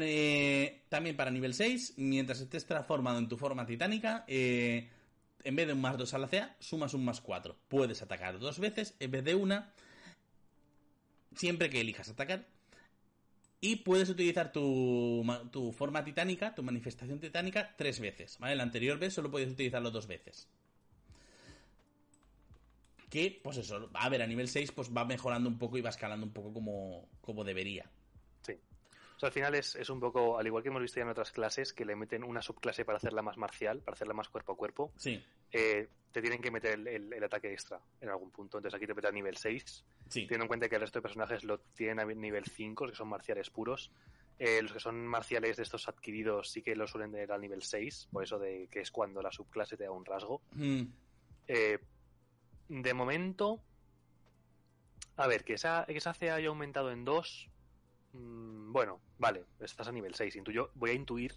Eh, 0.00 0.82
también 0.88 1.16
para 1.16 1.30
nivel 1.30 1.54
6, 1.54 1.94
mientras 1.96 2.40
estés 2.40 2.66
transformado 2.66 3.18
en 3.18 3.28
tu 3.28 3.36
forma 3.38 3.64
titánica, 3.64 4.24
eh, 4.28 4.88
en 5.44 5.56
vez 5.56 5.66
de 5.66 5.72
un 5.72 5.80
más 5.80 5.96
2 5.96 6.14
a 6.14 6.18
la 6.18 6.28
CA, 6.28 6.56
sumas 6.58 6.94
un 6.94 7.04
más 7.04 7.20
4. 7.20 7.56
Puedes 7.68 8.02
atacar 8.02 8.38
dos 8.38 8.58
veces 8.58 8.94
en 9.00 9.10
vez 9.10 9.24
de 9.24 9.34
una, 9.34 9.72
siempre 11.34 11.70
que 11.70 11.80
elijas 11.80 12.08
atacar. 12.08 12.46
Y 13.60 13.76
puedes 13.76 14.08
utilizar 14.08 14.52
tu, 14.52 15.24
tu 15.50 15.72
forma 15.72 16.04
titánica, 16.04 16.54
tu 16.54 16.62
manifestación 16.62 17.18
titánica, 17.18 17.74
tres 17.76 17.98
veces. 17.98 18.38
¿vale? 18.38 18.54
La 18.54 18.62
anterior 18.62 18.98
vez 18.98 19.14
solo 19.14 19.30
puedes 19.30 19.50
utilizarlo 19.50 19.90
dos 19.90 20.06
veces. 20.06 20.48
Que, 23.10 23.40
pues 23.42 23.56
eso, 23.56 23.90
a 23.94 24.08
ver, 24.10 24.22
a 24.22 24.26
nivel 24.26 24.48
6 24.48 24.70
pues 24.72 24.94
va 24.94 25.04
mejorando 25.04 25.48
un 25.48 25.58
poco 25.58 25.78
y 25.78 25.80
va 25.80 25.90
escalando 25.90 26.26
un 26.26 26.32
poco 26.32 26.52
como, 26.52 27.08
como 27.20 27.42
debería. 27.42 27.90
O 29.18 29.20
sea, 29.20 29.26
al 29.26 29.32
final 29.32 29.54
es, 29.56 29.74
es 29.74 29.90
un 29.90 29.98
poco, 29.98 30.38
al 30.38 30.46
igual 30.46 30.62
que 30.62 30.68
hemos 30.68 30.80
visto 30.80 31.00
ya 31.00 31.02
en 31.02 31.08
otras 31.10 31.32
clases, 31.32 31.72
que 31.72 31.84
le 31.84 31.96
meten 31.96 32.22
una 32.22 32.40
subclase 32.40 32.84
para 32.84 32.98
hacerla 32.98 33.20
más 33.20 33.36
marcial, 33.36 33.80
para 33.80 33.94
hacerla 33.96 34.14
más 34.14 34.28
cuerpo 34.28 34.52
a 34.52 34.56
cuerpo. 34.56 34.92
Sí, 34.96 35.20
eh, 35.50 35.88
te 36.12 36.20
tienen 36.22 36.40
que 36.40 36.50
meter 36.52 36.74
el, 36.74 36.86
el- 36.86 37.12
el 37.12 37.24
ataque 37.24 37.52
extra 37.52 37.80
en 38.00 38.08
algún 38.10 38.30
punto. 38.30 38.58
Entonces 38.58 38.76
aquí 38.76 38.86
te 38.86 38.94
meten 38.94 39.08
a 39.10 39.12
nivel 39.12 39.36
6. 39.36 39.84
sí. 40.08 40.20
Teniendo 40.22 40.44
en 40.44 40.48
cuenta 40.48 40.68
que 40.68 40.76
el 40.76 40.82
resto 40.82 41.00
de 41.00 41.02
personajes 41.02 41.42
lo 41.42 41.58
tienen 41.58 41.98
a 42.00 42.04
nivel 42.04 42.44
5, 42.46 42.84
los 42.86 42.92
que 42.92 42.96
son 42.98 43.08
marciales 43.08 43.50
puros. 43.50 43.90
Eh, 44.38 44.62
los 44.62 44.72
que 44.72 44.78
son 44.78 45.04
marciales 45.04 45.56
de 45.56 45.64
estos 45.64 45.88
adquiridos 45.88 46.50
sí 46.52 46.62
que 46.62 46.76
lo 46.76 46.86
suelen 46.86 47.10
tener 47.10 47.32
al 47.32 47.40
nivel 47.40 47.62
6, 47.62 48.08
por 48.12 48.22
eso 48.22 48.38
de 48.38 48.68
que 48.70 48.80
es 48.82 48.92
cuando 48.92 49.20
la 49.20 49.32
subclase 49.32 49.76
te 49.76 49.82
da 49.82 49.90
un 49.90 50.04
rasgo. 50.04 50.42
Mm, 50.52 50.82
Eh, 51.48 51.78
de 52.68 52.94
momento, 52.94 53.60
a 55.16 55.26
ver, 55.26 55.42
que 55.44 55.54
esa, 55.54 55.84
que 55.86 55.96
esa 55.96 56.14
CA 56.14 56.36
haya 56.36 56.48
aumentado 56.48 56.92
en 56.92 57.04
2, 57.04 57.48
bueno, 58.12 59.00
vale, 59.18 59.44
estás 59.60 59.88
a 59.88 59.92
nivel 59.92 60.14
6. 60.14 60.36
Intuyo, 60.36 60.70
voy 60.74 60.90
a 60.90 60.94
intuir 60.94 61.34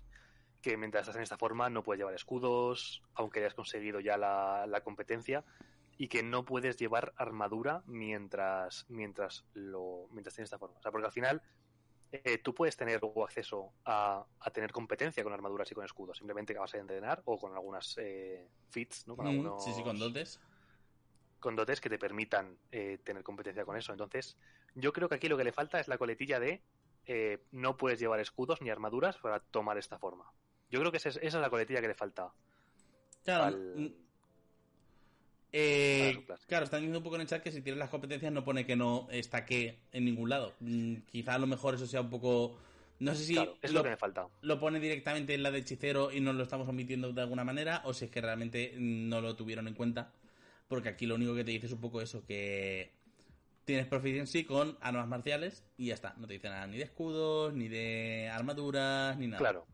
que 0.62 0.78
mientras 0.78 1.02
estás 1.02 1.16
en 1.16 1.24
esta 1.24 1.38
forma 1.38 1.70
no 1.70 1.84
puedes 1.84 2.00
llevar 2.00 2.14
escudos, 2.14 3.02
aunque 3.16 3.40
hayas 3.40 3.56
conseguido 3.56 4.00
ya 4.00 4.18
la, 4.18 4.66
la 4.68 4.82
competencia, 4.82 5.44
y 5.98 6.08
que 6.08 6.24
no 6.24 6.46
puedes 6.46 6.78
llevar 6.78 7.14
armadura 7.18 7.84
mientras, 7.86 8.86
mientras, 8.90 9.46
lo, 9.54 10.08
mientras 10.12 10.36
tienes 10.36 10.48
esta 10.48 10.60
forma. 10.60 10.78
O 10.78 10.82
sea, 10.82 10.92
porque 10.92 11.08
al 11.08 11.12
final 11.12 11.42
eh, 12.12 12.40
tú 12.40 12.54
puedes 12.54 12.76
tener 12.76 13.02
luego 13.02 13.24
acceso 13.24 13.72
a, 13.86 14.26
a 14.40 14.52
tener 14.52 14.72
competencia 14.72 15.24
con 15.24 15.32
armaduras 15.32 15.72
y 15.72 15.76
con 15.76 15.86
escudos, 15.86 16.18
simplemente 16.18 16.54
que 16.54 16.60
vas 16.60 16.74
a 16.74 16.78
entrenar 16.78 17.22
o 17.26 17.38
con 17.38 17.54
algunas 17.54 17.98
eh, 18.00 18.50
fits, 18.70 19.08
¿no? 19.08 19.16
Con 19.16 19.26
mm, 19.26 19.30
algunos 19.30 19.64
sí, 19.64 19.72
sí, 19.74 19.84
con 19.84 19.98
dotes. 19.98 20.40
Con 21.42 21.58
dotes 21.58 21.82
que 21.82 21.90
te 21.90 22.00
permitan 22.00 22.56
eh, 22.72 22.98
tener 23.04 23.24
competencia 23.24 23.66
con 23.66 23.76
eso. 23.76 23.92
Entonces, 23.92 24.38
yo 24.76 24.94
creo 24.94 25.10
que 25.10 25.16
aquí 25.16 25.28
lo 25.28 25.36
que 25.38 25.44
le 25.44 25.52
falta 25.52 25.80
es 25.82 25.90
la 25.90 25.98
coletilla 25.98 26.40
de 26.40 26.62
eh, 27.08 27.40
no 27.52 27.76
puedes 27.76 28.00
llevar 28.00 28.22
escudos 28.22 28.62
ni 28.62 28.70
armaduras 28.70 29.18
para 29.18 29.40
tomar 29.42 29.78
esta 29.78 29.98
forma. 30.00 30.32
Yo 30.70 30.80
creo 30.80 30.92
que 30.92 30.98
esa 30.98 31.10
es, 31.10 31.18
esa 31.18 31.38
es 31.38 31.42
la 31.42 31.50
coletilla 31.50 31.82
que 31.82 31.90
le 31.90 31.96
falta 31.96 32.32
Claro, 33.26 33.44
al- 33.44 33.94
eh, 35.54 36.26
claro, 36.48 36.64
están 36.64 36.80
diciendo 36.80 37.00
un 37.00 37.04
poco 37.04 37.16
en 37.16 37.22
el 37.22 37.28
chat 37.28 37.44
que 37.44 37.52
si 37.52 37.62
tienes 37.62 37.78
las 37.80 37.90
competencias 37.90 38.32
no 38.32 38.44
pone 38.46 38.66
que 38.66 38.76
no 38.78 39.08
está 39.12 39.46
que 39.46 39.80
en 39.92 40.06
ningún 40.06 40.30
lado. 40.30 40.54
Mm, 40.62 40.96
quizá 41.12 41.34
a 41.36 41.40
lo 41.40 41.48
mejor 41.48 41.76
eso 41.76 41.86
sea 41.86 42.02
un 42.02 42.10
poco... 42.10 42.58
No 43.00 43.16
sé 43.16 43.24
si 43.26 43.34
Claro, 43.34 43.58
es 43.64 43.72
lo, 43.72 43.80
lo 43.80 43.84
que 43.84 43.90
me 43.90 43.98
falta. 43.98 44.28
lo 44.44 44.60
pone 44.60 44.80
directamente 44.80 45.34
en 45.34 45.42
la 45.42 45.50
de 45.50 45.60
hechicero 45.60 46.12
y 46.12 46.20
nos 46.22 46.36
lo 46.36 46.44
estamos 46.44 46.70
omitiendo 46.70 47.12
de 47.12 47.22
alguna 47.22 47.44
manera 47.44 47.82
o 47.86 47.94
si 47.96 48.06
es 48.06 48.12
que 48.12 48.22
realmente 48.22 48.76
no 48.78 49.22
lo 49.22 49.36
tuvieron 49.36 49.68
en 49.68 49.74
cuenta. 49.74 50.12
Porque 50.72 50.88
aquí 50.88 51.06
lo 51.06 51.16
único 51.16 51.36
que 51.36 51.44
te 51.44 51.52
dice 51.52 51.66
es 51.66 51.74
un 51.74 51.82
poco 51.82 52.00
eso, 52.00 52.26
que 52.26 52.94
tienes 53.66 53.88
proficiency 53.88 54.46
con 54.46 54.78
armas 54.80 55.06
marciales 55.06 55.66
y 55.76 55.88
ya 55.88 55.96
está. 55.96 56.14
No 56.16 56.28
te 56.28 56.36
dice 56.36 56.48
nada 56.48 56.66
ni 56.66 56.78
de 56.78 56.84
escudos, 56.84 57.54
ni 57.54 57.68
de 57.68 58.30
armaduras, 58.34 59.18
ni 59.18 59.28
nada. 59.28 59.40
Claro. 59.40 59.68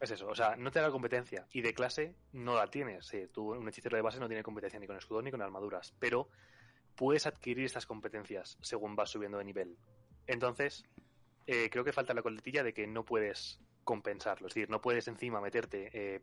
Es 0.00 0.10
eso, 0.10 0.26
o 0.28 0.34
sea, 0.34 0.56
no 0.56 0.70
te 0.70 0.80
da 0.80 0.90
competencia. 0.90 1.46
Y 1.52 1.60
de 1.60 1.74
clase 1.74 2.14
no 2.32 2.56
la 2.56 2.66
tienes. 2.68 3.12
Tú, 3.30 3.52
un 3.52 3.68
hechicero 3.68 3.94
de 3.94 4.00
base 4.00 4.20
no 4.20 4.26
tiene 4.26 4.42
competencia 4.42 4.80
ni 4.80 4.86
con 4.86 4.96
escudos 4.96 5.22
ni 5.22 5.30
con 5.30 5.42
armaduras. 5.42 5.92
Pero 5.98 6.30
puedes 6.96 7.26
adquirir 7.26 7.66
estas 7.66 7.84
competencias 7.84 8.56
según 8.62 8.96
vas 8.96 9.10
subiendo 9.10 9.36
de 9.36 9.44
nivel. 9.44 9.76
Entonces, 10.26 10.86
eh, 11.46 11.68
creo 11.70 11.84
que 11.84 11.92
falta 11.92 12.14
la 12.14 12.22
coletilla 12.22 12.62
de 12.62 12.72
que 12.72 12.86
no 12.86 13.04
puedes 13.04 13.60
compensarlo. 13.84 14.46
Es 14.46 14.54
decir, 14.54 14.70
no 14.70 14.80
puedes 14.80 15.08
encima 15.08 15.42
meterte, 15.42 15.90
eh, 15.92 16.22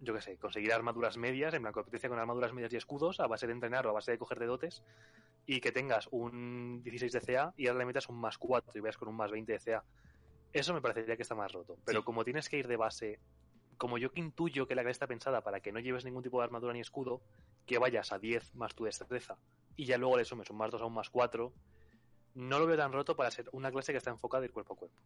yo 0.00 0.14
qué 0.14 0.20
sé, 0.20 0.36
conseguir 0.36 0.72
armaduras 0.72 1.16
medias, 1.16 1.54
en 1.54 1.62
la 1.62 1.72
competencia 1.72 2.08
con 2.08 2.18
armaduras 2.18 2.52
medias 2.52 2.72
y 2.72 2.76
escudos, 2.76 3.20
a 3.20 3.26
base 3.26 3.46
de 3.46 3.52
entrenar 3.52 3.86
o 3.86 3.90
a 3.90 3.92
base 3.94 4.12
de 4.12 4.18
cogerte 4.18 4.44
dotes, 4.46 4.82
y 5.46 5.60
que 5.60 5.72
tengas 5.72 6.08
un 6.10 6.82
16 6.82 7.12
de 7.12 7.20
CA 7.20 7.52
y 7.56 7.66
ahora 7.68 7.80
le 7.80 7.86
metas 7.86 8.08
un 8.08 8.16
más 8.20 8.38
4 8.38 8.72
y 8.76 8.80
vayas 8.80 8.96
con 8.96 9.08
un 9.08 9.16
más 9.16 9.30
20 9.30 9.52
de 9.52 9.58
CA. 9.58 9.84
Eso 10.52 10.72
me 10.72 10.80
parecería 10.80 11.16
que 11.16 11.22
está 11.22 11.34
más 11.34 11.52
roto. 11.52 11.76
Pero 11.84 12.00
Sí. 12.00 12.04
como 12.04 12.24
tienes 12.24 12.48
que 12.48 12.58
ir 12.58 12.68
de 12.68 12.76
base, 12.76 13.18
como 13.76 13.98
yo 13.98 14.12
que 14.12 14.20
intuyo 14.20 14.66
que 14.68 14.74
la 14.74 14.82
clase 14.82 14.92
está 14.92 15.06
pensada 15.06 15.42
para 15.42 15.60
que 15.60 15.72
no 15.72 15.80
lleves 15.80 16.04
ningún 16.04 16.22
tipo 16.22 16.38
de 16.38 16.44
armadura 16.44 16.72
ni 16.72 16.80
escudo, 16.80 17.20
que 17.66 17.78
vayas 17.78 18.12
a 18.12 18.18
10 18.18 18.54
más 18.54 18.74
tu 18.74 18.84
destreza 18.84 19.36
y 19.76 19.84
ya 19.86 19.98
luego 19.98 20.16
le 20.16 20.24
sumes 20.24 20.48
un 20.50 20.56
más 20.58 20.70
2 20.70 20.80
a 20.82 20.86
un 20.86 20.94
más 20.94 21.10
4, 21.10 21.52
no 22.34 22.58
lo 22.58 22.66
veo 22.66 22.76
tan 22.76 22.92
roto 22.92 23.16
para 23.16 23.30
ser 23.30 23.48
una 23.52 23.70
clase 23.70 23.92
que 23.92 23.98
está 23.98 24.10
enfocada 24.10 24.42
de 24.42 24.48
cuerpo 24.50 24.74
a 24.74 24.76
cuerpo. 24.76 24.96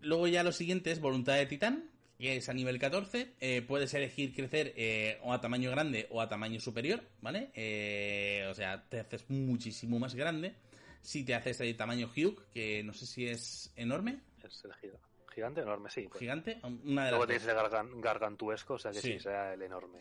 Luego 0.00 0.26
ya 0.26 0.42
lo 0.42 0.52
siguiente 0.52 0.90
es 0.90 1.00
Voluntad 1.00 1.34
de 1.34 1.46
Titán, 1.46 1.90
que 2.24 2.36
es 2.38 2.48
a 2.48 2.54
nivel 2.54 2.78
14. 2.78 3.34
Eh, 3.38 3.60
puedes 3.68 3.92
elegir 3.92 4.34
crecer 4.34 4.72
eh, 4.78 5.18
o 5.22 5.34
a 5.34 5.42
tamaño 5.42 5.70
grande 5.70 6.06
o 6.10 6.22
a 6.22 6.28
tamaño 6.28 6.58
superior, 6.58 7.02
¿vale? 7.20 7.50
Eh, 7.54 8.46
o 8.50 8.54
sea, 8.54 8.82
te 8.88 8.98
haces 9.00 9.28
muchísimo 9.28 9.98
más 9.98 10.14
grande. 10.14 10.54
Si 11.02 11.22
te 11.22 11.34
haces 11.34 11.58
de 11.58 11.74
tamaño 11.74 12.10
Hugh, 12.16 12.46
que 12.54 12.82
no 12.82 12.94
sé 12.94 13.04
si 13.04 13.26
es 13.28 13.70
enorme. 13.76 14.20
Es 14.42 14.64
el 14.64 14.72
giga- 14.72 14.98
gigante, 15.34 15.60
enorme, 15.60 15.90
sí. 15.90 16.06
pues. 16.08 16.18
Gigante. 16.18 16.60
Una 16.62 17.04
de 17.04 17.10
Luego 17.10 17.26
las 17.26 17.42
tienes 17.42 17.46
el 17.46 17.62
gargan- 17.62 18.00
gargantuesco, 18.00 18.74
o 18.74 18.78
sea 18.78 18.92
que 18.92 19.00
sí, 19.02 19.18
Sí. 19.20 19.28
el 19.28 19.60
enorme. 19.60 19.98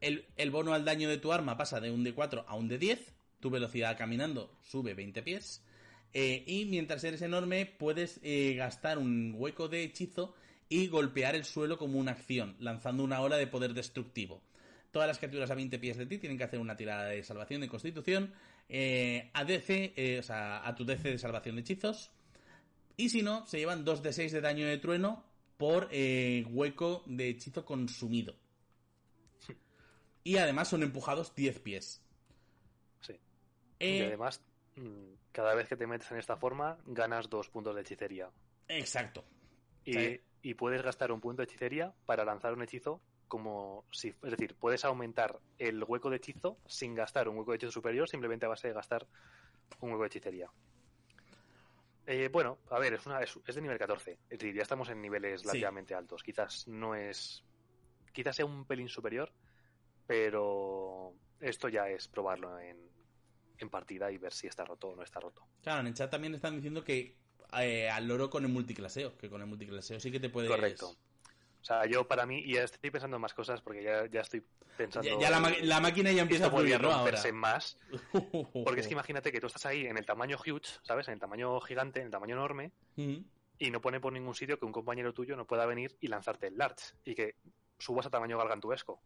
El, 0.00 0.26
el 0.36 0.50
bono 0.50 0.74
al 0.74 0.84
daño 0.84 1.08
de 1.08 1.18
tu 1.18 1.32
arma 1.32 1.56
pasa 1.56 1.78
de 1.78 1.92
un 1.92 2.04
D4 2.04 2.44
a 2.48 2.56
un 2.56 2.68
D10. 2.68 2.98
Tu 3.38 3.48
velocidad 3.48 3.96
caminando 3.96 4.58
sube 4.60 4.94
20 4.94 5.22
pies. 5.22 5.62
Y 6.12 6.66
mientras 6.68 7.04
eres 7.04 7.22
enorme, 7.22 7.66
puedes 7.66 8.20
gastar 8.56 8.98
un 8.98 9.34
hueco 9.36 9.68
de 9.68 9.84
hechizo 9.84 10.34
y 10.68 10.88
golpear 10.88 11.34
el 11.34 11.44
suelo 11.44 11.78
como 11.78 11.98
una 11.98 12.12
acción, 12.12 12.56
lanzando 12.58 13.04
una 13.04 13.20
ola 13.20 13.36
de 13.36 13.46
poder 13.46 13.74
destructivo. 13.74 14.42
Todas 14.90 15.08
las 15.08 15.18
criaturas 15.18 15.50
a 15.50 15.54
20 15.54 15.78
pies 15.78 15.96
de 15.96 16.06
ti 16.06 16.18
tienen 16.18 16.38
que 16.38 16.44
hacer 16.44 16.60
una 16.60 16.76
tirada 16.76 17.06
de 17.06 17.22
salvación 17.22 17.60
de 17.60 17.68
constitución. 17.68 18.32
eh, 18.68 19.30
a 19.34 19.44
DC, 19.44 19.92
eh, 19.96 20.18
o 20.20 20.22
sea, 20.22 20.66
a 20.66 20.74
tu 20.74 20.84
DC 20.84 21.10
de 21.10 21.18
salvación 21.18 21.56
de 21.56 21.62
hechizos. 21.62 22.10
Y 22.96 23.08
si 23.08 23.22
no, 23.22 23.46
se 23.46 23.58
llevan 23.58 23.84
2 23.84 24.02
de 24.02 24.12
6 24.12 24.32
de 24.32 24.40
daño 24.40 24.66
de 24.66 24.78
trueno 24.78 25.24
por 25.56 25.88
eh, 25.90 26.46
hueco 26.48 27.02
de 27.06 27.28
hechizo 27.28 27.64
consumido. 27.64 28.36
Y 30.22 30.38
además 30.38 30.68
son 30.68 30.82
empujados 30.82 31.34
10 31.34 31.60
pies. 31.60 32.00
Sí. 33.00 33.18
Y 33.80 34.00
además, 34.00 34.40
mm, 34.76 35.14
cada 35.32 35.54
vez 35.54 35.68
que 35.68 35.76
te 35.76 35.86
metes 35.86 36.10
en 36.12 36.18
esta 36.18 36.36
forma, 36.36 36.78
ganas 36.86 37.28
dos 37.28 37.50
puntos 37.50 37.74
de 37.74 37.82
hechicería. 37.82 38.30
Exacto. 38.68 39.24
Y. 39.84 40.20
y 40.44 40.52
puedes 40.54 40.82
gastar 40.82 41.10
un 41.10 41.20
punto 41.22 41.40
de 41.40 41.44
hechicería 41.44 41.94
para 42.04 42.22
lanzar 42.24 42.52
un 42.52 42.62
hechizo 42.62 43.00
como 43.28 43.86
si... 43.90 44.08
Es 44.08 44.30
decir, 44.30 44.54
puedes 44.54 44.84
aumentar 44.84 45.40
el 45.58 45.82
hueco 45.82 46.10
de 46.10 46.16
hechizo 46.16 46.58
sin 46.66 46.94
gastar 46.94 47.28
un 47.30 47.38
hueco 47.38 47.52
de 47.52 47.56
hechizo 47.56 47.72
superior, 47.72 48.06
simplemente 48.08 48.44
a 48.44 48.50
base 48.50 48.68
de 48.68 48.74
gastar 48.74 49.06
un 49.80 49.90
hueco 49.90 50.02
de 50.02 50.06
hechicería. 50.08 50.50
Eh, 52.06 52.28
bueno, 52.30 52.58
a 52.70 52.78
ver, 52.78 52.92
es, 52.92 53.06
una, 53.06 53.22
es, 53.22 53.38
es 53.46 53.54
de 53.54 53.62
nivel 53.62 53.78
14. 53.78 54.12
Es 54.28 54.38
decir, 54.38 54.54
ya 54.54 54.60
estamos 54.60 54.90
en 54.90 55.00
niveles 55.00 55.40
Sí. 55.40 55.46
relativamente 55.46 55.94
altos. 55.94 56.22
Quizás 56.22 56.68
no 56.68 56.94
es... 56.94 57.42
Quizás 58.12 58.36
sea 58.36 58.44
un 58.44 58.66
pelín 58.66 58.90
superior, 58.90 59.32
pero 60.06 61.14
esto 61.40 61.68
ya 61.70 61.88
es 61.88 62.06
probarlo 62.06 62.58
en, 62.60 62.76
en 63.58 63.70
partida 63.70 64.12
y 64.12 64.18
ver 64.18 64.34
si 64.34 64.46
está 64.46 64.64
roto 64.66 64.88
o 64.90 64.96
no 64.96 65.02
está 65.02 65.20
roto. 65.20 65.46
Claro, 65.62 65.80
en 65.80 65.86
el 65.86 65.94
chat 65.94 66.10
también 66.10 66.34
están 66.34 66.54
diciendo 66.56 66.84
que 66.84 67.16
eh, 67.60 67.88
al 67.88 68.06
loro 68.06 68.30
con 68.30 68.44
el 68.44 68.50
multiclaseo, 68.50 69.16
que 69.16 69.28
con 69.30 69.40
el 69.40 69.46
multiclaseo 69.46 70.00
sí 70.00 70.10
que 70.10 70.20
te 70.20 70.28
puedes... 70.28 70.50
Correcto. 70.50 70.96
O 71.64 71.66
sea, 71.66 71.86
yo 71.86 72.06
para 72.06 72.26
mí, 72.26 72.42
y 72.44 72.54
ya 72.54 72.64
estoy 72.64 72.90
pensando 72.90 73.16
en 73.16 73.22
más 73.22 73.32
cosas 73.32 73.62
porque 73.62 73.82
ya, 73.82 74.06
ya 74.10 74.20
estoy 74.20 74.44
pensando. 74.76 75.08
Ya, 75.08 75.18
ya 75.18 75.30
la, 75.30 75.80
máquina 75.80 76.12
ya 76.12 76.20
empieza 76.20 76.48
a 76.48 76.50
fluir, 76.50 76.78
¿no? 76.78 76.92
Ahora. 76.92 77.18
más. 77.32 77.78
Porque 78.64 78.80
es 78.80 78.86
que 78.86 78.92
imagínate 78.92 79.32
que 79.32 79.40
tú 79.40 79.46
estás 79.46 79.64
ahí 79.64 79.86
en 79.86 79.96
el 79.96 80.04
tamaño 80.04 80.36
huge, 80.36 80.78
¿sabes? 80.82 81.08
En 81.08 81.14
el 81.14 81.20
tamaño 81.20 81.58
gigante, 81.60 82.00
en 82.00 82.06
el 82.06 82.12
tamaño 82.12 82.34
enorme, 82.34 82.72
y 82.96 83.70
no 83.70 83.80
pone 83.80 83.98
por 83.98 84.12
ningún 84.12 84.34
sitio 84.34 84.58
que 84.58 84.66
un 84.66 84.72
compañero 84.72 85.14
tuyo 85.14 85.36
no 85.36 85.46
pueda 85.46 85.64
venir 85.64 85.96
y 86.00 86.08
lanzarte 86.08 86.48
el 86.48 86.58
large. 86.58 86.92
Y 87.02 87.14
que 87.14 87.36
subas 87.78 88.04
a 88.04 88.10
tamaño 88.10 88.36
gargantuesco. 88.36 89.00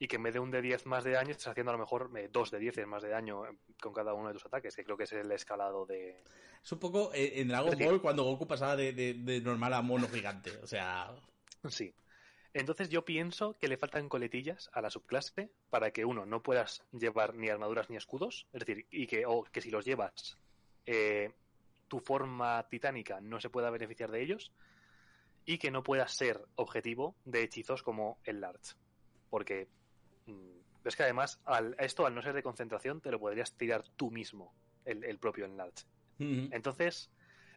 Y 0.00 0.08
que 0.08 0.16
en 0.16 0.22
vez 0.24 0.32
de 0.34 0.40
un 0.40 0.50
de 0.50 0.62
10 0.62 0.86
más 0.86 1.04
de 1.04 1.10
daño, 1.12 1.30
estés 1.30 1.46
haciendo 1.46 1.70
a 1.70 1.74
lo 1.74 1.78
mejor 1.78 2.10
eh, 2.16 2.28
dos 2.32 2.50
de 2.50 2.58
10 2.58 2.86
más 2.86 3.02
de 3.02 3.10
daño 3.10 3.44
eh, 3.46 3.50
con 3.80 3.92
cada 3.92 4.14
uno 4.14 4.28
de 4.28 4.34
tus 4.34 4.46
ataques, 4.46 4.74
que 4.74 4.82
creo 4.82 4.96
que 4.96 5.04
es 5.04 5.12
el 5.12 5.30
escalado 5.30 5.84
de. 5.86 6.24
Es 6.64 6.72
un 6.72 6.78
poco 6.78 7.12
eh, 7.14 7.40
en 7.40 7.48
Dragon 7.48 7.70
Ball 7.78 8.00
cuando 8.00 8.24
Goku 8.24 8.46
pasaba 8.48 8.74
de, 8.76 8.92
de- 8.94 9.14
de 9.14 9.40
normal 9.42 9.74
a 9.74 9.82
mono 9.82 10.08
gigante. 10.08 10.50
O 10.62 10.66
sea, 10.66 11.14
Sí. 11.68 11.94
Entonces 12.54 12.88
yo 12.88 13.04
pienso 13.04 13.56
que 13.58 13.68
le 13.68 13.76
faltan 13.76 14.08
coletillas 14.08 14.70
a 14.72 14.80
la 14.80 14.90
subclase 14.90 15.52
para 15.68 15.90
que 15.92 16.04
uno 16.04 16.24
no 16.26 16.42
puedas 16.42 16.82
llevar 16.90 17.34
ni 17.36 17.48
armaduras 17.48 17.90
ni 17.90 17.96
escudos, 17.96 18.46
es 18.52 18.60
decir, 18.64 18.86
y 18.90 19.06
que 19.06 19.24
o 19.26 19.44
que 19.44 19.60
si 19.60 19.70
los 19.70 19.84
llevas 19.84 20.36
eh, 20.86 21.30
tu 21.86 22.00
forma 22.00 22.66
titánica 22.68 23.20
no 23.20 23.38
se 23.38 23.50
pueda 23.50 23.70
beneficiar 23.70 24.10
de 24.10 24.22
ellos 24.22 24.50
y 25.44 25.58
que 25.58 25.70
no 25.70 25.82
puedas 25.84 26.16
ser 26.16 26.40
objetivo 26.56 27.14
de 27.24 27.42
hechizos 27.44 27.82
como 27.84 28.18
el 28.24 28.40
Large, 28.40 28.74
porque 29.28 29.68
mm, 30.30 30.82
ves 30.84 30.96
que 30.96 31.02
además 31.02 31.40
al, 31.44 31.74
esto 31.78 32.06
al 32.06 32.14
no 32.14 32.22
ser 32.22 32.32
de 32.34 32.42
concentración 32.42 33.00
te 33.00 33.10
lo 33.10 33.18
podrías 33.20 33.52
tirar 33.54 33.84
tú 33.96 34.10
mismo 34.10 34.54
el, 34.84 35.04
el 35.04 35.18
propio 35.18 35.44
Enlarge. 35.44 35.84
Entonces, 36.52 37.10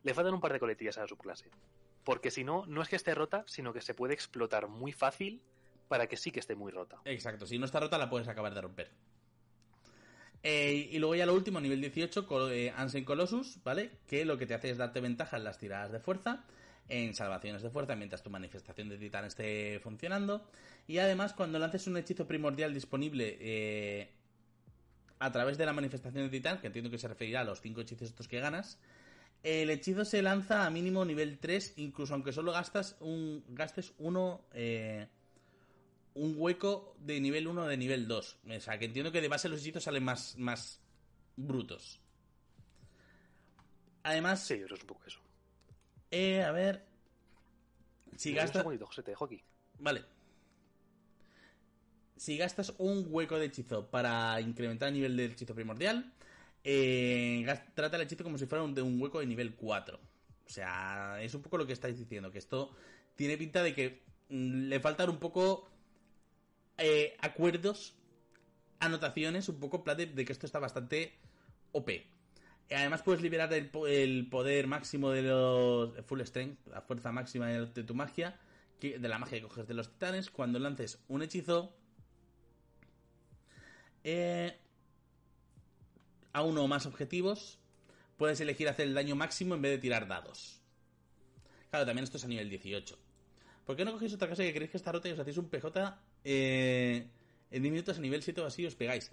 le 0.03 0.13
faltan 0.13 0.33
un 0.33 0.41
par 0.41 0.53
de 0.53 0.59
coletillas 0.59 0.97
a 0.97 1.01
la 1.01 1.07
subclase. 1.07 1.49
Porque 2.05 2.31
si 2.31 2.43
no, 2.43 2.65
no 2.65 2.81
es 2.81 2.89
que 2.89 2.95
esté 2.97 3.13
rota, 3.15 3.43
sino 3.47 3.71
que 3.73 3.81
se 3.81 3.93
puede 3.93 4.13
explotar 4.13 4.67
muy 4.67 4.91
fácil 4.91 5.41
para 5.87 6.07
que 6.07 6.17
sí 6.17 6.31
que 6.31 6.39
esté 6.39 6.55
muy 6.55 6.71
rota. 6.71 6.99
exacto. 7.05 7.45
Si 7.45 7.57
no 7.59 7.65
está 7.65 7.79
rota, 7.79 7.97
la 7.97 8.09
puedes 8.09 8.27
acabar 8.27 8.53
de 8.53 8.61
romper. 8.61 8.91
Eh, 10.43 10.89
y 10.91 10.99
luego 10.99 11.15
ya 11.15 11.25
lo 11.25 11.33
último, 11.33 11.61
nivel 11.61 11.79
18, 11.79 12.27
Col- 12.27 12.51
eh, 12.51 12.73
Ancient 12.75 13.05
Colossus, 13.05 13.63
¿vale? 13.63 13.91
Que 14.07 14.25
lo 14.25 14.37
que 14.37 14.45
te 14.45 14.53
hace 14.53 14.69
es 14.69 14.77
darte 14.77 14.99
ventaja 14.99 15.37
en 15.37 15.45
las 15.45 15.57
tiradas 15.57 15.91
de 15.93 15.99
fuerza, 16.01 16.43
en 16.89 17.14
salvaciones 17.14 17.61
de 17.61 17.69
fuerza, 17.69 17.95
mientras 17.95 18.22
tu 18.22 18.30
manifestación 18.30 18.89
de 18.89 18.97
titán 18.97 19.26
esté 19.26 19.80
funcionando. 19.81 20.49
Y 20.88 20.97
además, 20.97 21.34
cuando 21.34 21.60
lances 21.60 21.88
un 21.88 21.97
hechizo 21.97 22.27
primordial 22.27 22.73
disponible 22.73 23.38
eh, 23.39 24.11
a 25.19 25.31
través 25.31 25.57
de 25.57 25.65
la 25.65 25.73
manifestación 25.73 26.26
de 26.26 26.30
titán, 26.30 26.60
que 26.60 26.68
entiendo 26.68 26.89
que 26.89 26.97
se 26.97 27.07
referirá 27.07 27.41
a 27.41 27.45
los 27.45 27.61
5 27.61 27.81
hechizos 27.81 28.10
estos 28.10 28.27
que 28.27 28.39
ganas, 28.39 28.80
el 29.43 29.69
hechizo 29.69 30.05
se 30.05 30.22
lanza 30.22 30.65
a 30.65 30.69
mínimo 30.69 31.05
nivel 31.05 31.39
3, 31.39 31.73
incluso 31.77 32.14
aunque 32.14 32.31
solo 32.31 32.51
gastas 32.51 32.97
un, 32.99 33.43
gastes 33.49 33.93
uno... 33.97 34.45
eh, 34.53 35.07
un 36.15 36.35
hueco 36.38 36.95
de 36.99 37.19
nivel 37.19 37.47
1 37.47 37.64
o 37.64 37.68
de 37.68 37.77
nivel 37.77 38.07
2. 38.07 38.38
O 38.57 38.60
sea, 38.60 38.77
que 38.77 38.85
entiendo 38.85 39.11
que 39.11 39.22
de 39.22 39.27
base 39.27 39.49
los 39.49 39.61
hechizos 39.61 39.84
salen 39.84 40.03
más, 40.03 40.38
más 40.38 40.80
brutos. 41.35 41.99
Además, 44.03 44.45
Sí, 44.45 44.53
es 44.53 44.72
un 44.72 44.88
poco 44.88 45.01
eso. 45.07 45.19
Eh, 46.14 46.44
a 46.44 46.52
ver. 46.52 46.85
Si 48.15 48.30
Un 48.30 48.35
gastas. 48.35 48.61
segundito, 48.61 48.85
José, 48.85 49.02
te 49.03 49.11
dejo 49.11 49.26
aquí. 49.26 49.44
Vale. 49.80 50.03
Si 52.15 52.38
gastas 52.38 52.73
un 52.77 53.07
hueco 53.10 53.38
de 53.38 53.48
hechizo 53.48 53.88
para 53.90 54.40
incrementar 54.40 54.90
el 54.90 54.94
nivel 54.94 55.18
del 55.18 55.31
hechizo 55.31 55.56
primordial, 55.56 56.14
eh, 56.64 57.44
trata 57.73 57.98
el 57.98 58.03
hechizo 58.03 58.23
como 58.23 58.38
si 58.38 58.45
fuera 58.45 58.64
un, 58.64 58.73
de 58.76 58.81
un 58.81 59.02
hueco 59.02 59.19
de 59.19 59.26
nivel 59.26 59.56
4. 59.56 59.98
O 59.98 60.49
sea, 60.49 61.22
es 61.22 61.34
un 61.34 61.41
poco 61.41 61.57
lo 61.57 61.65
que 61.65 61.73
estáis 61.73 61.98
diciendo, 61.98 62.31
que 62.31 62.38
esto 62.38 62.76
tiene 63.15 63.38
pinta 63.38 63.64
de 63.64 63.73
que 63.73 64.03
mm, 64.30 64.68
le 64.68 64.80
faltan 64.80 65.10
un 65.10 65.18
poco 65.18 65.68
eh, 66.77 67.18
acuerdos, 67.22 67.95
anotaciones, 68.80 69.49
un 69.49 69.60
poco 69.60 69.77
en 69.77 69.84
plan 69.84 69.98
de, 69.98 70.06
de 70.06 70.26
que 70.26 70.31
esto 70.31 70.45
está 70.45 70.60
bastante 70.60 71.14
OP. 71.72 71.90
Además 72.73 73.01
puedes 73.01 73.21
liberar 73.21 73.53
el, 73.53 73.69
el 73.87 74.27
poder 74.29 74.67
máximo 74.67 75.11
de 75.11 75.21
los 75.21 75.91
full 76.05 76.21
strength, 76.21 76.67
la 76.67 76.81
fuerza 76.81 77.11
máxima 77.11 77.47
de, 77.47 77.83
tu 77.83 77.93
magia, 77.93 78.39
de 78.81 79.07
la 79.07 79.19
magia 79.19 79.39
que 79.39 79.47
coges 79.47 79.67
de 79.67 79.73
los 79.73 79.91
titanes, 79.91 80.29
cuando 80.29 80.59
lances 80.59 80.99
un 81.07 81.21
hechizo 81.21 81.75
eh, 84.03 84.57
a 86.33 86.41
uno 86.41 86.63
o 86.63 86.67
más 86.67 86.85
objetivos, 86.85 87.59
puedes 88.17 88.39
elegir 88.41 88.67
hacer 88.67 88.87
el 88.87 88.93
daño 88.93 89.15
máximo 89.15 89.55
en 89.55 89.61
vez 89.61 89.71
de 89.73 89.77
tirar 89.77 90.07
dados. 90.07 90.59
Claro, 91.69 91.85
también 91.85 92.03
esto 92.03 92.17
es 92.17 92.25
a 92.25 92.27
nivel 92.27 92.49
18. 92.49 92.97
¿Por 93.65 93.75
qué 93.75 93.85
no 93.85 93.93
cogéis 93.93 94.13
otra 94.13 94.27
cosa 94.27 94.43
que 94.43 94.53
creéis 94.53 94.71
que 94.71 94.77
está 94.77 94.91
rota 94.91 95.07
y 95.07 95.13
os 95.13 95.19
hacéis 95.19 95.37
un 95.37 95.49
PJ 95.49 95.97
eh, 96.23 97.07
en 97.49 97.61
10 97.61 97.71
minutos 97.71 97.97
a 97.97 98.01
nivel 98.01 98.21
7 98.21 98.41
o 98.41 98.45
así 98.45 98.65
os 98.65 98.75
pegáis? 98.75 99.11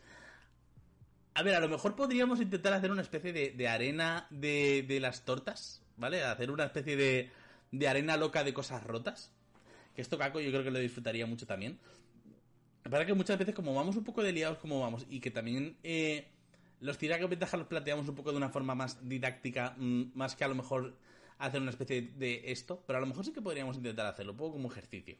A 1.35 1.43
ver, 1.43 1.55
a 1.55 1.61
lo 1.61 1.69
mejor 1.69 1.95
podríamos 1.95 2.41
intentar 2.41 2.73
hacer 2.73 2.91
una 2.91 3.03
especie 3.03 3.33
de, 3.33 3.53
de 3.53 3.69
arena 3.69 4.27
de, 4.31 4.85
de 4.87 5.01
las 5.01 5.25
tortas, 5.25 5.83
¿vale? 5.97 6.23
Hacer 6.25 6.51
una 6.51 6.65
especie 6.65 6.97
de, 6.97 7.31
de 7.71 7.89
arena 7.89 8.17
loca 8.17 8.45
de 8.45 8.53
cosas 8.53 8.83
rotas. 8.85 9.33
Que 9.95 10.03
esto, 10.03 10.19
Caco, 10.19 10.41
yo 10.41 10.51
creo 10.51 10.65
que 10.65 10.71
lo 10.71 10.79
disfrutaría 10.79 11.27
mucho 11.27 11.47
también. 11.47 11.79
Para 12.89 13.07
que 13.07 13.15
muchas 13.15 13.39
veces, 13.39 13.55
como 13.55 13.75
vamos 13.75 13.97
un 13.97 14.05
poco 14.05 14.23
de 14.23 14.33
liados 14.33 14.59
como 14.59 14.81
vamos, 14.81 15.07
y 15.09 15.21
que 15.21 15.31
también 15.31 15.77
eh, 15.83 16.29
los 16.81 16.99
tirajes 16.99 17.29
ventajas 17.29 17.59
los 17.59 17.69
planteamos 17.69 18.09
un 18.09 18.15
poco 18.15 18.33
de 18.33 18.37
una 18.37 18.49
forma 18.49 18.75
más 18.75 19.09
didáctica, 19.09 19.75
mm, 19.77 20.13
más 20.15 20.35
que 20.35 20.45
a 20.45 20.49
lo 20.49 20.55
mejor 20.55 20.97
hacer 21.39 21.61
una 21.61 21.71
especie 21.71 22.03
de 22.17 22.43
esto, 22.47 22.83
pero 22.87 22.99
a 22.99 23.01
lo 23.01 23.07
mejor 23.07 23.25
sí 23.25 23.33
que 23.33 23.43
podríamos 23.43 23.77
intentar 23.77 24.07
hacerlo, 24.07 24.33
un 24.33 24.39
poco 24.39 24.53
como 24.53 24.71
ejercicio. 24.71 25.17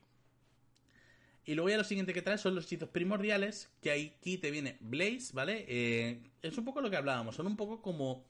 Y 1.45 1.55
luego 1.55 1.71
ya 1.71 1.79
lo 1.79 1.85
siguiente 1.85 2.13
que 2.13 2.23
trae 2.23 2.39
son 2.39 2.55
los 2.55 2.67
hechizos 2.67 2.91
primordiales, 2.91 3.71
que 3.81 3.91
aquí 3.91 4.39
te 4.39 4.51
viene 4.51 4.77
Blaze, 4.81 5.31
¿vale? 5.33 5.65
Eh, 5.69 6.21
es 6.43 6.57
un 6.57 6.65
poco 6.65 6.81
lo 6.81 6.91
que 6.91 6.97
hablábamos, 6.97 7.35
son 7.35 7.47
un 7.47 7.57
poco 7.57 7.81
como 7.81 8.25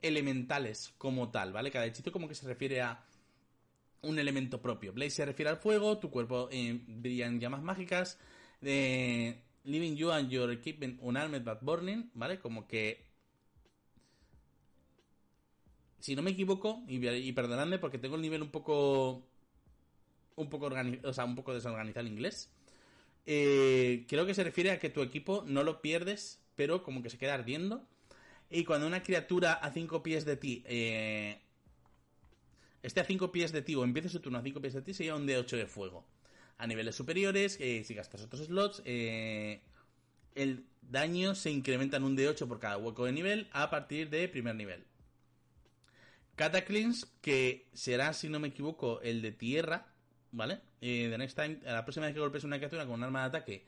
elementales 0.00 0.94
como 0.98 1.30
tal, 1.30 1.52
¿vale? 1.52 1.70
Cada 1.70 1.86
hechizo 1.86 2.10
como 2.10 2.26
que 2.26 2.34
se 2.34 2.46
refiere 2.46 2.80
a 2.80 3.04
un 4.02 4.18
elemento 4.18 4.60
propio. 4.60 4.92
Blaze 4.92 5.10
se 5.10 5.24
refiere 5.24 5.50
al 5.50 5.58
fuego, 5.58 5.98
tu 5.98 6.10
cuerpo 6.10 6.48
eh, 6.50 6.80
brilla 6.86 7.26
en 7.26 7.38
llamas 7.38 7.62
mágicas, 7.62 8.18
de 8.60 9.42
Living 9.64 9.94
You 9.96 10.10
and 10.10 10.30
Your 10.30 10.50
Equipment 10.50 10.98
Unarmed 11.02 11.42
But 11.42 11.58
Burning, 11.62 12.10
¿vale? 12.14 12.38
Como 12.38 12.66
que... 12.66 13.04
Si 16.00 16.14
no 16.14 16.22
me 16.22 16.32
equivoco, 16.32 16.82
y, 16.86 17.06
y 17.06 17.32
perdonadme 17.32 17.78
porque 17.78 17.98
tengo 17.98 18.16
el 18.16 18.22
nivel 18.22 18.42
un 18.42 18.50
poco 18.50 19.26
un 20.36 20.48
poco, 20.48 20.66
un 20.66 21.34
poco 21.34 21.54
desorganizado 21.54 22.00
el 22.00 22.12
inglés. 22.12 22.50
Eh, 23.26 24.04
creo 24.08 24.26
que 24.26 24.34
se 24.34 24.44
refiere 24.44 24.70
a 24.70 24.78
que 24.78 24.90
tu 24.90 25.02
equipo 25.02 25.44
no 25.46 25.62
lo 25.62 25.80
pierdes, 25.80 26.40
pero 26.54 26.82
como 26.82 27.02
que 27.02 27.10
se 27.10 27.18
queda 27.18 27.34
ardiendo. 27.34 27.86
Y 28.50 28.64
cuando 28.64 28.86
una 28.86 29.02
criatura 29.02 29.54
a 29.54 29.72
5 29.72 30.02
pies 30.02 30.24
de 30.24 30.36
ti 30.36 30.62
eh, 30.66 31.40
esté 32.82 33.00
a 33.00 33.04
5 33.04 33.32
pies 33.32 33.52
de 33.52 33.62
ti 33.62 33.74
o 33.74 33.84
empiece 33.84 34.08
su 34.08 34.20
turno 34.20 34.38
a 34.38 34.42
5 34.42 34.60
pies 34.60 34.74
de 34.74 34.82
ti, 34.82 34.94
sería 34.94 35.16
un 35.16 35.26
D8 35.26 35.56
de 35.56 35.66
fuego. 35.66 36.04
A 36.58 36.66
niveles 36.66 36.94
superiores, 36.94 37.56
eh, 37.60 37.82
si 37.84 37.94
gastas 37.94 38.22
otros 38.22 38.46
slots, 38.46 38.82
el 38.84 40.64
daño 40.82 41.34
se 41.34 41.50
incrementa 41.50 41.96
en 41.96 42.04
un 42.04 42.16
D8 42.16 42.46
por 42.46 42.60
cada 42.60 42.76
hueco 42.76 43.06
de 43.06 43.12
nivel 43.12 43.48
a 43.52 43.70
partir 43.70 44.10
de 44.10 44.28
primer 44.28 44.54
nivel. 44.54 44.84
Cataclysm, 46.36 47.06
que 47.20 47.68
será, 47.72 48.12
si 48.12 48.28
no 48.28 48.40
me 48.40 48.48
equivoco, 48.48 49.00
el 49.02 49.22
de 49.22 49.32
tierra, 49.32 49.93
¿vale? 50.34 50.60
Eh, 50.80 51.08
the 51.10 51.18
next 51.18 51.36
time, 51.36 51.60
la 51.64 51.84
próxima 51.84 52.06
vez 52.06 52.14
que 52.14 52.20
golpes 52.20 52.44
una 52.44 52.58
criatura 52.58 52.84
con 52.84 52.94
un 52.94 53.04
arma 53.04 53.20
de 53.20 53.26
ataque, 53.26 53.64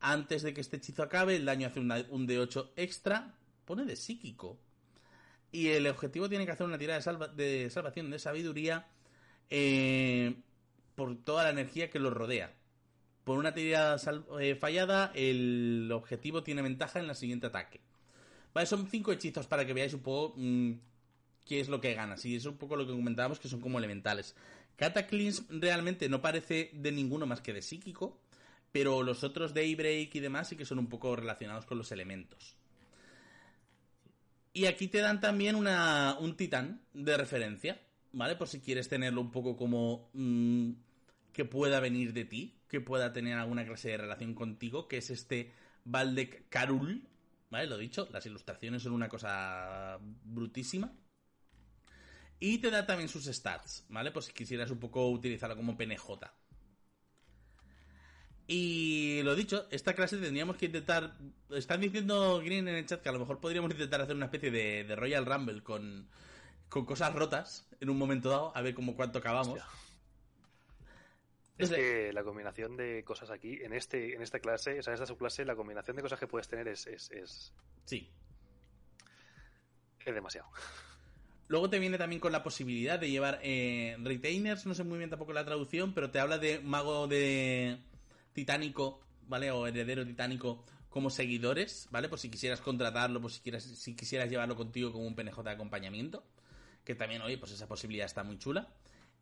antes 0.00 0.42
de 0.42 0.54
que 0.54 0.60
este 0.60 0.78
hechizo 0.78 1.02
acabe, 1.02 1.36
el 1.36 1.44
daño 1.44 1.66
hace 1.66 1.80
un 1.80 1.88
D8 2.26 2.70
extra, 2.76 3.34
pone 3.64 3.84
de 3.84 3.96
psíquico. 3.96 4.58
Y 5.52 5.68
el 5.68 5.86
objetivo 5.86 6.28
tiene 6.28 6.46
que 6.46 6.52
hacer 6.52 6.66
una 6.66 6.78
tirada 6.78 7.28
de, 7.34 7.70
salvación 7.70 8.10
de 8.10 8.18
sabiduría 8.18 8.86
eh, 9.50 10.36
por 10.94 11.16
toda 11.22 11.44
la 11.44 11.50
energía 11.50 11.90
que 11.90 11.98
lo 11.98 12.10
rodea. 12.10 12.54
Por 13.24 13.38
una 13.38 13.52
tirada 13.52 13.96
eh, 14.40 14.54
fallada, 14.54 15.12
el 15.14 15.90
objetivo 15.92 16.42
tiene 16.42 16.62
ventaja 16.62 17.00
en 17.00 17.10
el 17.10 17.16
siguiente 17.16 17.48
ataque. 17.48 17.80
Vale, 18.54 18.66
son 18.66 18.88
cinco 18.88 19.12
hechizos 19.12 19.46
para 19.46 19.66
que 19.66 19.74
veáis 19.74 19.92
un 19.92 20.00
poco 20.00 20.34
mm, 20.36 20.72
qué 21.44 21.60
es 21.60 21.68
lo 21.68 21.80
que 21.80 21.94
gana. 21.94 22.16
Y 22.22 22.36
es 22.36 22.46
un 22.46 22.56
poco 22.56 22.76
lo 22.76 22.86
que 22.86 22.92
comentábamos, 22.92 23.38
que 23.38 23.48
son 23.48 23.60
como 23.60 23.78
elementales. 23.78 24.34
Cataclysm 24.76 25.60
realmente 25.60 26.08
no 26.08 26.22
parece 26.22 26.70
de 26.72 26.92
ninguno 26.92 27.26
más 27.26 27.40
que 27.40 27.52
de 27.52 27.62
psíquico, 27.62 28.20
pero 28.72 29.02
los 29.02 29.24
otros 29.24 29.54
Daybreak 29.54 30.14
y 30.14 30.20
demás 30.20 30.48
sí 30.48 30.56
que 30.56 30.64
son 30.64 30.78
un 30.78 30.88
poco 30.88 31.16
relacionados 31.16 31.66
con 31.66 31.78
los 31.78 31.92
elementos. 31.92 32.56
Y 34.52 34.66
aquí 34.66 34.88
te 34.88 34.98
dan 34.98 35.20
también 35.20 35.54
una, 35.54 36.16
un 36.18 36.36
titán 36.36 36.82
de 36.92 37.16
referencia, 37.16 37.80
¿vale? 38.12 38.36
Por 38.36 38.48
si 38.48 38.60
quieres 38.60 38.88
tenerlo 38.88 39.20
un 39.20 39.30
poco 39.30 39.56
como 39.56 40.10
mm, 40.12 40.70
que 41.32 41.44
pueda 41.44 41.78
venir 41.78 42.12
de 42.12 42.24
ti, 42.24 42.56
que 42.68 42.80
pueda 42.80 43.12
tener 43.12 43.38
alguna 43.38 43.64
clase 43.64 43.90
de 43.90 43.98
relación 43.98 44.34
contigo, 44.34 44.88
que 44.88 44.98
es 44.98 45.10
este 45.10 45.52
Valdek 45.84 46.48
Karul, 46.48 47.06
¿vale? 47.50 47.66
Lo 47.66 47.78
dicho, 47.78 48.08
las 48.12 48.26
ilustraciones 48.26 48.82
son 48.82 48.92
una 48.92 49.08
cosa 49.08 49.98
brutísima. 50.24 50.92
Y 52.40 52.58
te 52.58 52.70
da 52.70 52.86
también 52.86 53.08
sus 53.08 53.26
stats, 53.26 53.84
¿vale? 53.90 54.10
Por 54.10 54.22
si 54.22 54.32
quisieras 54.32 54.70
un 54.70 54.80
poco 54.80 55.10
utilizarlo 55.10 55.56
como 55.56 55.76
PNJ. 55.76 56.08
Y 58.46 59.22
lo 59.22 59.36
dicho, 59.36 59.68
esta 59.70 59.94
clase 59.94 60.16
tendríamos 60.16 60.56
que 60.56 60.66
intentar. 60.66 61.16
Están 61.50 61.82
diciendo 61.82 62.40
Green 62.40 62.66
en 62.66 62.74
el 62.74 62.86
chat 62.86 63.00
que 63.02 63.10
a 63.10 63.12
lo 63.12 63.20
mejor 63.20 63.38
podríamos 63.38 63.70
intentar 63.70 64.00
hacer 64.00 64.16
una 64.16 64.24
especie 64.24 64.50
de, 64.50 64.96
Royal 64.96 65.24
Rumble 65.24 65.62
con, 65.62 66.08
con 66.68 66.84
cosas 66.84 67.14
rotas 67.14 67.68
en 67.78 67.90
un 67.90 67.98
momento 67.98 68.30
dado, 68.30 68.56
a 68.56 68.62
ver 68.62 68.74
cómo 68.74 68.96
cuánto 68.96 69.20
acabamos. 69.20 69.60
Es 71.58 71.70
que 71.70 72.12
la 72.12 72.24
combinación 72.24 72.76
de 72.76 73.04
cosas 73.04 73.30
aquí, 73.30 73.60
en 73.62 73.74
este, 73.74 74.14
en 74.14 74.22
esta 74.22 74.40
clase, 74.40 74.78
o 74.78 74.82
sea, 74.82 74.92
en 74.92 74.94
esta 74.94 75.06
subclase, 75.06 75.44
la 75.44 75.54
combinación 75.54 75.94
de 75.94 76.02
cosas 76.02 76.18
que 76.18 76.26
puedes 76.26 76.48
tener 76.48 76.66
es. 76.68 76.86
es, 76.86 77.52
Sí. 77.84 78.10
Es 80.04 80.14
demasiado. 80.14 80.48
Luego 81.50 81.68
te 81.68 81.80
viene 81.80 81.98
también 81.98 82.20
con 82.20 82.30
la 82.30 82.44
posibilidad 82.44 82.96
de 83.00 83.10
llevar 83.10 83.40
eh, 83.42 83.96
retainers, 84.04 84.66
no 84.66 84.74
sé 84.74 84.84
muy 84.84 84.98
bien 84.98 85.10
tampoco 85.10 85.32
la 85.32 85.44
traducción, 85.44 85.94
pero 85.94 86.08
te 86.12 86.20
habla 86.20 86.38
de 86.38 86.60
mago 86.60 87.08
de 87.08 87.80
titánico, 88.32 89.00
¿vale? 89.26 89.50
O 89.50 89.66
heredero 89.66 90.06
titánico 90.06 90.64
como 90.88 91.10
seguidores, 91.10 91.88
¿vale? 91.90 92.08
Por 92.08 92.20
si 92.20 92.30
quisieras 92.30 92.60
contratarlo, 92.60 93.20
por 93.20 93.32
si, 93.32 93.40
quieras, 93.40 93.64
si 93.64 93.96
quisieras 93.96 94.30
llevarlo 94.30 94.54
contigo 94.54 94.92
como 94.92 95.04
un 95.08 95.16
PNJ 95.16 95.42
de 95.42 95.50
acompañamiento. 95.50 96.22
Que 96.84 96.94
también, 96.94 97.20
oye, 97.22 97.36
pues 97.36 97.50
esa 97.50 97.66
posibilidad 97.66 98.06
está 98.06 98.22
muy 98.22 98.38
chula. 98.38 98.68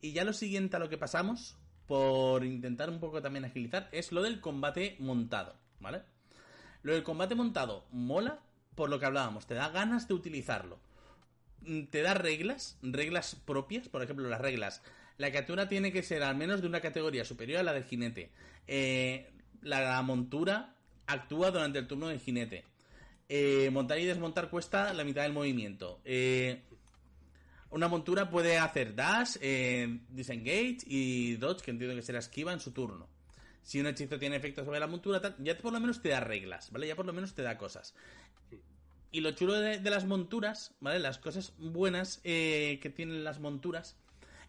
Y 0.02 0.12
ya 0.12 0.22
lo 0.22 0.34
siguiente 0.34 0.76
a 0.76 0.80
lo 0.80 0.90
que 0.90 0.98
pasamos, 0.98 1.56
por 1.86 2.44
intentar 2.44 2.90
un 2.90 3.00
poco 3.00 3.22
también 3.22 3.46
agilizar, 3.46 3.88
es 3.90 4.12
lo 4.12 4.20
del 4.22 4.42
combate 4.42 4.96
montado, 4.98 5.56
¿vale? 5.80 6.02
Lo 6.82 6.92
del 6.92 7.04
combate 7.04 7.34
montado 7.34 7.86
mola 7.90 8.40
por 8.74 8.90
lo 8.90 9.00
que 9.00 9.06
hablábamos, 9.06 9.46
te 9.46 9.54
da 9.54 9.70
ganas 9.70 10.08
de 10.08 10.12
utilizarlo. 10.12 10.78
Mm, 11.62 11.84
te 11.84 12.02
da 12.02 12.14
reglas, 12.14 12.78
reglas 12.82 13.36
propias, 13.44 13.88
por 13.88 14.02
ejemplo, 14.02 14.28
las 14.28 14.40
reglas 14.40 14.82
la 15.18 15.30
criatura 15.30 15.68
tiene 15.68 15.92
que 15.92 16.02
ser 16.02 16.22
al 16.22 16.36
menos 16.36 16.62
de 16.62 16.68
una 16.68 16.80
categoría 16.80 17.24
superior 17.24 17.60
a 17.60 17.62
la 17.64 17.74
del 17.74 17.84
jinete. 17.84 18.30
Eh, 18.68 19.28
la, 19.62 20.00
montura 20.02 20.74
actúa 21.06 21.50
durante 21.50 21.80
el 21.80 21.88
turno 21.88 22.08
del 22.08 22.20
jinete. 22.20 22.64
Eh, 23.28 23.68
montar 23.72 23.98
y 23.98 24.06
desmontar 24.06 24.48
cuesta 24.48 24.94
la 24.94 25.04
mitad 25.04 25.22
del 25.22 25.32
movimiento. 25.32 26.00
Eh, 26.04 26.62
una 27.70 27.88
montura 27.88 28.30
puede 28.30 28.58
hacer 28.58 28.94
dash, 28.94 29.36
disengage 30.08 30.78
y 30.86 31.34
dodge, 31.36 31.62
que 31.62 31.72
entiendo 31.72 31.96
que 31.96 32.02
será 32.02 32.20
esquiva 32.20 32.52
en 32.52 32.60
su 32.60 32.70
turno. 32.70 33.08
Si 33.62 33.78
un 33.80 33.86
hechizo 33.86 34.18
tiene 34.18 34.36
efecto 34.36 34.64
sobre 34.64 34.80
la 34.80 34.86
montura, 34.86 35.36
ya 35.40 35.58
por 35.58 35.72
lo 35.72 35.80
menos 35.80 36.00
te 36.00 36.08
da 36.08 36.20
reglas, 36.20 36.70
¿vale? 36.70 36.86
Ya 36.86 36.96
por 36.96 37.04
lo 37.04 37.12
menos 37.12 37.34
te 37.34 37.42
da 37.42 37.58
cosas. 37.58 37.94
Y 39.10 39.20
lo 39.20 39.30
chulo 39.32 39.54
de, 39.54 39.78
de 39.78 39.90
las 39.90 40.04
monturas, 40.04 40.74
¿vale? 40.80 40.98
Las 40.98 41.18
cosas 41.18 41.54
buenas 41.58 42.18
que 42.18 42.92
tienen 42.94 43.24
las 43.24 43.40
monturas 43.40 43.96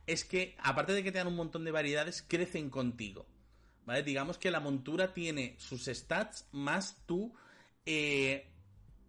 es 0.10 0.26
que, 0.26 0.56
aparte 0.60 0.94
de 0.94 1.04
que 1.04 1.12
te 1.12 1.20
dan 1.20 1.28
un 1.28 1.36
montón 1.36 1.64
de 1.64 1.72
variedades, 1.72 2.24
crecen 2.28 2.70
contigo. 2.70 3.28
¿Vale? 3.86 4.04
Digamos 4.04 4.38
que 4.38 4.52
la 4.52 4.60
montura 4.60 5.14
tiene 5.14 5.56
sus 5.60 5.86
stats 5.86 6.48
más 6.52 6.98
tú. 7.06 7.34
Eh, 7.86 8.48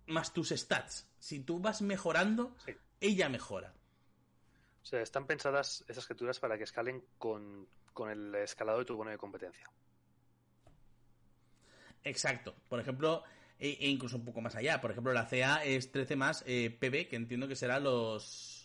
más 0.07 0.33
tus 0.33 0.51
stats. 0.51 1.09
Si 1.19 1.41
tú 1.41 1.59
vas 1.59 1.83
mejorando, 1.83 2.55
ella 3.01 3.29
mejora. 3.29 3.73
O 4.83 4.87
sea, 4.87 5.01
están 5.01 5.27
pensadas 5.27 5.85
esas 5.89 6.07
criaturas 6.07 6.41
para 6.41 6.57
que 6.59 6.65
escalen 6.65 7.05
con, 7.19 7.69
el 8.11 8.35
escalado 8.35 8.79
de 8.79 8.85
tu 8.85 8.97
bono 8.97 9.11
de 9.11 9.19
competencia. 9.19 9.71
Exacto. 12.03 12.55
Por 12.69 12.81
ejemplo, 12.81 13.23
e, 13.61 13.77
e, 13.81 13.89
incluso 13.89 14.17
un 14.17 14.25
poco 14.25 14.41
más 14.41 14.57
allá. 14.57 14.81
Por 14.81 14.91
ejemplo, 14.91 15.13
la 15.13 15.29
CA 15.29 15.63
es 15.65 15.93
13 15.93 16.17
más 16.17 16.43
eh, 16.47 16.71
PB, 16.71 17.09
que 17.09 17.17
entiendo 17.17 17.47
que 17.47 17.57
será 17.57 17.79
los 17.79 18.61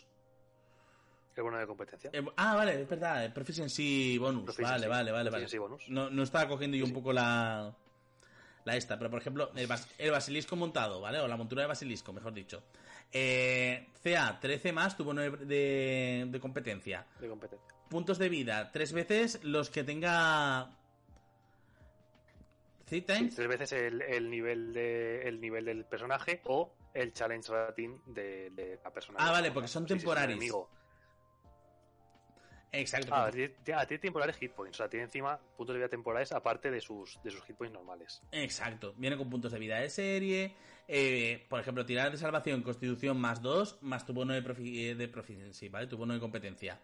el 1.36 1.42
bono 1.42 1.58
de 1.58 1.66
competencia. 1.66 2.10
ah, 2.36 2.56
vale, 2.56 2.80
es 2.80 2.88
verdad, 2.88 3.32
Proficiency 3.32 4.16
Bonus. 4.16 4.56
vale, 4.56 4.88
vale, 4.88 5.12
vale, 5.12 5.28
vale. 5.28 5.58
Bonus. 5.58 5.86
No, 5.88 6.08
no 6.08 6.22
estaba 6.22 6.48
cogiendo 6.48 6.78
yo 6.78 6.86
un 6.86 6.94
poco 6.94 7.12
la, 7.12 7.74
la 8.64 8.76
esta, 8.76 8.96
pero 8.96 9.10
por 9.10 9.20
ejemplo, 9.20 9.52
el, 9.54 10.10
basilisco 10.10 10.56
montado, 10.56 11.00
¿vale? 11.02 11.20
O 11.20 11.28
la 11.28 11.36
montura 11.36 11.60
de 11.60 11.68
basilisco, 11.68 12.14
mejor 12.14 12.32
dicho. 12.32 12.62
Eh, 13.12 13.88
CA, 14.02 14.38
13 14.40 14.72
más 14.72 14.96
tu 14.96 15.04
bono 15.04 15.20
de, 15.20 16.26
de, 16.26 16.40
competencia. 16.40 17.06
De 17.20 17.28
competencia. 17.28 17.74
Puntos 17.90 18.18
de 18.18 18.30
vida, 18.30 18.72
tres 18.72 18.94
veces 18.94 19.38
los 19.44 19.68
que 19.68 19.84
tenga 19.84 20.70
Tres 22.86 23.48
veces 23.48 23.72
el, 23.72 24.30
nivel 24.30 24.72
de, 24.72 25.22
el 25.22 25.40
nivel 25.40 25.64
del 25.64 25.84
personaje 25.84 26.40
o 26.44 26.72
el 26.94 27.12
challenge 27.12 27.50
rating 27.50 27.98
de, 28.06 28.78
la 28.82 28.92
persona. 28.92 29.18
Ah, 29.20 29.32
vale, 29.32 29.50
porque 29.50 29.66
son 29.66 29.84
temporarios. 29.84 30.40
Exacto. 32.70 33.12
Ah, 33.12 33.30
tiene 33.30 33.98
temporales 33.98 34.36
hit 34.36 34.52
points. 34.52 34.76
O 34.76 34.78
sea, 34.78 34.88
tiene 34.88 35.04
encima 35.04 35.38
puntos 35.56 35.74
de 35.74 35.78
vida 35.78 35.88
temporales 35.88 36.30
aparte 36.30 36.70
de 36.70 36.80
sus, 36.80 37.18
de 37.24 37.30
sus 37.32 37.42
hit 37.42 37.56
points 37.56 37.74
normales. 37.74 38.22
Exacto. 38.30 38.94
Viene 38.96 39.16
con 39.16 39.28
puntos 39.30 39.50
de 39.50 39.58
vida 39.58 39.80
de 39.80 39.90
serie. 39.90 40.54
Eh, 40.86 41.44
por 41.48 41.58
ejemplo, 41.58 41.84
tirar 41.84 42.12
de 42.12 42.18
salvación, 42.18 42.62
constitución 42.62 43.18
más 43.18 43.42
2, 43.42 43.78
más 43.80 44.06
tu 44.06 44.12
bono 44.12 44.32
de, 44.32 44.42
profi 44.42 44.86
eh, 44.86 44.94
de 44.94 45.08
proficiency, 45.08 45.68
¿vale? 45.68 45.88
Tu 45.88 45.96
bono 45.96 46.14
de 46.14 46.20
competencia. 46.20 46.80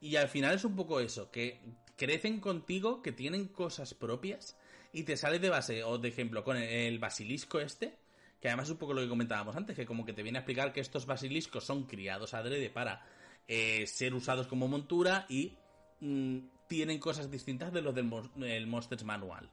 Y 0.00 0.16
al 0.16 0.28
final 0.28 0.56
es 0.56 0.64
un 0.64 0.74
poco 0.74 0.98
eso, 0.98 1.30
que 1.30 1.60
crecen 1.96 2.40
contigo, 2.40 3.00
que 3.00 3.12
tienen 3.12 3.46
cosas 3.46 3.94
propias 3.94 4.56
y 4.96 5.02
te 5.02 5.18
sales 5.18 5.42
de 5.42 5.50
base, 5.50 5.84
o 5.84 5.98
de 5.98 6.08
ejemplo, 6.08 6.42
con 6.42 6.56
el, 6.56 6.98
basilisco 6.98 7.60
este, 7.60 7.98
que 8.40 8.48
además 8.48 8.64
es 8.64 8.70
un 8.70 8.78
poco 8.78 8.94
lo 8.94 9.02
que 9.02 9.08
comentábamos 9.10 9.54
antes, 9.54 9.76
que 9.76 9.84
como 9.84 10.06
que 10.06 10.14
te 10.14 10.22
viene 10.22 10.38
a 10.38 10.40
explicar 10.40 10.72
que 10.72 10.80
estos 10.80 11.04
basiliscos 11.04 11.64
son 11.64 11.84
criados 11.84 12.32
adrede 12.32 12.70
para 12.70 13.04
eh, 13.46 13.86
ser 13.86 14.14
usados 14.14 14.46
como 14.46 14.68
montura 14.68 15.26
y 15.28 15.52
mm, 16.00 16.38
tienen 16.66 16.98
cosas 16.98 17.30
distintas 17.30 17.74
de 17.74 17.82
los 17.82 17.94
del 17.94 18.66
Monsters 18.66 19.04
Manual. 19.04 19.50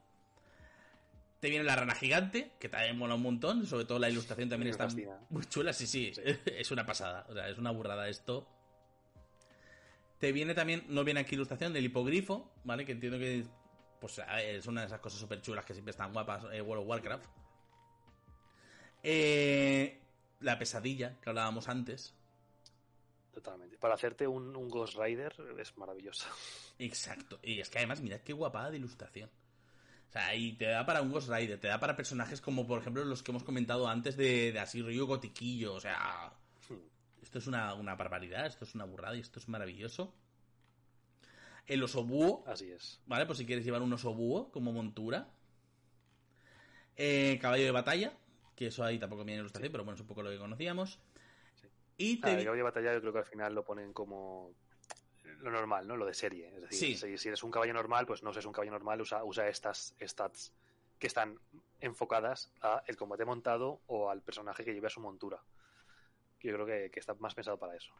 Te 1.41 1.49
viene 1.49 1.65
la 1.65 1.75
rana 1.75 1.93
gigante, 1.93 2.53
que 2.57 2.69
también 2.69 2.97
mola 2.97 3.15
un 3.15 3.23
montón, 3.23 3.65
sobre 3.65 3.83
todo 3.83 3.99
la 3.99 4.09
ilustración 4.09 4.47
también 4.47 4.71
está 4.71 4.87
muy 5.29 5.43
chula, 5.43 5.73
sí, 5.73 5.87
sí, 5.87 6.13
es 6.45 6.71
una 6.71 6.85
pasada, 6.85 7.25
o 7.27 7.33
sea, 7.33 7.49
es 7.49 7.57
una 7.57 7.71
burrada 7.71 8.07
esto. 8.07 8.47
Te 10.19 10.31
viene 10.31 10.53
también, 10.53 10.85
no 10.87 11.03
viene 11.03 11.19
aquí 11.19 11.35
ilustración 11.35 11.73
del 11.73 11.83
hipogrifo, 11.83 12.49
¿vale? 12.63 12.85
Que 12.85 12.93
entiendo 12.93 13.19
que 13.19 13.43
pues, 14.03 14.19
es 14.19 14.67
una 14.67 14.81
de 14.81 14.87
esas 14.87 14.99
cosas 14.99 15.17
súper 15.17 15.41
chulas 15.41 15.63
que 15.63 15.73
siempre 15.73 15.91
están 15.91 16.11
guapas, 16.11 16.43
eh, 16.51 16.61
World 16.61 16.83
of 16.83 16.89
Warcraft. 16.89 17.25
Eh, 19.01 20.01
la 20.41 20.59
pesadilla 20.59 21.19
que 21.21 21.29
hablábamos 21.29 21.69
antes, 21.69 22.13
Totalmente. 23.33 23.77
Para 23.77 23.95
hacerte 23.95 24.27
un, 24.27 24.55
un 24.55 24.69
Ghost 24.69 24.95
Rider 24.95 25.33
es 25.57 25.75
maravilloso. 25.77 26.27
Exacto. 26.77 27.39
Y 27.41 27.59
es 27.61 27.69
que 27.69 27.79
además, 27.79 28.01
mirad 28.01 28.19
qué 28.19 28.33
guapada 28.33 28.69
de 28.69 28.77
ilustración. 28.77 29.29
O 30.09 30.11
sea, 30.11 30.35
y 30.35 30.53
te 30.53 30.65
da 30.65 30.85
para 30.85 31.01
un 31.01 31.11
Ghost 31.11 31.29
Rider, 31.29 31.59
te 31.59 31.69
da 31.69 31.79
para 31.79 31.95
personajes 31.95 32.41
como, 32.41 32.67
por 32.67 32.79
ejemplo, 32.79 33.03
los 33.03 33.23
que 33.23 33.31
hemos 33.31 33.43
comentado 33.43 33.87
antes 33.87 34.17
de, 34.17 34.51
de 34.51 34.59
así 34.59 34.83
Río 34.83 35.07
Gotiquillo. 35.07 35.73
O 35.73 35.79
sea, 35.79 36.31
esto 37.23 37.39
es 37.39 37.47
una, 37.47 37.73
una 37.73 37.95
barbaridad, 37.95 38.45
esto 38.45 38.65
es 38.65 38.75
una 38.75 38.85
burrada 38.85 39.15
y 39.15 39.21
esto 39.21 39.39
es 39.39 39.47
maravilloso. 39.47 40.13
El 41.67 41.81
oso 41.83 42.03
búho. 42.03 42.43
Así 42.47 42.71
es. 42.71 43.01
¿Vale? 43.05 43.25
Pues 43.25 43.37
si 43.37 43.45
quieres 43.45 43.63
llevar 43.65 43.81
un 43.81 43.93
oso 43.93 44.13
búho 44.13 44.51
como 44.51 44.71
montura. 44.73 45.29
Eh, 46.95 47.39
caballo 47.41 47.63
de 47.63 47.71
batalla, 47.71 48.13
que 48.55 48.67
eso 48.67 48.83
ahí 48.83 48.99
tampoco 48.99 49.23
viene 49.23 49.35
en 49.35 49.39
ilustración, 49.41 49.71
pero 49.71 49.83
bueno, 49.83 49.95
es 49.95 50.01
un 50.01 50.07
poco 50.07 50.21
lo 50.23 50.29
que 50.29 50.37
conocíamos. 50.37 50.99
Y 51.97 52.19
Ah, 52.21 52.25
te... 52.27 52.31
el 52.33 52.43
caballo 52.43 52.57
de 52.57 52.63
batalla 52.63 52.93
yo 52.93 53.01
creo 53.01 53.13
que 53.13 53.19
al 53.19 53.25
final 53.25 53.53
lo 53.55 53.63
ponen 53.63 53.93
como 53.93 54.53
lo 55.39 55.51
normal, 55.51 55.87
¿no? 55.87 55.97
Lo 55.97 56.05
de 56.05 56.13
serie. 56.13 56.47
Es 56.55 56.61
decir, 56.61 56.77
Sí. 56.77 56.95
si, 56.97 57.17
si 57.17 57.27
eres 57.29 57.43
un 57.43 57.51
caballo 57.51 57.73
normal, 57.73 58.05
pues 58.05 58.23
no 58.23 58.31
seas 58.33 58.45
un 58.45 58.53
caballo 58.53 58.71
normal, 58.71 59.01
usa, 59.01 59.23
usa 59.23 59.47
estas 59.47 59.95
stats 60.01 60.53
que 60.99 61.07
están 61.07 61.37
enfocadas 61.81 62.51
a 62.61 62.83
el 62.87 62.95
combate 62.95 63.25
montado 63.25 63.81
o 63.87 64.09
al 64.09 64.21
personaje 64.21 64.63
que 64.63 64.73
lleve 64.73 64.87
a 64.87 64.91
su 64.91 65.01
montura. 65.01 65.41
Yo 66.39 66.53
creo 66.53 66.65
que, 66.65 66.91
que 66.91 66.99
está 66.99 67.13
más 67.15 67.33
pensado 67.35 67.57
para 67.57 67.75
eso. 67.75 67.93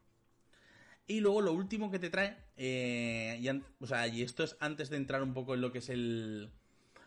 Y 1.07 1.19
luego 1.19 1.41
lo 1.41 1.51
último 1.53 1.91
que 1.91 1.99
te 1.99 2.09
trae, 2.09 2.37
eh, 2.55 3.61
o 3.79 3.87
sea, 3.87 4.07
y 4.07 4.21
esto 4.21 4.43
es 4.43 4.55
antes 4.59 4.89
de 4.89 4.97
entrar 4.97 5.21
un 5.21 5.33
poco 5.33 5.53
en 5.53 5.61
lo 5.61 5.71
que 5.71 5.79
es 5.79 5.89
el 5.89 6.49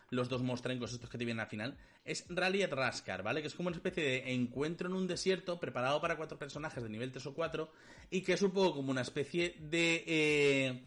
los 0.09 0.29
dos 0.29 0.41
monstrencos 0.41 0.93
estos 0.93 1.09
que 1.09 1.17
te 1.17 1.25
vienen 1.25 1.41
al 1.41 1.49
final, 1.49 1.77
es 2.05 2.25
Rally 2.29 2.63
at 2.63 2.71
Raskar, 2.71 3.23
¿vale? 3.23 3.41
Que 3.41 3.47
es 3.47 3.55
como 3.55 3.67
una 3.67 3.75
especie 3.75 4.03
de 4.03 4.33
encuentro 4.33 4.87
en 4.87 4.95
un 4.95 5.05
desierto 5.07 5.59
preparado 5.59 5.99
para 5.99 6.15
cuatro 6.15 6.37
personajes 6.37 6.81
de 6.81 6.89
nivel 6.89 7.11
3 7.11 7.25
o 7.25 7.33
4 7.33 7.69
y 8.11 8.21
que 8.21 8.33
es 8.33 8.41
un 8.41 8.51
poco 8.51 8.75
como 8.75 8.91
una 8.91 9.01
especie 9.01 9.55
de... 9.59 10.03
eh, 10.07 10.83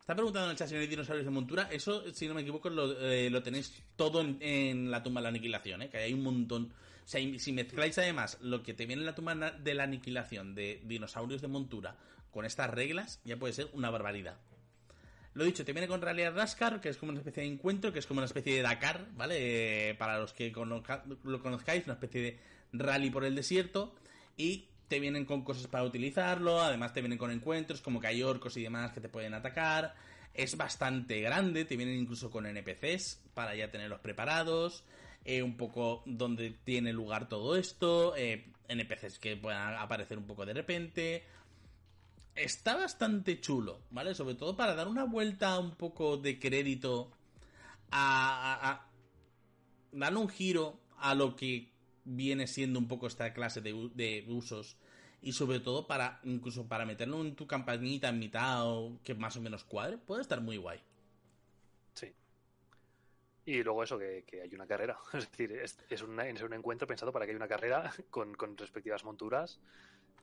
Está 0.00 0.14
preguntando 0.14 0.46
en 0.46 0.50
el 0.52 0.56
chat 0.56 0.68
si 0.68 0.74
no 0.74 0.80
hay 0.80 0.86
dinosaurios 0.86 1.24
de 1.24 1.32
montura. 1.32 1.68
Eso, 1.70 2.12
si 2.14 2.28
no 2.28 2.34
me 2.34 2.42
equivoco, 2.42 2.70
lo, 2.70 2.98
eh, 3.10 3.28
lo 3.28 3.42
tenéis 3.42 3.82
todo 3.96 4.20
en, 4.20 4.38
en 4.40 4.88
la 4.88 5.02
tumba 5.02 5.20
de 5.20 5.24
la 5.24 5.28
aniquilación, 5.30 5.82
¿eh? 5.82 5.90
que 5.90 5.98
hay 5.98 6.14
un 6.14 6.22
montón. 6.22 6.72
O 7.04 7.08
sea, 7.08 7.20
si 7.38 7.52
mezcláis 7.52 7.98
además 7.98 8.38
lo 8.40 8.62
que 8.62 8.72
te 8.72 8.86
viene 8.86 9.02
en 9.02 9.06
la 9.06 9.16
tumba 9.16 9.34
de 9.34 9.74
la 9.74 9.82
aniquilación 9.82 10.54
de 10.54 10.80
dinosaurios 10.84 11.42
de 11.42 11.48
montura 11.48 11.96
con 12.36 12.44
estas 12.44 12.70
reglas, 12.70 13.20
ya 13.24 13.38
puede 13.38 13.54
ser 13.54 13.68
una 13.72 13.90
barbaridad. 13.90 14.36
Lo 15.32 15.44
dicho, 15.44 15.64
te 15.64 15.72
viene 15.72 15.88
con 15.88 16.02
Rally 16.02 16.28
Rascar, 16.28 16.80
que 16.80 16.90
es 16.90 16.98
como 16.98 17.10
una 17.10 17.20
especie 17.20 17.42
de 17.42 17.48
encuentro, 17.48 17.92
que 17.92 17.98
es 17.98 18.06
como 18.06 18.18
una 18.18 18.26
especie 18.26 18.54
de 18.56 18.62
Dakar, 18.62 19.06
¿vale? 19.14 19.90
Eh, 19.90 19.94
para 19.94 20.18
los 20.18 20.32
que 20.32 20.50
lo 20.50 21.42
conozcáis, 21.42 21.84
una 21.84 21.94
especie 21.94 22.20
de 22.20 22.38
rally 22.72 23.10
por 23.10 23.24
el 23.24 23.34
desierto. 23.34 23.94
Y 24.36 24.68
te 24.88 25.00
vienen 25.00 25.24
con 25.24 25.44
cosas 25.44 25.66
para 25.66 25.84
utilizarlo, 25.84 26.60
además 26.60 26.92
te 26.92 27.00
vienen 27.00 27.18
con 27.18 27.30
encuentros, 27.30 27.80
como 27.80 28.00
que 28.00 28.06
hay 28.06 28.22
orcos 28.22 28.56
y 28.56 28.62
demás 28.62 28.92
que 28.92 29.00
te 29.00 29.08
pueden 29.08 29.34
atacar. 29.34 29.94
Es 30.32 30.56
bastante 30.56 31.20
grande, 31.22 31.64
te 31.64 31.76
vienen 31.76 31.98
incluso 31.98 32.30
con 32.30 32.46
NPCs 32.46 33.20
para 33.34 33.54
ya 33.54 33.70
tenerlos 33.70 34.00
preparados. 34.00 34.84
eh, 35.24 35.42
un 35.42 35.56
poco 35.56 36.02
donde 36.06 36.50
tiene 36.64 36.92
lugar 36.92 37.28
todo 37.28 37.56
esto. 37.56 38.14
eh, 38.16 38.44
NPCs 38.68 39.18
que 39.18 39.36
puedan 39.36 39.74
aparecer 39.74 40.18
un 40.18 40.26
poco 40.26 40.44
de 40.46 40.54
repente 40.54 41.24
está 42.36 42.76
bastante 42.76 43.40
chulo, 43.40 43.80
¿vale? 43.90 44.14
Sobre 44.14 44.34
todo 44.34 44.56
para 44.56 44.74
dar 44.74 44.88
una 44.88 45.04
vuelta 45.04 45.58
un 45.58 45.74
poco 45.74 46.16
de 46.16 46.38
crédito 46.38 47.10
a, 47.90 48.70
a- 48.70 48.86
darle 49.92 50.18
un 50.18 50.28
giro 50.28 50.78
a 50.98 51.14
lo 51.14 51.36
que 51.36 51.72
viene 52.04 52.46
siendo 52.46 52.78
un 52.78 52.88
poco 52.88 53.06
esta 53.06 53.32
clase 53.32 53.60
de, 53.60 54.24
usos 54.28 54.76
y 55.22 55.32
sobre 55.32 55.60
todo 55.60 55.86
para 55.86 56.20
incluso 56.24 56.68
para 56.68 56.86
meterlo 56.86 57.20
en 57.22 57.34
tu 57.34 57.46
campañita 57.46 58.08
en 58.10 58.18
mitad 58.18 58.66
o 58.68 59.00
que 59.02 59.14
más 59.14 59.36
o 59.36 59.40
menos 59.40 59.64
cuadre, 59.64 59.98
puede 59.98 60.22
estar 60.22 60.40
muy 60.40 60.56
guay. 60.56 60.80
Sí. 61.94 62.12
Y 63.46 63.62
luego 63.62 63.82
eso, 63.82 63.98
que, 63.98 64.24
hay 64.42 64.54
una 64.54 64.66
carrera. 64.66 64.98
Es 65.14 65.30
decir, 65.30 65.52
es, 65.52 65.78
es, 65.88 66.02
una- 66.02 66.28
es 66.28 66.42
un 66.42 66.52
encuentro 66.52 66.86
pensado 66.86 67.12
para 67.12 67.24
que 67.24 67.30
haya 67.32 67.38
una 67.38 67.48
carrera 67.48 67.92
con 68.10 68.56
respectivas 68.56 69.04
monturas 69.04 69.58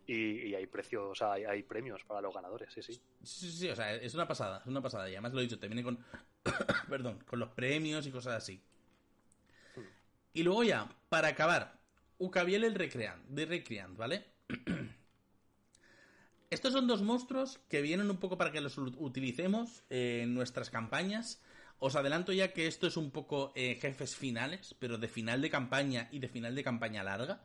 y, 0.08 0.48
y 0.48 0.56
hay 0.56 0.68
precios, 0.68 1.12
o 1.12 1.16
sea, 1.16 1.34
hay, 1.34 1.46
hay 1.46 1.64
premios 1.64 2.04
para 2.04 2.22
los 2.22 2.34
ganadores, 2.34 2.74
sí, 2.74 2.82
sí. 2.82 2.94
Sí, 2.94 3.02
sí, 3.24 3.52
sí, 3.52 3.70
o 3.70 3.76
sea, 3.76 3.94
es 3.96 4.14
una 4.14 4.28
pasada, 4.28 4.60
es 4.60 4.68
una 4.68 4.82
pasada. 4.82 5.10
Y 5.10 5.14
además 5.14 5.34
lo 5.34 5.40
he 5.40 5.44
dicho, 5.44 5.60
te 5.60 5.68
viene 5.68 5.84
con. 5.84 6.00
perdón, 6.90 7.24
con 7.26 7.40
los 7.40 7.50
premios 7.50 8.06
y 8.08 8.12
cosas 8.12 8.36
así. 8.36 8.62
Y 10.34 10.44
luego 10.44 10.64
ya, 10.64 10.90
para 11.10 11.30
acabar, 11.30 11.80
Ucabiel 12.18 12.64
el 12.64 12.76
Recreant, 12.76 13.24
de 13.28 13.46
Recreant, 13.46 13.98
¿vale? 13.98 14.26
Estos 16.50 16.74
son 16.74 16.88
dos 16.88 17.02
monstruos 17.02 17.60
que 17.70 17.82
vienen 17.82 18.10
un 18.10 18.18
poco 18.18 18.38
para 18.38 18.52
que 18.52 18.62
los 18.62 18.78
utilicemos 18.78 19.84
en 19.90 20.34
nuestras 20.34 20.70
campañas. 20.70 21.42
Os 21.80 21.96
adelanto 21.96 22.32
ya 22.32 22.54
que 22.54 22.68
esto 22.68 22.88
es 22.88 22.96
un 22.96 23.12
poco 23.12 23.52
eh, 23.56 23.76
jefes 23.82 24.16
finales, 24.16 24.76
pero 24.80 24.98
de 24.98 25.08
final 25.08 25.42
de 25.42 25.50
campaña 25.50 26.08
y 26.12 26.20
de 26.20 26.30
final 26.30 26.56
de 26.56 26.64
campaña 26.64 27.04
larga. 27.04 27.42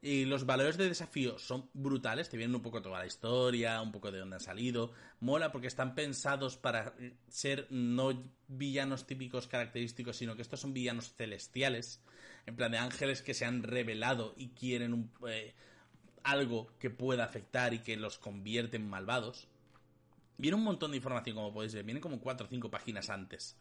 Y 0.00 0.26
los 0.26 0.46
valores 0.46 0.76
de 0.76 0.88
desafío 0.88 1.38
son 1.38 1.68
brutales, 1.74 2.28
te 2.28 2.36
vienen 2.36 2.54
un 2.54 2.62
poco 2.62 2.80
toda 2.80 3.00
la 3.00 3.06
historia, 3.06 3.82
un 3.82 3.90
poco 3.90 4.12
de 4.12 4.20
dónde 4.20 4.36
han 4.36 4.40
salido. 4.40 4.92
Mola 5.18 5.50
porque 5.50 5.66
están 5.66 5.96
pensados 5.96 6.56
para 6.56 6.94
ser 7.28 7.66
no 7.70 8.22
villanos 8.46 9.08
típicos 9.08 9.48
característicos, 9.48 10.16
sino 10.16 10.36
que 10.36 10.42
estos 10.42 10.60
son 10.60 10.72
villanos 10.72 11.14
celestiales, 11.14 12.00
en 12.46 12.54
plan 12.54 12.70
de 12.70 12.78
ángeles 12.78 13.22
que 13.22 13.34
se 13.34 13.44
han 13.44 13.64
revelado 13.64 14.34
y 14.36 14.50
quieren 14.50 15.10
eh, 15.26 15.54
algo 16.22 16.70
que 16.78 16.90
pueda 16.90 17.24
afectar 17.24 17.74
y 17.74 17.80
que 17.80 17.96
los 17.96 18.18
convierte 18.18 18.76
en 18.76 18.88
malvados. 18.88 19.48
Viene 20.36 20.56
un 20.56 20.62
montón 20.62 20.92
de 20.92 20.98
información, 20.98 21.34
como 21.34 21.52
podéis 21.52 21.74
ver, 21.74 21.84
vienen 21.84 22.00
como 22.00 22.20
4 22.20 22.46
o 22.46 22.48
5 22.48 22.70
páginas 22.70 23.10
antes. 23.10 23.56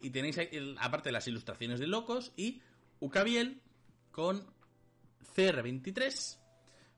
Y 0.00 0.10
tenéis, 0.10 0.36
aparte 0.80 1.12
las 1.12 1.28
ilustraciones 1.28 1.78
de 1.78 1.86
locos, 1.86 2.32
y 2.36 2.60
Ucabiel 2.98 3.60
con 4.10 4.44
CR23, 5.22 6.38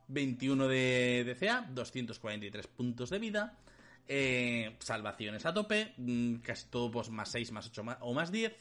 21 0.09 0.69
de 0.69 1.25
DCA, 1.27 1.63
243 1.71 2.67
puntos 2.69 3.11
de 3.11 3.19
vida, 3.19 3.59
eh, 4.07 4.77
salvaciones 4.81 5.47
a 5.47 5.55
tope, 5.55 5.95
mm, 5.97 6.37
casi 6.37 6.69
todo 6.69 6.91
pues, 6.91 7.11
más 7.11 7.31
6, 7.31 7.53
más 7.53 7.67
8 7.69 7.85
más- 7.85 7.99
o 8.01 8.13
más 8.13 8.31
10, 8.31 8.55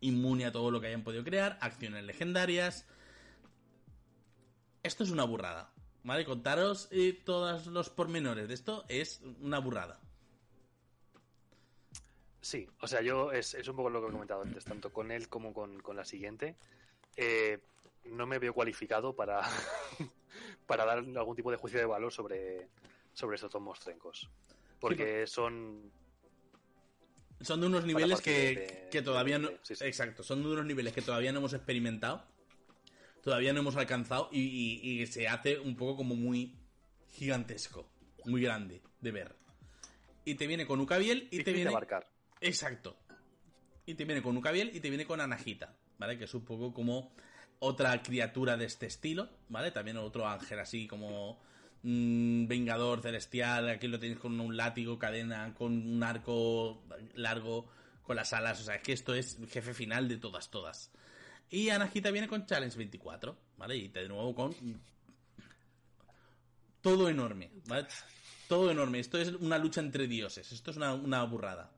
inmune 0.00 0.44
a 0.46 0.52
todo 0.52 0.70
lo 0.70 0.80
que 0.80 0.88
hayan 0.88 1.02
podido 1.02 1.24
crear, 1.24 1.58
acciones 1.60 2.04
legendarias. 2.04 2.86
Esto 4.82 5.02
es 5.02 5.10
una 5.10 5.24
burrada, 5.24 5.72
¿vale? 6.04 6.24
Contaros 6.24 6.88
eh, 6.92 7.12
todos 7.24 7.66
los 7.66 7.90
pormenores 7.90 8.46
de 8.46 8.54
esto 8.54 8.84
es 8.88 9.20
una 9.40 9.58
burrada. 9.58 9.98
Sí, 12.40 12.68
o 12.80 12.86
sea, 12.86 13.02
yo 13.02 13.32
es, 13.32 13.54
es 13.54 13.66
un 13.66 13.74
poco 13.74 13.90
lo 13.90 14.00
que 14.00 14.06
he 14.08 14.12
comentado 14.12 14.42
antes, 14.42 14.64
tanto 14.64 14.92
con 14.92 15.10
él 15.10 15.28
como 15.28 15.52
con, 15.52 15.80
con 15.80 15.96
la 15.96 16.04
siguiente. 16.04 16.54
Eh, 17.16 17.58
no 18.10 18.26
me 18.26 18.38
veo 18.38 18.52
cualificado 18.54 19.14
para, 19.14 19.40
para 20.66 20.84
dar 20.84 20.98
algún 20.98 21.36
tipo 21.36 21.50
de 21.50 21.56
juicio 21.56 21.78
de 21.80 21.86
valor 21.86 22.12
sobre, 22.12 22.68
sobre 23.12 23.36
estos 23.36 23.50
dos. 23.52 24.28
Porque 24.80 25.26
son. 25.26 25.90
Son 27.40 27.60
de 27.60 27.66
unos 27.66 27.84
niveles 27.84 28.20
que, 28.20 28.30
de- 28.54 28.88
que 28.90 29.02
todavía 29.02 29.38
no. 29.38 29.48
de- 29.50 29.58
sí, 29.62 29.74
sí. 29.76 29.84
Exacto, 29.84 30.22
son 30.22 30.42
de 30.42 30.48
unos 30.50 30.64
niveles 30.64 30.92
que 30.92 31.02
todavía 31.02 31.32
no 31.32 31.38
hemos 31.38 31.52
experimentado, 31.52 32.24
todavía 33.22 33.52
no 33.52 33.60
hemos 33.60 33.76
alcanzado 33.76 34.28
y, 34.32 34.40
y- 34.40 35.02
y 35.02 35.06
se 35.06 35.28
hace 35.28 35.58
un 35.58 35.76
poco 35.76 35.96
como 35.98 36.14
muy 36.14 36.56
gigantesco, 37.08 37.88
muy 38.24 38.40
grande 38.42 38.82
de 39.00 39.10
ver. 39.12 39.36
Y 40.24 40.34
te 40.34 40.46
viene 40.46 40.66
con 40.66 40.80
Ucabiel 40.80 41.28
y 41.30 41.42
te 41.42 41.52
viene. 41.52 41.70
abarcar. 41.70 42.08
Exacto. 42.40 42.96
Y 43.84 43.94
te 43.94 44.04
viene 44.04 44.22
con 44.22 44.36
Ucabiel 44.36 44.70
y 44.74 44.80
te 44.80 44.88
viene 44.88 45.06
con 45.06 45.20
Anahita, 45.20 45.76
¿vale? 45.98 46.18
Que 46.18 46.24
es 46.24 46.34
un 46.34 46.44
poco 46.44 46.72
como 46.74 47.12
otra 47.58 48.02
criatura 48.02 48.56
de 48.56 48.66
este 48.66 48.86
estilo, 48.86 49.28
¿vale? 49.48 49.70
También 49.70 49.96
otro 49.96 50.26
ángel 50.26 50.58
así 50.58 50.86
como 50.86 51.40
mm, 51.82 52.46
vengador 52.46 53.00
celestial. 53.00 53.68
Aquí 53.68 53.88
lo 53.88 53.98
tenéis 53.98 54.18
con 54.18 54.38
un 54.40 54.56
látigo, 54.56 54.98
cadena, 54.98 55.54
con 55.54 55.72
un 55.72 56.02
arco 56.02 56.82
largo, 57.14 57.68
con 58.02 58.16
las 58.16 58.32
alas. 58.32 58.60
O 58.60 58.64
sea, 58.64 58.76
es 58.76 58.82
que 58.82 58.92
esto 58.92 59.14
es 59.14 59.38
jefe 59.50 59.74
final 59.74 60.08
de 60.08 60.18
todas, 60.18 60.50
todas. 60.50 60.90
Y 61.48 61.70
Anahita 61.70 62.10
viene 62.10 62.28
con 62.28 62.44
Challenge 62.44 62.76
24, 62.76 63.38
¿vale? 63.56 63.76
Y 63.76 63.88
de 63.88 64.08
nuevo 64.08 64.34
con 64.34 64.54
todo 66.80 67.08
enorme, 67.08 67.50
¿vale? 67.66 67.86
Todo 68.48 68.70
enorme. 68.70 69.00
Esto 69.00 69.18
es 69.18 69.28
una 69.32 69.58
lucha 69.58 69.80
entre 69.80 70.06
dioses. 70.06 70.52
Esto 70.52 70.70
es 70.70 70.76
una, 70.76 70.94
una 70.94 71.22
burrada. 71.24 71.70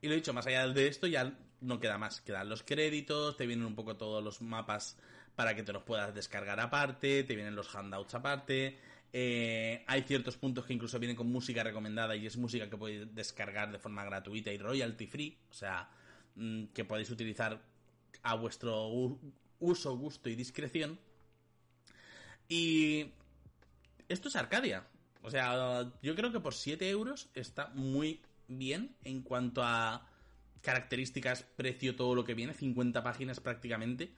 Y 0.00 0.06
lo 0.06 0.14
he 0.14 0.16
dicho, 0.16 0.32
más 0.32 0.46
allá 0.46 0.66
de 0.68 0.88
esto 0.88 1.06
ya 1.06 1.36
no 1.60 1.80
queda 1.80 1.98
más. 1.98 2.20
Quedan 2.20 2.48
los 2.48 2.62
créditos, 2.62 3.36
te 3.36 3.46
vienen 3.46 3.66
un 3.66 3.74
poco 3.74 3.96
todos 3.96 4.22
los 4.22 4.40
mapas 4.42 4.96
para 5.36 5.54
que 5.54 5.62
te 5.62 5.72
los 5.72 5.82
puedas 5.82 6.14
descargar 6.14 6.60
aparte, 6.60 7.24
te 7.24 7.34
vienen 7.34 7.54
los 7.54 7.74
handouts 7.74 8.14
aparte. 8.14 8.78
eh, 9.12 9.84
hay 9.86 10.02
ciertos 10.02 10.36
puntos 10.36 10.66
que 10.66 10.72
incluso 10.72 10.98
vienen 10.98 11.16
con 11.16 11.30
música 11.32 11.64
recomendada 11.64 12.14
y 12.14 12.26
es 12.26 12.36
música 12.36 12.70
que 12.70 12.76
podéis 12.76 13.12
descargar 13.14 13.72
de 13.72 13.78
forma 13.78 14.04
gratuita 14.04 14.52
y 14.52 14.58
royalty 14.58 15.06
free. 15.06 15.38
O 15.50 15.54
sea, 15.54 15.88
mm, 16.36 16.66
que 16.66 16.84
podéis 16.84 17.10
utilizar 17.10 17.60
a 18.22 18.34
vuestro 18.34 18.88
uso, 19.58 19.96
gusto 19.96 20.28
y 20.28 20.36
discreción. 20.36 20.98
Y 22.48 23.06
esto 24.08 24.28
es 24.28 24.36
Arcadia. 24.36 24.86
O 25.22 25.30
sea, 25.30 25.90
yo 26.02 26.14
creo 26.14 26.32
que 26.32 26.40
por 26.40 26.54
7 26.54 26.88
euros 26.88 27.30
está 27.34 27.68
muy 27.74 28.20
bien 28.48 28.96
en 29.04 29.22
cuanto 29.22 29.62
a 29.62 30.09
características, 30.62 31.42
precio, 31.42 31.96
todo 31.96 32.14
lo 32.14 32.24
que 32.24 32.34
viene. 32.34 32.54
50 32.54 33.02
páginas 33.02 33.40
prácticamente. 33.40 34.12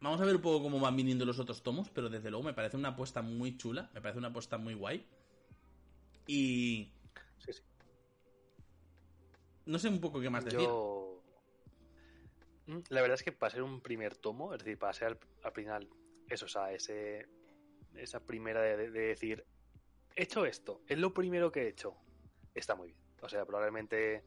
Vamos 0.00 0.20
a 0.20 0.24
ver 0.24 0.36
un 0.36 0.42
poco 0.42 0.62
cómo 0.62 0.78
van 0.78 0.96
viniendo 0.96 1.24
los 1.24 1.38
otros 1.40 1.62
tomos, 1.62 1.90
pero 1.90 2.08
desde 2.08 2.30
luego 2.30 2.44
me 2.44 2.54
parece 2.54 2.76
una 2.76 2.90
apuesta 2.90 3.20
muy 3.20 3.56
chula, 3.56 3.90
me 3.94 4.00
parece 4.00 4.18
una 4.18 4.28
apuesta 4.28 4.56
muy 4.56 4.74
guay. 4.74 5.04
Y... 6.26 6.88
Sí, 7.38 7.52
sí. 7.52 7.62
No 9.66 9.78
sé 9.78 9.88
un 9.88 10.00
poco 10.00 10.20
qué 10.20 10.30
más 10.30 10.44
decir. 10.44 10.60
Yo... 10.60 11.20
Mm, 12.66 12.78
La 12.90 13.00
verdad 13.00 13.14
es 13.16 13.22
que 13.24 13.32
para 13.32 13.50
ser 13.50 13.62
un 13.62 13.80
primer 13.80 14.16
tomo, 14.16 14.54
es 14.54 14.60
decir, 14.60 14.78
para 14.78 14.92
ser 14.92 15.08
al, 15.08 15.18
al 15.42 15.52
final, 15.52 15.88
eso, 16.28 16.44
o 16.44 16.48
sea, 16.48 16.72
ese, 16.72 17.26
esa 17.94 18.20
primera 18.20 18.62
de, 18.62 18.76
de- 18.76 18.90
de 18.90 19.00
decir, 19.00 19.44
he 20.14 20.22
hecho 20.22 20.46
esto, 20.46 20.80
es 20.86 20.98
lo 20.98 21.12
primero 21.12 21.50
que 21.50 21.62
he 21.62 21.68
hecho, 21.68 21.96
está 22.54 22.74
muy 22.76 22.88
bien. 22.88 22.98
O 23.20 23.28
sea, 23.28 23.44
probablemente 23.44 24.22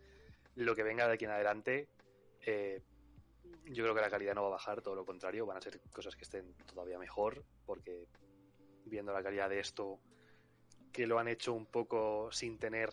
lo 0.55 0.75
que 0.75 0.83
venga 0.83 1.07
de 1.07 1.13
aquí 1.13 1.25
en 1.25 1.31
adelante, 1.31 1.87
eh, 2.45 2.81
yo 3.65 3.83
creo 3.83 3.95
que 3.95 4.01
la 4.01 4.09
calidad 4.09 4.35
no 4.35 4.43
va 4.43 4.47
a 4.49 4.51
bajar, 4.51 4.81
todo 4.81 4.95
lo 4.95 5.05
contrario, 5.05 5.45
van 5.45 5.57
a 5.57 5.61
ser 5.61 5.79
cosas 5.91 6.15
que 6.15 6.23
estén 6.23 6.53
todavía 6.65 6.97
mejor, 6.97 7.43
porque 7.65 8.07
viendo 8.85 9.13
la 9.13 9.23
calidad 9.23 9.49
de 9.49 9.59
esto, 9.59 9.99
que 10.91 11.07
lo 11.07 11.19
han 11.19 11.27
hecho 11.27 11.53
un 11.53 11.65
poco 11.65 12.31
sin 12.31 12.57
tener 12.57 12.91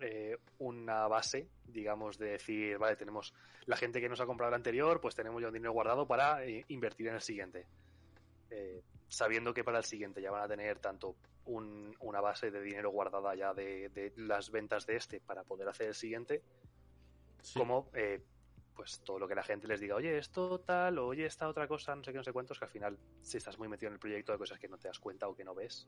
eh, 0.00 0.36
una 0.58 1.08
base, 1.08 1.48
digamos, 1.66 2.18
de 2.18 2.32
decir, 2.32 2.78
vale, 2.78 2.96
tenemos 2.96 3.32
la 3.66 3.76
gente 3.76 4.00
que 4.00 4.08
nos 4.08 4.20
ha 4.20 4.26
comprado 4.26 4.50
el 4.50 4.56
anterior, 4.56 5.00
pues 5.00 5.14
tenemos 5.14 5.40
ya 5.40 5.48
un 5.48 5.54
dinero 5.54 5.72
guardado 5.72 6.06
para 6.06 6.44
eh, 6.44 6.64
invertir 6.68 7.08
en 7.08 7.14
el 7.14 7.20
siguiente. 7.20 7.66
Sabiendo 9.08 9.52
que 9.52 9.62
para 9.62 9.78
el 9.78 9.84
siguiente 9.84 10.22
ya 10.22 10.30
van 10.30 10.42
a 10.42 10.48
tener 10.48 10.78
tanto 10.78 11.16
un- 11.48 11.94
una 12.00 12.20
base 12.20 12.50
de 12.50 12.62
dinero 12.62 12.90
guardada 12.90 13.34
ya 13.34 13.52
de, 13.54 13.88
de 13.90 14.12
las 14.16 14.50
ventas 14.50 14.86
de 14.86 14.96
este 14.96 15.20
para 15.20 15.44
poder 15.44 15.68
hacer 15.68 15.88
el 15.88 15.94
siguiente, 15.94 16.42
Sí. 17.42 17.58
como 17.58 17.90
eh, 17.94 18.22
pues 18.74 19.00
todo 19.04 19.18
lo 19.18 19.26
que 19.26 19.34
la 19.34 19.42
gente 19.42 19.66
les 19.66 19.80
diga, 19.80 19.96
oye, 19.96 20.18
esto 20.18 20.60
tal, 20.60 20.98
o 20.98 21.06
oye, 21.08 21.26
esta 21.26 21.48
otra 21.48 21.66
cosa, 21.66 21.96
no 21.96 22.04
sé 22.04 22.12
qué, 22.12 22.18
no 22.18 22.24
sé 22.24 22.32
cuántos, 22.32 22.58
que 22.58 22.64
al 22.64 22.70
final, 22.70 22.98
si 23.22 23.36
estás 23.38 23.58
muy 23.58 23.66
metido 23.68 23.88
en 23.88 23.94
el 23.94 23.98
proyecto 23.98 24.30
de 24.32 24.38
cosas 24.38 24.58
que 24.60 24.68
no 24.68 24.78
te 24.78 24.88
das 24.88 24.98
cuenta 25.00 25.26
o 25.28 25.34
que 25.34 25.42
no 25.44 25.54
ves, 25.54 25.86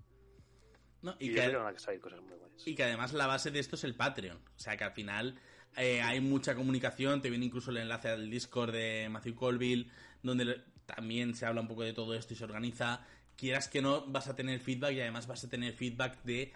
No, 1.03 1.15
y, 1.19 1.29
que, 1.29 1.35
creo 1.37 1.51
que 1.51 1.57
van 1.57 1.75
a 1.77 1.79
salir 1.79 2.01
cosas 2.01 2.21
muy 2.21 2.37
buenas. 2.37 2.67
y 2.67 2.75
que 2.75 2.83
además 2.85 3.13
la 3.13 3.27
base 3.27 3.51
de 3.51 3.59
esto 3.61 3.77
es 3.77 3.85
el 3.85 3.95
Patreon. 3.95 4.39
O 4.39 4.59
sea 4.59 4.77
que 4.77 4.85
al 4.85 4.93
final 4.93 5.39
eh, 5.77 6.03
hay 6.03 6.21
mucha 6.21 6.55
comunicación, 6.55 7.21
te 7.23 7.31
viene 7.31 7.45
incluso 7.47 7.71
el 7.71 7.77
enlace 7.79 8.09
al 8.09 8.29
Discord 8.31 8.73
de 8.73 9.09
Matthew 9.11 9.35
Colville, 9.37 9.89
donde 10.23 10.63
también 10.87 11.35
se 11.35 11.47
habla 11.47 11.61
un 11.61 11.69
poco 11.69 11.83
de 11.83 11.93
todo 11.93 12.15
esto 12.15 12.33
y 12.35 12.37
se 12.37 12.45
organiza. 12.45 13.07
Quieras 13.41 13.69
que 13.69 13.81
no, 13.81 14.05
vas 14.07 14.29
a 14.29 14.37
tener 14.37 14.61
feedback 14.61 14.93
y 14.93 15.01
además 15.01 15.27
vas 15.27 15.43
a 15.45 15.49
tener 15.49 15.73
feedback 15.73 16.23
de 16.25 16.53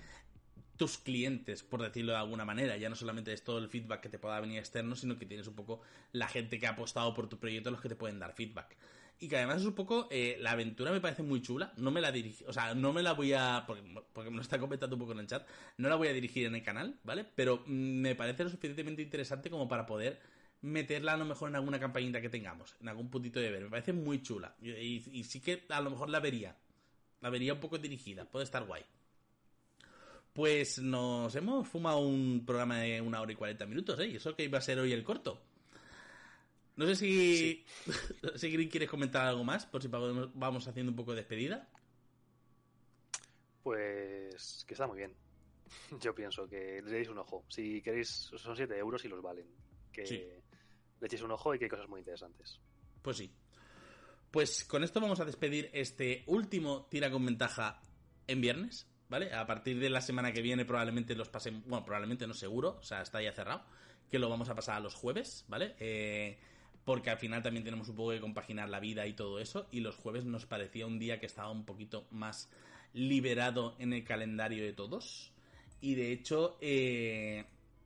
tus 0.77 0.99
clientes, 0.99 1.63
por 1.63 1.81
decirlo 1.81 2.13
de 2.13 2.19
alguna 2.19 2.45
manera. 2.45 2.77
Ya 2.77 2.91
no 2.91 2.95
solamente 2.95 3.33
es 3.33 3.43
todo 3.43 3.57
el 3.57 3.71
feedback 3.71 4.03
que 4.03 4.11
te 4.11 4.19
pueda 4.19 4.39
venir 4.39 4.59
externo, 4.59 4.95
sino 4.95 5.19
que 5.19 5.25
tienes 5.25 5.47
un 5.47 5.55
poco 5.55 5.81
la 6.13 6.29
gente 6.29 6.59
que 6.59 6.67
ha 6.67 6.73
apostado 6.73 7.15
por 7.15 7.27
tu 7.27 7.39
proyecto 7.39 7.71
los 7.71 7.81
que 7.81 7.89
te 7.89 7.97
pueden 7.97 8.19
dar 8.19 8.35
feedback. 8.35 8.77
Y 9.19 9.29
que 9.29 9.39
además 9.39 9.63
es 9.63 9.67
un 9.67 9.73
poco, 9.73 10.09
eh, 10.11 10.37
la 10.41 10.51
aventura 10.51 10.93
me 10.93 11.01
parece 11.01 11.23
muy 11.23 11.41
chula, 11.41 11.73
no 11.79 11.91
me 11.91 12.03
la 12.03 12.13
dirigi, 12.13 12.45
o 12.47 12.53
sea, 12.53 12.75
no 12.75 12.93
me 12.93 13.03
la 13.03 13.13
voy 13.13 13.33
a, 13.33 13.65
porque, 13.67 13.83
porque 14.13 14.29
me 14.29 14.37
lo 14.37 14.43
está 14.43 14.59
comentando 14.59 14.97
un 14.97 15.01
poco 15.01 15.13
en 15.13 15.21
el 15.21 15.27
chat, 15.27 15.49
no 15.79 15.89
la 15.89 15.95
voy 15.95 16.09
a 16.09 16.13
dirigir 16.13 16.45
en 16.45 16.55
el 16.55 16.63
canal, 16.63 16.99
¿vale? 17.03 17.25
Pero 17.35 17.63
mm, 17.65 18.01
me 18.01 18.15
parece 18.15 18.45
lo 18.45 18.51
suficientemente 18.51 19.01
interesante 19.01 19.49
como 19.49 19.69
para 19.69 19.87
poder 19.87 20.21
meterla 20.61 21.15
a 21.15 21.17
lo 21.17 21.25
mejor 21.25 21.49
en 21.49 21.57
alguna 21.57 21.81
campañita 21.81 22.21
que 22.21 22.29
tengamos, 22.29 22.77
en 22.83 22.89
algún 22.89 23.09
puntito 23.09 23.41
de 23.41 23.51
ver. 23.51 23.63
Me 23.63 23.71
parece 23.71 23.95
muy 23.95 24.21
chula. 24.21 24.55
Y 24.61 25.25
sí 25.25 25.41
que 25.41 25.65
a 25.71 25.81
lo 25.81 25.91
mejor 25.91 26.11
la 26.11 26.21
vería. 26.21 26.57
La 27.25 27.31
vería 27.31 27.55
un 27.55 27.61
poco 27.61 27.79
dirigida. 27.79 28.27
Puede 28.27 28.45
estar 28.45 28.67
guay. 28.67 28.85
Pues 30.35 30.79
nos 30.79 31.35
hemos 31.35 31.67
fumado 31.67 32.01
un 32.01 32.45
programa 32.45 32.81
de 32.81 33.01
una 33.01 33.23
hora 33.23 33.33
y 33.33 33.35
cuarenta 33.35 33.65
minutos, 33.65 33.99
¿eh? 34.01 34.09
Y 34.09 34.17
eso 34.17 34.37
que 34.37 34.45
iba 34.45 34.59
a 34.59 34.61
ser 34.61 34.79
hoy 34.79 34.93
el 34.93 35.03
corto. 35.03 35.41
No 36.77 36.85
sé 36.85 36.97
si, 36.97 37.65
si 38.37 38.51
Green 38.51 38.69
quieres 38.69 38.91
comentar 38.91 39.27
algo 39.27 39.43
más, 39.43 39.65
por 39.65 39.81
si 39.81 39.89
vamos 39.89 40.69
haciendo 40.69 40.93
un 40.93 40.97
poco 40.97 41.13
de 41.13 41.23
despedida. 41.23 41.67
Pues 43.63 44.67
que 44.69 44.75
está 44.75 44.87
muy 44.87 44.99
bien. 44.99 45.15
Yo 46.03 46.15
pienso 46.15 46.47
que 46.47 46.83
le 46.83 46.91
deis 46.91 47.09
un 47.09 47.17
ojo. 47.17 47.43
Si 47.49 47.81
queréis, 47.81 48.09
son 48.37 48.55
7 48.55 48.77
euros 48.77 49.03
y 49.03 49.09
los 49.09 49.23
valen. 49.23 49.47
Que 49.91 50.05
Sí. 50.07 50.17
le 51.01 51.07
echéis 51.07 51.23
un 51.23 51.31
ojo 51.31 51.55
y 51.55 51.59
que 51.59 51.65
hay 51.65 51.71
cosas 51.71 51.89
muy 51.89 52.01
interesantes. 52.01 52.61
Pues 53.01 53.17
sí. 53.17 53.33
Pues 54.35 54.65
con 54.65 54.83
esto 54.83 55.01
vamos 55.01 55.21
a 55.21 55.25
despedir 55.25 55.71
este 55.73 56.25
último 56.27 56.89
tira 56.91 57.09
con 57.09 57.25
ventaja 57.25 57.81
en 58.27 58.41
viernes, 58.41 58.85
¿vale? 59.09 59.33
A 59.33 59.47
partir 59.47 59.79
de 59.79 59.89
la 59.89 60.01
semana 60.01 60.33
que 60.33 60.43
viene 60.43 60.65
probablemente 60.65 61.15
los 61.15 61.29
pasemos, 61.29 61.63
bueno, 61.69 61.85
probablemente 61.85 62.27
no 62.27 62.35
seguro, 62.35 62.79
o 62.81 62.83
sea, 62.83 63.01
está 63.01 63.23
ya 63.23 63.31
cerrado, 63.31 63.63
que 64.11 64.19
lo 64.19 64.29
vamos 64.29 64.49
a 64.49 64.57
pasar 64.57 64.75
a 64.75 64.81
los 64.81 64.97
jueves, 64.97 65.45
¿vale? 65.47 65.77
Eh, 65.79 66.37
porque 66.85 67.11
al 67.11 67.19
final 67.19 67.45
también 67.45 67.63
tenemos 67.63 67.89
un 67.89 67.95
poco 67.95 68.11
que 68.11 68.21
compaginar 68.21 68.69
la 68.69 68.81
vida 68.81 69.07
y 69.07 69.13
todo 69.13 69.39
eso, 69.39 69.69
y 69.71 69.79
los 69.79 69.95
jueves 69.95 70.25
nos 70.25 70.47
parecía 70.47 70.85
un 70.85 70.99
día 70.99 71.21
que 71.21 71.27
estaba 71.27 71.53
un 71.53 71.65
poquito 71.65 72.09
más 72.11 72.51
liberado 72.93 73.77
en 73.79 73.93
el 73.93 74.03
calendario 74.03 74.65
de 74.65 74.73
todos. 74.73 75.31
Y 75.81 75.95
de 75.95 76.11
hecho, 76.11 76.59
eh, 76.61 77.45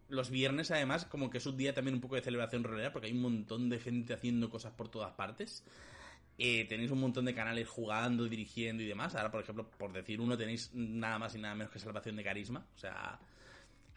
los 0.09 0.31
viernes 0.31 0.70
además 0.70 1.05
como 1.05 1.29
que 1.29 1.37
es 1.37 1.47
un 1.47 1.59
día 1.59 1.75
también 1.75 1.97
un 1.97 2.01
poco 2.01 2.15
de 2.15 2.23
celebración 2.23 2.65
rolera 2.65 2.91
porque 2.91 3.09
hay 3.09 3.12
un 3.12 3.20
montón 3.20 3.69
de 3.69 3.79
gente 3.79 4.15
haciendo 4.15 4.49
cosas 4.49 4.73
por 4.73 4.89
todas 4.89 5.12
partes. 5.12 5.62
Eh, 6.39 6.66
tenéis 6.69 6.93
un 6.93 7.01
montón 7.01 7.24
de 7.24 7.35
canales 7.35 7.69
jugando, 7.69 8.28
dirigiendo 8.28 8.82
y 8.82 8.86
demás. 8.86 9.15
Ahora, 9.16 9.31
por 9.31 9.43
ejemplo, 9.43 9.69
por 9.69 9.93
decir 9.93 10.20
uno, 10.20 10.39
tenéis 10.39 10.70
nada 10.73 11.19
más 11.19 11.35
y 11.35 11.39
nada 11.39 11.56
menos 11.56 11.73
que 11.73 11.81
Salvación 11.81 12.15
de 12.15 12.23
Carisma. 12.23 12.65
O 12.77 12.78
sea, 12.78 13.19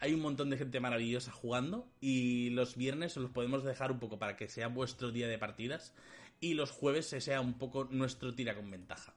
hay 0.00 0.12
un 0.12 0.20
montón 0.20 0.50
de 0.50 0.58
gente 0.58 0.80
maravillosa 0.80 1.30
jugando 1.30 1.88
y 2.00 2.50
los 2.50 2.76
viernes 2.76 3.16
os 3.16 3.22
los 3.22 3.32
podemos 3.32 3.62
dejar 3.62 3.92
un 3.92 4.00
poco 4.00 4.18
para 4.18 4.36
que 4.36 4.48
sea 4.48 4.66
vuestro 4.66 5.12
día 5.12 5.28
de 5.28 5.38
partidas 5.38 5.94
y 6.40 6.54
los 6.54 6.72
jueves 6.72 7.06
se 7.06 7.20
sea 7.20 7.40
un 7.40 7.54
poco 7.54 7.84
nuestro 7.84 8.34
tira 8.34 8.56
con 8.56 8.68
ventaja. 8.68 9.14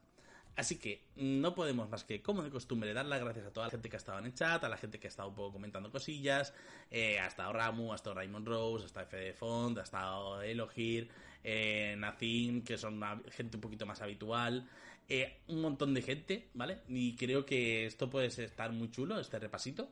Así 0.54 0.78
que 0.78 1.04
no 1.16 1.54
podemos 1.54 1.90
más 1.90 2.04
que, 2.04 2.22
como 2.22 2.42
de 2.42 2.50
costumbre, 2.50 2.94
dar 2.94 3.04
las 3.04 3.20
gracias 3.20 3.46
a 3.46 3.52
toda 3.52 3.66
la 3.66 3.70
gente 3.70 3.90
que 3.90 3.96
ha 3.96 3.98
estado 3.98 4.20
en 4.20 4.26
el 4.26 4.34
chat, 4.34 4.62
a 4.64 4.68
la 4.68 4.78
gente 4.78 4.98
que 4.98 5.06
ha 5.06 5.10
estado 5.10 5.28
un 5.28 5.34
poco 5.34 5.52
comentando 5.52 5.90
cosillas. 5.90 6.54
Eh, 6.90 7.18
ha 7.18 7.26
estado 7.26 7.52
Ramu, 7.52 7.92
ha 7.92 7.96
estado 7.96 8.14
Raymond 8.14 8.46
Rose, 8.48 8.84
ha 8.84 8.86
estado 8.86 9.06
FD 9.06 9.34
Font, 9.34 9.78
ha 9.78 9.82
estado 9.82 10.40
Elohir, 10.40 11.10
eh, 11.48 11.94
Nacim, 11.96 12.64
que 12.64 12.76
son 12.76 13.00
gente 13.30 13.56
un 13.56 13.60
poquito 13.60 13.86
más 13.86 14.02
habitual. 14.02 14.68
Eh, 15.08 15.42
un 15.46 15.60
montón 15.60 15.94
de 15.94 16.02
gente, 16.02 16.48
¿vale? 16.54 16.80
Y 16.88 17.14
creo 17.14 17.46
que 17.46 17.86
esto 17.86 18.10
puede 18.10 18.26
estar 18.26 18.72
muy 18.72 18.90
chulo, 18.90 19.20
este 19.20 19.38
repasito. 19.38 19.88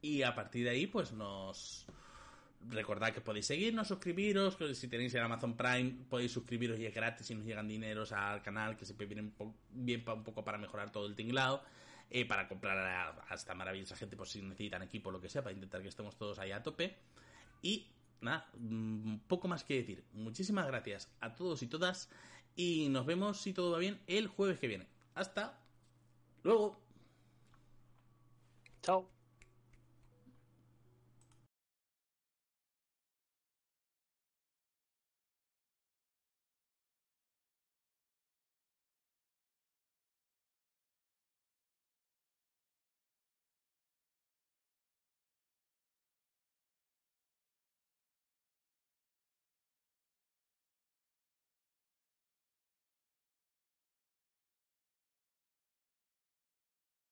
Y 0.00 0.22
a 0.22 0.34
partir 0.34 0.64
de 0.64 0.70
ahí, 0.70 0.86
pues 0.86 1.12
nos. 1.12 1.84
Recordad 2.70 3.12
que 3.12 3.20
podéis 3.20 3.44
seguirnos, 3.44 3.88
suscribiros, 3.88 4.56
si 4.72 4.88
tenéis 4.88 5.12
el 5.14 5.20
Amazon 5.20 5.54
Prime 5.54 6.06
podéis 6.08 6.32
suscribiros 6.32 6.80
y 6.80 6.86
es 6.86 6.94
gratis 6.94 7.30
y 7.30 7.34
nos 7.34 7.44
llegan 7.44 7.68
dineros 7.68 8.10
al 8.12 8.40
canal, 8.40 8.74
que 8.74 8.86
siempre 8.86 9.06
viene 9.06 9.20
un 9.20 9.32
po- 9.32 9.54
bien 9.70 10.02
un 10.08 10.24
poco 10.24 10.42
para 10.42 10.56
mejorar 10.56 10.90
todo 10.90 11.06
el 11.06 11.14
tinglado, 11.14 11.62
eh, 12.08 12.24
para 12.24 12.48
comprar 12.48 12.78
a 13.28 13.34
esta 13.34 13.54
maravillosa 13.54 13.96
gente 13.96 14.16
por 14.16 14.26
si 14.26 14.40
necesitan 14.40 14.82
equipo 14.82 15.10
o 15.10 15.12
lo 15.12 15.20
que 15.20 15.28
sea, 15.28 15.42
para 15.42 15.52
intentar 15.52 15.82
que 15.82 15.88
estemos 15.88 16.16
todos 16.16 16.38
ahí 16.38 16.52
a 16.52 16.62
tope. 16.62 16.96
Y 17.60 17.86
nada, 18.20 18.48
mm, 18.58 19.16
poco 19.26 19.48
más 19.48 19.64
que 19.64 19.74
decir. 19.76 20.04
Muchísimas 20.12 20.66
gracias 20.66 21.08
a 21.20 21.34
todos 21.34 21.62
y 21.62 21.66
todas 21.66 22.08
y 22.56 22.88
nos 22.88 23.06
vemos, 23.06 23.40
si 23.40 23.52
todo 23.52 23.72
va 23.72 23.78
bien, 23.78 24.00
el 24.06 24.28
jueves 24.28 24.58
que 24.58 24.68
viene. 24.68 24.86
Hasta 25.14 25.58
luego. 26.42 26.76
Chao. 28.82 29.13